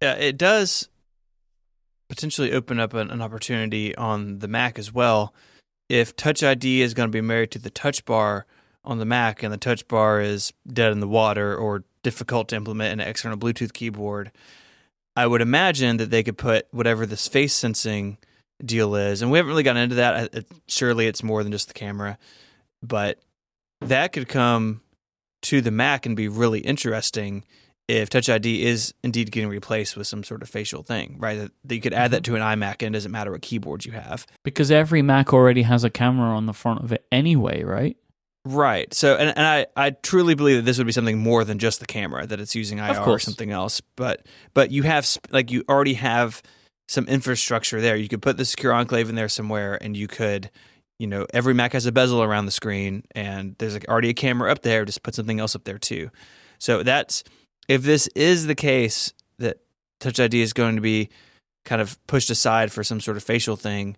Yeah, 0.00 0.14
it 0.14 0.36
does 0.36 0.88
potentially 2.08 2.52
open 2.52 2.80
up 2.80 2.94
an, 2.94 3.10
an 3.10 3.20
opportunity 3.20 3.94
on 3.96 4.38
the 4.38 4.48
Mac 4.48 4.78
as 4.78 4.92
well. 4.92 5.34
If 5.88 6.16
Touch 6.16 6.42
ID 6.42 6.82
is 6.82 6.94
going 6.94 7.08
to 7.08 7.12
be 7.12 7.20
married 7.20 7.50
to 7.52 7.58
the 7.58 7.70
Touch 7.70 8.04
Bar 8.04 8.46
on 8.84 8.98
the 8.98 9.04
Mac, 9.04 9.42
and 9.42 9.52
the 9.52 9.58
Touch 9.58 9.86
Bar 9.88 10.20
is 10.20 10.52
dead 10.66 10.92
in 10.92 11.00
the 11.00 11.08
water 11.08 11.56
or 11.56 11.84
difficult 12.02 12.48
to 12.48 12.56
implement 12.56 12.92
in 12.92 13.00
an 13.00 13.08
external 13.08 13.38
Bluetooth 13.38 13.72
keyboard, 13.72 14.30
I 15.16 15.26
would 15.26 15.40
imagine 15.40 15.96
that 15.96 16.10
they 16.10 16.22
could 16.22 16.38
put 16.38 16.68
whatever 16.70 17.04
this 17.04 17.26
face 17.26 17.52
sensing 17.52 18.18
deal 18.64 18.94
is, 18.94 19.20
and 19.20 19.30
we 19.30 19.38
haven't 19.38 19.50
really 19.50 19.62
gotten 19.62 19.82
into 19.82 19.96
that. 19.96 20.44
Surely 20.68 21.06
it's 21.06 21.22
more 21.22 21.42
than 21.42 21.52
just 21.52 21.68
the 21.68 21.74
camera, 21.74 22.18
but 22.82 23.18
that 23.80 24.12
could 24.12 24.28
come 24.28 24.80
to 25.42 25.60
the 25.60 25.70
Mac 25.70 26.06
and 26.06 26.16
be 26.16 26.28
really 26.28 26.60
interesting 26.60 27.44
if 27.88 28.10
Touch 28.10 28.28
ID 28.28 28.64
is 28.66 28.92
indeed 29.02 29.32
getting 29.32 29.48
replaced 29.48 29.96
with 29.96 30.06
some 30.06 30.22
sort 30.22 30.42
of 30.42 30.48
facial 30.50 30.82
thing, 30.82 31.16
right? 31.18 31.38
That, 31.38 31.52
that 31.64 31.74
you 31.74 31.80
could 31.80 31.94
add 31.94 32.10
that 32.10 32.22
mm-hmm. 32.22 32.34
to 32.34 32.40
an 32.40 32.60
iMac 32.60 32.86
and 32.86 32.94
it 32.94 32.98
doesn't 32.98 33.10
matter 33.10 33.32
what 33.32 33.40
keyboard 33.40 33.86
you 33.86 33.92
have. 33.92 34.26
Because 34.44 34.70
every 34.70 35.00
Mac 35.00 35.32
already 35.32 35.62
has 35.62 35.84
a 35.84 35.90
camera 35.90 36.28
on 36.28 36.44
the 36.44 36.52
front 36.52 36.84
of 36.84 36.92
it 36.92 37.06
anyway, 37.10 37.64
right? 37.64 37.96
Right. 38.44 38.92
So, 38.92 39.16
and, 39.16 39.30
and 39.36 39.46
I, 39.46 39.66
I 39.74 39.90
truly 39.90 40.34
believe 40.34 40.56
that 40.56 40.62
this 40.62 40.76
would 40.78 40.86
be 40.86 40.92
something 40.92 41.18
more 41.18 41.44
than 41.44 41.58
just 41.58 41.80
the 41.80 41.86
camera, 41.86 42.26
that 42.26 42.38
it's 42.40 42.54
using 42.54 42.78
IR 42.78 43.00
or 43.00 43.18
something 43.18 43.50
else. 43.50 43.80
But, 43.96 44.26
but 44.52 44.70
you 44.70 44.82
have, 44.82 45.08
like, 45.30 45.50
you 45.50 45.64
already 45.68 45.94
have 45.94 46.42
some 46.88 47.06
infrastructure 47.06 47.80
there. 47.80 47.96
You 47.96 48.08
could 48.08 48.22
put 48.22 48.36
the 48.36 48.44
secure 48.44 48.72
enclave 48.72 49.08
in 49.08 49.14
there 49.14 49.28
somewhere 49.28 49.78
and 49.82 49.96
you 49.96 50.08
could, 50.08 50.50
you 50.98 51.06
know, 51.06 51.26
every 51.32 51.54
Mac 51.54 51.72
has 51.72 51.86
a 51.86 51.92
bezel 51.92 52.22
around 52.22 52.46
the 52.46 52.52
screen 52.52 53.04
and 53.14 53.54
there's 53.58 53.74
like 53.74 53.88
already 53.88 54.10
a 54.10 54.14
camera 54.14 54.50
up 54.52 54.62
there. 54.62 54.84
Just 54.84 55.02
put 55.02 55.14
something 55.14 55.40
else 55.40 55.54
up 55.54 55.64
there 55.64 55.78
too. 55.78 56.10
So 56.58 56.82
that's, 56.82 57.24
if 57.68 57.82
this 57.82 58.08
is 58.08 58.46
the 58.46 58.54
case 58.54 59.12
that 59.38 59.58
Touch 60.00 60.18
ID 60.18 60.40
is 60.40 60.52
going 60.52 60.74
to 60.74 60.80
be 60.80 61.10
kind 61.64 61.82
of 61.82 62.04
pushed 62.06 62.30
aside 62.30 62.72
for 62.72 62.82
some 62.82 63.00
sort 63.00 63.16
of 63.16 63.22
facial 63.22 63.56
thing, 63.56 63.96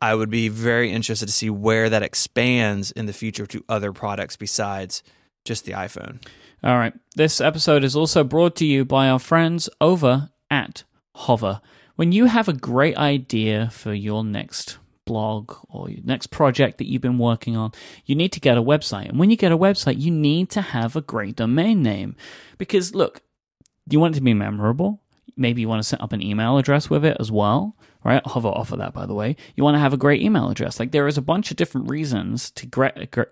I 0.00 0.14
would 0.14 0.30
be 0.30 0.48
very 0.48 0.90
interested 0.90 1.26
to 1.26 1.32
see 1.32 1.48
where 1.48 1.88
that 1.88 2.02
expands 2.02 2.90
in 2.90 3.06
the 3.06 3.12
future 3.12 3.46
to 3.46 3.64
other 3.68 3.92
products 3.92 4.36
besides 4.36 5.02
just 5.44 5.64
the 5.64 5.72
iPhone. 5.72 6.20
All 6.64 6.76
right. 6.76 6.92
This 7.14 7.40
episode 7.40 7.84
is 7.84 7.94
also 7.94 8.24
brought 8.24 8.56
to 8.56 8.66
you 8.66 8.84
by 8.84 9.08
our 9.08 9.18
friends 9.18 9.68
over 9.80 10.30
at 10.50 10.84
Hover. 11.14 11.60
When 11.94 12.10
you 12.10 12.26
have 12.26 12.48
a 12.48 12.52
great 12.52 12.96
idea 12.96 13.70
for 13.70 13.94
your 13.94 14.24
next 14.24 14.78
blog 15.04 15.54
or 15.68 15.90
your 15.90 16.04
next 16.04 16.28
project 16.28 16.78
that 16.78 16.88
you've 16.88 17.02
been 17.02 17.18
working 17.18 17.56
on, 17.56 17.72
you 18.04 18.14
need 18.14 18.32
to 18.32 18.40
get 18.40 18.58
a 18.58 18.62
website. 18.62 19.08
And 19.08 19.18
when 19.18 19.30
you 19.30 19.36
get 19.36 19.52
a 19.52 19.58
website, 19.58 20.00
you 20.00 20.10
need 20.10 20.50
to 20.50 20.60
have 20.60 20.96
a 20.96 21.00
great 21.00 21.36
domain 21.36 21.82
name. 21.82 22.16
Because 22.58 22.94
look, 22.94 23.22
you 23.88 24.00
want 24.00 24.14
it 24.14 24.18
to 24.18 24.24
be 24.24 24.34
memorable. 24.34 25.00
Maybe 25.36 25.62
you 25.62 25.68
want 25.68 25.82
to 25.82 25.88
set 25.88 26.00
up 26.00 26.12
an 26.12 26.22
email 26.22 26.58
address 26.58 26.90
with 26.90 27.04
it 27.04 27.16
as 27.18 27.32
well, 27.32 27.76
right? 28.04 28.24
Hover 28.26 28.48
offer 28.48 28.76
that, 28.76 28.92
by 28.92 29.06
the 29.06 29.14
way. 29.14 29.36
You 29.54 29.64
want 29.64 29.74
to 29.76 29.80
have 29.80 29.92
a 29.92 29.98
great 29.98 30.22
email 30.22 30.50
address. 30.50 30.78
Like 30.80 30.92
there 30.92 31.06
is 31.06 31.18
a 31.18 31.22
bunch 31.22 31.50
of 31.50 31.56
different 31.56 31.90
reasons 31.90 32.50
to 32.52 32.66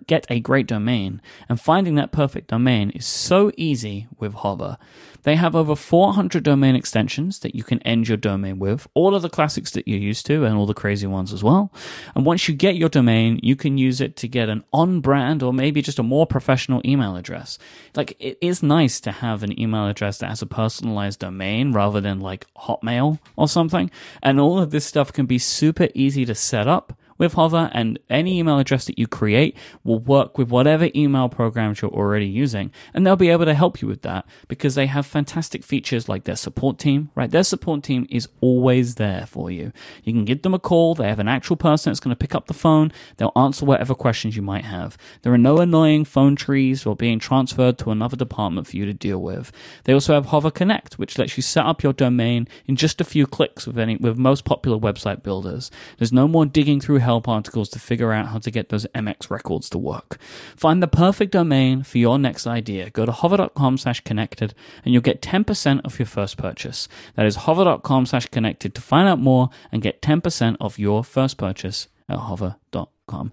get 0.07 0.27
a 0.31 0.41
great 0.41 0.67
domain, 0.67 1.23
and 1.49 1.61
finding 1.61 1.95
that 1.97 2.13
perfect 2.13 2.49
domain 2.49 2.91
is 2.91 3.07
so 3.07 3.51
easy 3.57 4.09
with 4.19 4.35
Hover. 4.35 4.79
They 5.23 5.37
have 5.37 5.55
over 5.55 5.77
400 5.77 6.43
domain 6.43 6.75
extensions 6.75 7.41
that 7.41 7.55
you 7.55 7.63
can 7.63 7.83
end 7.83 8.09
your 8.09 8.17
domain 8.17 8.59
with, 8.59 8.87
all 8.95 9.15
of 9.15 9.21
the 9.21 9.29
classics 9.29 9.71
that 9.73 9.87
you're 9.87 9.99
used 9.99 10.25
to, 10.27 10.47
and 10.47 10.57
all 10.57 10.65
the 10.65 10.73
crazy 10.73 11.07
ones 11.07 11.31
as 11.35 11.45
well. 11.45 11.71
And 12.15 12.25
once 12.25 12.49
you 12.49 12.55
get 12.55 12.77
your 12.77 12.89
domain, 12.89 13.39
you 13.43 13.55
can 13.55 13.77
use 13.77 14.01
it 14.01 14.17
to 14.17 14.29
get 14.29 14.49
an 14.49 14.65
on 14.73 15.01
brand 15.01 15.43
or 15.43 15.53
maybe 15.53 15.83
just 15.83 15.99
a 15.99 16.03
more 16.03 16.27
professional 16.27 16.81
email 16.87 17.17
address. 17.17 17.59
Like, 17.95 18.17
it 18.19 18.39
is 18.41 18.63
nice 18.63 18.99
to 19.01 19.13
have 19.13 19.43
an 19.43 19.61
email 19.61 19.87
address 19.87 20.17
that 20.19 20.31
has 20.31 20.41
a 20.41 20.47
personalized 20.47 21.21
domain 21.21 21.73
rather 21.73 22.01
than 22.01 22.21
like 22.21 22.47
Hotmail 22.57 23.19
or 23.37 23.47
something. 23.47 23.91
And 24.23 24.41
all 24.41 24.59
of 24.61 24.71
this 24.71 24.85
stuff 24.85 25.13
can 25.13 25.27
be 25.27 25.39
super 25.39 25.89
easy 25.95 26.25
to 26.25 26.35
set 26.35 26.69
up 26.69 26.99
with 27.21 27.35
Hover, 27.35 27.71
and 27.73 27.99
any 28.09 28.39
email 28.39 28.59
address 28.59 28.87
that 28.87 28.99
you 28.99 29.07
create 29.07 29.57
will 29.85 30.01
work 30.01 30.39
with 30.39 30.49
whatever 30.49 30.89
email 30.97 31.29
programs 31.29 31.81
you're 31.81 31.91
already 31.93 32.27
using, 32.27 32.73
and 32.95 33.07
they'll 33.07 33.15
be 33.15 33.29
able 33.29 33.45
to 33.45 33.55
help 33.55 33.81
you 33.81 33.87
with 33.87 34.03
that 34.03 34.27
because 34.49 34.75
they 34.75 34.87
have 34.87 35.05
fantastic 35.07 35.63
features 35.63 36.09
like 36.09 36.25
their 36.25 36.35
support 36.35 36.79
team, 36.79 37.11
right? 37.15 37.31
Their 37.31 37.45
support 37.45 37.83
team 37.83 38.07
is 38.11 38.29
always 38.41 38.95
there 38.95 39.27
for 39.27 39.51
you. 39.51 39.71
You 40.03 40.15
can 40.15 40.25
give 40.25 40.43
them 40.43 40.55
a 40.55 40.59
call, 40.59 40.95
they 40.95 41.09
have 41.09 41.19
an 41.19 41.29
actual 41.29 41.57
person 41.57 41.91
that's 41.91 42.01
going 42.01 42.17
to 42.17 42.19
pick 42.19 42.35
up 42.35 42.47
the 42.47 42.55
phone, 42.55 42.91
they'll 43.19 43.33
answer 43.37 43.67
whatever 43.67 43.95
questions 43.95 44.35
you 44.35 44.43
might 44.43 44.65
have. 44.65 44.97
There 45.21 45.33
are 45.35 45.39
no 45.39 45.59
annoying 45.59 46.07
phone 46.07 46.37
trees 46.37 46.87
or 46.87 46.97
being 46.97 47.19
transferred 47.19 47.77
to 47.79 47.91
another 47.91 48.17
department 48.17 48.67
for 48.67 48.77
you 48.77 48.87
to 48.87 48.95
deal 48.95 49.21
with. 49.21 49.53
They 49.85 49.93
also 49.93 50.15
have 50.15 50.27
Hover 50.27 50.51
Connect, 50.51 50.99
which 50.99 51.19
lets 51.19 51.37
you 51.37 51.43
set 51.43 51.67
up 51.67 51.83
your 51.83 51.93
domain 51.93 52.49
in 52.67 52.77
just 52.77 53.01
a 53.01 53.05
few 53.05 53.27
clicks 53.27 53.67
with 53.67 53.79
any 53.79 53.97
with 53.97 54.17
most 54.17 54.47
popular 54.47 54.79
website 54.79 55.23
builders. 55.23 55.71
There's 55.99 56.13
no 56.13 56.27
more 56.27 56.47
digging 56.47 56.81
through 56.81 56.99
help 57.11 57.27
articles 57.27 57.69
to 57.71 57.79
figure 57.81 58.13
out 58.13 58.29
how 58.29 58.39
to 58.39 58.51
get 58.51 58.69
those 58.69 58.87
MX 58.95 59.31
records 59.31 59.69
to 59.71 59.79
work. 59.79 60.19
Find 60.57 60.81
the 60.81 60.87
perfect 61.05 61.33
domain 61.33 61.83
for 61.83 61.99
your 61.99 62.19
next 62.19 62.47
idea. 62.47 62.91
Go 62.91 63.05
to 63.05 63.11
hover.com 63.11 63.79
slash 63.79 64.01
connected 64.01 64.55
and 64.85 64.93
you'll 64.93 65.03
get 65.11 65.21
10% 65.21 65.85
off 65.85 65.99
your 65.99 66.07
first 66.07 66.37
purchase. 66.37 66.89
That 67.17 67.27
is 67.27 67.37
hover.com 67.47 68.07
slash 68.07 68.27
connected 68.27 68.75
to 68.77 68.81
find 68.81 69.09
out 69.09 69.19
more 69.19 69.51
and 69.73 69.83
get 69.83 70.01
10% 70.01 70.57
off 70.61 70.79
your 70.79 71.03
first 71.03 71.37
purchase 71.37 71.89
at 72.09 72.19
hover.com. 72.19 73.33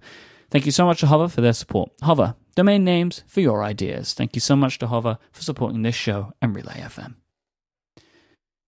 Thank 0.50 0.66
you 0.66 0.72
so 0.72 0.84
much 0.86 1.00
to 1.00 1.06
Hover 1.06 1.28
for 1.28 1.40
their 1.40 1.52
support. 1.52 1.90
Hover, 2.02 2.34
domain 2.56 2.82
names 2.82 3.22
for 3.26 3.40
your 3.40 3.62
ideas. 3.62 4.14
Thank 4.14 4.34
you 4.34 4.40
so 4.40 4.56
much 4.56 4.78
to 4.78 4.86
Hover 4.88 5.18
for 5.30 5.42
supporting 5.42 5.82
this 5.82 5.94
show 5.94 6.32
and 6.40 6.56
Relay 6.56 6.80
FM. 6.80 7.14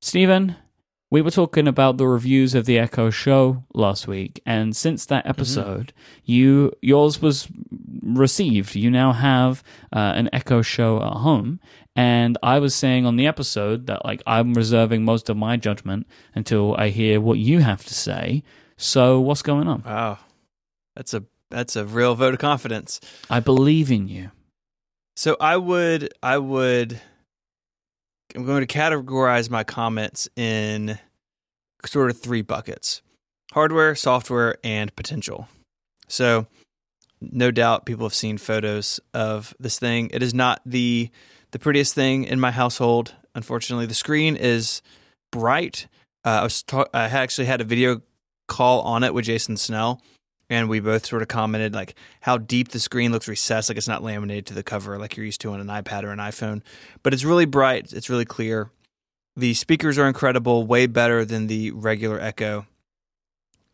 Stephen, 0.02 0.56
we 1.10 1.22
were 1.22 1.30
talking 1.30 1.66
about 1.66 1.96
the 1.96 2.06
reviews 2.06 2.54
of 2.54 2.66
the 2.66 2.78
Echo 2.78 3.10
show 3.10 3.64
last 3.74 4.06
week, 4.06 4.40
and 4.46 4.76
since 4.76 5.06
that 5.06 5.26
episode, 5.26 5.92
you 6.24 6.72
yours 6.80 7.20
was 7.20 7.48
received. 8.02 8.74
You 8.74 8.90
now 8.90 9.12
have 9.12 9.62
uh, 9.92 10.12
an 10.14 10.30
Echo 10.32 10.62
show 10.62 11.02
at 11.02 11.14
home, 11.14 11.60
and 11.96 12.38
I 12.42 12.58
was 12.60 12.74
saying 12.74 13.06
on 13.06 13.16
the 13.16 13.26
episode 13.26 13.86
that 13.86 14.04
like 14.04 14.22
I'm 14.26 14.54
reserving 14.54 15.04
most 15.04 15.28
of 15.28 15.36
my 15.36 15.56
judgment 15.56 16.06
until 16.34 16.74
I 16.76 16.88
hear 16.88 17.20
what 17.20 17.38
you 17.38 17.60
have 17.60 17.84
to 17.86 17.94
say. 17.94 18.42
So 18.76 19.20
what's 19.20 19.42
going 19.42 19.68
on? 19.68 19.82
Wow. 19.84 20.18
That's 20.96 21.12
a 21.12 21.24
that's 21.50 21.76
a 21.76 21.84
real 21.84 22.14
vote 22.14 22.34
of 22.34 22.40
confidence. 22.40 23.00
I 23.28 23.40
believe 23.40 23.90
in 23.90 24.08
you. 24.08 24.30
So 25.16 25.36
I 25.40 25.56
would 25.56 26.14
I 26.22 26.38
would 26.38 27.00
I'm 28.34 28.44
going 28.44 28.66
to 28.66 28.78
categorize 28.78 29.50
my 29.50 29.64
comments 29.64 30.28
in 30.36 30.98
sort 31.84 32.10
of 32.10 32.20
three 32.20 32.42
buckets. 32.42 33.02
Hardware, 33.52 33.94
software, 33.94 34.56
and 34.62 34.94
potential. 34.94 35.48
So 36.08 36.46
no 37.20 37.50
doubt 37.50 37.86
people 37.86 38.06
have 38.06 38.14
seen 38.14 38.38
photos 38.38 39.00
of 39.12 39.54
this 39.58 39.78
thing. 39.78 40.10
It 40.12 40.22
is 40.22 40.34
not 40.34 40.60
the 40.64 41.10
the 41.52 41.58
prettiest 41.58 41.94
thing 41.94 42.24
in 42.24 42.38
my 42.38 42.52
household. 42.52 43.14
Unfortunately, 43.34 43.86
the 43.86 43.94
screen 43.94 44.36
is 44.36 44.82
bright. 45.32 45.88
Uh, 46.24 46.28
I 46.28 46.42
was 46.44 46.62
ta- 46.62 46.86
I 46.94 47.04
actually 47.04 47.46
had 47.46 47.60
a 47.60 47.64
video 47.64 48.02
call 48.46 48.82
on 48.82 49.04
it 49.04 49.14
with 49.14 49.24
Jason 49.24 49.56
Snell, 49.56 50.00
and 50.50 50.68
we 50.68 50.80
both 50.80 51.06
sort 51.06 51.22
of 51.22 51.28
commented 51.28 51.72
like 51.72 51.94
how 52.22 52.36
deep 52.36 52.68
the 52.68 52.80
screen 52.80 53.12
looks 53.12 53.28
recessed, 53.28 53.70
like 53.70 53.78
it's 53.78 53.88
not 53.88 54.02
laminated 54.02 54.46
to 54.46 54.54
the 54.54 54.64
cover 54.64 54.98
like 54.98 55.16
you're 55.16 55.24
used 55.24 55.40
to 55.42 55.52
on 55.52 55.60
an 55.60 55.68
iPad 55.68 56.02
or 56.02 56.10
an 56.10 56.18
iPhone. 56.18 56.60
But 57.04 57.14
it's 57.14 57.24
really 57.24 57.46
bright, 57.46 57.92
it's 57.92 58.10
really 58.10 58.24
clear. 58.24 58.70
The 59.36 59.54
speakers 59.54 59.96
are 59.96 60.08
incredible, 60.08 60.66
way 60.66 60.86
better 60.86 61.24
than 61.24 61.46
the 61.46 61.70
regular 61.70 62.20
Echo. 62.20 62.66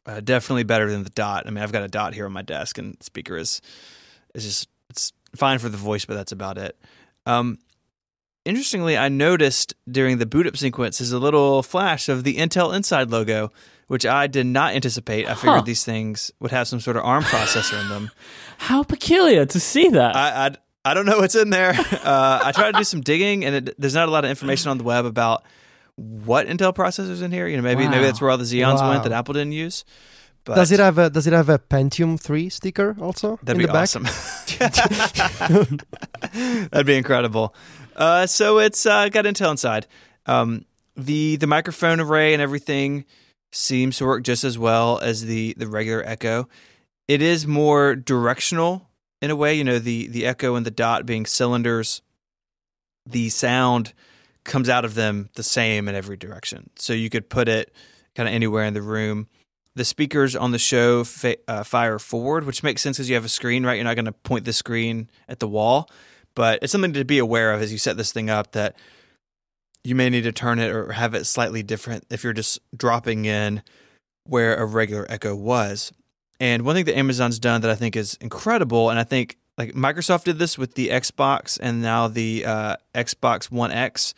Uh, 0.05 0.20
definitely 0.20 0.62
better 0.62 0.89
than 0.89 1.03
the 1.03 1.11
Dot. 1.11 1.47
I 1.47 1.51
mean, 1.51 1.64
I've 1.64 1.72
got 1.72 1.83
a 1.83 1.89
Dot 1.89 2.14
here 2.14 2.27
on 2.27 2.33
my 2.33 2.43
desk, 2.43 2.79
and 2.79 2.95
the 2.95 3.05
speaker 3.05 3.37
is 3.37 3.61
is 4.35 4.45
just 4.45 4.68
it's 4.91 5.12
fine 5.35 5.59
for 5.59 5.70
the 5.70 5.79
voice, 5.79 6.05
but 6.05 6.14
that's 6.14 6.31
about 6.31 6.59
it. 6.59 6.77
Um, 7.24 7.59
interestingly, 8.45 8.97
I 8.97 9.09
noticed 9.09 9.74
during 9.91 10.18
the 10.18 10.27
boot 10.27 10.47
up 10.47 10.57
sequence 10.57 11.01
is 11.01 11.11
a 11.11 11.18
little 11.18 11.62
flash 11.62 12.09
of 12.09 12.22
the 12.22 12.37
Intel 12.37 12.77
Inside 12.77 13.11
logo, 13.11 13.51
which 13.89 14.05
I 14.07 14.26
did 14.26 14.47
not 14.47 14.74
anticipate. 14.74 15.28
I 15.28 15.34
figured 15.34 15.57
Huh. 15.59 15.62
these 15.62 15.84
things 15.84 16.30
would 16.41 16.51
have 16.51 16.66
some 16.68 16.80
sort 16.80 16.97
of 16.97 17.05
ARM 17.05 17.22
processor 17.24 17.80
in 17.80 17.89
them. 17.89 18.11
How 18.59 18.82
peculiar 18.82 19.45
to 19.47 19.61
see 19.61 19.89
that. 19.91 20.16
I, 20.16 20.47
I 20.47 20.51
I 20.91 20.95
don't 20.95 21.07
know 21.07 21.18
what's 21.18 21.34
in 21.34 21.51
there. 21.51 21.72
Uh, 22.07 22.41
I 22.45 22.53
tried 22.53 22.72
to 22.72 22.78
do 22.78 22.84
some 22.84 23.01
digging, 23.01 23.45
and 23.45 23.68
it, 23.68 23.74
there's 23.80 23.95
not 23.95 24.09
a 24.09 24.12
lot 24.12 24.24
of 24.24 24.30
information 24.30 24.70
on 24.70 24.78
the 24.78 24.84
web 24.84 25.05
about 25.05 25.43
what 25.97 26.47
Intel 26.47 26.72
processors 26.74 27.20
in 27.22 27.32
here. 27.32 27.49
You 27.49 27.57
know, 27.57 27.62
maybe 27.62 27.84
Wow. 27.84 27.91
maybe 27.91 28.05
that's 28.05 28.20
where 28.20 28.30
all 28.30 28.39
the 28.39 28.45
Xeons 28.45 28.76
Wow. 28.80 28.91
went 28.91 29.03
that 29.03 29.12
Apple 29.12 29.34
didn't 29.34 29.53
use. 29.53 29.84
But 30.45 30.55
Does 30.55 30.70
it 30.70 30.78
have 30.78 30.97
a 30.99 31.11
Does 31.11 31.26
it 31.26 31.32
have 31.32 31.49
a 31.49 31.59
Pentium 31.59 32.20
three 32.20 32.49
sticker 32.49 32.97
also 33.01 33.41
That'd 33.43 33.57
in 33.57 33.59
be 33.59 33.66
the 33.66 33.72
back? 33.72 33.82
awesome. 33.82 34.07
That'd 36.70 36.87
be 36.87 36.97
incredible. 36.97 37.55
Uh, 37.97 38.26
so 38.26 38.59
it's 38.59 38.84
uh, 38.87 39.09
got 39.09 39.24
Intel 39.24 39.51
inside. 39.51 39.87
Um, 40.26 40.64
the 40.97 41.37
the 41.37 41.47
microphone 41.47 42.01
array 42.01 42.32
and 42.32 42.43
everything 42.43 43.05
seems 43.57 43.98
to 43.98 44.07
work 44.07 44.22
just 44.22 44.44
as 44.44 44.59
well 44.59 44.98
as 44.98 45.24
the 45.24 45.54
the 45.57 45.66
regular 45.66 46.02
Echo. 46.04 46.48
It 47.09 47.22
is 47.22 47.46
more 47.46 47.94
directional 47.94 48.88
in 49.22 49.30
a 49.30 49.36
way. 49.36 49.54
You 49.54 49.64
know, 49.64 49.78
the 49.78 50.09
the 50.09 50.26
Echo 50.26 50.54
and 50.54 50.66
the 50.66 50.70
Dot 50.70 51.07
being 51.07 51.26
cylinders. 51.26 52.02
The 53.09 53.28
sound 53.28 53.92
comes 54.44 54.68
out 54.68 54.84
of 54.84 54.94
them 54.94 55.30
the 55.34 55.42
same 55.42 55.88
in 55.88 55.94
every 55.94 56.16
direction. 56.16 56.70
So 56.76 56.92
you 56.92 57.11
could 57.11 57.28
put 57.28 57.48
it 57.48 57.72
kind 58.14 58.28
of 58.28 58.34
anywhere 58.34 58.64
in 58.64 58.74
the 58.74 58.82
room. 58.82 59.28
The 59.74 59.84
speakers 59.84 60.34
on 60.34 60.52
the 60.52 60.59
show 60.59 61.04
fa- 61.04 61.36
uh, 61.46 61.62
fire 61.62 61.98
forward, 61.98 62.44
which 62.44 62.62
makes 62.62 62.82
sense 62.82 62.96
because 62.96 63.09
you 63.09 63.14
have 63.14 63.24
a 63.24 63.28
screen, 63.28 63.66
right? 63.66 63.74
You're 63.74 63.84
not 63.84 63.94
going 63.94 64.07
to 64.07 64.12
point 64.12 64.44
the 64.44 64.52
screen 64.52 65.11
at 65.28 65.38
the 65.38 65.48
wall, 65.48 65.90
but 66.34 66.61
it's 66.62 66.72
something 66.72 66.94
to 66.94 67.04
be 67.04 67.18
aware 67.18 67.52
of 67.52 67.61
as 67.61 67.72
you 67.72 67.78
set 67.78 67.96
this 67.96 68.11
thing 68.12 68.30
up 68.30 68.52
that 68.52 68.74
you 69.87 69.95
may 69.95 70.11
need 70.11 70.22
to 70.22 70.32
turn 70.32 70.59
it 70.59 70.74
or 70.74 70.91
have 70.91 71.14
it 71.14 71.24
slightly 71.26 71.62
different 71.62 72.05
if 72.11 72.24
you're 72.24 72.32
just 72.32 72.59
dropping 72.76 73.24
in 73.24 73.62
where 74.24 74.57
a 74.57 74.66
regular 74.66 75.07
Echo 75.09 75.32
was. 75.37 75.93
And 76.41 76.64
one 76.64 76.74
thing 76.74 76.87
that 76.87 76.99
Amazon's 76.99 77.39
done 77.39 77.61
that 77.61 77.70
I 77.70 77.76
think 77.76 77.95
is 77.95 78.18
incredible, 78.20 78.91
and 78.91 78.99
I 78.99 79.05
think 79.05 79.39
like 79.57 79.74
Microsoft 79.74 80.24
did 80.24 80.41
this 80.41 80.59
with 80.59 80.74
the 80.74 80.89
Xbox 80.89 81.57
and 81.62 81.82
now 81.82 82.09
the 82.09 82.45
uh, 82.45 82.76
Xbox 82.97 83.49
One 83.49 83.70
X, 83.70 84.12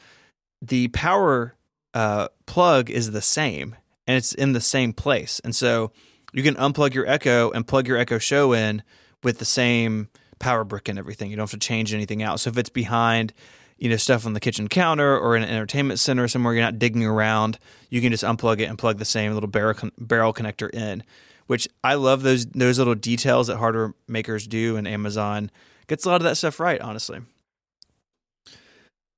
the 0.62 0.88
power 0.88 1.54
uh, 1.92 2.28
plug 2.46 2.88
is 2.88 3.10
the 3.10 3.20
same 3.20 3.76
and 4.06 4.16
it's 4.16 4.32
in 4.32 4.54
the 4.54 4.62
same 4.62 4.94
place. 4.94 5.38
And 5.44 5.54
so 5.54 5.92
you 6.32 6.42
can 6.42 6.54
unplug 6.54 6.94
your 6.94 7.06
Echo 7.06 7.50
and 7.50 7.68
plug 7.68 7.86
your 7.86 7.98
Echo 7.98 8.18
Show 8.18 8.54
in 8.54 8.82
with 9.22 9.38
the 9.38 9.44
same 9.44 10.08
power 10.38 10.64
brick 10.64 10.88
and 10.88 10.98
everything. 10.98 11.30
You 11.30 11.36
don't 11.36 11.44
have 11.44 11.60
to 11.60 11.66
change 11.66 11.92
anything 11.92 12.22
out. 12.22 12.40
So 12.40 12.48
if 12.48 12.56
it's 12.56 12.70
behind, 12.70 13.34
you 13.78 13.88
know, 13.88 13.96
stuff 13.96 14.26
on 14.26 14.32
the 14.32 14.40
kitchen 14.40 14.68
counter 14.68 15.16
or 15.16 15.36
in 15.36 15.42
an 15.42 15.48
entertainment 15.48 16.00
center 16.00 16.28
somewhere 16.28 16.52
you're 16.52 16.62
not 16.62 16.78
digging 16.78 17.04
around, 17.04 17.58
you 17.90 18.00
can 18.00 18.10
just 18.10 18.24
unplug 18.24 18.60
it 18.60 18.64
and 18.64 18.78
plug 18.78 18.98
the 18.98 19.04
same 19.04 19.32
little 19.32 19.48
barrel 19.48 19.74
con- 19.74 19.92
barrel 19.98 20.34
connector 20.34 20.72
in. 20.74 21.02
Which 21.46 21.66
I 21.82 21.94
love 21.94 22.22
those 22.22 22.44
those 22.46 22.78
little 22.78 22.94
details 22.94 23.46
that 23.46 23.56
hardware 23.56 23.94
makers 24.06 24.46
do, 24.46 24.76
and 24.76 24.86
Amazon 24.86 25.50
gets 25.86 26.04
a 26.04 26.10
lot 26.10 26.16
of 26.16 26.24
that 26.24 26.36
stuff 26.36 26.60
right. 26.60 26.78
Honestly, 26.78 27.20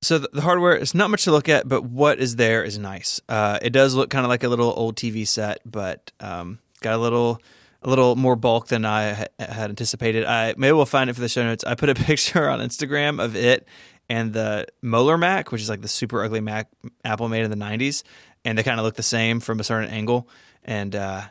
so 0.01 0.17
the, 0.17 0.29
the 0.31 0.41
hardware 0.41 0.73
it's 0.73 0.95
not 0.95 1.09
much 1.09 1.25
to 1.25 1.31
look 1.31 1.49
at, 1.49 1.67
but 1.67 1.83
what 1.83 2.19
is 2.19 2.37
there 2.37 2.63
is 2.63 2.77
nice. 2.77 3.19
Uh, 3.27 3.59
it 3.61 3.71
does 3.71 3.95
look 3.95 4.09
kind 4.09 4.25
of 4.25 4.29
like 4.29 4.43
a 4.43 4.47
little 4.47 4.73
old 4.77 4.95
TV 4.95 5.27
set, 5.27 5.59
but 5.65 6.13
um, 6.21 6.59
got 6.81 6.93
a 6.93 6.97
little 6.97 7.41
a 7.83 7.89
little 7.89 8.15
more 8.15 8.35
bulk 8.35 8.67
than 8.67 8.85
I 8.85 9.27
had 9.39 9.69
anticipated. 9.69 10.25
I 10.25 10.53
maybe 10.57 10.71
we'll 10.71 10.85
find 10.85 11.09
it 11.09 11.13
for 11.13 11.21
the 11.21 11.29
show 11.29 11.43
notes. 11.43 11.63
I 11.63 11.75
put 11.75 11.89
a 11.89 11.95
picture 11.95 12.49
on 12.49 12.59
Instagram 12.59 13.21
of 13.23 13.35
it 13.35 13.67
and 14.11 14.33
the 14.33 14.67
Molar 14.81 15.17
Mac, 15.17 15.53
which 15.53 15.61
is 15.61 15.69
like 15.69 15.79
the 15.79 15.87
super 15.87 16.21
ugly 16.21 16.41
Mac 16.41 16.67
Apple 17.05 17.29
made 17.29 17.45
in 17.45 17.49
the 17.49 17.55
'90s, 17.55 18.03
and 18.43 18.57
they 18.57 18.63
kind 18.63 18.77
of 18.77 18.83
look 18.85 18.95
the 18.95 19.03
same 19.03 19.39
from 19.39 19.61
a 19.61 19.63
certain 19.63 19.89
angle, 19.89 20.27
and 20.65 20.93
uh, 20.93 21.21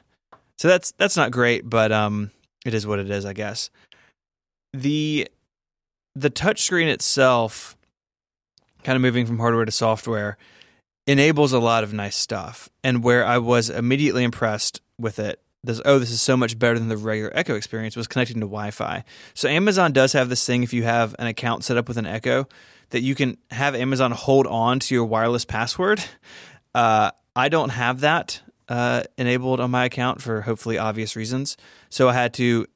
so 0.57 0.67
that's 0.67 0.93
that's 0.93 1.15
not 1.17 1.31
great, 1.31 1.69
but 1.69 1.93
um, 1.93 2.31
it 2.65 2.73
is 2.73 2.87
what 2.87 2.99
it 2.99 3.11
is, 3.11 3.27
I 3.27 3.35
guess. 3.35 3.69
The 4.73 5.29
the 6.15 6.31
touchscreen 6.31 6.89
itself 6.89 7.77
kind 8.83 8.97
of 8.97 9.03
moving 9.03 9.27
from 9.27 9.39
hardware 9.39 9.67
to 9.67 9.73
software 9.73 10.39
enables 11.07 11.53
a 11.53 11.59
lot 11.59 11.85
of 11.85 11.93
nice 11.93 12.17
stuff. 12.17 12.71
And 12.83 13.05
where 13.05 13.27
I 13.27 13.37
was 13.37 13.69
immediately 13.69 14.25
impressed 14.25 14.81
with 14.99 15.19
it, 15.19 15.39
this 15.63 15.81
oh, 15.85 15.99
this 15.99 16.11
is 16.11 16.23
so 16.23 16.37
much 16.37 16.59
better 16.59 16.79
than 16.79 16.89
the 16.89 16.97
regular 16.97 17.31
Echo 17.35 17.55
experience 17.55 17.97
was 17.97 18.07
connecting 18.07 18.37
to 18.37 18.47
Wi-Fi. 18.47 19.05
So 19.35 19.49
Amazon 19.49 19.93
does 19.93 20.13
have 20.15 20.29
this 20.29 20.45
thing 20.45 20.63
if 20.63 20.73
you 20.73 20.85
have 20.85 21.15
an 21.19 21.27
account 21.27 21.65
set 21.65 21.77
up 21.77 21.89
with 21.89 21.99
an 21.99 22.07
Echo 22.07 22.47
that 22.91 23.03
you 23.03 23.15
can 23.15 23.37
have 23.51 23.75
Amazon 23.75 24.13
hold 24.13 24.47
on 24.47 24.81
to 24.81 24.95
your 24.95 25.05
wireless 25.05 25.45
password. 25.45 26.03
Uh, 26.75 27.11
I 27.37 27.49
don't 27.49 27.71
have 27.71 28.01
that 28.01 28.43
uh, 28.69 29.03
enabled 29.19 29.61
on 29.61 29.71
my 29.71 29.85
account 29.85 30.23
for 30.23 30.43
hopefully 30.43 30.79
obvious 30.79 31.17
reasons. 31.17 31.57
So 31.89 32.09
I 32.09 32.15
had 32.15 32.35
to 32.35 32.67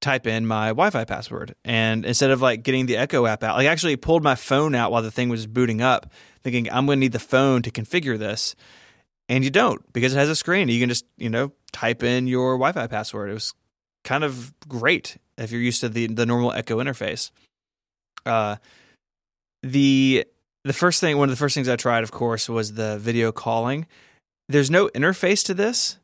type 0.00 0.26
in 0.26 0.46
my 0.46 0.68
Wi-Fi 0.68 1.04
password, 1.04 1.54
and 1.64 2.04
instead 2.04 2.30
of 2.30 2.42
like 2.42 2.64
getting 2.64 2.86
the 2.86 2.96
Echo 2.96 3.24
app 3.26 3.44
out, 3.44 3.56
like 3.56 3.68
I 3.68 3.70
actually 3.70 3.96
pulled 3.96 4.22
my 4.22 4.34
phone 4.34 4.74
out 4.74 4.90
while 4.90 5.02
the 5.02 5.10
thing 5.10 5.28
was 5.28 5.46
booting 5.46 5.80
up, 5.80 6.10
thinking 6.42 6.70
I'm 6.72 6.86
going 6.86 6.96
to 6.96 7.00
need 7.00 7.12
the 7.12 7.20
phone 7.20 7.62
to 7.62 7.70
configure 7.70 8.18
this, 8.18 8.56
and 9.28 9.44
you 9.44 9.50
don't 9.50 9.90
because 9.92 10.14
it 10.14 10.18
has 10.18 10.28
a 10.28 10.36
screen. 10.36 10.68
You 10.68 10.80
can 10.80 10.88
just 10.88 11.04
you 11.16 11.30
know 11.30 11.52
type 11.72 12.02
in 12.02 12.26
your 12.26 12.54
Wi-Fi 12.54 12.86
password. 12.86 13.30
It 13.30 13.34
was 13.34 13.54
kind 14.04 14.24
of 14.24 14.52
great 14.68 15.16
if 15.38 15.52
you're 15.52 15.60
used 15.60 15.80
to 15.80 15.88
the 15.88 16.06
the 16.06 16.26
normal 16.26 16.52
Echo 16.52 16.78
interface. 16.78 17.30
Uh, 18.26 18.56
the 19.62 20.26
the 20.64 20.72
first 20.72 21.00
thing, 21.00 21.18
one 21.18 21.28
of 21.28 21.32
the 21.32 21.38
first 21.38 21.54
things 21.54 21.68
I 21.68 21.76
tried, 21.76 22.04
of 22.04 22.12
course, 22.12 22.48
was 22.48 22.74
the 22.74 22.98
video 22.98 23.32
calling. 23.32 23.86
There's 24.48 24.70
no 24.70 24.88
interface 24.88 25.44
to 25.46 25.54
this, 25.54 25.98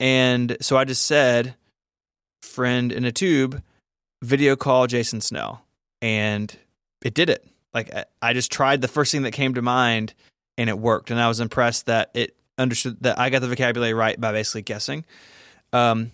and 0.00 0.56
so 0.60 0.76
I 0.76 0.84
just 0.84 1.06
said 1.06 1.54
friend 2.42 2.92
in 2.92 3.04
a 3.04 3.12
tube 3.12 3.62
video 4.22 4.56
call 4.56 4.86
Jason 4.86 5.20
Snell 5.20 5.64
and 6.00 6.56
it 7.02 7.14
did 7.14 7.30
it. 7.30 7.46
Like 7.74 7.92
I- 7.94 8.04
I 8.22 8.32
just 8.32 8.50
tried 8.50 8.80
the 8.80 8.88
first 8.88 9.12
thing 9.12 9.22
that 9.22 9.32
came 9.32 9.54
to 9.54 9.62
mind 9.62 10.14
and 10.56 10.68
it 10.70 10.78
worked 10.78 11.10
and 11.10 11.20
I 11.20 11.28
was 11.28 11.40
impressed 11.40 11.86
that 11.86 12.10
it 12.14 12.36
understood 12.58 12.98
that 13.02 13.18
I 13.18 13.30
got 13.30 13.40
the 13.40 13.48
vocabulary 13.48 13.94
right 13.94 14.20
by 14.20 14.32
basically 14.32 14.62
guessing. 14.62 15.04
Um, 15.72 16.12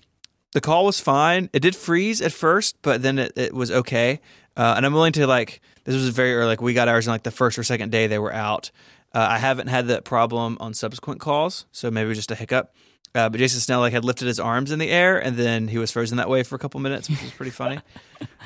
the 0.52 0.60
call 0.60 0.84
was 0.84 1.00
fine. 1.00 1.50
It 1.52 1.60
did 1.60 1.74
freeze 1.74 2.20
at 2.20 2.32
first, 2.32 2.76
but 2.82 3.02
then 3.02 3.18
it, 3.18 3.32
it 3.36 3.52
was 3.52 3.70
okay. 3.70 4.20
Uh, 4.56 4.74
and 4.76 4.86
I'm 4.86 4.92
willing 4.92 5.12
to 5.14 5.26
like 5.26 5.60
this 5.84 5.94
was 5.94 6.08
very 6.10 6.34
early. 6.34 6.46
Like 6.46 6.62
we 6.62 6.74
got 6.74 6.88
ours 6.88 7.08
on 7.08 7.12
like 7.12 7.24
the 7.24 7.30
first 7.30 7.58
or 7.58 7.64
second 7.64 7.90
day 7.90 8.06
they 8.06 8.18
were 8.18 8.32
out. 8.32 8.70
Uh, 9.12 9.26
I 9.30 9.38
haven't 9.38 9.68
had 9.68 9.88
that 9.88 10.04
problem 10.04 10.56
on 10.60 10.74
subsequent 10.74 11.20
calls, 11.20 11.66
so 11.72 11.90
maybe 11.90 12.06
it 12.06 12.08
was 12.08 12.18
just 12.18 12.30
a 12.30 12.34
hiccup. 12.36 12.74
Uh, 13.14 13.28
but 13.28 13.38
Jason 13.38 13.60
Snell 13.60 13.80
like 13.80 13.92
had 13.92 14.04
lifted 14.04 14.26
his 14.26 14.40
arms 14.40 14.72
in 14.72 14.80
the 14.80 14.90
air 14.90 15.18
and 15.22 15.36
then 15.36 15.68
he 15.68 15.78
was 15.78 15.92
frozen 15.92 16.16
that 16.16 16.28
way 16.28 16.42
for 16.42 16.56
a 16.56 16.58
couple 16.58 16.80
minutes, 16.80 17.08
which 17.08 17.22
was 17.22 17.30
pretty 17.32 17.52
funny. 17.52 17.80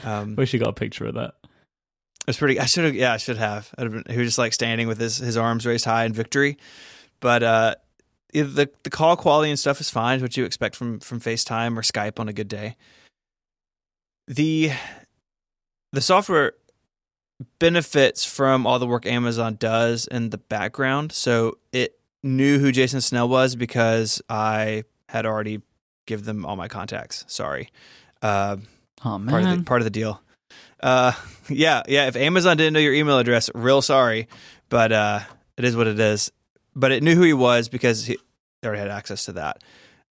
Um, 0.04 0.36
Wish 0.36 0.52
you 0.52 0.60
got 0.60 0.68
a 0.68 0.72
picture 0.72 1.06
of 1.06 1.14
that. 1.14 1.34
it 1.42 2.28
was 2.28 2.36
pretty. 2.36 2.60
I 2.60 2.66
should 2.66 2.84
have. 2.84 2.94
Yeah, 2.94 3.12
I 3.12 3.16
should 3.16 3.36
have. 3.36 3.72
Have 3.76 3.90
been, 3.90 4.04
he 4.08 4.16
was 4.18 4.28
just 4.28 4.38
like 4.38 4.52
standing 4.52 4.86
with 4.86 4.98
his 5.00 5.16
his 5.18 5.36
arms 5.36 5.66
raised 5.66 5.84
high 5.84 6.04
in 6.04 6.12
victory. 6.12 6.56
But 7.18 7.42
uh, 7.42 7.74
the 8.32 8.70
the 8.82 8.90
call 8.90 9.16
quality 9.16 9.50
and 9.50 9.58
stuff 9.58 9.80
is 9.80 9.90
fine. 9.90 10.16
It's 10.16 10.22
what 10.22 10.36
you 10.36 10.44
expect 10.44 10.76
from 10.76 11.00
from 11.00 11.20
FaceTime 11.20 11.76
or 11.76 11.82
Skype 11.82 12.20
on 12.20 12.28
a 12.28 12.32
good 12.32 12.48
day. 12.48 12.76
The 14.26 14.72
the 15.92 16.00
software 16.00 16.52
benefits 17.58 18.24
from 18.24 18.66
all 18.66 18.78
the 18.78 18.86
work 18.86 19.06
Amazon 19.06 19.56
does 19.58 20.06
in 20.06 20.30
the 20.30 20.38
background. 20.38 21.12
So 21.12 21.58
it 21.72 21.98
knew 22.22 22.58
who 22.58 22.72
Jason 22.72 23.00
Snell 23.00 23.28
was 23.28 23.56
because 23.56 24.20
I 24.28 24.84
had 25.08 25.24
already 25.24 25.62
give 26.06 26.24
them 26.24 26.44
all 26.44 26.56
my 26.56 26.68
contacts. 26.68 27.24
Sorry. 27.28 27.70
Uh, 28.20 28.56
Oh 29.04 29.22
part 29.28 29.44
of 29.44 29.58
the 29.58 29.64
part 29.64 29.80
of 29.80 29.84
the 29.84 29.90
deal. 29.90 30.20
Uh, 30.82 31.12
yeah, 31.48 31.82
yeah. 31.88 32.08
If 32.08 32.16
Amazon 32.16 32.56
didn't 32.56 32.72
know 32.72 32.80
your 32.80 32.94
email 32.94 33.18
address, 33.18 33.48
real 33.54 33.80
sorry, 33.80 34.28
but 34.68 34.90
uh, 34.90 35.20
it 35.56 35.64
is 35.64 35.76
what 35.76 35.86
it 35.86 36.00
is. 36.00 36.32
But 36.78 36.92
it 36.92 37.02
knew 37.02 37.16
who 37.16 37.22
he 37.22 37.32
was 37.32 37.68
because 37.68 38.06
he 38.06 38.18
already 38.64 38.80
had 38.80 38.88
access 38.88 39.24
to 39.24 39.32
that. 39.32 39.62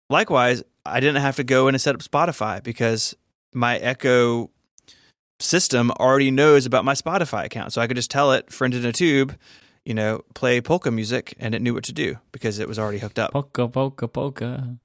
Likewise, 0.10 0.64
I 0.86 1.02
didn't 1.02 1.22
have 1.22 1.36
to 1.36 1.44
go 1.44 1.68
in 1.68 1.76
and 1.76 1.82
set 1.82 1.94
up 1.94 2.02
Spotify 2.02 2.64
because 2.64 3.16
my 3.54 3.78
Echo 3.78 4.50
system 5.40 5.92
already 5.92 6.32
knows 6.32 6.66
about 6.66 6.86
my 6.86 6.94
Spotify 6.94 7.46
account, 7.46 7.74
so 7.74 7.82
I 7.82 7.88
could 7.88 7.98
just 7.98 8.10
tell 8.10 8.32
it, 8.32 8.52
friend 8.52 8.74
in 8.74 8.86
a 8.86 8.94
tube, 8.94 9.36
you 9.86 9.94
know, 9.94 10.22
play 10.34 10.62
polka 10.62 10.90
music, 10.90 11.36
and 11.38 11.54
it 11.54 11.62
knew 11.62 11.74
what 11.74 11.84
to 11.86 11.94
do 11.94 12.18
because 12.32 12.60
it 12.60 12.68
was 12.68 12.80
already 12.80 13.00
hooked 13.00 13.20
up. 13.20 13.34
polka 13.34 13.68
polka 13.68 14.08
polka. 14.08 14.78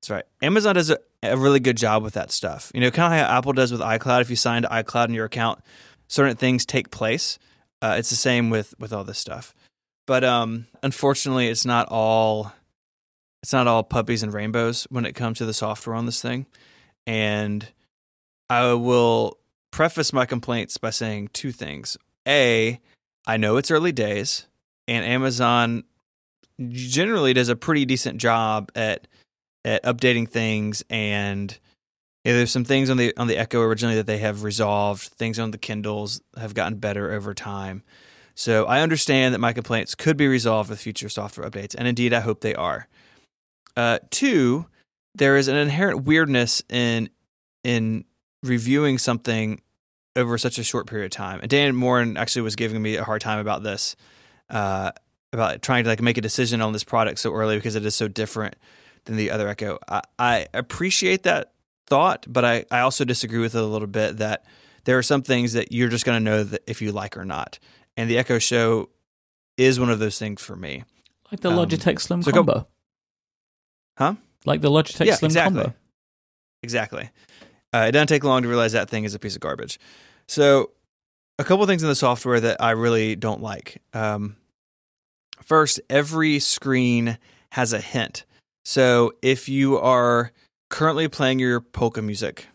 That's 0.00 0.10
right. 0.10 0.24
Amazon 0.40 0.76
does 0.76 0.90
a, 0.90 0.98
a 1.22 1.36
really 1.36 1.60
good 1.60 1.76
job 1.76 2.02
with 2.02 2.14
that 2.14 2.30
stuff. 2.30 2.70
You 2.74 2.80
know, 2.80 2.90
kind 2.90 3.12
of 3.12 3.20
how 3.20 3.38
Apple 3.38 3.52
does 3.52 3.72
with 3.72 3.80
iCloud. 3.80 4.20
If 4.20 4.30
you 4.30 4.36
sign 4.36 4.62
to 4.62 4.68
iCloud 4.68 5.08
in 5.08 5.14
your 5.14 5.26
account, 5.26 5.60
certain 6.08 6.36
things 6.36 6.64
take 6.64 6.90
place. 6.90 7.38
Uh, 7.80 7.96
it's 7.98 8.10
the 8.10 8.16
same 8.16 8.50
with 8.50 8.74
with 8.78 8.92
all 8.92 9.04
this 9.04 9.18
stuff. 9.18 9.54
But 10.06 10.24
um, 10.24 10.66
unfortunately, 10.82 11.48
it's 11.48 11.64
not 11.64 11.88
all 11.90 12.52
it's 13.42 13.52
not 13.52 13.66
all 13.66 13.82
puppies 13.82 14.22
and 14.22 14.32
rainbows 14.32 14.86
when 14.90 15.04
it 15.04 15.14
comes 15.14 15.38
to 15.38 15.46
the 15.46 15.54
software 15.54 15.96
on 15.96 16.06
this 16.06 16.22
thing. 16.22 16.46
And 17.06 17.68
I 18.48 18.74
will 18.74 19.38
preface 19.72 20.12
my 20.12 20.26
complaints 20.26 20.76
by 20.76 20.90
saying 20.90 21.30
two 21.32 21.50
things. 21.50 21.96
A, 22.26 22.80
I 23.26 23.36
know 23.36 23.56
it's 23.56 23.70
early 23.70 23.90
days, 23.90 24.46
and 24.86 25.04
Amazon 25.04 25.84
generally 26.68 27.32
does 27.32 27.48
a 27.48 27.56
pretty 27.56 27.84
decent 27.84 28.18
job 28.18 28.70
at 28.76 29.08
at 29.64 29.82
updating 29.84 30.28
things 30.28 30.84
and 30.90 31.58
yeah, 32.24 32.34
there's 32.34 32.52
some 32.52 32.64
things 32.64 32.88
on 32.88 32.96
the 32.96 33.16
on 33.16 33.26
the 33.26 33.36
Echo 33.36 33.60
originally 33.60 33.96
that 33.96 34.06
they 34.06 34.18
have 34.18 34.44
resolved. 34.44 35.02
Things 35.02 35.40
on 35.40 35.50
the 35.50 35.58
Kindles 35.58 36.20
have 36.36 36.54
gotten 36.54 36.78
better 36.78 37.12
over 37.12 37.34
time. 37.34 37.82
So 38.34 38.64
I 38.64 38.80
understand 38.80 39.34
that 39.34 39.38
my 39.38 39.52
complaints 39.52 39.94
could 39.94 40.16
be 40.16 40.26
resolved 40.26 40.70
with 40.70 40.80
future 40.80 41.08
software 41.08 41.48
updates, 41.48 41.74
and 41.76 41.86
indeed 41.86 42.14
I 42.14 42.20
hope 42.20 42.40
they 42.40 42.54
are. 42.54 42.88
Uh, 43.76 43.98
two, 44.10 44.66
there 45.14 45.36
is 45.36 45.48
an 45.48 45.56
inherent 45.56 46.04
weirdness 46.04 46.62
in 46.68 47.10
in 47.64 48.04
reviewing 48.42 48.98
something 48.98 49.60
over 50.16 50.36
such 50.36 50.58
a 50.58 50.64
short 50.64 50.86
period 50.86 51.06
of 51.06 51.10
time. 51.10 51.40
And 51.40 51.50
Dan 51.50 51.74
Moren 51.74 52.16
actually 52.16 52.42
was 52.42 52.56
giving 52.56 52.82
me 52.82 52.96
a 52.96 53.04
hard 53.04 53.20
time 53.20 53.38
about 53.38 53.62
this, 53.62 53.96
uh, 54.50 54.92
about 55.32 55.62
trying 55.62 55.84
to 55.84 55.90
like 55.90 56.02
make 56.02 56.18
a 56.18 56.22
decision 56.22 56.60
on 56.60 56.72
this 56.72 56.84
product 56.84 57.18
so 57.18 57.32
early 57.32 57.56
because 57.56 57.76
it 57.76 57.86
is 57.86 57.94
so 57.94 58.08
different 58.08 58.56
than 59.04 59.16
the 59.16 59.30
other 59.30 59.48
Echo. 59.48 59.78
I, 59.88 60.02
I 60.18 60.46
appreciate 60.52 61.22
that 61.22 61.52
thought, 61.86 62.26
but 62.28 62.44
I, 62.44 62.64
I 62.70 62.80
also 62.80 63.04
disagree 63.04 63.40
with 63.40 63.54
it 63.54 63.62
a 63.62 63.66
little 63.66 63.88
bit 63.88 64.18
that 64.18 64.44
there 64.84 64.98
are 64.98 65.02
some 65.02 65.22
things 65.22 65.52
that 65.52 65.72
you're 65.72 65.88
just 65.88 66.04
going 66.04 66.22
to 66.22 66.30
know 66.30 66.44
that 66.44 66.62
if 66.66 66.82
you 66.82 66.92
like 66.92 67.16
or 67.16 67.24
not. 67.24 67.58
And 67.96 68.08
the 68.10 68.18
Echo 68.18 68.38
Show 68.38 68.88
is 69.56 69.78
one 69.78 69.90
of 69.90 69.98
those 69.98 70.18
things 70.18 70.40
for 70.42 70.56
me. 70.56 70.84
Like 71.30 71.40
the 71.40 71.50
Um, 71.50 71.56
Logitech 71.58 72.00
Slim 72.00 72.22
so 72.22 72.30
go- 72.30 72.38
Combo. 72.38 72.68
Huh? 73.98 74.14
Like 74.44 74.60
the 74.60 74.70
Logitech 74.70 75.06
Yeah, 75.06 75.14
Slim 75.16 75.28
exactly. 75.28 75.62
Combo. 75.62 75.76
Exactly. 76.62 77.10
Uh, 77.74 77.86
it 77.88 77.92
doesn't 77.92 78.08
take 78.08 78.24
long 78.24 78.42
to 78.42 78.48
realize 78.48 78.72
that 78.72 78.88
thing 78.90 79.04
is 79.04 79.14
a 79.14 79.18
piece 79.18 79.34
of 79.34 79.40
garbage. 79.40 79.78
So, 80.28 80.70
a 81.38 81.44
couple 81.44 81.64
things 81.66 81.82
in 81.82 81.88
the 81.88 81.94
software 81.94 82.38
that 82.40 82.60
I 82.62 82.70
really 82.72 83.16
don't 83.16 83.42
like. 83.42 83.82
Um, 83.94 84.36
first, 85.42 85.80
every 85.90 86.38
screen 86.38 87.18
has 87.52 87.72
a 87.72 87.80
hint. 87.80 88.24
So, 88.64 89.12
if 89.22 89.48
you 89.48 89.78
are 89.78 90.32
currently 90.70 91.08
playing 91.08 91.38
your 91.38 91.60
polka 91.60 92.02
music, 92.02 92.46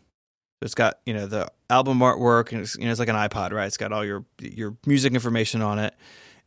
it's 0.61 0.75
got 0.75 0.99
you 1.05 1.13
know 1.13 1.27
the 1.27 1.47
album 1.69 1.99
artwork 1.99 2.51
and 2.51 2.61
it's, 2.61 2.75
you 2.77 2.85
know 2.85 2.91
it's 2.91 2.99
like 2.99 3.09
an 3.09 3.15
iPod, 3.15 3.51
right? 3.51 3.67
It's 3.67 3.77
got 3.77 3.91
all 3.91 4.05
your 4.05 4.25
your 4.39 4.75
music 4.85 5.13
information 5.13 5.61
on 5.61 5.79
it. 5.79 5.93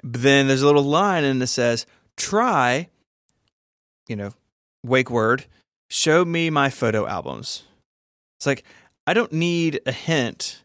But 0.02 0.22
then 0.22 0.48
there's 0.48 0.62
a 0.62 0.66
little 0.66 0.82
line 0.82 1.24
and 1.24 1.42
it 1.42 1.46
says, 1.48 1.86
"Try," 2.16 2.88
you 4.08 4.16
know, 4.16 4.32
wake 4.84 5.10
word, 5.10 5.44
show 5.88 6.24
me 6.24 6.50
my 6.50 6.70
photo 6.70 7.06
albums. 7.06 7.64
It's 8.38 8.46
like 8.46 8.64
I 9.06 9.14
don't 9.14 9.32
need 9.32 9.80
a 9.86 9.92
hint 9.92 10.62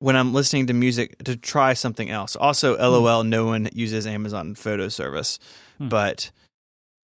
when 0.00 0.16
I'm 0.16 0.34
listening 0.34 0.66
to 0.66 0.72
music 0.72 1.22
to 1.24 1.36
try 1.36 1.74
something 1.74 2.10
else. 2.10 2.34
Also, 2.34 2.76
LOL, 2.76 3.22
no 3.22 3.46
one 3.46 3.68
uses 3.72 4.06
Amazon 4.06 4.54
Photo 4.56 4.88
Service, 4.88 5.38
Hmm. 5.78 5.88
but 5.88 6.30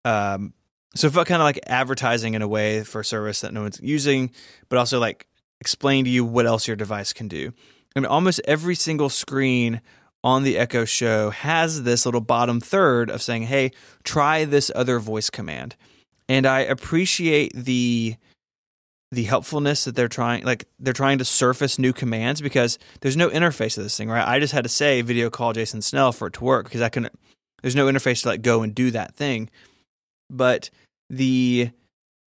um, 0.04 0.52
so 0.94 1.08
it 1.08 1.12
felt 1.12 1.26
kind 1.26 1.42
of 1.42 1.44
like 1.44 1.58
advertising 1.66 2.34
in 2.34 2.42
a 2.42 2.46
way 2.48 2.84
for 2.84 3.00
a 3.00 3.04
service 3.04 3.40
that 3.40 3.52
no 3.52 3.62
one's 3.62 3.80
using, 3.82 4.30
but 4.68 4.78
also 4.78 5.00
like 5.00 5.26
explain 5.60 6.04
to 6.04 6.10
you 6.10 6.24
what 6.24 6.46
else 6.46 6.66
your 6.66 6.76
device 6.76 7.12
can 7.12 7.28
do. 7.28 7.52
And 7.96 8.06
almost 8.06 8.40
every 8.44 8.74
single 8.74 9.08
screen 9.08 9.80
on 10.22 10.42
the 10.42 10.58
Echo 10.58 10.84
Show 10.84 11.30
has 11.30 11.82
this 11.82 12.06
little 12.06 12.20
bottom 12.20 12.60
third 12.60 13.10
of 13.10 13.22
saying, 13.22 13.44
"Hey, 13.44 13.70
try 14.02 14.44
this 14.44 14.70
other 14.74 14.98
voice 14.98 15.30
command." 15.30 15.76
And 16.28 16.46
I 16.46 16.60
appreciate 16.60 17.52
the 17.54 18.16
the 19.12 19.24
helpfulness 19.24 19.84
that 19.84 19.94
they're 19.94 20.08
trying 20.08 20.44
like 20.44 20.64
they're 20.80 20.92
trying 20.92 21.18
to 21.18 21.24
surface 21.24 21.78
new 21.78 21.92
commands 21.92 22.40
because 22.40 22.78
there's 23.00 23.16
no 23.16 23.28
interface 23.30 23.74
to 23.74 23.82
this 23.82 23.96
thing, 23.96 24.08
right? 24.08 24.26
I 24.26 24.40
just 24.40 24.52
had 24.52 24.64
to 24.64 24.70
say 24.70 25.02
video 25.02 25.30
call 25.30 25.52
Jason 25.52 25.82
Snell 25.82 26.12
for 26.12 26.26
it 26.26 26.34
to 26.34 26.44
work 26.44 26.64
because 26.64 26.82
I 26.82 26.88
can 26.88 27.08
there's 27.62 27.76
no 27.76 27.86
interface 27.86 28.22
to 28.22 28.28
like 28.28 28.42
go 28.42 28.62
and 28.62 28.74
do 28.74 28.90
that 28.90 29.14
thing. 29.14 29.48
But 30.30 30.70
the 31.08 31.70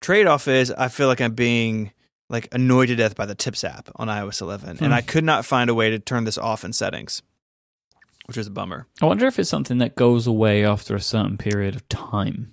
trade-off 0.01 0.47
is 0.47 0.71
I 0.71 0.87
feel 0.87 1.07
like 1.07 1.21
I'm 1.21 1.33
being 1.33 1.91
like 2.29 2.47
annoyed 2.51 2.87
to 2.87 2.95
death 2.95 3.15
by 3.15 3.25
the 3.25 3.35
Tips 3.35 3.63
app 3.63 3.89
on 3.95 4.07
iOS 4.07 4.41
11 4.41 4.77
Hmm. 4.77 4.83
and 4.83 4.93
I 4.93 5.01
could 5.01 5.23
not 5.23 5.45
find 5.45 5.69
a 5.69 5.73
way 5.73 5.89
to 5.89 5.99
turn 5.99 6.23
this 6.25 6.37
off 6.37 6.63
in 6.65 6.73
settings, 6.73 7.21
which 8.25 8.37
is 8.37 8.47
a 8.47 8.51
bummer. 8.51 8.85
I 9.01 9.05
wonder 9.05 9.25
if 9.27 9.39
it's 9.39 9.49
something 9.49 9.77
that 9.79 9.95
goes 9.95 10.27
away 10.27 10.65
after 10.65 10.95
a 10.95 11.01
certain 11.01 11.37
period 11.37 11.75
of 11.75 11.87
time. 11.89 12.49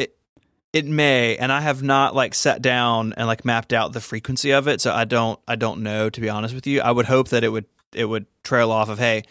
It 0.72 0.87
may, 0.87 1.37
and 1.37 1.53
I 1.53 1.61
have 1.61 1.85
not 1.85 2.16
like 2.16 2.35
sat 2.35 2.61
down 2.61 3.12
and 3.16 3.29
like 3.29 3.45
mapped 3.45 3.72
out 3.72 3.93
the 3.93 4.01
frequency 4.01 4.51
of 4.53 4.66
it, 4.66 4.81
so 4.81 4.93
I 4.93 5.05
don't 5.05 5.39
I 5.47 5.55
don't 5.55 5.83
know 5.85 6.11
to 6.11 6.20
be 6.20 6.29
honest 6.29 6.53
with 6.53 6.66
you. 6.66 6.81
I 6.81 6.91
would 6.91 7.07
hope 7.07 7.29
that 7.29 7.45
it 7.45 7.51
would 7.51 7.66
it 7.95 8.07
would 8.07 8.27
trail 8.43 8.72
off 8.72 8.89
of 8.89 8.99
hey, 8.99 9.22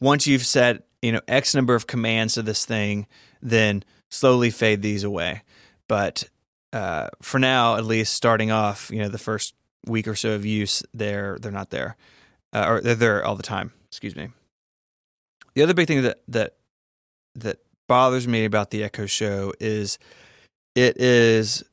once 0.00 0.26
you've 0.26 0.44
set, 0.44 0.82
you 1.00 1.12
know, 1.12 1.20
X 1.28 1.54
number 1.54 1.76
of 1.76 1.86
commands 1.86 2.34
to 2.34 2.42
this 2.42 2.64
thing, 2.64 3.06
then 3.40 3.84
slowly 4.08 4.50
fade 4.50 4.82
these 4.82 5.04
away. 5.04 5.42
But 5.86 6.24
uh, 6.72 7.08
for 7.22 7.38
now, 7.38 7.76
at 7.76 7.84
least 7.84 8.12
starting 8.14 8.50
off, 8.50 8.90
you 8.92 8.98
know, 8.98 9.08
the 9.08 9.16
first 9.18 9.54
week 9.86 10.06
or 10.06 10.14
so 10.14 10.32
of 10.32 10.44
use, 10.44 10.82
they're 10.92 11.38
they're 11.40 11.52
not 11.52 11.70
there, 11.70 11.96
uh, 12.52 12.64
or 12.68 12.80
they're 12.80 12.94
there 12.94 13.24
all 13.24 13.36
the 13.36 13.42
time. 13.42 13.72
Excuse 13.88 14.16
me. 14.16 14.28
The 15.54 15.62
other 15.62 15.74
big 15.74 15.88
thing 15.88 16.02
that 16.02 16.20
that 16.28 16.56
that 17.34 17.58
bothers 17.88 18.28
me 18.28 18.44
about 18.44 18.70
the 18.70 18.84
Echo 18.84 19.06
Show 19.06 19.52
is 19.60 19.98
it 20.74 20.96
is 20.96 21.64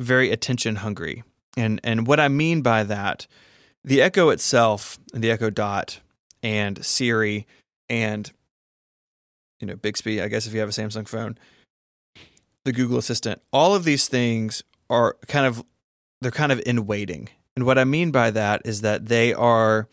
very 0.00 0.30
attention 0.30 0.76
hungry, 0.76 1.24
and 1.56 1.80
and 1.84 2.06
what 2.06 2.20
I 2.20 2.28
mean 2.28 2.62
by 2.62 2.84
that, 2.84 3.26
the 3.84 4.02
Echo 4.02 4.28
itself, 4.30 4.98
and 5.14 5.22
the 5.22 5.30
Echo 5.30 5.50
Dot, 5.50 6.00
and 6.42 6.84
Siri, 6.84 7.46
and 7.88 8.30
you 9.60 9.66
know 9.66 9.76
Bixby. 9.76 10.20
I 10.20 10.28
guess 10.28 10.46
if 10.46 10.52
you 10.52 10.60
have 10.60 10.68
a 10.68 10.72
Samsung 10.72 11.08
phone, 11.08 11.38
the 12.64 12.72
Google 12.72 12.98
Assistant, 12.98 13.40
all 13.52 13.74
of 13.74 13.84
these 13.84 14.08
things 14.08 14.62
are 14.90 15.16
kind 15.26 15.46
of 15.46 15.64
they're 16.20 16.30
kind 16.30 16.52
of 16.52 16.60
in 16.66 16.86
waiting. 16.86 17.28
And 17.56 17.66
what 17.66 17.78
I 17.78 17.84
mean 17.84 18.10
by 18.10 18.30
that 18.30 18.62
is 18.64 18.82
that 18.82 19.06
they 19.06 19.34
are 19.34 19.88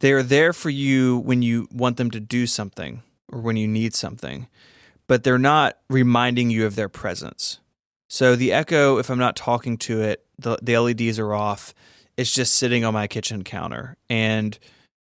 they 0.00 0.12
are 0.12 0.22
there 0.22 0.52
for 0.52 0.70
you 0.70 1.18
when 1.18 1.42
you 1.42 1.68
want 1.70 1.96
them 1.96 2.10
to 2.10 2.20
do 2.20 2.46
something 2.46 3.02
or 3.30 3.40
when 3.40 3.56
you 3.56 3.68
need 3.68 3.94
something, 3.94 4.48
but 5.06 5.24
they're 5.24 5.38
not 5.38 5.78
reminding 5.88 6.50
you 6.50 6.66
of 6.66 6.76
their 6.76 6.88
presence. 6.88 7.60
So 8.08 8.36
the 8.36 8.52
Echo, 8.52 8.98
if 8.98 9.10
I'm 9.10 9.18
not 9.18 9.36
talking 9.36 9.78
to 9.78 10.02
it, 10.02 10.24
the, 10.38 10.58
the 10.62 10.78
LEDs 10.78 11.18
are 11.18 11.34
off. 11.34 11.74
It's 12.16 12.32
just 12.32 12.54
sitting 12.54 12.84
on 12.84 12.94
my 12.94 13.06
kitchen 13.06 13.42
counter. 13.42 13.96
And 14.08 14.58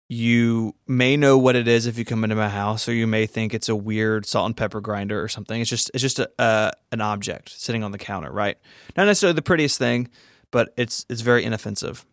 you 0.10 0.76
may 0.88 1.18
know 1.18 1.38
what 1.38 1.56
it 1.56 1.68
is 1.68 1.86
if 1.88 1.98
you 1.98 2.06
come 2.06 2.24
into 2.24 2.36
my 2.36 2.50
house, 2.50 2.88
or 2.88 2.94
you 2.94 3.08
may 3.08 3.26
think 3.26 3.54
it's 3.54 3.70
a 3.70 3.76
weird 3.76 4.26
salt 4.26 4.46
and 4.46 4.58
pepper 4.58 4.82
grinder 4.82 5.22
or 5.22 5.28
something. 5.28 5.60
It's 5.60 5.70
just 5.70 5.90
it's 5.94 6.02
just 6.02 6.20
a, 6.20 6.72
an 6.92 7.02
object 7.02 7.50
sitting 7.50 7.84
on 7.84 7.92
the 7.92 7.98
counter, 7.98 8.32
right? 8.32 8.58
Not 8.96 9.06
necessarily 9.06 9.36
the 9.36 9.42
prettiest 9.42 9.78
thing, 9.78 10.10
but 10.54 10.74
it's 10.78 11.06
it's 11.10 11.20
very 11.20 11.44
inoffensive. 11.44 12.06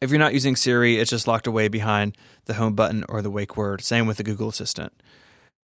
If 0.00 0.10
you're 0.10 0.18
not 0.20 0.32
using 0.34 0.54
Siri, 0.54 0.98
it's 0.98 1.10
just 1.10 1.26
locked 1.26 1.48
away 1.48 1.66
behind 1.66 2.16
the 2.44 2.54
home 2.54 2.74
button 2.74 3.04
or 3.08 3.20
the 3.20 3.30
wake 3.30 3.56
word. 3.56 3.82
Same 3.82 4.06
with 4.06 4.18
the 4.18 4.22
Google 4.22 4.48
Assistant. 4.48 4.92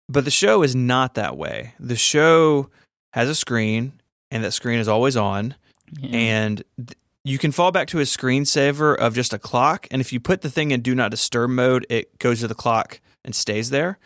But 0.09 0.25
the 0.25 0.31
show 0.31 0.61
is 0.63 0.75
not 0.75 1.13
that 1.15 1.37
way. 1.37 1.73
The 1.79 1.95
show 1.95 2.69
has 3.13 3.29
a 3.29 3.35
screen, 3.35 3.93
and 4.29 4.43
that 4.43 4.51
screen 4.51 4.79
is 4.79 4.87
always 4.89 5.15
on, 5.17 5.55
Yeah. 5.99 6.09
and 6.17 6.63
th- 6.77 6.97
you 7.23 7.37
can 7.37 7.51
fall 7.51 7.71
back 7.71 7.87
to 7.89 7.99
a 7.99 8.03
screensaver 8.03 8.95
of 8.95 9.15
just 9.15 9.33
a 9.33 9.39
clock. 9.39 9.87
And 9.91 10.01
if 10.01 10.13
you 10.13 10.19
put 10.19 10.41
the 10.41 10.49
thing 10.51 10.71
in 10.71 10.81
do 10.81 10.93
not 10.95 11.11
disturb 11.11 11.49
mode, 11.49 11.85
it 11.89 12.19
goes 12.19 12.39
to 12.41 12.47
the 12.47 12.55
clock 12.55 12.99
and 13.25 13.33
stays 13.35 13.69
there. 13.69 13.97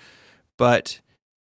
But 0.57 1.01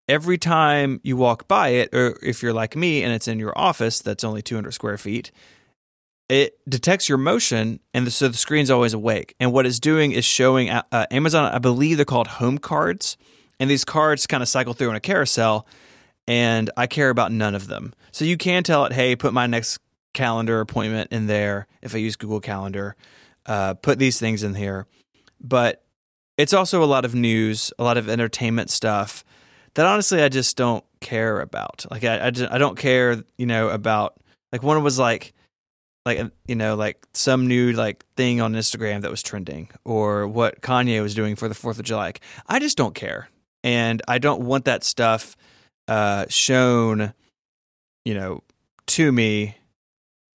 every 0.09 0.37
time 0.39 1.01
you 1.05 1.17
walk 1.17 1.47
by 1.49 1.69
it, 1.69 1.95
or 1.95 2.19
if 2.23 2.43
you're 2.43 2.53
like 2.53 2.75
me 2.77 3.03
and 3.03 3.13
it's 3.15 3.29
in 3.29 3.39
your 3.39 3.57
office 3.57 4.01
that's 4.01 4.25
only 4.25 4.43
200 4.43 4.73
square 4.73 4.99
feet, 4.99 5.31
it 6.33 6.59
detects 6.67 7.11
your 7.11 7.19
motion, 7.19 7.79
and 7.93 8.11
so 8.11 8.27
the 8.27 8.39
screen's 8.39 8.71
always 8.71 8.95
awake. 8.95 9.35
And 9.39 9.53
what 9.53 9.67
it's 9.67 9.79
doing 9.79 10.13
is 10.13 10.25
showing 10.25 10.71
uh, 10.71 10.83
uh, 10.91 11.05
Amazon, 11.11 11.53
I 11.53 11.59
believe 11.59 11.99
they're 11.99 12.07
called 12.07 12.27
home 12.27 12.57
cards, 12.57 13.19
and 13.61 13.69
these 13.69 13.85
cards 13.85 14.27
kind 14.27 14.43
of 14.43 14.49
cycle 14.49 14.73
through 14.73 14.89
in 14.89 14.97
a 14.97 15.01
carousel. 15.01 15.67
And 16.27 16.71
I 16.75 16.87
care 16.87 17.11
about 17.11 17.33
none 17.33 17.55
of 17.55 17.67
them. 17.67 17.93
So 18.13 18.25
you 18.25 18.39
can 18.39 18.63
tell 18.63 18.87
it, 18.87 18.93
hey, 18.93 19.15
put 19.15 19.35
my 19.35 19.47
next 19.47 19.79
calendar 20.15 20.61
appointment 20.61 21.13
in 21.13 21.27
there 21.27 21.67
if 21.83 21.95
I 21.95 21.99
use 21.99 22.17
Google 22.17 22.41
Calendar. 22.41 22.97
Uh, 23.45 23.75
put 23.75 23.99
these 23.99 24.19
things 24.19 24.43
in 24.43 24.55
here. 24.55 24.87
But 25.39 25.85
it's 26.39 26.55
also 26.55 26.83
a 26.83 26.87
lot 26.87 27.05
of 27.05 27.15
news, 27.15 27.75
a 27.79 27.85
lot 27.85 27.99
of 27.99 28.09
entertainment 28.09 28.71
stuff 28.71 29.23
that 29.75 29.85
honestly 29.85 30.23
I 30.23 30.31
just 30.31 30.57
don't 30.57 30.85
care 31.01 31.41
about. 31.41 31.85
Like 31.91 32.05
I, 32.05 32.29
I, 32.29 32.31
just, 32.31 32.51
I 32.51 32.57
don't 32.57 32.79
care, 32.79 33.23
you 33.37 33.47
know, 33.47 33.69
about 33.69 34.17
like 34.51 34.63
one 34.63 34.83
was 34.83 34.99
like 34.99 35.35
like 36.05 36.19
uh, 36.19 36.31
you 36.47 36.55
know 36.55 36.75
like 36.75 37.05
some 37.13 37.47
new 37.47 37.73
like 37.73 38.05
thing 38.17 38.41
on 38.41 38.55
Instagram 38.55 39.03
that 39.03 39.11
was 39.11 39.23
trending 39.23 39.69
or 39.85 40.27
what 40.27 40.61
Kanye 40.61 41.03
was 41.03 41.15
doing 41.15 41.37
for 41.37 41.49
the 41.49 41.55
4th 41.55 41.79
of 41.79 41.85
July. 41.85 42.07
Like, 42.07 42.21
I 42.47 42.59
just 42.59 42.77
don't 42.77 42.95
care. 42.95 43.29
And 43.65 44.03
I 44.09 44.19
don't 44.19 44.43
want 44.43 44.65
that 44.65 44.85
stuff 44.85 45.37
uh 45.89 46.27
shown 46.29 47.13
you 48.05 48.15
know 48.15 48.43
to 48.87 49.11
me 49.11 49.57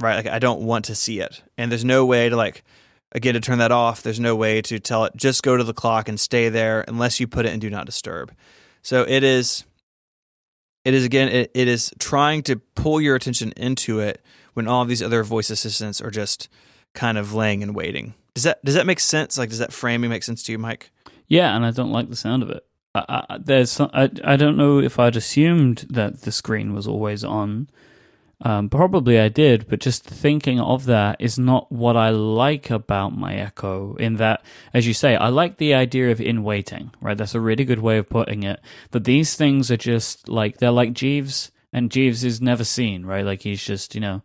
right 0.01 0.15
like 0.15 0.27
I 0.27 0.39
don't 0.39 0.61
want 0.61 0.85
to 0.85 0.95
see 0.95 1.19
it. 1.19 1.41
And 1.57 1.71
there's 1.71 1.85
no 1.85 2.05
way 2.05 2.29
to 2.29 2.35
like 2.35 2.63
again 3.11 3.33
to 3.33 3.39
turn 3.39 3.59
that 3.59 3.71
off. 3.71 4.03
There's 4.03 4.19
no 4.19 4.35
way 4.35 4.61
to 4.63 4.79
tell 4.79 5.05
it 5.05 5.13
just 5.15 5.43
go 5.43 5.57
to 5.57 5.63
the 5.63 5.73
clock 5.73 6.07
and 6.07 6.19
stay 6.19 6.49
there 6.49 6.83
unless 6.87 7.19
you 7.19 7.27
put 7.27 7.45
it 7.45 7.53
in 7.53 7.59
do 7.59 7.69
not 7.69 7.85
disturb. 7.85 8.31
So 8.81 9.03
it 9.07 9.23
is 9.23 9.65
it 10.83 10.93
is 10.93 11.03
again 11.03 11.29
it, 11.29 11.51
it 11.53 11.67
is 11.67 11.93
trying 11.99 12.43
to 12.43 12.57
pull 12.75 13.01
your 13.01 13.15
attention 13.15 13.51
into 13.57 13.99
it 13.99 14.21
when 14.55 14.67
all 14.67 14.83
these 14.85 15.03
other 15.03 15.23
voice 15.23 15.51
assistants 15.51 16.01
are 16.01 16.09
just 16.09 16.49
kind 16.93 17.17
of 17.17 17.33
laying 17.33 17.61
and 17.61 17.75
waiting. 17.75 18.15
Does 18.33 18.43
that 18.43 18.63
does 18.65 18.73
that 18.73 18.87
make 18.87 18.99
sense? 18.99 19.37
Like, 19.37 19.49
does 19.49 19.59
that 19.59 19.71
framing 19.71 20.09
make 20.09 20.23
sense 20.23 20.41
to 20.43 20.51
you, 20.51 20.57
Mike? 20.57 20.89
Yeah, 21.27 21.55
and 21.55 21.65
I 21.65 21.71
don't 21.71 21.91
like 21.91 22.09
the 22.09 22.15
sound 22.15 22.41
of 22.41 22.49
it. 22.49 22.65
I, 22.95 23.23
I, 23.29 23.37
there's 23.37 23.71
some, 23.71 23.91
I 23.93 24.09
I 24.23 24.35
don't 24.35 24.57
know 24.57 24.79
if 24.79 24.97
I'd 24.97 25.15
assumed 25.15 25.85
that 25.89 26.21
the 26.21 26.31
screen 26.31 26.73
was 26.73 26.87
always 26.87 27.23
on. 27.23 27.69
Um, 28.41 28.69
probably 28.69 29.17
I 29.17 29.29
did, 29.29 29.67
but 29.69 29.79
just 29.79 30.03
thinking 30.03 30.59
of 30.59 30.85
that 30.85 31.15
is 31.19 31.39
not 31.39 31.71
what 31.71 31.95
I 31.95 32.09
like 32.09 32.69
about 32.69 33.17
my 33.17 33.35
Echo. 33.35 33.95
In 33.95 34.17
that, 34.17 34.43
as 34.73 34.85
you 34.85 34.93
say, 34.93 35.15
I 35.15 35.29
like 35.29 35.55
the 35.55 35.73
idea 35.73 36.11
of 36.11 36.19
in 36.19 36.43
waiting. 36.43 36.91
Right, 36.99 37.17
that's 37.17 37.35
a 37.35 37.39
really 37.39 37.63
good 37.63 37.79
way 37.79 37.97
of 37.97 38.09
putting 38.09 38.43
it. 38.43 38.59
That 38.91 39.05
these 39.05 39.35
things 39.35 39.71
are 39.71 39.77
just 39.77 40.27
like 40.27 40.57
they're 40.57 40.71
like 40.71 40.93
Jeeves, 40.93 41.51
and 41.71 41.91
Jeeves 41.91 42.23
is 42.23 42.41
never 42.41 42.65
seen. 42.65 43.05
Right, 43.05 43.25
like 43.25 43.41
he's 43.41 43.63
just 43.63 43.95
you 43.95 44.01
know 44.01 44.21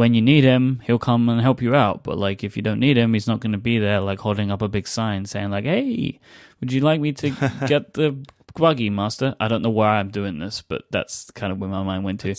when 0.00 0.14
you 0.14 0.22
need 0.22 0.44
him, 0.44 0.80
he'll 0.86 0.98
come 0.98 1.28
and 1.28 1.40
help 1.40 1.60
you 1.62 1.74
out. 1.74 2.02
But 2.02 2.16
like 2.18 2.42
if 2.42 2.56
you 2.56 2.62
don't 2.62 2.80
need 2.80 2.96
him, 2.96 3.12
he's 3.12 3.26
not 3.28 3.40
going 3.40 3.52
to 3.52 3.58
be 3.58 3.78
there 3.78 4.00
like 4.00 4.18
holding 4.18 4.50
up 4.50 4.62
a 4.62 4.68
big 4.68 4.88
sign 4.88 5.26
saying 5.26 5.50
like, 5.50 5.64
"Hey, 5.64 6.18
would 6.60 6.72
you 6.72 6.80
like 6.80 7.00
me 7.00 7.12
to 7.12 7.30
get 7.68 7.94
the 7.94 8.16
buggy, 8.54 8.90
master?" 8.90 9.34
I 9.38 9.48
don't 9.48 9.62
know 9.62 9.70
why 9.80 9.98
I'm 9.98 10.10
doing 10.10 10.38
this, 10.38 10.62
but 10.62 10.82
that's 10.90 11.30
kind 11.32 11.52
of 11.52 11.58
where 11.58 11.70
my 11.70 11.82
mind 11.82 12.04
went 12.04 12.20
to. 12.20 12.34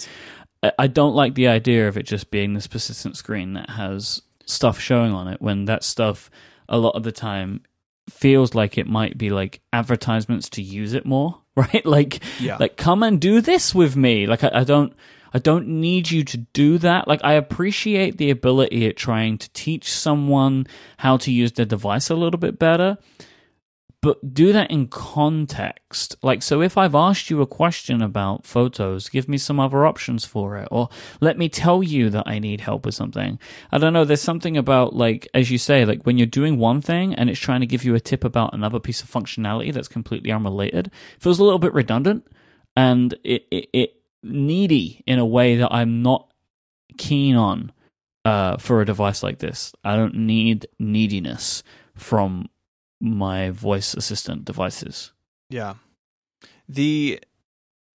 I- 0.64 0.74
I 0.78 0.88
don't 0.88 1.16
like 1.16 1.34
the 1.36 1.48
idea 1.48 1.88
of 1.88 1.98
it 1.98 2.04
just 2.04 2.30
being 2.32 2.54
this 2.54 2.68
persistent 2.68 3.16
screen 3.18 3.54
that 3.54 3.70
has 3.72 4.22
stuff 4.46 4.80
showing 4.80 5.14
on 5.14 5.28
it 5.28 5.42
when 5.42 5.66
that 5.66 5.84
stuff 5.84 6.30
a 6.70 6.78
lot 6.78 6.96
of 6.96 7.04
the 7.04 7.12
time 7.12 7.62
feels 8.10 8.54
like 8.54 8.78
it 8.78 8.88
might 8.88 9.18
be 9.18 9.30
like 9.30 9.62
advertisements 9.74 10.50
to 10.50 10.62
use 10.62 10.94
it 10.94 11.06
more, 11.06 11.40
right? 11.56 11.86
Like 11.86 12.22
Yeah. 12.40 12.58
like 12.60 12.76
come 12.78 13.04
and 13.04 13.20
do 13.20 13.42
this 13.42 13.74
with 13.76 13.96
me. 13.96 14.28
Like 14.28 14.44
I, 14.44 14.52
I 14.62 14.64
don't 14.64 14.94
I 15.34 15.40
don't 15.40 15.68
need 15.68 16.12
you 16.12 16.24
to 16.24 16.38
do 16.38 16.78
that. 16.80 17.08
Like 17.08 17.22
I 17.24 17.34
appreciate 17.34 18.18
the 18.18 18.30
ability 18.30 18.88
at 18.88 18.98
trying 18.98 19.38
to 19.38 19.50
teach 19.54 19.92
someone 19.92 20.68
how 20.98 21.18
to 21.18 21.32
use 21.32 21.54
their 21.54 21.66
device 21.66 22.10
a 22.10 22.16
little 22.16 22.40
bit 22.40 22.60
better. 22.60 22.98
But 24.02 24.34
do 24.34 24.52
that 24.52 24.72
in 24.72 24.88
context. 24.88 26.16
Like, 26.24 26.42
so 26.42 26.64
if 26.64 26.76
I've 26.76 26.96
asked 26.96 27.30
you 27.30 27.40
a 27.42 27.46
question 27.46 28.02
about 28.02 28.48
photos, 28.48 29.10
give 29.10 29.30
me 29.30 29.38
some 29.38 29.60
other 29.60 29.86
options 29.86 30.26
for 30.26 30.58
it. 30.58 30.68
Or 30.72 30.90
let 31.20 31.38
me 31.38 31.50
tell 31.50 31.84
you 31.84 32.10
that 32.10 32.24
I 32.26 32.40
need 32.40 32.62
help 32.62 32.84
with 32.84 32.96
something. 32.96 33.38
I 33.72 33.78
don't 33.78 33.94
know. 33.94 34.04
There's 34.04 34.20
something 34.20 34.58
about, 34.58 34.96
like, 34.96 35.28
as 35.36 35.52
you 35.52 35.60
say, 35.60 35.86
like 35.86 36.02
when 36.02 36.18
you're 36.18 36.26
doing 36.26 36.58
one 36.58 36.82
thing 36.82 37.14
and 37.14 37.30
it's 37.30 37.40
trying 37.40 37.60
to 37.60 37.68
give 37.68 37.84
you 37.86 37.94
a 37.94 38.00
tip 38.00 38.24
about 38.24 38.56
another 38.56 38.80
piece 38.80 39.04
of 39.04 39.12
functionality 39.12 39.72
that's 39.72 39.88
completely 39.88 40.32
unrelated, 40.32 40.88
it 40.88 41.22
feels 41.22 41.38
a 41.38 41.44
little 41.44 41.60
bit 41.60 41.76
redundant 41.76 42.26
and 42.76 43.14
it, 43.24 43.46
it, 43.52 43.70
it 43.72 44.01
needy 44.24 45.04
in 45.06 45.20
a 45.20 45.26
way 45.26 45.58
that 45.58 45.72
I'm 45.72 46.02
not 46.02 46.32
keen 46.98 47.36
on 47.36 47.72
uh, 48.26 48.58
for 48.58 48.82
a 48.82 48.86
device 48.86 49.24
like 49.24 49.40
this. 49.40 49.74
I 49.84 49.96
don't 49.96 50.16
need 50.16 50.68
neediness 50.80 51.64
from 51.96 52.50
my 53.00 53.50
voice 53.50 53.94
assistant 53.94 54.46
devices. 54.46 55.12
Yeah. 55.50 55.76
The, 56.70 57.20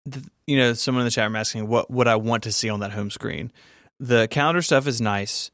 the 0.04 0.28
you 0.46 0.56
know, 0.56 0.72
someone 0.74 1.02
in 1.02 1.06
the 1.06 1.10
chat 1.10 1.24
room 1.24 1.36
asking 1.36 1.68
what 1.68 1.90
would 1.90 2.08
I 2.08 2.16
want 2.16 2.42
to 2.44 2.52
see 2.52 2.68
on 2.68 2.80
that 2.80 2.92
home 2.92 3.10
screen. 3.10 3.52
The 3.98 4.28
calendar 4.28 4.62
stuff 4.62 4.86
is 4.86 5.00
nice, 5.00 5.50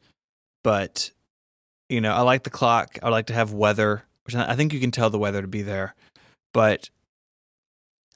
but 0.65 1.11
you 1.89 2.01
know, 2.01 2.13
I 2.13 2.23
like 2.23 2.43
the 2.43 2.51
clock. 2.51 2.99
I 3.03 3.11
like 3.11 3.27
to 3.27 3.35
have 3.35 3.53
weather, 3.53 4.05
which 4.25 4.35
I 4.35 4.53
I 4.53 4.57
think 4.57 4.73
you 4.73 4.81
can 4.81 4.91
tell 4.91 5.11
the 5.11 5.19
weather 5.19 5.43
to 5.43 5.49
be 5.49 5.63
there. 5.63 5.95
But 6.53 6.91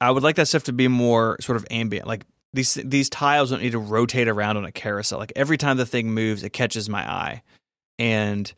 I 0.00 0.11
would 0.11 0.22
like 0.22 0.36
that 0.36 0.48
stuff 0.48 0.64
to 0.64 0.72
be 0.72 0.88
more 0.88 1.36
sort 1.40 1.57
of 1.57 1.66
ambient. 1.70 2.07
Like 2.07 2.24
these 2.53 2.74
these 2.74 3.11
tiles 3.11 3.51
don't 3.51 3.62
need 3.62 3.72
to 3.72 3.78
rotate 3.78 4.28
around 4.28 4.57
on 4.57 4.64
a 4.64 4.72
carousel. 4.72 5.18
Like 5.18 5.32
every 5.36 5.59
time 5.59 5.76
the 5.76 5.86
thing 5.86 6.11
moves, 6.11 6.42
it 6.42 6.53
catches 6.53 6.88
my 6.88 7.09
eye. 7.09 7.42
And 7.99 8.53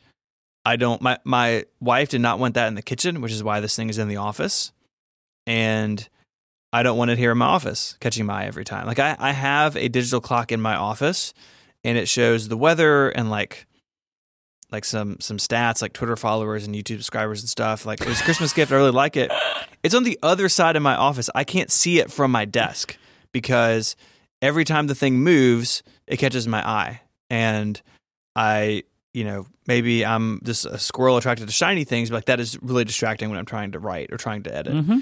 I 0.64 0.76
don't 0.76 1.00
my 1.02 1.18
my 1.24 1.64
wife 1.80 2.10
did 2.10 2.20
not 2.20 2.38
want 2.38 2.54
that 2.54 2.68
in 2.68 2.74
the 2.74 2.82
kitchen, 2.82 3.20
which 3.20 3.32
is 3.32 3.42
why 3.42 3.60
this 3.60 3.74
thing 3.74 3.88
is 3.88 3.98
in 3.98 4.08
the 4.08 4.16
office. 4.16 4.72
And 5.46 6.06
I 6.72 6.82
don't 6.82 6.98
want 6.98 7.10
it 7.10 7.18
here 7.18 7.32
in 7.32 7.38
my 7.38 7.46
office, 7.46 7.96
catching 8.00 8.26
my 8.26 8.42
eye 8.42 8.46
every 8.46 8.64
time. 8.64 8.86
Like 8.86 8.98
I, 8.98 9.16
I 9.18 9.32
have 9.32 9.76
a 9.76 9.88
digital 9.88 10.20
clock 10.20 10.52
in 10.52 10.60
my 10.60 10.76
office 10.76 11.32
and 11.82 11.96
it 11.96 12.08
shows 12.08 12.48
the 12.48 12.56
weather 12.56 13.08
and 13.08 13.30
like 13.30 13.66
like 14.70 14.84
some 14.84 15.18
some 15.20 15.38
stats 15.38 15.80
like 15.80 15.94
Twitter 15.94 16.16
followers 16.16 16.66
and 16.66 16.74
YouTube 16.74 16.98
subscribers 16.98 17.40
and 17.40 17.48
stuff. 17.48 17.86
Like 17.86 18.00
it 18.00 18.08
was 18.08 18.20
a 18.20 18.24
Christmas 18.24 18.52
gift. 18.52 18.70
I 18.70 18.76
really 18.76 18.90
like 18.90 19.16
it. 19.16 19.32
It's 19.82 19.94
on 19.94 20.04
the 20.04 20.18
other 20.22 20.48
side 20.48 20.76
of 20.76 20.82
my 20.82 20.94
office. 20.94 21.30
I 21.34 21.44
can't 21.44 21.70
see 21.70 21.98
it 21.98 22.12
from 22.12 22.30
my 22.30 22.44
desk 22.44 22.96
because 23.38 23.94
every 24.42 24.64
time 24.64 24.88
the 24.88 24.96
thing 24.96 25.20
moves, 25.20 25.84
it 26.08 26.16
catches 26.16 26.48
my 26.48 26.66
eye. 26.68 27.02
And 27.30 27.80
I, 28.34 28.82
you 29.14 29.22
know, 29.22 29.46
maybe 29.68 30.04
I'm 30.04 30.40
just 30.42 30.66
a 30.66 30.76
squirrel 30.76 31.16
attracted 31.16 31.46
to 31.46 31.52
shiny 31.52 31.84
things, 31.84 32.10
but 32.10 32.16
like 32.16 32.24
that 32.24 32.40
is 32.40 32.60
really 32.60 32.84
distracting 32.84 33.30
when 33.30 33.38
I'm 33.38 33.46
trying 33.46 33.72
to 33.72 33.78
write 33.78 34.12
or 34.12 34.16
trying 34.16 34.42
to 34.42 34.54
edit. 34.54 34.74
Mm-hmm. 34.74 34.98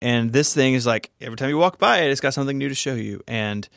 And 0.00 0.32
this 0.32 0.52
thing 0.52 0.74
is 0.74 0.86
like 0.86 1.10
every 1.20 1.36
time 1.36 1.50
you 1.50 1.58
walk 1.58 1.78
by 1.78 2.00
it, 2.00 2.10
it's 2.10 2.20
got 2.20 2.34
something 2.34 2.58
new 2.58 2.68
to 2.68 2.74
show 2.74 2.94
you. 2.94 3.22
And 3.28 3.68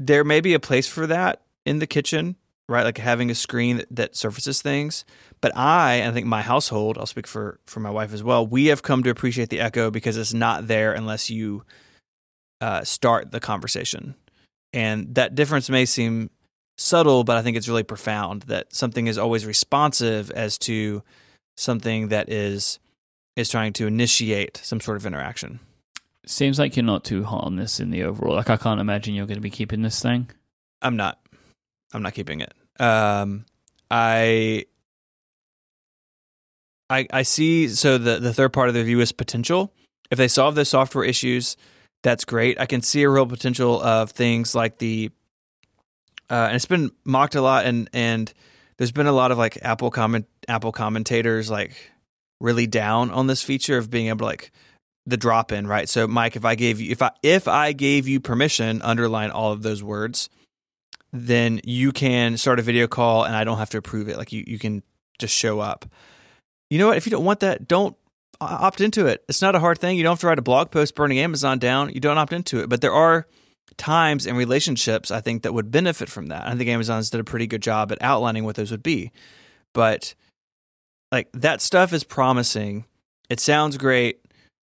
there 0.00 0.24
may 0.24 0.40
be 0.40 0.54
a 0.54 0.60
place 0.60 0.88
for 0.88 1.06
that 1.06 1.42
in 1.64 1.78
the 1.78 1.86
kitchen, 1.86 2.34
right? 2.68 2.82
Like 2.82 2.98
having 2.98 3.30
a 3.30 3.34
screen 3.36 3.76
that, 3.76 3.86
that 3.94 4.16
surfaces 4.16 4.60
things. 4.60 5.04
But 5.40 5.56
I, 5.56 5.94
and 5.96 6.10
I 6.10 6.12
think 6.12 6.26
my 6.26 6.42
household, 6.42 6.98
I'll 6.98 7.06
speak 7.06 7.28
for 7.28 7.60
for 7.66 7.78
my 7.78 7.90
wife 7.90 8.12
as 8.12 8.24
well. 8.24 8.44
We 8.44 8.66
have 8.66 8.82
come 8.82 9.04
to 9.04 9.10
appreciate 9.10 9.50
the 9.50 9.60
Echo 9.60 9.92
because 9.92 10.16
it's 10.16 10.34
not 10.34 10.66
there 10.66 10.92
unless 10.92 11.30
you 11.30 11.62
uh, 12.60 12.84
start 12.84 13.30
the 13.30 13.40
conversation. 13.40 14.14
And 14.72 15.14
that 15.14 15.34
difference 15.34 15.70
may 15.70 15.84
seem 15.86 16.30
subtle, 16.76 17.24
but 17.24 17.36
I 17.36 17.42
think 17.42 17.56
it's 17.56 17.68
really 17.68 17.82
profound 17.82 18.42
that 18.42 18.74
something 18.74 19.06
is 19.06 19.18
always 19.18 19.46
responsive 19.46 20.30
as 20.30 20.58
to 20.58 21.02
something 21.56 22.08
that 22.08 22.28
is 22.28 22.78
is 23.36 23.50
trying 23.50 23.72
to 23.74 23.86
initiate 23.86 24.56
some 24.58 24.80
sort 24.80 24.96
of 24.96 25.04
interaction. 25.04 25.60
Seems 26.26 26.58
like 26.58 26.74
you're 26.74 26.84
not 26.84 27.04
too 27.04 27.22
hot 27.22 27.44
on 27.44 27.56
this 27.56 27.80
in 27.80 27.90
the 27.90 28.02
overall. 28.02 28.34
Like 28.34 28.50
I 28.50 28.56
can't 28.56 28.80
imagine 28.80 29.14
you're 29.14 29.26
going 29.26 29.36
to 29.36 29.42
be 29.42 29.50
keeping 29.50 29.82
this 29.82 30.00
thing. 30.00 30.30
I'm 30.82 30.96
not. 30.96 31.18
I'm 31.92 32.02
not 32.02 32.14
keeping 32.14 32.40
it. 32.40 32.52
Um, 32.80 33.44
I, 33.90 34.66
I, 36.90 37.06
I 37.12 37.22
see. 37.22 37.68
So 37.68 37.98
the 37.98 38.18
the 38.18 38.34
third 38.34 38.52
part 38.52 38.68
of 38.68 38.74
the 38.74 38.80
review 38.80 39.00
is 39.00 39.12
potential. 39.12 39.72
If 40.10 40.18
they 40.18 40.28
solve 40.28 40.54
those 40.54 40.68
software 40.68 41.04
issues, 41.04 41.56
that's 42.02 42.24
great. 42.24 42.60
I 42.60 42.66
can 42.66 42.82
see 42.82 43.02
a 43.02 43.10
real 43.10 43.26
potential 43.26 43.80
of 43.80 44.10
things 44.10 44.54
like 44.54 44.78
the, 44.78 45.10
uh, 46.30 46.46
and 46.48 46.56
it's 46.56 46.66
been 46.66 46.90
mocked 47.04 47.34
a 47.34 47.40
lot, 47.40 47.66
and 47.66 47.88
and 47.92 48.32
there's 48.76 48.92
been 48.92 49.06
a 49.06 49.12
lot 49.12 49.32
of 49.32 49.38
like 49.38 49.58
Apple 49.62 49.90
comment 49.90 50.26
Apple 50.48 50.72
commentators 50.72 51.50
like 51.50 51.90
really 52.40 52.66
down 52.66 53.10
on 53.10 53.26
this 53.26 53.42
feature 53.42 53.78
of 53.78 53.90
being 53.90 54.08
able 54.08 54.18
to 54.18 54.24
like 54.24 54.52
the 55.06 55.16
drop 55.16 55.52
in, 55.52 55.66
right? 55.66 55.88
So 55.88 56.06
Mike, 56.06 56.36
if 56.36 56.44
I 56.44 56.54
gave 56.54 56.80
you 56.80 56.90
if 56.90 57.00
I 57.00 57.12
if 57.22 57.48
I 57.48 57.72
gave 57.72 58.08
you 58.08 58.20
permission, 58.20 58.82
underline 58.82 59.30
all 59.30 59.52
of 59.52 59.62
those 59.62 59.82
words, 59.82 60.28
then 61.12 61.60
you 61.64 61.92
can 61.92 62.36
start 62.36 62.58
a 62.58 62.62
video 62.62 62.86
call 62.86 63.24
and 63.24 63.34
I 63.34 63.44
don't 63.44 63.58
have 63.58 63.70
to 63.70 63.78
approve 63.78 64.08
it. 64.08 64.18
Like 64.18 64.32
you 64.32 64.44
you 64.46 64.58
can 64.58 64.82
just 65.18 65.34
show 65.34 65.60
up. 65.60 65.86
You 66.70 66.78
know 66.78 66.88
what? 66.88 66.96
If 66.96 67.06
you 67.06 67.10
don't 67.10 67.24
want 67.24 67.40
that, 67.40 67.68
don't 67.68 67.96
opt 68.40 68.80
into 68.80 69.06
it. 69.06 69.24
It's 69.28 69.42
not 69.42 69.54
a 69.54 69.60
hard 69.60 69.78
thing. 69.78 69.96
You 69.96 70.02
don't 70.02 70.12
have 70.12 70.20
to 70.20 70.26
write 70.26 70.38
a 70.38 70.42
blog 70.42 70.70
post 70.70 70.94
burning 70.94 71.18
Amazon 71.18 71.58
down. 71.58 71.90
You 71.92 72.00
don't 72.00 72.18
opt 72.18 72.32
into 72.32 72.60
it. 72.60 72.68
But 72.68 72.80
there 72.80 72.92
are 72.92 73.26
times 73.76 74.26
and 74.26 74.38
relationships 74.38 75.10
I 75.10 75.20
think 75.20 75.42
that 75.42 75.52
would 75.52 75.70
benefit 75.70 76.08
from 76.08 76.26
that. 76.26 76.46
I 76.46 76.54
think 76.54 76.68
Amazon's 76.68 77.10
did 77.10 77.20
a 77.20 77.24
pretty 77.24 77.46
good 77.46 77.62
job 77.62 77.92
at 77.92 78.00
outlining 78.00 78.44
what 78.44 78.56
those 78.56 78.70
would 78.70 78.82
be. 78.82 79.12
But 79.74 80.14
like 81.12 81.28
that 81.32 81.60
stuff 81.60 81.92
is 81.92 82.04
promising. 82.04 82.84
It 83.28 83.40
sounds 83.40 83.76
great. 83.76 84.20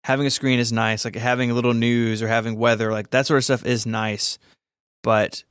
Having 0.04 0.28
a 0.28 0.32
screen 0.32 0.60
is 0.60 0.72
nice. 0.72 1.06
Like 1.06 1.16
having 1.16 1.52
a 1.52 1.54
little 1.54 1.74
news 1.74 2.22
or 2.22 2.28
having 2.28 2.58
weather, 2.58 2.92
like 2.92 3.10
that 3.12 3.26
sort 3.26 3.40
of 3.40 3.44
stuff 3.44 3.66
is 3.66 3.86
nice. 3.86 4.38
But 5.04 5.44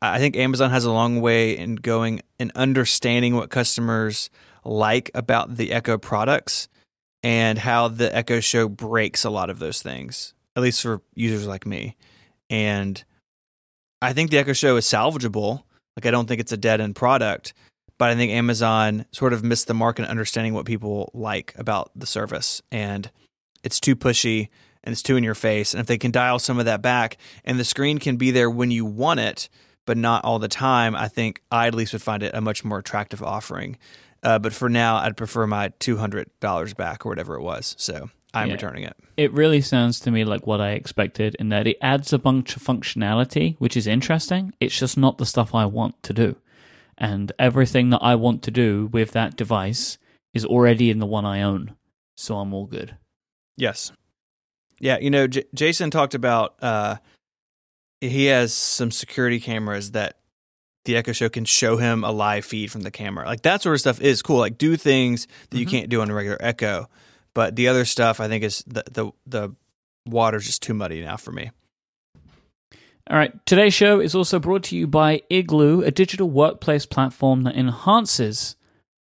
I 0.00 0.18
think 0.18 0.36
Amazon 0.36 0.70
has 0.70 0.84
a 0.84 0.92
long 0.92 1.20
way 1.20 1.56
in 1.56 1.76
going 1.76 2.20
in 2.38 2.52
understanding 2.54 3.34
what 3.34 3.50
customers 3.50 4.30
like 4.64 5.10
about 5.14 5.56
the 5.56 5.72
Echo 5.72 5.98
products 5.98 6.68
and 7.22 7.58
how 7.58 7.88
the 7.88 8.14
Echo 8.14 8.40
Show 8.40 8.68
breaks 8.68 9.24
a 9.24 9.30
lot 9.30 9.50
of 9.50 9.58
those 9.58 9.82
things, 9.82 10.34
at 10.54 10.62
least 10.62 10.82
for 10.82 11.02
users 11.14 11.46
like 11.46 11.66
me. 11.66 11.96
And 12.50 13.02
I 14.00 14.12
think 14.12 14.30
the 14.30 14.38
Echo 14.38 14.52
Show 14.52 14.76
is 14.76 14.86
salvageable, 14.86 15.62
Like 15.96 16.06
I 16.06 16.10
don't 16.10 16.28
think 16.28 16.40
it's 16.40 16.52
a 16.52 16.56
dead 16.56 16.80
end 16.80 16.94
product, 16.94 17.54
but 17.98 18.10
I 18.10 18.14
think 18.14 18.30
Amazon 18.32 19.06
sort 19.12 19.32
of 19.32 19.42
missed 19.42 19.66
the 19.66 19.74
mark 19.74 19.98
in 19.98 20.04
understanding 20.04 20.54
what 20.54 20.66
people 20.66 21.10
like 21.14 21.54
about 21.56 21.90
the 21.96 22.06
service, 22.06 22.62
and 22.70 23.10
it's 23.62 23.80
too 23.80 23.96
pushy 23.96 24.48
and 24.84 24.92
it's 24.92 25.02
too 25.02 25.16
in 25.16 25.24
your 25.24 25.34
face. 25.34 25.74
And 25.74 25.80
if 25.80 25.86
they 25.86 25.98
can 25.98 26.12
dial 26.12 26.38
some 26.38 26.60
of 26.60 26.64
that 26.66 26.80
back, 26.80 27.16
and 27.44 27.58
the 27.58 27.64
screen 27.64 27.98
can 27.98 28.16
be 28.16 28.30
there 28.30 28.48
when 28.48 28.70
you 28.70 28.84
want 28.84 29.18
it, 29.18 29.48
but 29.84 29.96
not 29.96 30.24
all 30.24 30.38
the 30.38 30.48
time, 30.48 30.94
I 30.94 31.08
think 31.08 31.42
I 31.50 31.66
at 31.66 31.74
least 31.74 31.92
would 31.92 32.02
find 32.02 32.22
it 32.22 32.34
a 32.34 32.40
much 32.40 32.64
more 32.64 32.78
attractive 32.78 33.22
offering. 33.22 33.78
Uh, 34.22 34.38
but 34.38 34.52
for 34.52 34.68
now, 34.68 34.96
I'd 34.96 35.16
prefer 35.16 35.46
my 35.46 35.68
two 35.78 35.96
hundred 35.98 36.30
dollars 36.40 36.74
back 36.74 37.04
or 37.06 37.08
whatever 37.08 37.34
it 37.36 37.42
was. 37.42 37.74
So 37.78 38.10
I'm 38.34 38.48
Yeah. 38.48 38.54
returning 38.54 38.84
it. 38.84 38.96
It 39.16 39.32
really 39.32 39.60
sounds 39.60 40.00
to 40.00 40.10
me 40.10 40.24
like 40.24 40.46
what 40.46 40.60
I 40.60 40.70
expected 40.72 41.36
in 41.38 41.48
that 41.50 41.66
it 41.66 41.78
adds 41.80 42.12
a 42.12 42.18
bunch 42.18 42.56
of 42.56 42.62
functionality, 42.62 43.56
which 43.58 43.76
is 43.76 43.86
interesting. 43.86 44.52
It's 44.60 44.78
just 44.78 44.96
not 44.98 45.18
the 45.18 45.26
stuff 45.26 45.54
I 45.54 45.64
want 45.66 46.02
to 46.02 46.12
do. 46.12 46.36
And 46.98 47.30
everything 47.38 47.90
that 47.90 48.02
I 48.02 48.14
want 48.14 48.42
to 48.44 48.50
do 48.50 48.86
with 48.92 49.12
that 49.12 49.36
device 49.36 49.98
is 50.34 50.44
already 50.44 50.90
in 50.90 50.98
the 50.98 51.06
one 51.06 51.24
I 51.24 51.42
own. 51.42 51.76
So 52.16 52.36
I'm 52.38 52.52
all 52.54 52.66
good. 52.66 52.96
Yes. 53.56 53.92
Yeah, 54.80 54.98
you 54.98 55.10
know, 55.10 55.26
J- 55.26 55.44
Jason 55.54 55.90
talked 55.90 56.14
about 56.14 56.56
uh, 56.62 56.96
he 58.00 58.26
has 58.26 58.52
some 58.52 58.90
security 58.90 59.40
cameras 59.40 59.92
that 59.92 60.18
the 60.86 60.96
Echo 60.96 61.12
Show 61.12 61.28
can 61.28 61.44
show 61.44 61.76
him 61.76 62.02
a 62.02 62.10
live 62.10 62.44
feed 62.44 62.72
from 62.72 62.80
the 62.82 62.90
camera. 62.90 63.26
Like 63.26 63.42
that 63.42 63.60
sort 63.62 63.74
of 63.74 63.80
stuff 63.80 64.00
is 64.00 64.22
cool. 64.22 64.38
Like 64.38 64.56
do 64.58 64.76
things 64.76 65.28
that 65.50 65.58
you 65.58 65.66
Mhm. 65.66 65.70
can't 65.70 65.88
do 65.90 66.00
on 66.00 66.10
a 66.10 66.14
regular 66.14 66.38
Echo. 66.40 66.88
But 67.34 67.54
the 67.54 67.68
other 67.68 67.84
stuff, 67.84 68.18
I 68.18 68.28
think, 68.28 68.42
is 68.42 68.64
the 68.66 68.82
the 68.90 69.10
the 69.26 69.54
water's 70.06 70.46
just 70.46 70.62
too 70.62 70.72
muddy 70.74 71.02
now 71.02 71.16
for 71.18 71.32
me. 71.32 71.50
All 73.08 73.16
right, 73.16 73.32
today's 73.46 73.74
show 73.74 74.00
is 74.00 74.14
also 74.16 74.40
brought 74.40 74.64
to 74.64 74.76
you 74.76 74.86
by 74.88 75.22
Igloo, 75.30 75.82
a 75.82 75.92
digital 75.92 76.28
workplace 76.28 76.86
platform 76.86 77.42
that 77.42 77.54
enhances 77.54 78.56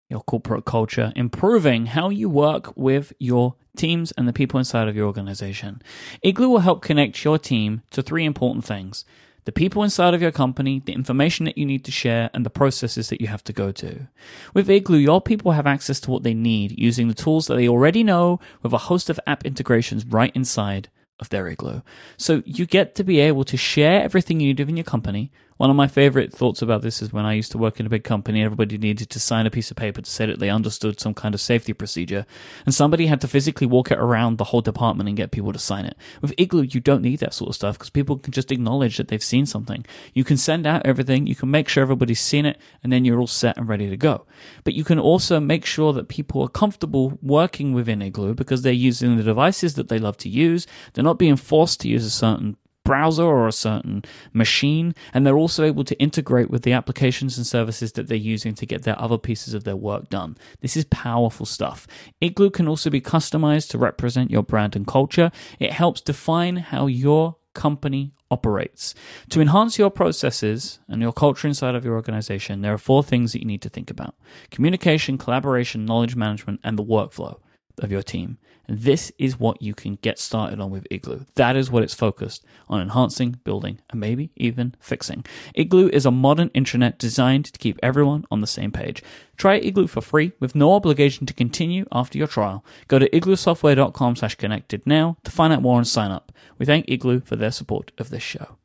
your 0.09 0.21
corporate 0.21 0.65
culture, 0.65 1.11
improving 1.15 1.87
how 1.87 2.09
you 2.09 2.29
work 2.29 2.75
with 2.77 3.11
your 3.19 3.55
teams 3.75 4.11
and 4.13 4.27
the 4.27 4.33
people 4.33 4.59
inside 4.59 4.87
of 4.87 4.95
your 4.95 5.07
organization. 5.07 5.81
Igloo 6.21 6.49
will 6.49 6.59
help 6.59 6.81
connect 6.83 7.23
your 7.23 7.39
team 7.39 7.81
to 7.91 8.01
three 8.03 8.23
important 8.23 8.63
things 8.65 9.03
the 9.47 9.53
people 9.53 9.81
inside 9.81 10.13
of 10.13 10.21
your 10.21 10.33
company, 10.33 10.81
the 10.83 10.91
information 10.91 11.45
that 11.45 11.57
you 11.57 11.65
need 11.65 11.85
to 11.85 11.89
share, 11.89 12.29
and 12.33 12.45
the 12.45 12.49
processes 12.49 13.07
that 13.07 13.21
you 13.21 13.27
have 13.27 13.45
to 13.45 13.53
go 13.53 13.71
to. 13.71 14.05
With 14.53 14.69
Igloo, 14.69 14.97
your 14.97 15.21
people 15.21 15.53
have 15.53 15.65
access 15.65 16.01
to 16.01 16.11
what 16.11 16.23
they 16.23 16.33
need 16.33 16.77
using 16.77 17.07
the 17.07 17.13
tools 17.13 17.47
that 17.47 17.55
they 17.55 17.69
already 17.69 18.03
know 18.03 18.41
with 18.61 18.73
a 18.73 18.77
host 18.89 19.09
of 19.09 19.21
app 19.25 19.45
integrations 19.45 20.05
right 20.05 20.33
inside 20.35 20.89
of 21.21 21.29
their 21.29 21.47
Igloo. 21.47 21.79
So 22.17 22.43
you 22.45 22.65
get 22.65 22.93
to 22.95 23.05
be 23.05 23.21
able 23.21 23.45
to 23.45 23.55
share 23.55 24.03
everything 24.03 24.41
you 24.41 24.47
need 24.47 24.59
within 24.59 24.75
your 24.75 24.83
company. 24.83 25.31
One 25.57 25.71
of 25.71 25.75
my 25.75 25.87
favorite 25.87 26.31
thoughts 26.31 26.61
about 26.61 26.83
this 26.83 27.01
is 27.01 27.11
when 27.11 27.25
I 27.25 27.33
used 27.33 27.51
to 27.51 27.57
work 27.57 27.79
in 27.79 27.87
a 27.87 27.89
big 27.89 28.03
company, 28.03 28.43
everybody 28.43 28.77
needed 28.77 29.09
to 29.09 29.19
sign 29.19 29.47
a 29.47 29.51
piece 29.51 29.71
of 29.71 29.77
paper 29.77 30.01
to 30.01 30.09
say 30.09 30.27
that 30.27 30.37
they 30.37 30.51
understood 30.51 30.99
some 30.99 31.15
kind 31.15 31.33
of 31.33 31.41
safety 31.41 31.73
procedure, 31.73 32.27
and 32.65 32.75
somebody 32.75 33.07
had 33.07 33.21
to 33.21 33.27
physically 33.27 33.65
walk 33.65 33.89
it 33.89 33.97
around 33.97 34.37
the 34.37 34.45
whole 34.45 34.61
department 34.61 35.07
and 35.07 35.17
get 35.17 35.31
people 35.31 35.51
to 35.51 35.59
sign 35.59 35.85
it. 35.85 35.97
With 36.21 36.35
Igloo, 36.37 36.63
you 36.63 36.79
don't 36.79 37.01
need 37.01 37.19
that 37.19 37.33
sort 37.33 37.49
of 37.49 37.55
stuff 37.55 37.77
because 37.77 37.89
people 37.89 38.19
can 38.19 38.33
just 38.33 38.51
acknowledge 38.51 38.97
that 38.97 39.07
they've 39.07 39.23
seen 39.23 39.47
something. 39.47 39.83
You 40.13 40.23
can 40.23 40.37
send 40.37 40.67
out 40.67 40.85
everything, 40.85 41.25
you 41.25 41.35
can 41.35 41.49
make 41.49 41.67
sure 41.67 41.81
everybody's 41.81 42.21
seen 42.21 42.45
it, 42.45 42.59
and 42.83 42.93
then 42.93 43.03
you're 43.03 43.19
all 43.19 43.25
set 43.25 43.57
and 43.57 43.67
ready 43.67 43.89
to 43.89 43.97
go. 43.97 44.27
But 44.63 44.75
you 44.75 44.83
can 44.83 44.99
also 44.99 45.39
make 45.39 45.65
sure 45.65 45.91
that 45.93 46.07
people 46.07 46.43
are 46.43 46.49
comfortable 46.49 47.17
working 47.23 47.73
within 47.73 48.03
Igloo 48.03 48.35
because 48.35 48.61
they're 48.61 48.73
using 48.73 49.17
the 49.17 49.23
devices 49.23 49.73
that 49.73 49.89
they 49.89 49.97
love 49.97 50.17
to 50.17 50.29
use. 50.29 50.67
They're 50.93 51.03
not 51.03 51.17
being 51.17 51.35
forced 51.35 51.81
to 51.81 51.89
use 51.89 52.05
a 52.05 52.11
certain 52.11 52.57
browser 52.87 53.23
or 53.23 53.49
a 53.49 53.51
certain 53.51 54.01
machine, 54.31 54.95
and 55.13 55.27
they're 55.27 55.37
also 55.37 55.65
able 55.65 55.83
to 55.83 55.99
integrate 55.99 56.49
with 56.49 56.61
the 56.61 56.71
applications 56.71 57.37
and 57.37 57.45
services 57.45 57.91
that 57.91 58.07
they're 58.07 58.17
using 58.17 58.55
to 58.55 58.65
get 58.65 58.83
their 58.83 58.99
other 58.99 59.17
pieces 59.17 59.53
of 59.53 59.65
their 59.65 59.75
work 59.75 60.09
done. 60.09 60.37
This 60.61 60.77
is 60.77 60.85
powerful 60.85 61.45
stuff. 61.45 61.85
Igloo 62.21 62.49
can 62.49 62.65
also 62.65 62.89
be 62.89 63.01
customized 63.01 63.69
to 63.71 63.77
represent 63.77 64.31
your 64.31 64.41
brand 64.41 64.73
and 64.77 64.87
culture. 64.87 65.31
It 65.59 65.73
helps 65.73 65.99
define 65.99 66.55
how 66.55 66.87
your 66.87 67.35
company 67.53 68.13
operates. 68.31 68.95
To 69.31 69.41
enhance 69.41 69.77
your 69.77 69.89
processes 69.89 70.79
and 70.87 71.01
your 71.01 71.11
culture 71.11 71.47
inside 71.49 71.75
of 71.75 71.83
your 71.83 71.95
organization, 71.95 72.61
there 72.61 72.73
are 72.73 72.77
four 72.77 73.03
things 73.03 73.33
that 73.33 73.39
you 73.39 73.47
need 73.47 73.63
to 73.63 73.69
think 73.69 73.91
about 73.91 74.15
communication, 74.49 75.17
collaboration, 75.17 75.83
knowledge 75.85 76.15
management, 76.15 76.61
and 76.63 76.79
the 76.79 76.83
workflow 76.85 77.37
of 77.79 77.91
your 77.91 78.03
team. 78.03 78.37
And 78.67 78.79
this 78.79 79.11
is 79.17 79.39
what 79.39 79.61
you 79.61 79.73
can 79.73 79.95
get 79.95 80.19
started 80.19 80.59
on 80.59 80.71
with 80.71 80.85
Igloo. 80.91 81.21
That 81.35 81.55
is 81.55 81.71
what 81.71 81.83
it's 81.83 81.93
focused 81.93 82.43
on 82.67 82.81
enhancing, 82.81 83.39
building, 83.43 83.79
and 83.89 83.99
maybe 83.99 84.31
even 84.35 84.75
fixing. 84.79 85.23
Igloo 85.55 85.89
is 85.89 86.05
a 86.05 86.11
modern 86.11 86.49
intranet 86.49 86.97
designed 86.97 87.45
to 87.45 87.59
keep 87.59 87.79
everyone 87.81 88.25
on 88.29 88.41
the 88.41 88.47
same 88.47 88.71
page. 88.71 89.01
Try 89.37 89.55
Igloo 89.55 89.87
for 89.87 90.01
free 90.01 90.33
with 90.39 90.53
no 90.53 90.73
obligation 90.73 91.25
to 91.27 91.33
continue 91.33 91.85
after 91.91 92.17
your 92.17 92.27
trial. 92.27 92.65
Go 92.87 92.99
to 92.99 93.09
igloosoftware.com 93.09 94.17
slash 94.17 94.35
connected 94.35 94.85
now 94.85 95.17
to 95.23 95.31
find 95.31 95.53
out 95.53 95.61
more 95.61 95.77
and 95.77 95.87
sign 95.87 96.11
up. 96.11 96.33
We 96.57 96.65
thank 96.65 96.89
Igloo 96.89 97.21
for 97.21 97.37
their 97.37 97.51
support 97.51 97.91
of 97.97 98.09
this 98.09 98.23
show. 98.23 98.57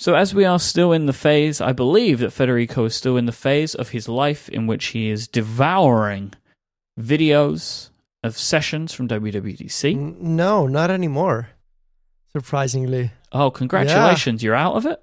So, 0.00 0.14
as 0.14 0.32
we 0.32 0.44
are 0.44 0.60
still 0.60 0.92
in 0.92 1.06
the 1.06 1.12
phase, 1.12 1.60
I 1.60 1.72
believe 1.72 2.20
that 2.20 2.30
Federico 2.30 2.84
is 2.84 2.94
still 2.94 3.16
in 3.16 3.26
the 3.26 3.32
phase 3.32 3.74
of 3.74 3.88
his 3.88 4.08
life 4.08 4.48
in 4.48 4.68
which 4.68 4.86
he 4.88 5.10
is 5.10 5.26
devouring 5.26 6.34
videos 6.98 7.90
of 8.22 8.36
sessions 8.36 8.92
from 8.92 9.08
WWDC. 9.08 9.94
No, 10.20 10.66
not 10.66 10.90
anymore. 10.90 11.50
Surprisingly, 12.32 13.12
Oh, 13.32 13.50
congratulations, 13.50 14.42
you're 14.42 14.54
out 14.54 14.74
of 14.76 14.86
it? 14.86 15.02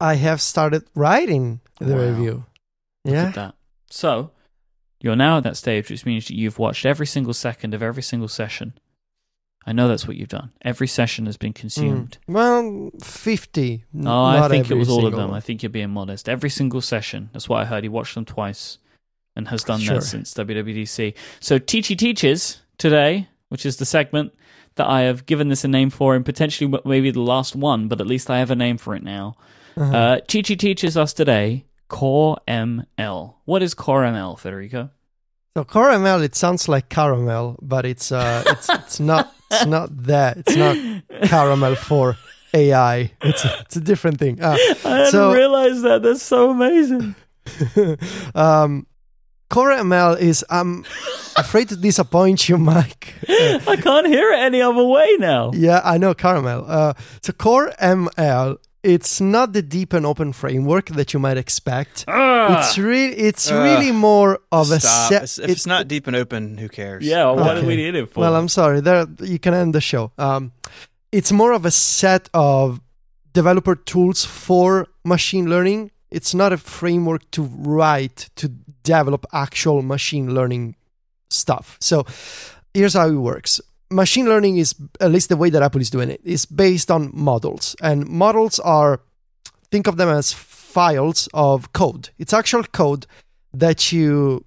I 0.00 0.14
have 0.16 0.40
started 0.40 0.84
writing 0.94 1.60
the 1.80 1.94
Wow. 1.94 2.00
review. 2.10 2.44
Look 3.04 3.14
Yeah. 3.14 3.24
at 3.28 3.34
that. 3.34 3.54
So, 3.90 4.30
you're 5.00 5.16
now 5.16 5.38
at 5.38 5.44
that 5.44 5.56
stage, 5.56 5.90
which 5.90 6.04
means 6.04 6.26
that 6.28 6.34
you've 6.36 6.58
watched 6.58 6.84
every 6.84 7.06
single 7.06 7.34
second 7.34 7.72
of 7.74 7.82
every 7.82 8.02
single 8.02 8.28
session. 8.28 8.74
I 9.64 9.72
know 9.72 9.86
that's 9.88 10.06
what 10.08 10.16
you've 10.16 10.28
done. 10.28 10.50
Every 10.62 10.88
session 10.88 11.26
has 11.26 11.36
been 11.36 11.52
consumed. 11.52 12.18
Mm. 12.28 12.34
Well, 12.34 12.90
50. 13.02 13.84
No, 13.92 14.10
Oh, 14.10 14.24
I 14.24 14.48
think 14.48 14.70
it 14.70 14.74
was 14.74 14.88
all 14.88 15.06
of 15.06 15.14
them. 15.14 15.32
I 15.32 15.40
think 15.40 15.62
you're 15.62 15.70
being 15.70 15.90
modest. 15.90 16.28
Every 16.28 16.50
single 16.50 16.80
session. 16.80 17.30
That's 17.32 17.48
what 17.48 17.60
I 17.60 17.64
heard. 17.66 17.84
He 17.84 17.88
watched 17.88 18.14
them 18.16 18.24
twice 18.24 18.78
and 19.36 19.48
has 19.48 19.64
done 19.64 19.80
Sure. 19.80 19.96
that 19.96 20.02
since 20.02 20.34
WWDC. 20.34 21.14
So 21.40 21.58
Ticci 21.58 21.96
Teaches 21.96 22.60
today, 22.78 23.28
which 23.48 23.64
is 23.66 23.76
the 23.76 23.84
segment 23.86 24.32
that 24.76 24.86
I 24.88 25.02
have 25.02 25.26
given 25.26 25.48
this 25.48 25.64
a 25.64 25.68
name 25.68 25.90
for 25.90 26.14
and 26.14 26.24
potentially 26.24 26.72
maybe 26.84 27.10
the 27.10 27.20
last 27.20 27.54
one, 27.56 27.88
but 27.88 28.00
at 28.00 28.06
least 28.06 28.30
I 28.30 28.38
have 28.38 28.50
a 28.50 28.56
name 28.56 28.78
for 28.78 28.94
it 28.94 29.02
now. 29.02 29.36
Uh-huh. 29.76 29.96
Uh, 29.96 30.20
Ticci 30.20 30.58
teaches 30.58 30.96
us 30.96 31.12
today 31.12 31.64
Core 31.88 32.38
ML. 32.48 33.34
What 33.44 33.62
is 33.62 33.74
Core 33.74 34.02
ML, 34.04 34.38
Federico? 34.38 34.90
So 35.54 35.64
caramel, 35.64 36.22
it 36.22 36.34
sounds 36.34 36.66
like 36.68 36.88
caramel, 36.88 37.58
but 37.60 37.84
it's 37.84 38.10
uh, 38.10 38.42
it's 38.48 38.68
it's 38.70 39.00
not 39.00 39.34
it's 39.50 39.66
not 39.66 39.90
that. 40.04 40.38
It's 40.38 40.56
not 40.56 40.76
caramel 41.28 41.74
for 41.74 42.16
AI. 42.54 43.12
It's 43.20 43.44
it's 43.44 43.76
a 43.76 43.80
different 43.80 44.18
thing. 44.18 44.40
Uh, 44.42 44.56
I 44.84 44.96
didn't 44.96 45.10
So- 45.10 45.32
realize 45.34 45.82
that. 45.82 46.02
That's 46.02 46.22
so 46.22 46.50
amazing. 46.50 47.14
um, 48.34 48.86
caramel 49.52 50.14
is. 50.14 50.44
I'm 50.50 50.84
afraid 51.36 51.68
to 51.68 51.76
disappoint 51.76 52.48
you, 52.48 52.58
Mike. 52.58 53.14
Uh, 53.28 53.58
I 53.68 53.76
can't 53.76 54.06
hear 54.06 54.32
it 54.32 54.38
any 54.40 54.60
other 54.62 54.84
way 54.84 55.16
now. 55.18 55.50
yeah, 55.54 55.80
I 55.84 55.98
know 55.98 56.14
caramel. 56.14 56.64
Uh, 56.66 56.94
so 57.22 57.32
Core 57.32 57.70
ML, 57.80 58.56
it's 58.82 59.20
not 59.20 59.52
the 59.52 59.62
deep 59.62 59.92
and 59.92 60.04
open 60.06 60.32
framework 60.32 60.86
that 60.96 61.12
you 61.12 61.20
might 61.20 61.36
expect. 61.36 62.04
Ah! 62.08 62.58
It's 62.58 62.78
really, 62.78 63.14
it's 63.16 63.50
Ugh. 63.50 63.62
really 63.64 63.92
more 63.92 64.40
of 64.50 64.70
a 64.72 64.80
Stop. 64.80 65.08
set. 65.08 65.22
It's- 65.22 65.38
if 65.38 65.50
it's 65.50 65.66
not 65.66 65.86
deep 65.88 66.06
and 66.08 66.16
open, 66.16 66.58
who 66.58 66.68
cares? 66.68 67.04
yeah, 67.04 67.24
well, 67.24 67.36
what 67.36 67.54
did 67.54 67.58
Okay. 67.58 67.66
we 67.68 67.76
need 67.76 67.94
it 67.94 68.12
for? 68.12 68.20
Well, 68.20 68.34
I'm 68.34 68.48
sorry. 68.48 68.80
There, 68.80 69.06
you 69.20 69.38
can 69.38 69.54
end 69.54 69.74
the 69.74 69.80
show. 69.80 70.10
Um, 70.18 70.52
it's 71.12 71.30
more 71.30 71.52
of 71.52 71.64
a 71.66 71.70
set 71.70 72.28
of 72.34 72.80
developer 73.32 73.76
tools 73.76 74.24
for 74.24 74.86
machine 75.04 75.48
learning. 75.48 75.90
It's 76.10 76.34
not 76.34 76.52
a 76.52 76.58
framework 76.58 77.30
to 77.30 77.42
write 77.42 78.28
to 78.36 78.50
develop 78.82 79.26
actual 79.32 79.82
machine 79.82 80.34
learning 80.34 80.76
stuff. 81.30 81.76
So, 81.80 82.04
here's 82.74 82.94
how 82.94 83.08
it 83.08 83.14
works. 83.14 83.60
Machine 83.90 84.26
learning 84.26 84.56
is, 84.56 84.74
at 85.00 85.10
least 85.10 85.28
the 85.28 85.36
way 85.36 85.50
that 85.50 85.62
Apple 85.62 85.80
is 85.80 85.90
doing 85.90 86.10
it, 86.10 86.20
is 86.24 86.46
based 86.46 86.90
on 86.90 87.10
models, 87.12 87.76
and 87.82 88.06
models 88.08 88.58
are 88.60 89.00
think 89.70 89.86
of 89.86 89.96
them 89.96 90.08
as 90.08 90.32
files 90.32 91.28
of 91.34 91.72
code. 91.72 92.10
It's 92.18 92.32
actual 92.32 92.64
code 92.64 93.06
that 93.52 93.92
you 93.92 94.44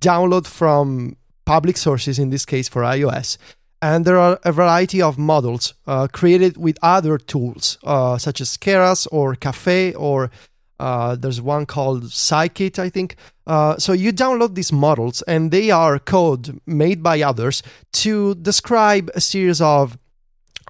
download 0.00 0.46
from 0.46 1.16
public 1.44 1.76
sources, 1.76 2.18
in 2.18 2.30
this 2.30 2.44
case 2.44 2.68
for 2.68 2.82
iOS. 2.82 3.38
And 3.80 4.04
there 4.04 4.18
are 4.18 4.38
a 4.44 4.52
variety 4.52 5.00
of 5.00 5.18
models 5.18 5.74
uh, 5.86 6.08
created 6.12 6.56
with 6.56 6.78
other 6.82 7.16
tools, 7.16 7.78
uh, 7.84 8.18
such 8.18 8.40
as 8.40 8.56
Keras 8.56 9.06
or 9.12 9.34
Caffe, 9.34 9.94
or 9.94 10.30
uh, 10.78 11.16
there's 11.16 11.40
one 11.40 11.66
called 11.66 12.04
Scikit, 12.04 12.78
I 12.78 12.88
think. 12.88 13.16
Uh, 13.46 13.76
so 13.78 13.92
you 13.92 14.12
download 14.12 14.54
these 14.54 14.72
models, 14.72 15.22
and 15.22 15.50
they 15.50 15.70
are 15.70 15.98
code 15.98 16.60
made 16.66 17.02
by 17.02 17.22
others 17.22 17.62
to 17.94 18.34
describe 18.36 19.10
a 19.14 19.20
series 19.20 19.60
of 19.60 19.98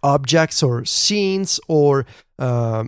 objects 0.02 0.62
or 0.62 0.84
scenes 0.84 1.60
or 1.68 2.06
uh, 2.38 2.84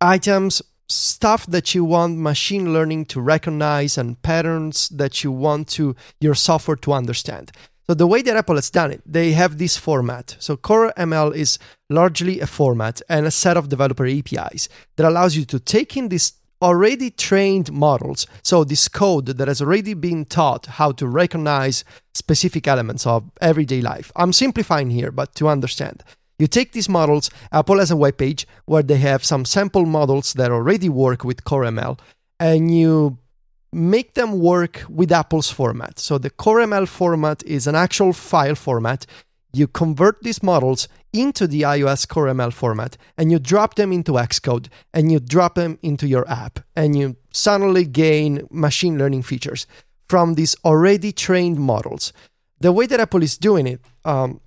items 0.00 0.62
stuff 0.88 1.46
that 1.46 1.74
you 1.74 1.84
want 1.84 2.16
machine 2.16 2.72
learning 2.72 3.04
to 3.06 3.20
recognize 3.20 3.98
and 3.98 4.22
patterns 4.22 4.88
that 4.90 5.24
you 5.24 5.32
want 5.32 5.68
to 5.68 5.96
your 6.20 6.34
software 6.34 6.76
to 6.76 6.92
understand. 6.92 7.50
So 7.86 7.94
the 7.94 8.06
way 8.06 8.22
that 8.22 8.36
Apple 8.36 8.56
has 8.56 8.70
done 8.70 8.90
it, 8.90 9.02
they 9.06 9.32
have 9.32 9.58
this 9.58 9.76
format. 9.76 10.36
So 10.38 10.56
Core 10.56 10.92
ML 10.96 11.34
is 11.34 11.58
largely 11.88 12.40
a 12.40 12.46
format 12.46 13.00
and 13.08 13.26
a 13.26 13.30
set 13.30 13.56
of 13.56 13.68
developer 13.68 14.06
APIs 14.06 14.68
that 14.96 15.06
allows 15.06 15.36
you 15.36 15.44
to 15.46 15.60
take 15.60 15.96
in 15.96 16.08
these 16.08 16.32
already 16.62 17.10
trained 17.10 17.72
models. 17.72 18.26
So 18.42 18.64
this 18.64 18.88
code 18.88 19.26
that 19.26 19.48
has 19.48 19.60
already 19.60 19.94
been 19.94 20.24
taught 20.24 20.66
how 20.66 20.92
to 20.92 21.06
recognize 21.06 21.84
specific 22.14 22.66
elements 22.66 23.06
of 23.06 23.30
everyday 23.40 23.80
life. 23.80 24.10
I'm 24.16 24.32
simplifying 24.32 24.90
here, 24.90 25.10
but 25.10 25.34
to 25.36 25.48
understand. 25.48 26.02
You 26.38 26.46
take 26.46 26.72
these 26.72 26.88
models, 26.88 27.30
Apple 27.50 27.78
has 27.78 27.90
a 27.90 27.96
web 27.96 28.18
page 28.18 28.46
where 28.66 28.82
they 28.82 28.98
have 28.98 29.24
some 29.24 29.44
sample 29.44 29.86
models 29.86 30.34
that 30.34 30.50
already 30.50 30.88
work 30.88 31.24
with 31.24 31.44
Core 31.44 31.64
ML, 31.64 31.98
and 32.38 32.76
you 32.76 33.18
make 33.72 34.14
them 34.14 34.38
work 34.38 34.84
with 34.88 35.12
Apple's 35.12 35.50
format. 35.50 35.98
So 35.98 36.18
the 36.18 36.30
Core 36.30 36.60
ML 36.60 36.88
format 36.88 37.42
is 37.44 37.66
an 37.66 37.74
actual 37.74 38.12
file 38.12 38.54
format. 38.54 39.06
You 39.56 39.66
convert 39.66 40.22
these 40.22 40.42
models 40.42 40.86
into 41.14 41.46
the 41.46 41.62
iOS 41.62 42.06
Core 42.06 42.26
ML 42.26 42.52
format 42.52 42.98
and 43.16 43.32
you 43.32 43.38
drop 43.38 43.76
them 43.76 43.90
into 43.90 44.12
Xcode 44.12 44.68
and 44.92 45.10
you 45.10 45.18
drop 45.18 45.54
them 45.54 45.78
into 45.82 46.06
your 46.06 46.28
app 46.28 46.60
and 46.76 46.94
you 46.94 47.16
suddenly 47.32 47.86
gain 47.86 48.46
machine 48.50 48.98
learning 48.98 49.22
features 49.22 49.66
from 50.10 50.34
these 50.34 50.56
already 50.62 51.10
trained 51.10 51.58
models. 51.58 52.12
The 52.60 52.70
way 52.70 52.84
that 52.84 53.00
Apple 53.00 53.22
is 53.22 53.38
doing 53.38 53.66
it, 53.66 53.80
um, 54.04 54.40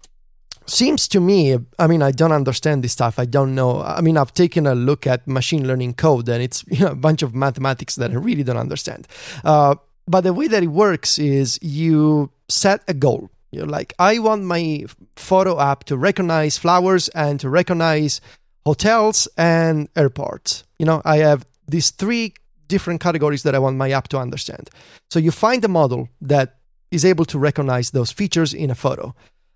seems 0.67 1.07
to 1.07 1.19
me 1.19 1.57
i 1.79 1.87
mean 1.87 2.03
i 2.03 2.11
don't 2.11 2.31
understand 2.31 2.83
this 2.83 2.91
stuff. 2.91 3.17
I 3.17 3.25
don't 3.25 3.55
know. 3.55 3.81
I 3.81 4.01
mean 4.01 4.17
i've 4.17 4.35
taken 4.35 4.67
a 4.67 4.75
look 4.75 5.07
at 5.07 5.27
machine 5.27 5.67
learning 5.67 5.95
code 5.95 6.29
and 6.29 6.43
it's 6.43 6.63
you 6.69 6.85
know, 6.85 6.91
a 6.91 6.95
bunch 7.07 7.23
of 7.23 7.33
mathematics 7.33 7.95
that 7.95 8.11
i 8.11 8.13
really 8.13 8.43
don't 8.43 8.57
understand. 8.57 9.07
Uh, 9.43 9.75
but 10.07 10.21
the 10.21 10.31
way 10.31 10.47
that 10.47 10.61
it 10.61 10.67
works 10.67 11.17
is 11.17 11.57
you 11.63 12.29
set 12.47 12.83
a 12.87 12.93
goal 12.93 13.31
you're 13.51 13.65
like 13.65 13.93
i 13.99 14.19
want 14.19 14.43
my 14.43 14.85
photo 15.15 15.59
app 15.59 15.83
to 15.83 15.97
recognize 15.97 16.57
flowers 16.57 17.09
and 17.09 17.39
to 17.39 17.49
recognize 17.49 18.21
hotels 18.65 19.27
and 19.37 19.89
airports. 19.95 20.63
You 20.77 20.85
know 20.85 21.01
i 21.05 21.17
have 21.17 21.45
these 21.67 21.91
three 21.91 22.33
different 22.67 23.01
categories 23.01 23.43
that 23.43 23.55
i 23.55 23.59
want 23.59 23.77
my 23.77 23.91
app 23.91 24.07
to 24.09 24.17
understand. 24.17 24.69
So 25.09 25.19
you 25.19 25.31
find 25.31 25.63
a 25.65 25.67
model 25.67 26.09
that 26.21 26.57
is 26.91 27.05
able 27.05 27.25
to 27.25 27.39
recognize 27.39 27.91
those 27.91 28.11
features 28.11 28.53
in 28.53 28.71
a 28.71 28.75
photo. 28.75 29.15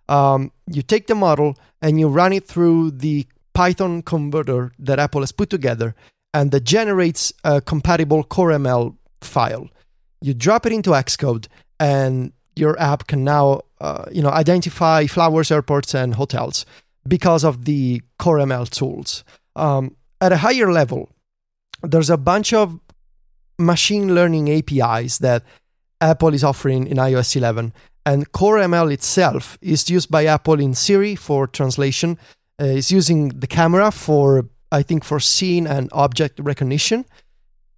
Um, 0.09 0.51
you 0.67 0.81
take 0.81 1.07
the 1.07 1.15
model 1.15 1.57
and 1.81 1.99
you 1.99 2.07
run 2.07 2.33
it 2.33 2.47
through 2.47 2.91
the 2.91 3.25
Python 3.53 4.01
converter 4.01 4.71
that 4.79 4.99
Apple 4.99 5.21
has 5.21 5.31
put 5.31 5.49
together, 5.49 5.95
and 6.33 6.51
that 6.51 6.63
generates 6.63 7.31
a 7.43 7.61
compatible 7.61 8.23
Core 8.23 8.49
ML 8.49 8.95
file. 9.21 9.69
You 10.21 10.33
drop 10.33 10.65
it 10.65 10.73
into 10.73 10.91
Xcode, 10.91 11.47
and 11.79 12.33
your 12.55 12.79
app 12.79 13.07
can 13.07 13.23
now, 13.23 13.61
uh, 13.81 14.05
you 14.11 14.21
know, 14.21 14.29
identify 14.29 15.07
flowers, 15.07 15.51
airports, 15.51 15.93
and 15.93 16.15
hotels 16.15 16.65
because 17.07 17.43
of 17.43 17.65
the 17.65 18.01
Core 18.19 18.37
ML 18.37 18.69
tools. 18.69 19.23
Um, 19.55 19.95
at 20.21 20.31
a 20.31 20.37
higher 20.37 20.71
level, 20.71 21.09
there's 21.81 22.09
a 22.09 22.17
bunch 22.17 22.53
of 22.53 22.79
machine 23.59 24.15
learning 24.15 24.49
APIs 24.49 25.19
that 25.19 25.43
Apple 26.01 26.33
is 26.33 26.43
offering 26.43 26.87
in 26.87 26.97
iOS 26.97 27.35
11 27.35 27.73
and 28.05 28.31
Core 28.31 28.57
ML 28.57 28.91
itself 28.91 29.57
is 29.61 29.89
used 29.89 30.11
by 30.11 30.25
Apple 30.25 30.59
in 30.59 30.73
Siri 30.73 31.15
for 31.15 31.47
translation. 31.47 32.17
Uh, 32.61 32.65
it's 32.65 32.91
using 32.91 33.29
the 33.29 33.47
camera 33.47 33.91
for, 33.91 34.49
I 34.71 34.83
think, 34.83 35.03
for 35.03 35.19
scene 35.19 35.65
and 35.65 35.89
object 35.93 36.39
recognition. 36.39 37.05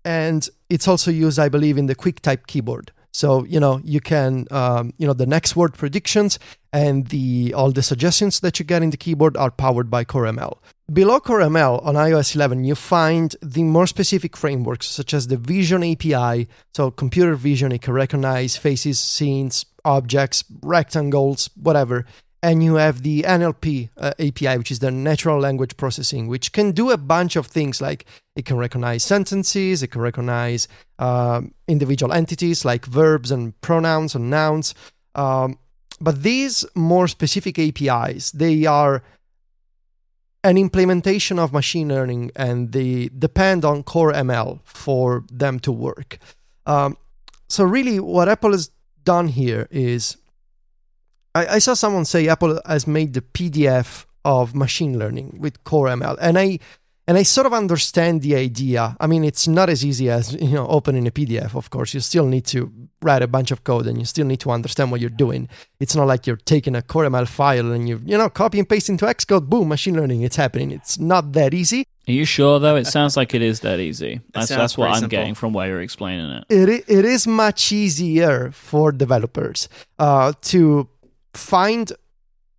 And 0.04 0.48
it's 0.70 0.88
also 0.88 1.12
used, 1.12 1.40
I 1.40 1.50
believe, 1.50 1.78
in 1.78 1.86
the 1.86 1.96
QuickType 1.96 2.48
keyboard. 2.48 2.92
So 3.16 3.46
you 3.46 3.62
know 3.62 3.80
you 3.82 4.02
can 4.02 4.46
um, 4.52 4.94
you 4.98 5.08
know 5.08 5.14
the 5.14 5.26
next 5.26 5.56
word 5.56 5.74
predictions 5.74 6.38
and 6.74 7.08
the 7.08 7.54
all 7.54 7.72
the 7.72 7.82
suggestions 7.82 8.42
that 8.42 8.60
you 8.60 8.66
get 8.66 8.84
in 8.84 8.90
the 8.90 8.98
keyboard 8.98 9.38
are 9.38 9.52
powered 9.52 9.90
by 9.90 10.04
Core 10.04 10.26
ML. 10.26 10.58
Below 10.92 11.22
Core 11.22 11.40
ML 11.40 11.84
on 11.86 11.96
iOS 11.96 12.36
11, 12.36 12.66
you 12.66 12.76
find 12.76 13.34
the 13.42 13.64
more 13.64 13.88
specific 13.88 14.36
frameworks 14.36 14.88
such 14.88 15.14
as 15.14 15.28
the 15.28 15.38
Vision 15.38 15.82
API. 15.82 16.50
So 16.74 16.92
computer 16.92 17.36
vision, 17.36 17.72
it 17.72 17.82
can 17.82 17.94
recognize 17.94 18.58
faces, 18.58 19.00
scenes, 19.00 19.66
objects, 19.86 20.44
rectangles, 20.62 21.50
whatever. 21.56 22.06
And 22.46 22.64
you 22.64 22.76
have 22.76 23.02
the 23.02 23.24
NLP 23.24 23.90
uh, 23.98 24.14
API, 24.20 24.60
which 24.60 24.70
is 24.70 24.78
the 24.78 24.92
natural 24.92 25.40
language 25.40 25.78
processing, 25.78 26.28
which 26.28 26.52
can 26.52 26.74
do 26.74 26.92
a 26.92 26.98
bunch 26.98 27.36
of 27.36 27.48
things 27.48 27.82
like 27.82 28.06
it 28.36 28.46
can 28.46 28.58
recognize 28.58 29.04
sentences, 29.04 29.82
it 29.82 29.88
can 29.88 30.02
recognize 30.02 30.68
um, 31.00 31.56
individual 31.68 32.14
entities 32.14 32.64
like 32.64 32.86
verbs 32.86 33.32
and 33.32 33.60
pronouns 33.62 34.14
and 34.14 34.30
nouns. 34.30 34.76
Um, 35.16 35.58
but 36.00 36.22
these 36.22 36.64
more 36.76 37.08
specific 37.08 37.58
APIs, 37.58 38.30
they 38.30 38.68
are 38.68 39.02
an 40.44 40.56
implementation 40.56 41.40
of 41.40 41.52
machine 41.52 41.88
learning 41.90 42.30
and 42.36 42.74
they 42.74 43.10
depend 43.18 43.66
on 43.66 43.82
core 43.82 44.14
ML 44.14 44.60
for 44.64 45.24
them 45.32 45.60
to 45.62 45.72
work. 45.72 46.20
Um, 46.68 46.96
so 47.50 47.64
really, 47.64 48.00
what 48.00 48.30
Apple 48.30 48.52
has 48.52 48.70
done 49.04 49.30
here 49.30 49.68
is 49.72 50.18
I, 51.36 51.56
I, 51.56 51.60
saw 51.60 51.74
someone 51.74 52.06
say 52.06 52.28
Apple 52.28 52.62
has 52.66 52.88
made 52.88 53.14
the 53.14 53.22
PDF 53.22 54.06
of 54.24 54.56
machine 54.56 54.98
learning 54.98 55.38
with 55.40 55.64
Core 55.66 55.88
ML, 55.88 56.18
and 56.22 56.40
I 56.40 56.60
and 57.08 57.18
I 57.18 57.24
sort 57.24 57.46
of 57.46 57.54
understand 57.54 58.24
the 58.24 58.36
idea. 58.36 58.98
I 59.00 59.06
mean, 59.06 59.24
it's 59.24 59.48
not 59.48 59.70
as 59.70 59.86
easy 59.86 60.10
as 60.10 60.34
you 60.34 60.56
know 60.56 60.68
opening 60.68 61.06
a 61.08 61.12
PDF. 61.12 61.54
Of 61.56 61.70
course, 61.70 61.94
you 61.94 62.00
still 62.00 62.26
need 62.26 62.46
to 62.48 62.72
write 63.02 63.22
a 63.22 63.28
bunch 63.28 63.52
of 63.52 63.64
code, 63.64 63.86
and 63.86 64.00
you 64.00 64.06
still 64.06 64.26
need 64.26 64.40
to 64.40 64.50
understand 64.50 64.92
what 64.92 65.02
you're 65.02 65.10
doing. 65.10 65.48
It's 65.80 65.96
not 65.96 66.08
like 66.08 66.26
you're 66.26 66.38
taking 66.38 66.76
a 66.76 66.82
Core 66.82 67.06
ML 67.06 67.28
file 67.28 67.72
and 67.74 67.88
you 67.88 68.02
you 68.06 68.18
know 68.18 68.30
copy 68.30 68.58
and 68.58 68.68
paste 68.68 68.90
into 68.90 69.06
Xcode. 69.06 69.48
Boom, 69.48 69.68
machine 69.68 69.96
learning. 69.96 70.22
It's 70.22 70.38
happening. 70.38 70.72
It's 70.72 70.98
not 70.98 71.34
that 71.34 71.54
easy. 71.54 71.86
Are 72.08 72.12
you 72.12 72.26
sure 72.26 72.60
though? 72.60 72.76
It 72.76 72.86
sounds 72.86 73.18
like 73.18 73.34
it 73.34 73.42
is 73.42 73.62
that 73.62 73.80
easy. 73.80 74.22
That's, 74.34 74.50
that's 74.50 74.78
what 74.78 74.90
I'm 74.90 74.96
simple. 74.96 75.10
getting 75.10 75.34
from 75.34 75.54
where 75.54 75.68
you're 75.68 75.82
explaining 75.82 76.30
it. 76.30 76.46
It 76.50 76.86
it 76.88 77.06
is 77.06 77.26
much 77.26 77.72
easier 77.72 78.52
for 78.52 78.92
developers 78.92 79.70
uh, 79.98 80.34
to 80.44 80.88
find 81.38 81.92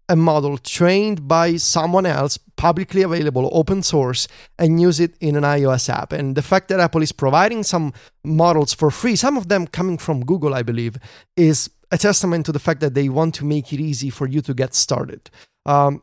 a 0.09 0.17
model 0.17 0.57
trained 0.59 1.27
by 1.27 1.57
someone 1.57 2.07
else, 2.07 2.39
publicly 2.57 3.03
available, 3.03 3.51
open 3.53 3.83
source, 3.83 4.29
and 4.59 4.81
use 4.81 5.01
it 5.01 5.17
in 5.21 5.35
an 5.37 5.43
iOS 5.43 5.89
app. 5.89 6.13
And 6.13 6.37
the 6.37 6.43
fact 6.43 6.69
that 6.69 6.81
Apple 6.81 7.03
is 7.03 7.13
providing 7.13 7.65
some 7.65 7.93
models 8.25 8.73
for 8.73 8.91
free, 8.91 9.17
some 9.17 9.37
of 9.37 9.49
them 9.49 9.67
coming 9.67 9.99
from 9.99 10.25
Google, 10.25 10.55
I 10.55 10.63
believe, 10.63 10.97
is 11.37 11.71
a 11.91 11.99
testament 11.99 12.47
to 12.47 12.53
the 12.53 12.59
fact 12.59 12.81
that 12.81 12.95
they 12.95 13.09
want 13.09 13.35
to 13.37 13.45
make 13.45 13.73
it 13.73 13.81
easy 13.81 14.11
for 14.11 14.29
you 14.29 14.41
to 14.43 14.55
get 14.55 14.75
started. 14.75 15.31
Um, 15.65 16.03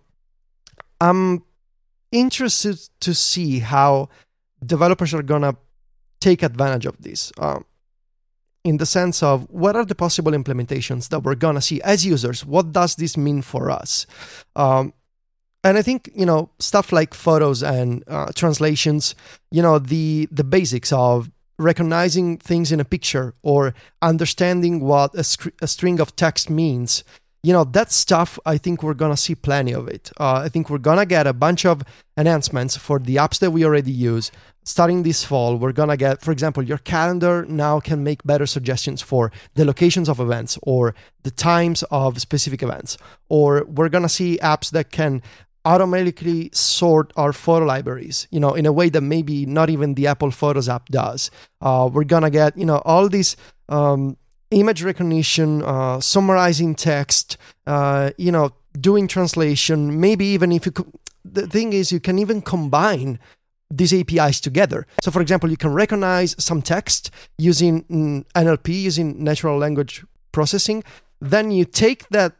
I'm 0.99 1.43
interested 2.11 2.79
to 3.01 3.13
see 3.13 3.59
how 3.59 4.09
developers 4.65 5.13
are 5.13 5.23
gonna 5.23 5.55
take 6.19 6.43
advantage 6.43 6.85
of 6.85 7.01
this. 7.01 7.31
Um, 7.37 7.65
in 8.64 8.77
the 8.77 8.85
sense 8.85 9.22
of 9.22 9.48
what 9.49 9.76
are 9.76 9.85
the 9.85 9.95
possible 9.95 10.31
implementations 10.31 11.10
that 11.10 11.19
we're 11.19 11.35
gonna 11.35 11.61
see 11.61 11.81
as 11.81 12.06
users? 12.06 12.45
What 12.45 12.72
does 12.72 12.95
this 12.95 13.18
mean 13.18 13.41
for 13.41 13.69
us? 13.69 14.06
Um, 14.56 14.94
and 15.64 15.77
I 15.77 15.81
think 15.81 16.10
you 16.15 16.26
know 16.26 16.49
stuff 16.60 16.91
like 16.91 17.14
photos 17.14 17.64
and 17.64 18.03
uh, 18.07 18.31
translations. 18.35 19.15
You 19.52 19.61
know 19.61 19.80
the 19.80 20.27
the 20.31 20.44
basics 20.44 20.91
of 20.91 21.30
recognizing 21.60 22.38
things 22.38 22.72
in 22.72 22.80
a 22.80 22.85
picture 22.85 23.34
or 23.44 23.73
understanding 24.02 24.80
what 24.80 25.14
a, 25.15 25.26
a 25.61 25.68
string 25.68 25.99
of 25.99 26.15
text 26.15 26.49
means 26.49 27.03
you 27.44 27.53
know 27.53 27.64
that 27.64 27.91
stuff 27.91 28.40
i 28.45 28.57
think 28.57 28.81
we're 28.81 28.94
gonna 28.95 29.15
see 29.15 29.35
plenty 29.35 29.72
of 29.72 29.88
it 29.88 30.11
uh, 30.19 30.41
i 30.44 30.49
think 30.49 30.69
we're 30.69 30.77
gonna 30.77 31.06
get 31.06 31.27
a 31.27 31.34
bunch 31.34 31.65
of 31.65 31.84
enhancements 32.18 32.76
for 32.76 32.98
the 32.99 33.18
apps 33.18 33.38
that 33.40 33.52
we 33.52 33.64
already 33.64 33.91
use 33.91 34.31
starting 34.64 35.03
this 35.03 35.23
fall 35.23 35.57
we're 35.57 35.72
gonna 35.72 35.98
get 35.98 36.22
for 36.22 36.31
example 36.31 36.64
your 36.64 36.77
calendar 36.77 37.45
now 37.45 37.80
can 37.80 38.03
make 38.03 38.23
better 38.23 38.45
suggestions 38.45 39.02
for 39.02 39.31
the 39.56 39.65
locations 39.65 40.10
of 40.10 40.19
events 40.19 40.57
or 40.64 40.95
the 41.23 41.31
times 41.31 41.84
of 41.91 42.19
specific 42.19 42.64
events 42.64 42.98
or 43.30 43.65
we're 43.65 43.90
gonna 43.90 44.10
see 44.10 44.38
apps 44.41 44.72
that 44.72 44.91
can 44.91 45.22
automatically 45.65 46.49
sort 46.53 47.14
our 47.15 47.31
photo 47.31 47.65
libraries 47.65 48.27
you 48.31 48.40
know 48.40 48.53
in 48.53 48.65
a 48.65 48.72
way 48.72 48.90
that 48.90 49.02
maybe 49.02 49.45
not 49.45 49.69
even 49.69 49.94
the 49.94 50.07
apple 50.07 50.31
photos 50.31 50.68
app 50.68 50.88
does 50.90 51.31
uh, 51.61 51.90
we're 51.91 52.03
gonna 52.03 52.30
get 52.30 52.57
you 52.57 52.65
know 52.65 52.81
all 52.85 53.07
these 53.07 53.38
um, 53.69 54.18
image 54.53 54.84
recognition, 54.84 55.64
uh, 55.64 55.99
summarizing 55.99 56.76
text, 56.76 57.38
uh, 57.68 58.11
you 58.18 58.31
know, 58.31 58.52
doing 58.80 59.07
translation. 59.07 59.99
Maybe 59.99 60.26
even 60.27 60.52
if 60.52 60.65
you, 60.65 60.72
co- 60.72 60.91
the 61.26 61.48
thing 61.48 61.73
is, 61.73 61.91
you 61.91 61.99
can 61.99 62.19
even 62.19 62.41
combine 62.41 63.19
these 63.77 63.93
APIs 63.93 64.39
together. 64.39 64.85
So, 65.01 65.11
for 65.11 65.21
example, 65.21 65.49
you 65.49 65.57
can 65.57 65.73
recognize 65.73 66.35
some 66.37 66.61
text 66.61 67.11
using 67.37 67.83
mm, 67.83 68.25
NLP, 68.35 68.81
using 68.81 69.23
natural 69.23 69.57
language 69.57 70.05
processing. 70.31 70.83
Then 71.19 71.51
you 71.51 71.65
take 71.65 72.07
that 72.09 72.33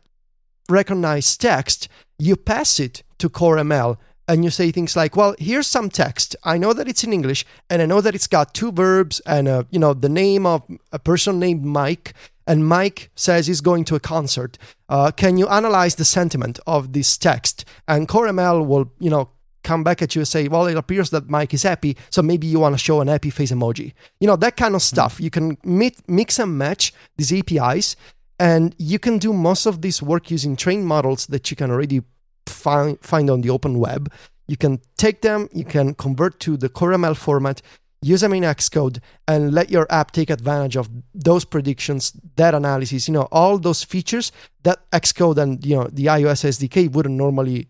recognized 0.70 1.42
text, 1.42 1.88
you 2.20 2.36
pass 2.36 2.80
it 2.80 3.04
to 3.20 3.30
Core 3.30 3.58
ML, 3.58 3.98
and 4.28 4.44
you 4.44 4.50
say 4.50 4.72
things 4.72 4.96
like, 4.96 5.16
"Well, 5.16 5.36
here's 5.38 5.68
some 5.68 5.90
text. 5.90 6.36
I 6.44 6.58
know 6.58 6.74
that 6.74 6.88
it's 6.88 7.04
in 7.04 7.12
English, 7.12 7.46
and 7.70 7.82
I 7.82 7.86
know 7.86 8.02
that 8.02 8.16
it's 8.16 8.28
got 8.28 8.54
two 8.54 8.72
verbs 8.72 9.20
and 9.26 9.48
uh, 9.48 9.64
you 9.70 9.80
know 9.80 9.94
the 9.94 10.10
name 10.10 10.46
of 10.46 10.64
a 10.92 11.00
person 11.00 11.40
named 11.40 11.66
Mike." 11.66 12.14
And 12.46 12.68
Mike 12.68 13.10
says 13.16 13.48
he's 13.48 13.62
going 13.62 13.86
to 13.86 13.96
a 13.96 14.02
concert. 14.02 14.58
Uh, 14.90 15.12
can 15.12 15.38
you 15.38 15.48
analyze 15.48 15.96
the 15.96 16.06
sentiment 16.06 16.60
of 16.68 16.92
this 16.92 17.18
text? 17.18 17.64
And 17.88 18.08
CoreML 18.08 18.66
will, 18.68 18.92
you 19.00 19.10
know, 19.10 19.30
come 19.64 19.84
back 19.84 20.02
at 20.02 20.16
you 20.16 20.22
and 20.22 20.28
say, 20.28 20.48
well, 20.48 20.68
it 20.68 20.78
appears 20.78 21.10
that 21.12 21.30
Mike 21.30 21.54
is 21.54 21.64
happy, 21.64 21.98
so 22.10 22.22
maybe 22.22 22.48
you 22.48 22.60
want 22.60 22.74
to 22.74 22.80
show 22.80 23.02
an 23.02 23.08
happy 23.08 23.30
face 23.30 23.52
emoji. 23.52 23.94
You 24.20 24.28
know, 24.28 24.36
that 24.38 24.58
kind 24.58 24.76
of 24.76 24.82
stuff. 24.82 25.20
You 25.20 25.30
can 25.30 25.58
mix 25.64 26.40
and 26.40 26.58
match 26.58 26.94
these 27.18 27.34
APIs, 27.34 27.96
and 28.40 28.76
you 28.78 29.00
can 29.00 29.18
do 29.18 29.34
most 29.34 29.66
of 29.66 29.82
this 29.82 30.02
work 30.02 30.30
using 30.30 30.56
trained 30.56 30.86
models 30.86 31.28
that 31.28 31.50
you 31.50 31.58
can 31.58 31.72
already 31.72 32.02
find, 32.48 33.00
find 33.02 33.30
on 33.30 33.42
the 33.42 33.50
open 33.50 33.80
web. 33.80 34.12
You 34.48 34.58
can 34.58 34.82
take 34.98 35.22
them, 35.22 35.50
you 35.54 35.64
can 35.64 35.96
convert 35.96 36.40
to 36.42 36.58
the 36.58 36.70
core 36.70 36.92
ML 36.92 37.16
format, 37.16 37.62
use 38.02 38.22
them 38.22 38.34
in 38.34 38.44
Xcode, 38.44 39.00
and 39.28 39.54
let 39.54 39.72
your 39.72 39.88
app 39.90 40.12
take 40.12 40.30
advantage 40.30 40.76
of 40.76 40.90
those 41.14 41.46
predictions, 41.46 42.12
that 42.36 42.54
analysis, 42.54 43.08
you 43.08 43.14
know, 43.14 43.30
all 43.32 43.58
those 43.58 43.84
features 43.84 44.32
that 44.64 44.80
Xcode 44.92 45.38
and 45.38 45.66
you 45.66 45.76
know 45.76 45.88
the 45.92 46.06
iOS 46.08 46.44
SDK 46.44 46.92
wouldn't 46.92 47.16
normally 47.16 47.68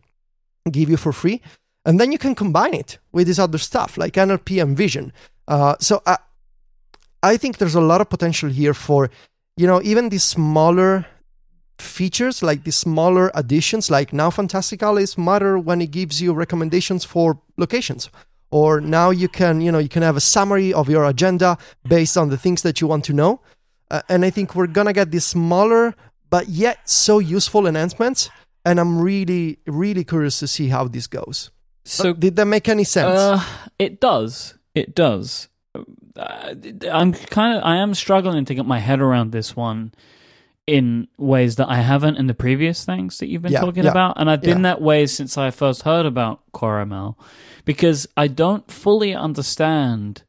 give 0.72 0.90
you 0.90 0.98
for 0.98 1.14
free. 1.14 1.42
And 1.86 2.00
then 2.00 2.12
you 2.12 2.18
can 2.18 2.36
combine 2.36 2.74
it 2.74 2.98
with 3.12 3.28
this 3.28 3.40
other 3.40 3.58
stuff 3.58 3.98
like 3.98 4.14
NLP 4.14 4.62
and 4.62 4.76
vision. 4.78 5.12
Uh, 5.48 5.76
so 5.80 6.02
I, 6.06 6.18
I 7.22 7.38
think 7.38 7.58
there's 7.58 7.76
a 7.76 7.82
lot 7.82 8.02
of 8.02 8.10
potential 8.10 8.50
here 8.50 8.74
for, 8.74 9.10
you 9.58 9.68
know, 9.68 9.82
even 9.84 10.10
these 10.10 10.24
smaller 10.24 11.06
features 11.80 12.42
like 12.44 12.64
the 12.64 12.72
smaller 12.72 13.32
additions 13.36 13.90
like 13.90 14.14
now 14.14 14.30
fantastical 14.30 14.98
is 14.98 15.18
matter 15.18 15.58
when 15.58 15.82
it 15.82 15.92
gives 15.92 16.22
you 16.22 16.34
recommendations 16.34 17.04
for 17.04 17.40
locations. 17.58 18.10
Or 18.52 18.80
now 18.80 19.10
you 19.10 19.28
can 19.28 19.62
you 19.62 19.72
know 19.72 19.80
you 19.80 19.90
can 19.90 20.04
have 20.04 20.16
a 20.16 20.22
summary 20.22 20.74
of 20.74 20.90
your 20.90 21.06
agenda 21.06 21.58
based 21.88 22.18
on 22.18 22.30
the 22.30 22.38
things 22.38 22.62
that 22.62 22.80
you 22.80 22.88
want 22.88 23.04
to 23.06 23.14
know. 23.14 23.42
Uh, 23.92 24.02
and 24.10 24.24
i 24.24 24.30
think 24.30 24.56
we're 24.56 24.68
gonna 24.68 24.94
get 24.94 25.12
these 25.12 25.26
smaller 25.26 25.94
but 26.30 26.48
yet 26.48 26.90
so 26.90 27.20
useful 27.20 27.68
enhancements. 27.68 28.30
And 28.66 28.80
i'm 28.80 29.02
really 29.02 29.60
really 29.66 30.04
curious 30.04 30.40
to 30.40 30.48
see 30.48 30.70
how 30.70 30.88
this 30.88 31.08
goes 31.08 31.52
so 31.84 32.14
did 32.14 32.36
that 32.36 32.46
make 32.46 32.70
any 32.70 32.84
sense 32.84 33.20
uh, 33.20 33.44
it 33.80 34.00
does 34.00 34.56
it 34.76 34.96
does 34.96 35.50
uh, 36.16 36.54
i'm 36.92 37.14
kind 37.14 37.58
of 37.58 37.64
i 37.64 37.78
am 37.78 37.94
struggling 37.94 38.46
to 38.46 38.56
get 38.56 38.66
my 38.66 38.80
head 38.80 39.02
around 39.02 39.32
this 39.32 39.56
one 39.56 39.94
in 40.66 41.08
ways 41.18 41.58
that 41.58 41.70
I 41.70 41.82
haven't 41.82 42.16
in 42.16 42.28
the 42.28 42.34
previous 42.34 42.86
things 42.86 43.18
that 43.18 43.28
you've 43.28 43.42
been 43.42 43.52
yeah, 43.52 43.60
talking 43.60 43.84
yeah, 43.84 43.92
about. 43.92 44.14
And 44.18 44.30
I've 44.30 44.42
been 44.42 44.60
yeah. 44.60 44.76
that 44.76 44.82
way 44.82 45.06
since 45.08 45.38
I 45.38 45.52
first 45.52 45.82
heard 45.82 46.06
about 46.06 46.42
CoreML 46.54 47.16
because 47.66 48.08
I 48.16 48.28
don't 48.28 48.70
fully 48.72 49.14
understand 49.14 50.24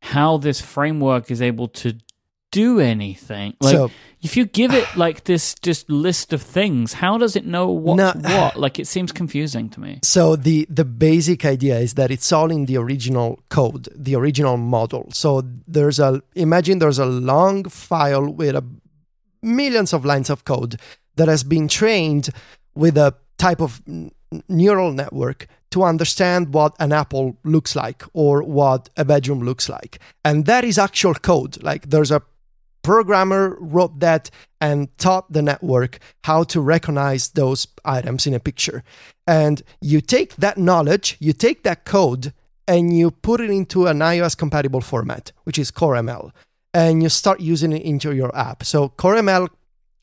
how 0.00 0.38
this 0.38 0.60
framework 0.60 1.30
is 1.30 1.42
able 1.42 1.68
to 1.68 1.94
do 2.54 2.80
anything. 2.80 3.56
Like 3.60 3.74
so, 3.74 3.90
if 4.22 4.36
you 4.36 4.46
give 4.46 4.72
it 4.72 4.86
like 4.96 5.24
this 5.24 5.54
just 5.56 5.90
list 5.90 6.32
of 6.32 6.40
things, 6.40 6.94
how 6.94 7.18
does 7.18 7.36
it 7.36 7.44
know 7.44 7.70
what's 7.70 8.14
no, 8.14 8.38
what? 8.38 8.56
Like 8.56 8.78
it 8.78 8.86
seems 8.86 9.12
confusing 9.12 9.68
to 9.70 9.80
me. 9.80 9.98
So 10.02 10.36
the 10.36 10.66
the 10.70 10.84
basic 10.84 11.44
idea 11.44 11.78
is 11.78 11.94
that 11.94 12.10
it's 12.10 12.32
all 12.32 12.50
in 12.50 12.66
the 12.66 12.76
original 12.76 13.40
code, 13.48 13.88
the 13.94 14.14
original 14.14 14.56
model. 14.56 15.08
So 15.12 15.42
there's 15.66 15.98
a 15.98 16.22
imagine 16.34 16.78
there's 16.78 17.00
a 17.00 17.06
long 17.06 17.64
file 17.64 18.30
with 18.30 18.54
a 18.54 18.64
millions 19.42 19.92
of 19.92 20.04
lines 20.04 20.30
of 20.30 20.44
code 20.44 20.80
that 21.16 21.28
has 21.28 21.44
been 21.44 21.68
trained 21.68 22.30
with 22.74 22.96
a 22.96 23.14
type 23.36 23.60
of 23.60 23.82
neural 24.48 24.92
network 24.92 25.46
to 25.70 25.82
understand 25.82 26.54
what 26.54 26.74
an 26.78 26.92
apple 26.92 27.36
looks 27.44 27.74
like 27.74 28.04
or 28.12 28.42
what 28.42 28.88
a 28.96 29.04
bedroom 29.04 29.42
looks 29.42 29.68
like. 29.68 29.98
And 30.24 30.46
that 30.46 30.64
is 30.64 30.78
actual 30.78 31.14
code. 31.14 31.62
Like 31.62 31.90
there's 31.90 32.12
a 32.12 32.22
programmer 32.84 33.56
wrote 33.58 33.98
that 33.98 34.30
and 34.60 34.96
taught 34.98 35.32
the 35.32 35.42
network 35.42 35.98
how 36.22 36.44
to 36.44 36.60
recognize 36.60 37.30
those 37.30 37.66
items 37.84 38.26
in 38.28 38.34
a 38.34 38.40
picture. 38.40 38.84
And 39.26 39.62
you 39.80 40.00
take 40.00 40.36
that 40.36 40.56
knowledge, 40.56 41.16
you 41.18 41.32
take 41.32 41.64
that 41.64 41.84
code, 41.84 42.32
and 42.68 42.96
you 42.96 43.10
put 43.10 43.40
it 43.40 43.50
into 43.50 43.88
an 43.88 43.98
iOS 43.98 44.38
compatible 44.38 44.80
format, 44.80 45.32
which 45.42 45.58
is 45.58 45.72
CoreML 45.72 46.30
and 46.74 47.02
you 47.02 47.08
start 47.08 47.40
using 47.40 47.72
it 47.72 47.82
into 47.82 48.14
your 48.14 48.36
app. 48.36 48.64
So 48.64 48.90
CoreML, 48.90 49.48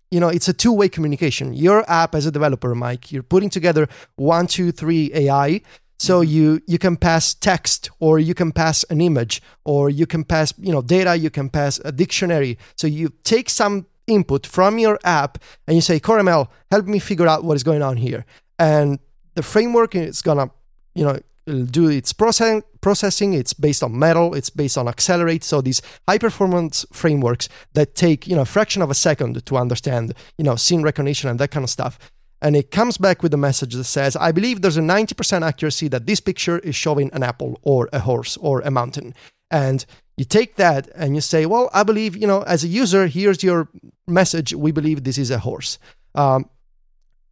you 0.09 0.19
know, 0.19 0.29
it's 0.29 0.47
a 0.47 0.53
two-way 0.53 0.87
communication. 0.89 1.53
Your 1.53 1.89
app 1.91 2.15
as 2.15 2.25
a 2.25 2.31
developer, 2.31 2.73
Mike, 2.73 3.11
you're 3.11 3.23
putting 3.23 3.49
together 3.49 3.87
one, 4.15 4.47
two, 4.47 4.71
three 4.71 5.11
AI. 5.13 5.61
So 6.01 6.21
you 6.21 6.63
you 6.65 6.79
can 6.79 6.97
pass 6.97 7.35
text 7.35 7.91
or 7.99 8.17
you 8.17 8.33
can 8.33 8.51
pass 8.51 8.83
an 8.89 9.01
image 9.01 9.39
or 9.65 9.87
you 9.91 10.07
can 10.07 10.23
pass, 10.23 10.51
you 10.57 10.71
know, 10.71 10.81
data, 10.81 11.15
you 11.15 11.29
can 11.29 11.47
pass 11.47 11.79
a 11.85 11.91
dictionary. 11.91 12.57
So 12.75 12.87
you 12.87 13.13
take 13.23 13.51
some 13.51 13.85
input 14.07 14.47
from 14.47 14.79
your 14.79 14.97
app 15.03 15.37
and 15.67 15.75
you 15.75 15.81
say, 15.81 15.99
CoreML, 15.99 16.47
help 16.71 16.87
me 16.87 16.97
figure 16.97 17.27
out 17.27 17.43
what 17.43 17.55
is 17.55 17.61
going 17.61 17.83
on 17.83 17.97
here. 17.97 18.25
And 18.57 18.97
the 19.35 19.43
framework 19.43 19.93
is 19.93 20.23
gonna, 20.23 20.49
you 20.95 21.03
know, 21.03 21.19
do 21.45 21.87
its 21.87 22.13
process, 22.13 22.63
processing. 22.81 23.35
It's 23.35 23.53
based 23.53 23.83
on 23.83 23.99
metal. 23.99 24.33
It's 24.33 24.49
based 24.49 24.79
on 24.79 24.87
accelerate. 24.87 25.43
So 25.43 25.61
these 25.61 25.83
high 26.07 26.17
performance 26.17 26.83
frameworks 26.91 27.47
that 27.73 27.93
take 27.93 28.27
you 28.27 28.35
know 28.35 28.41
a 28.41 28.45
fraction 28.55 28.81
of 28.81 28.89
a 28.89 28.95
second 28.95 29.45
to 29.45 29.55
understand 29.55 30.15
you 30.39 30.45
know 30.45 30.55
scene 30.55 30.81
recognition 30.81 31.29
and 31.29 31.39
that 31.39 31.51
kind 31.51 31.63
of 31.63 31.69
stuff. 31.69 31.99
And 32.41 32.55
it 32.55 32.71
comes 32.71 32.97
back 32.97 33.21
with 33.21 33.33
a 33.33 33.37
message 33.37 33.75
that 33.75 33.83
says, 33.83 34.15
"I 34.15 34.31
believe 34.31 34.61
there's 34.61 34.77
a 34.77 34.81
90% 34.81 35.43
accuracy 35.43 35.87
that 35.89 36.07
this 36.07 36.19
picture 36.19 36.59
is 36.59 36.75
showing 36.75 37.09
an 37.13 37.23
apple 37.23 37.59
or 37.61 37.89
a 37.93 37.99
horse 37.99 38.37
or 38.37 38.61
a 38.61 38.71
mountain." 38.71 39.13
And 39.51 39.85
you 40.17 40.25
take 40.25 40.55
that 40.55 40.89
and 40.95 41.15
you 41.15 41.21
say, 41.21 41.45
"Well, 41.45 41.69
I 41.73 41.83
believe 41.83 42.15
you 42.15 42.27
know 42.27 42.41
as 42.43 42.63
a 42.63 42.67
user, 42.67 43.07
here's 43.07 43.43
your 43.43 43.69
message. 44.07 44.53
We 44.53 44.71
believe 44.71 45.03
this 45.03 45.17
is 45.17 45.31
a 45.31 45.39
horse." 45.39 45.77
Um, 46.15 46.49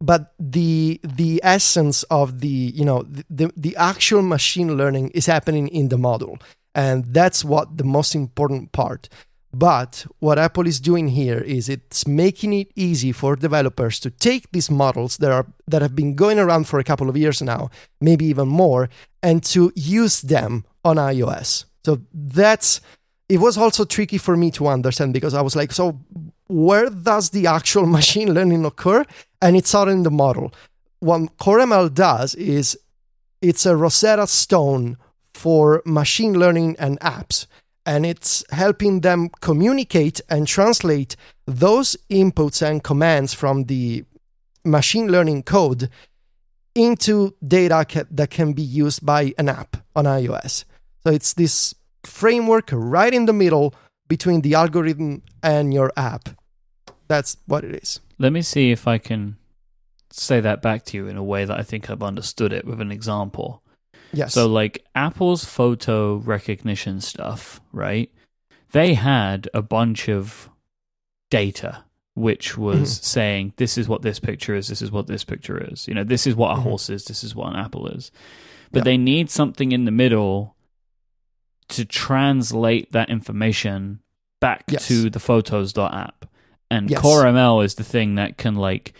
but 0.00 0.32
the 0.38 1.00
the 1.02 1.40
essence 1.42 2.02
of 2.04 2.40
the 2.40 2.48
you 2.48 2.84
know 2.84 3.04
the, 3.28 3.52
the 3.56 3.76
actual 3.76 4.22
machine 4.22 4.76
learning 4.76 5.10
is 5.10 5.26
happening 5.26 5.68
in 5.68 5.88
the 5.88 5.98
model 5.98 6.38
and 6.74 7.04
that's 7.06 7.44
what 7.44 7.76
the 7.76 7.84
most 7.84 8.14
important 8.14 8.72
part 8.72 9.08
but 9.52 10.06
what 10.20 10.38
apple 10.38 10.66
is 10.66 10.80
doing 10.80 11.08
here 11.08 11.38
is 11.38 11.68
it's 11.68 12.06
making 12.06 12.52
it 12.52 12.70
easy 12.76 13.12
for 13.12 13.34
developers 13.34 13.98
to 13.98 14.10
take 14.10 14.50
these 14.52 14.70
models 14.70 15.16
that 15.18 15.32
are 15.32 15.46
that 15.66 15.82
have 15.82 15.96
been 15.96 16.14
going 16.14 16.38
around 16.38 16.64
for 16.64 16.78
a 16.78 16.84
couple 16.84 17.08
of 17.08 17.16
years 17.16 17.42
now 17.42 17.70
maybe 18.00 18.24
even 18.24 18.48
more 18.48 18.88
and 19.22 19.42
to 19.42 19.72
use 19.74 20.22
them 20.22 20.64
on 20.84 20.96
ios 20.96 21.64
so 21.84 22.00
that's 22.12 22.80
it 23.28 23.38
was 23.38 23.56
also 23.56 23.84
tricky 23.84 24.18
for 24.18 24.36
me 24.36 24.50
to 24.50 24.68
understand 24.68 25.12
because 25.12 25.34
i 25.34 25.40
was 25.40 25.56
like 25.56 25.72
so 25.72 25.98
where 26.50 26.90
does 26.90 27.30
the 27.30 27.46
actual 27.46 27.86
machine 27.98 28.34
learning 28.34 28.64
occur? 28.64 29.04
And 29.40 29.56
it's 29.56 29.74
all 29.74 29.88
in 29.88 30.02
the 30.02 30.10
model. 30.10 30.52
What 30.98 31.36
CoreML 31.38 31.94
does 31.94 32.34
is 32.34 32.78
it's 33.40 33.64
a 33.64 33.76
Rosetta 33.76 34.26
Stone 34.26 34.98
for 35.32 35.82
machine 35.86 36.38
learning 36.38 36.76
and 36.78 37.00
apps. 37.00 37.46
And 37.86 38.04
it's 38.04 38.44
helping 38.50 39.00
them 39.00 39.30
communicate 39.40 40.20
and 40.28 40.46
translate 40.46 41.16
those 41.46 41.96
inputs 42.10 42.62
and 42.62 42.84
commands 42.84 43.34
from 43.34 43.64
the 43.64 44.04
machine 44.64 45.10
learning 45.10 45.44
code 45.44 45.88
into 46.74 47.34
data 47.46 47.84
ca- 47.88 48.04
that 48.10 48.30
can 48.30 48.52
be 48.52 48.62
used 48.62 49.04
by 49.04 49.32
an 49.38 49.48
app 49.48 49.78
on 49.96 50.04
iOS. 50.04 50.64
So 51.02 51.10
it's 51.10 51.34
this 51.34 51.74
framework 52.04 52.70
right 52.72 53.12
in 53.12 53.26
the 53.26 53.32
middle 53.32 53.74
between 54.08 54.42
the 54.42 54.54
algorithm 54.54 55.22
and 55.42 55.72
your 55.72 55.90
app 55.96 56.28
that's 57.10 57.36
what 57.46 57.64
it 57.64 57.74
is. 57.74 57.98
Let 58.18 58.32
me 58.32 58.40
see 58.40 58.70
if 58.70 58.86
I 58.86 58.98
can 58.98 59.36
say 60.10 60.38
that 60.40 60.62
back 60.62 60.84
to 60.86 60.96
you 60.96 61.08
in 61.08 61.16
a 61.16 61.24
way 61.24 61.44
that 61.44 61.58
I 61.58 61.62
think 61.62 61.90
I've 61.90 62.04
understood 62.04 62.52
it 62.52 62.64
with 62.64 62.80
an 62.80 62.92
example. 62.92 63.64
Yes. 64.12 64.34
So, 64.34 64.46
like 64.46 64.84
Apple's 64.94 65.44
photo 65.44 66.16
recognition 66.16 67.00
stuff, 67.00 67.60
right? 67.72 68.10
They 68.72 68.94
had 68.94 69.48
a 69.54 69.62
bunch 69.62 70.08
of 70.08 70.48
data 71.30 71.84
which 72.14 72.58
was 72.58 72.94
mm-hmm. 72.94 73.04
saying 73.04 73.52
this 73.56 73.78
is 73.78 73.88
what 73.88 74.02
this 74.02 74.20
picture 74.20 74.54
is, 74.54 74.68
this 74.68 74.82
is 74.82 74.90
what 74.90 75.06
this 75.06 75.24
picture 75.24 75.58
is. 75.72 75.88
You 75.88 75.94
know, 75.94 76.04
this 76.04 76.26
is 76.26 76.34
what 76.34 76.50
a 76.50 76.54
mm-hmm. 76.54 76.62
horse 76.62 76.90
is, 76.90 77.04
this 77.04 77.24
is 77.24 77.34
what 77.34 77.52
an 77.52 77.56
apple 77.58 77.88
is. 77.88 78.10
But 78.72 78.84
they 78.84 78.96
need 78.96 79.30
something 79.30 79.72
in 79.72 79.84
the 79.84 79.90
middle 79.90 80.54
to 81.70 81.84
translate 81.84 82.92
that 82.92 83.10
information 83.10 84.00
back 84.40 84.64
yes. 84.68 84.86
to 84.86 85.10
the 85.10 85.18
photos.app. 85.18 86.26
And 86.70 86.88
yes. 86.88 87.00
CoreML 87.00 87.64
is 87.64 87.74
the 87.74 87.84
thing 87.84 88.14
that 88.14 88.36
can 88.36 88.54
like 88.54 88.92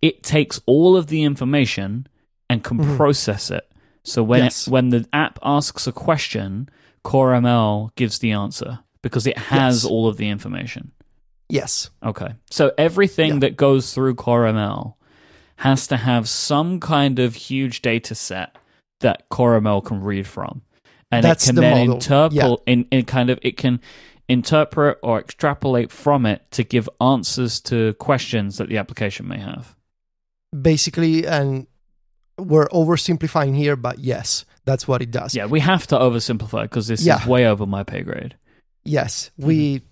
it 0.00 0.22
takes 0.22 0.60
all 0.64 0.96
of 0.96 1.08
the 1.08 1.24
information 1.24 2.06
and 2.48 2.64
can 2.64 2.78
mm-hmm. 2.78 2.96
process 2.96 3.50
it. 3.50 3.67
So 4.08 4.22
when 4.22 4.44
yes. 4.44 4.66
it, 4.66 4.70
when 4.70 4.88
the 4.88 5.06
app 5.12 5.38
asks 5.42 5.86
a 5.86 5.92
question, 5.92 6.68
CoreML 7.04 7.94
gives 7.94 8.18
the 8.18 8.32
answer 8.32 8.80
because 9.02 9.26
it 9.26 9.38
has 9.38 9.84
yes. 9.84 9.90
all 9.90 10.08
of 10.08 10.16
the 10.16 10.28
information. 10.28 10.92
Yes. 11.48 11.90
Okay. 12.02 12.34
So 12.50 12.72
everything 12.76 13.34
yeah. 13.34 13.38
that 13.40 13.56
goes 13.56 13.94
through 13.94 14.16
CoreML 14.16 14.94
has 15.56 15.86
to 15.88 15.96
have 15.96 16.28
some 16.28 16.78
kind 16.80 17.18
of 17.18 17.34
huge 17.34 17.82
data 17.82 18.14
set 18.14 18.56
that 19.00 19.28
CoreML 19.30 19.84
can 19.84 20.02
read 20.02 20.26
from, 20.26 20.62
and 21.10 21.24
That's 21.24 21.44
it 21.44 21.46
can 21.48 21.54
the 21.56 21.60
then 21.62 21.78
model. 21.88 21.94
interpret 21.94 22.34
Yeah. 22.34 22.54
in, 22.66 22.86
in 22.90 23.04
kind 23.04 23.30
of 23.30 23.38
it 23.42 23.56
can 23.56 23.80
interpret 24.28 24.98
or 25.02 25.18
extrapolate 25.18 25.90
from 25.90 26.26
it 26.26 26.42
to 26.52 26.62
give 26.64 26.88
answers 27.00 27.60
to 27.60 27.94
questions 27.94 28.58
that 28.58 28.68
the 28.68 28.76
application 28.78 29.26
may 29.26 29.38
have. 29.38 29.74
basically, 30.60 31.26
and 31.26 31.66
we're 32.38 32.68
oversimplifying 32.68 33.56
here, 33.56 33.76
but 33.76 33.98
yes, 33.98 34.44
that's 34.64 34.86
what 34.86 35.02
it 35.02 35.10
does. 35.10 35.34
Yeah, 35.34 35.46
we 35.46 35.60
have 35.60 35.86
to 35.88 35.96
oversimplify 35.96 36.62
because 36.62 36.86
this 36.88 37.04
Yeah. 37.04 37.20
is 37.20 37.26
way 37.26 37.46
over 37.46 37.66
my 37.66 37.82
pay 37.82 38.02
grade. 38.02 38.36
Yes, 38.84 39.30
we 39.36 39.80
mm-hmm. 39.80 39.84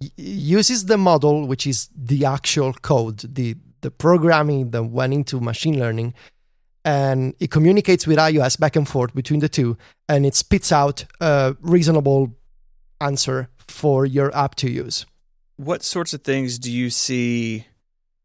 y- 0.00 0.10
uses 0.56 0.86
the 0.86 0.96
model, 0.96 1.46
which 1.46 1.66
is 1.66 1.88
the 1.94 2.24
actual 2.24 2.72
code, 2.72 3.18
the 3.34 3.56
the 3.80 3.90
programming 3.92 4.70
that 4.70 4.82
went 4.84 5.14
into 5.14 5.40
machine 5.40 5.78
learning, 5.78 6.12
and 6.84 7.34
it 7.38 7.50
communicates 7.50 8.06
with 8.08 8.18
iOS 8.18 8.58
back 8.58 8.74
and 8.74 8.88
forth 8.88 9.14
between 9.14 9.38
the 9.40 9.48
two, 9.48 9.76
and 10.08 10.26
it 10.26 10.34
spits 10.34 10.72
out 10.72 11.04
a 11.20 11.56
reasonable 11.60 12.34
answer 13.00 13.48
for 13.68 14.04
your 14.04 14.34
app 14.36 14.56
to 14.56 14.68
use. 14.68 15.06
What 15.56 15.84
sorts 15.84 16.12
of 16.12 16.22
things 16.22 16.58
do 16.58 16.72
you 16.72 16.90
see 16.90 17.66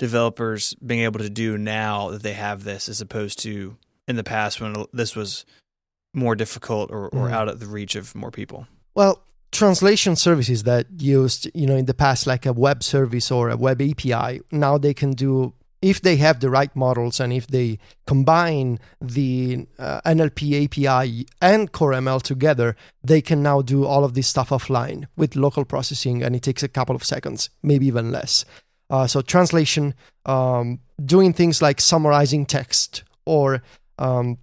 developers 0.07 0.73
being 0.85 1.01
able 1.07 1.19
to 1.27 1.29
do 1.29 1.57
now 1.57 1.93
that 2.11 2.23
they 2.23 2.33
have 2.33 2.63
this 2.63 2.89
as 2.89 2.99
opposed 3.01 3.39
to 3.45 3.77
in 4.09 4.15
the 4.17 4.23
past 4.35 4.59
when 4.61 4.71
this 4.91 5.15
was 5.15 5.45
more 6.13 6.35
difficult 6.43 6.91
or, 6.91 7.03
or 7.17 7.29
Mm. 7.29 7.33
out 7.37 7.47
of 7.51 7.59
the 7.61 7.65
reach 7.77 7.95
of 7.95 8.13
more 8.13 8.31
people? 8.31 8.67
Well, 8.99 9.13
translation 9.51 10.15
services 10.27 10.63
that 10.63 10.85
used, 11.17 11.41
you 11.53 11.65
know, 11.69 11.77
in 11.81 11.85
the 11.85 11.93
past 12.05 12.27
like 12.27 12.45
a 12.45 12.53
web 12.53 12.79
service 12.83 13.27
or 13.37 13.49
a 13.49 13.57
web 13.57 13.79
API, 13.81 14.41
now 14.51 14.77
they 14.77 14.93
can 14.93 15.11
do 15.25 15.53
if 15.93 15.99
they 15.99 16.15
have 16.25 16.39
the 16.39 16.49
right 16.49 16.73
models 16.75 17.19
and 17.19 17.33
if 17.33 17.45
they 17.47 17.77
combine 18.11 18.79
the 19.01 19.67
uh, 19.77 19.99
NLP 20.05 20.41
API 20.63 21.25
and 21.41 21.71
Core 21.77 21.93
ML 21.93 22.21
together, 22.21 22.75
they 23.03 23.21
can 23.21 23.39
now 23.43 23.61
do 23.61 23.79
all 23.91 24.03
of 24.05 24.13
this 24.13 24.27
stuff 24.33 24.49
offline 24.49 25.01
with 25.17 25.35
local 25.35 25.65
processing, 25.65 26.23
and 26.23 26.35
it 26.37 26.41
takes 26.41 26.63
a 26.63 26.69
couple 26.77 26.95
of 26.95 27.03
seconds, 27.03 27.49
maybe 27.61 27.85
even 27.85 28.11
less. 28.17 28.45
Uh, 28.93 29.07
so 29.07 29.21
translation, 29.23 29.95
um, 30.27 30.79
doing 31.03 31.33
things 31.33 31.63
like 31.63 31.81
summarizing 31.81 32.45
text 32.45 33.03
or, 33.25 33.63
um, 33.97 34.37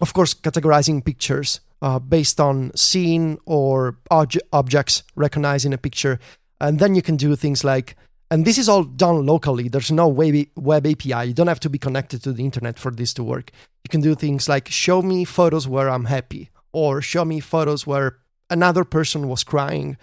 of 0.00 0.12
course, 0.12 0.34
categorizing 0.34 1.04
pictures 1.04 1.60
uh, 1.82 2.00
based 2.00 2.40
on 2.40 2.74
scene 2.74 3.38
or 3.46 3.96
obje- 4.10 4.40
objects 4.52 5.04
recognized 5.14 5.64
in 5.64 5.72
a 5.72 5.78
picture. 5.78 6.18
And 6.60 6.80
then 6.80 6.96
you 6.96 7.02
can 7.02 7.14
do 7.14 7.36
things 7.36 7.62
like, 7.62 7.94
and 8.28 8.44
this 8.44 8.58
is 8.58 8.68
all 8.68 8.82
done 8.82 9.24
locally. 9.24 9.68
There's 9.68 9.92
no 9.92 10.08
web, 10.08 10.34
web 10.56 10.84
API. 10.84 11.28
You 11.28 11.32
don't 11.32 11.46
have 11.46 11.60
to 11.60 11.70
be 11.70 11.78
connected 11.78 12.24
to 12.24 12.32
the 12.32 12.44
internet 12.44 12.80
for 12.80 12.90
this 12.90 13.14
to 13.14 13.22
work. 13.22 13.52
You 13.84 13.88
can 13.88 14.00
do 14.00 14.16
things 14.16 14.48
like 14.48 14.68
show 14.68 15.00
me 15.00 15.24
photos 15.24 15.68
where 15.68 15.88
I'm 15.88 16.06
happy, 16.06 16.50
or 16.72 17.00
show 17.00 17.24
me 17.24 17.38
photos 17.38 17.86
where 17.86 18.16
another 18.50 18.82
person 18.82 19.28
was 19.28 19.44
crying. 19.44 19.96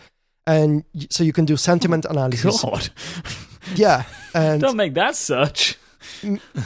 And 0.47 0.85
so 1.09 1.25
you 1.25 1.33
can 1.33 1.43
do 1.43 1.57
sentiment 1.57 2.05
analysis. 2.09 2.61
God, 2.61 2.89
Yeah. 3.75 4.03
And 4.33 4.61
don't 4.61 4.77
make 4.77 4.93
that 4.95 5.15
search. 5.15 5.77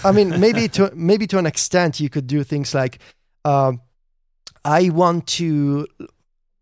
I 0.04 0.12
mean, 0.12 0.40
maybe 0.40 0.68
to 0.70 0.92
maybe 0.96 1.28
to 1.28 1.38
an 1.38 1.46
extent, 1.46 2.00
you 2.00 2.10
could 2.10 2.28
do 2.28 2.44
things 2.44 2.74
like, 2.74 3.00
um, 3.46 3.82
I 4.66 4.90
want 4.90 5.28
to 5.38 5.88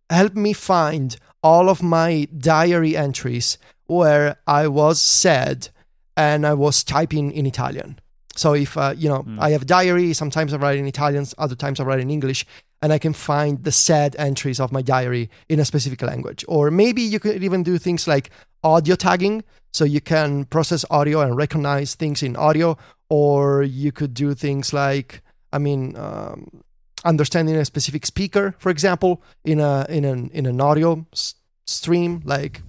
help 0.10 0.36
me 0.36 0.54
find 0.54 1.18
all 1.42 1.70
of 1.70 1.82
my 1.82 2.28
diary 2.38 2.98
entries 2.98 3.58
where 3.88 4.38
I 4.48 4.68
was 4.68 5.02
sad 5.02 5.70
and 6.18 6.46
I 6.46 6.54
was 6.54 6.84
typing 6.84 7.32
in 7.32 7.46
Italian. 7.46 8.00
So 8.36 8.54
if 8.54 8.78
uh, 8.78 8.94
you 8.98 9.10
know, 9.10 9.22
Hmm. 9.22 9.40
I 9.40 9.52
have 9.52 9.66
diary. 9.66 10.14
Sometimes 10.14 10.54
I 10.54 10.58
write 10.58 10.78
in 10.78 10.88
Italian, 10.88 11.26
other 11.38 11.56
times 11.56 11.80
I 11.80 11.84
write 11.84 12.00
in 12.02 12.10
English, 12.10 12.46
and 12.82 12.94
I 12.94 13.00
can 13.00 13.14
find 13.14 13.64
the 13.64 13.72
sad 13.72 14.16
entries 14.18 14.60
of 14.60 14.72
my 14.72 14.82
diary 14.82 15.30
in 15.50 15.60
a 15.60 15.66
specific 15.66 16.02
language. 16.02 16.46
Or 16.48 16.72
maybe 16.72 17.02
you 17.02 17.20
could 17.20 17.44
even 17.44 17.64
do 17.64 17.78
things 17.78 18.08
like 18.08 18.30
audio 18.64 18.96
tagging, 18.96 19.44
so 19.74 19.86
you 19.86 20.02
can 20.02 20.46
process 20.46 20.86
audio 20.90 21.22
and 21.22 21.36
recognize 21.36 21.96
things 21.96 22.22
in 22.24 22.36
audio. 22.36 22.78
Or 23.10 23.64
you 23.64 23.92
could 23.92 24.14
do 24.14 24.34
things 24.34 24.74
like, 24.74 25.22
I 25.54 25.58
mean, 25.60 25.96
um, 25.96 26.64
understanding 27.04 27.56
a 27.56 27.66
specific 27.66 28.06
speaker, 28.06 28.56
for 28.58 28.70
example, 28.70 29.22
in 29.44 29.60
a 29.60 29.86
in 29.90 30.04
an 30.06 30.30
in 30.34 30.46
an 30.46 30.60
audio 30.60 31.06
s- 31.14 31.36
stream, 31.66 32.22
like 32.26 32.62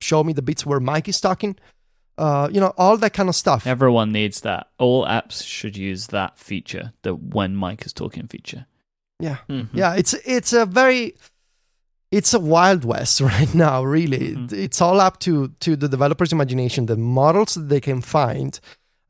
show 0.00 0.24
me 0.24 0.32
the 0.32 0.42
bits 0.42 0.64
where 0.64 0.80
Mike 0.80 1.08
is 1.08 1.20
talking. 1.20 1.56
Uh, 2.18 2.48
you 2.52 2.60
know, 2.60 2.74
all 2.76 2.96
that 2.98 3.14
kind 3.14 3.28
of 3.28 3.34
stuff. 3.34 3.66
Everyone 3.66 4.12
needs 4.12 4.42
that. 4.42 4.68
All 4.78 5.06
apps 5.06 5.42
should 5.46 5.76
use 5.76 6.08
that 6.08 6.38
feature, 6.38 6.92
the 7.02 7.14
when 7.14 7.56
Mike 7.56 7.86
is 7.86 7.92
talking 7.92 8.26
feature. 8.26 8.66
Yeah. 9.20 9.36
Mhm. 9.48 9.68
Yeah, 9.72 9.94
it's 9.94 10.14
it's 10.24 10.52
a 10.52 10.66
very 10.66 11.14
it's 12.12 12.34
a 12.34 12.40
wild 12.40 12.84
west 12.84 13.20
right 13.32 13.54
now. 13.54 13.84
Really, 13.84 14.34
Mhm. 14.36 14.52
it's 14.52 14.80
all 14.80 15.00
up 15.00 15.18
to 15.20 15.48
to 15.60 15.76
the 15.76 15.88
developers' 15.88 16.32
imagination, 16.32 16.86
the 16.86 16.96
models 16.96 17.54
that 17.54 17.68
they 17.68 17.80
can 17.80 18.00
find. 18.00 18.58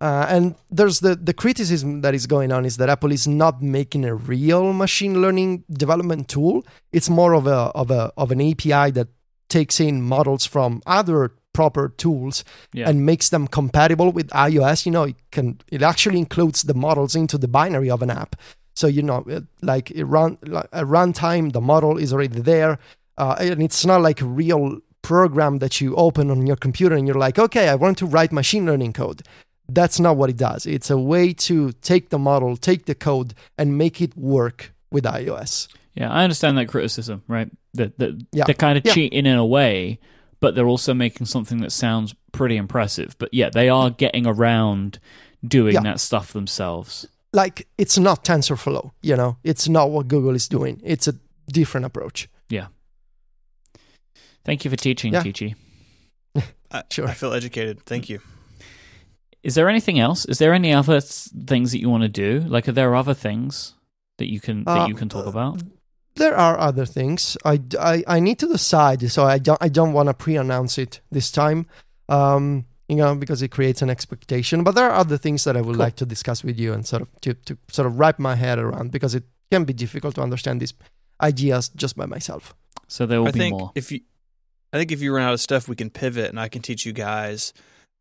Uh, 0.02 0.24
and 0.30 0.54
there's 0.70 1.00
the 1.00 1.14
the 1.14 1.34
criticism 1.34 2.00
that 2.00 2.14
is 2.14 2.26
going 2.26 2.52
on 2.52 2.64
is 2.64 2.76
that 2.78 2.88
Apple 2.88 3.12
is 3.12 3.26
not 3.26 3.60
making 3.62 4.04
a 4.04 4.14
real 4.14 4.72
machine 4.72 5.20
learning 5.20 5.64
development 5.70 6.26
tool. 6.28 6.64
It's 6.92 7.10
more 7.10 7.34
of 7.34 7.46
a 7.46 7.70
of 7.74 7.90
a 7.90 8.10
of 8.16 8.30
an 8.32 8.40
API 8.40 8.90
that 8.92 9.08
takes 9.48 9.78
in 9.80 10.00
models 10.00 10.46
from 10.46 10.80
other 10.86 11.32
proper 11.52 11.88
tools 11.96 12.44
Yeah. 12.72 12.88
and 12.88 13.04
makes 13.04 13.28
them 13.28 13.48
compatible 13.48 14.12
with 14.12 14.28
iOS. 14.30 14.86
You 14.86 14.92
know, 14.92 15.02
it 15.04 15.16
can 15.32 15.58
it 15.70 15.82
actually 15.82 16.18
includes 16.18 16.62
the 16.62 16.74
models 16.74 17.14
into 17.14 17.36
the 17.36 17.48
binary 17.48 17.90
of 17.90 18.00
an 18.02 18.10
app. 18.10 18.36
So 18.74 18.86
you 18.86 19.02
know, 19.02 19.24
like 19.62 19.90
it 19.90 20.04
run 20.04 20.38
like 20.46 20.68
at 20.72 20.86
runtime, 20.86 21.52
the 21.52 21.60
model 21.60 21.98
is 21.98 22.12
already 22.12 22.40
there, 22.40 22.78
uh, 23.18 23.36
and 23.38 23.62
it's 23.62 23.84
not 23.84 24.00
like 24.00 24.20
a 24.20 24.26
real 24.26 24.78
program 25.02 25.58
that 25.58 25.80
you 25.80 25.94
open 25.96 26.30
on 26.30 26.46
your 26.46 26.56
computer 26.56 26.94
and 26.94 27.06
you're 27.06 27.16
like, 27.18 27.38
okay, 27.38 27.68
I 27.68 27.74
want 27.74 27.98
to 27.98 28.06
write 28.06 28.32
machine 28.32 28.66
learning 28.66 28.92
code. 28.92 29.22
That's 29.68 29.98
not 30.00 30.16
what 30.16 30.30
it 30.30 30.36
does. 30.36 30.66
It's 30.66 30.90
a 30.90 30.98
way 30.98 31.32
to 31.34 31.72
take 31.80 32.10
the 32.10 32.18
model, 32.18 32.56
take 32.56 32.86
the 32.86 32.94
code, 32.94 33.34
and 33.56 33.78
make 33.78 34.00
it 34.00 34.16
work 34.16 34.72
with 34.90 35.04
iOS. 35.04 35.68
Yeah, 35.94 36.10
I 36.10 36.22
understand 36.24 36.58
that 36.58 36.66
criticism, 36.68 37.22
right? 37.28 37.50
That 37.74 37.98
that 37.98 38.20
Yeah. 38.32 38.44
they're 38.46 38.54
kind 38.54 38.78
of 38.78 38.84
Yeah. 38.84 38.92
cheating 38.94 39.26
in 39.26 39.36
a 39.36 39.46
way, 39.46 39.98
but 40.40 40.54
they're 40.54 40.66
also 40.66 40.94
making 40.94 41.26
something 41.26 41.60
that 41.60 41.72
sounds 41.72 42.14
pretty 42.32 42.56
impressive. 42.56 43.16
But 43.18 43.32
yeah, 43.32 43.50
they 43.50 43.68
are 43.68 43.90
getting 43.90 44.26
around 44.26 44.98
doing 45.46 45.74
Yeah. 45.74 45.82
that 45.82 46.00
stuff 46.00 46.32
themselves. 46.32 47.06
Like 47.32 47.66
it's 47.78 47.96
not 47.98 48.24
TensorFlow, 48.24 48.90
you 49.02 49.16
know, 49.16 49.36
it's 49.44 49.68
not 49.68 49.90
what 49.90 50.08
Google 50.08 50.34
is 50.34 50.48
doing. 50.48 50.80
It's 50.84 51.06
a 51.08 51.14
different 51.52 51.86
approach. 51.86 52.28
Yeah. 52.48 52.66
Thank 54.44 54.64
you 54.64 54.70
for 54.70 54.76
teaching, 54.76 55.12
Yeah. 55.12 55.22
Ticci. 55.22 55.54
I, 56.72 56.82
Sure. 56.90 57.06
I 57.08 57.14
feel 57.14 57.32
educated. 57.32 57.84
Thank 57.86 58.08
you. 58.08 58.20
Is 59.42 59.54
there 59.54 59.68
anything 59.68 59.98
else? 59.98 60.24
Is 60.26 60.38
there 60.38 60.52
any 60.52 60.72
other 60.72 61.00
things 61.00 61.72
that 61.72 61.80
you 61.80 61.88
want 61.88 62.02
to 62.02 62.08
do? 62.08 62.40
Like, 62.48 62.68
are 62.68 62.72
there 62.72 62.94
other 62.94 63.14
things 63.14 63.74
that 64.18 64.30
you 64.30 64.40
can 64.40 64.64
that 64.64 64.82
Uh, 64.82 64.86
you 64.88 64.94
can 64.94 65.08
talk 65.08 65.26
about? 65.26 65.62
There 66.16 66.34
are 66.36 66.58
other 66.58 66.84
things. 66.84 67.36
I, 67.44 67.60
I, 67.78 68.04
I 68.06 68.20
need 68.20 68.38
to 68.40 68.46
decide, 68.48 69.10
so 69.10 69.24
I 69.24 69.38
don't 69.38 69.62
I 69.62 69.68
don't 69.68 69.92
want 69.92 70.08
to 70.08 70.14
pre-announce 70.14 70.76
it 70.76 71.00
this 71.10 71.30
time, 71.30 71.66
um, 72.08 72.66
you 72.90 72.96
know, 72.96 73.14
because 73.14 73.40
it 73.40 73.50
creates 73.50 73.82
an 73.82 73.90
expectation. 73.90 74.64
But 74.64 74.74
there 74.74 74.86
are 74.90 74.96
other 75.04 75.16
things 75.16 75.44
that 75.44 75.56
I 75.56 75.60
would 75.60 75.76
Cool. 75.76 75.86
like 75.86 75.96
to 75.96 76.06
discuss 76.06 76.42
with 76.42 76.58
you 76.58 76.72
and 76.74 76.84
sort 76.84 77.02
of 77.02 77.08
to, 77.20 77.34
to 77.34 77.56
sort 77.70 77.86
of 77.86 77.98
wrap 78.00 78.18
my 78.18 78.34
head 78.34 78.58
around 78.58 78.90
because 78.90 79.14
it 79.14 79.24
can 79.52 79.64
be 79.64 79.72
difficult 79.72 80.14
to 80.16 80.22
understand 80.22 80.60
these 80.60 80.74
ideas 81.22 81.68
just 81.82 81.96
by 81.96 82.06
myself. 82.06 82.54
So 82.88 83.06
there 83.06 83.20
will 83.20 83.28
I 83.28 83.32
be 83.32 83.38
think 83.38 83.58
more. 83.58 83.70
if 83.74 83.92
you, 83.92 84.00
I 84.72 84.78
think 84.78 84.90
if 84.92 85.00
you 85.02 85.14
run 85.14 85.24
out 85.24 85.32
of 85.34 85.40
stuff, 85.40 85.68
we 85.68 85.76
can 85.76 85.90
pivot, 85.90 86.30
and 86.30 86.40
I 86.40 86.48
can 86.48 86.62
teach 86.62 86.84
you 86.84 86.92
guys 86.92 87.52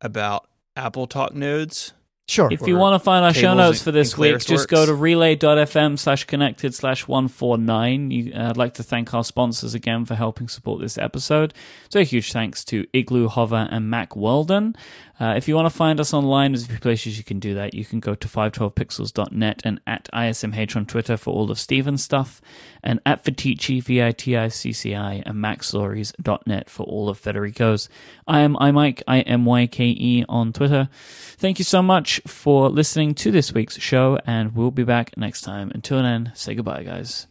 about 0.02 0.48
AppleTalk 0.78 1.34
nodes. 1.34 1.94
Sure. 2.30 2.48
If 2.52 2.68
you 2.68 2.76
want 2.76 2.94
to 2.94 3.00
find 3.04 3.26
our 3.26 3.34
show 3.34 3.56
notes 3.56 3.82
for 3.82 3.92
this 3.92 4.16
week, 4.16 4.38
just 4.38 4.68
go 4.68 4.86
to 4.86 4.94
relay.fm 4.94 5.98
slash 5.98 6.26
connected 6.26 6.76
slash 6.76 7.08
149. 7.08 8.32
Uh, 8.36 8.50
I'd 8.50 8.56
like 8.56 8.76
to 8.76 8.84
thank 8.84 9.16
our 9.16 9.24
sponsors 9.24 9.74
again 9.74 10.06
for 10.06 10.14
helping 10.14 10.48
support 10.48 10.80
this 10.80 11.00
episode. 11.00 11.56
So 11.90 12.00
a 12.00 12.04
huge 12.04 12.32
thanks 12.32 12.64
to 12.66 12.86
Igloo, 12.94 13.30
Hover, 13.30 13.68
and 13.72 13.90
Mack 13.90 14.16
Weldon. 14.16 14.76
Uh, 15.20 15.34
if 15.36 15.48
you 15.48 15.56
want 15.56 15.66
to 15.66 15.76
find 15.76 16.00
us 16.00 16.14
online, 16.14 16.54
there's 16.54 16.64
a 16.64 16.70
few 16.70 16.80
places 16.80 17.18
you 17.18 17.24
can 17.24 17.40
do 17.40 17.54
that. 17.54 17.74
You 17.74 17.84
can 17.84 18.00
go 18.00 18.16
to 18.16 18.28
512pixels.net 18.28 19.62
and 19.66 19.82
at 19.86 20.08
ISMH 20.14 20.76
on 20.76 20.86
Twitter 20.86 21.18
for 21.18 21.34
all 21.34 21.52
of 21.52 21.60
Stephen's 21.60 22.04
stuff, 22.04 22.42
and 22.82 23.00
at 23.06 23.26
Viticci, 23.26 23.84
V-I-T-I-C-C-I, 23.84 25.24
and 25.26 25.36
MacStories.net 25.36 26.70
for 26.70 26.84
all 26.84 27.10
of 27.10 27.20
Federico's. 27.20 27.90
I 28.28 28.40
am 28.40 28.56
iMyke, 28.56 29.02
I-M-Y-K-E 29.08 30.26
on 30.30 30.54
Twitter. 30.54 30.90
Thank 31.38 31.60
you 31.60 31.66
so 31.66 31.82
much 31.82 32.22
for 32.26 32.70
listening 32.70 33.14
to 33.16 33.32
this 33.32 33.54
week's 33.54 33.80
show, 33.80 34.20
and 34.26 34.56
we'll 34.56 34.72
be 34.72 34.84
back 34.84 35.18
next 35.18 35.42
time. 35.42 35.72
Until 35.76 36.02
then, 36.02 36.32
say 36.34 36.56
goodbye, 36.56 36.84
guys. 36.84 37.28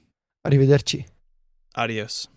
Arrivederci. 0.47 1.07
Adios. 1.75 2.29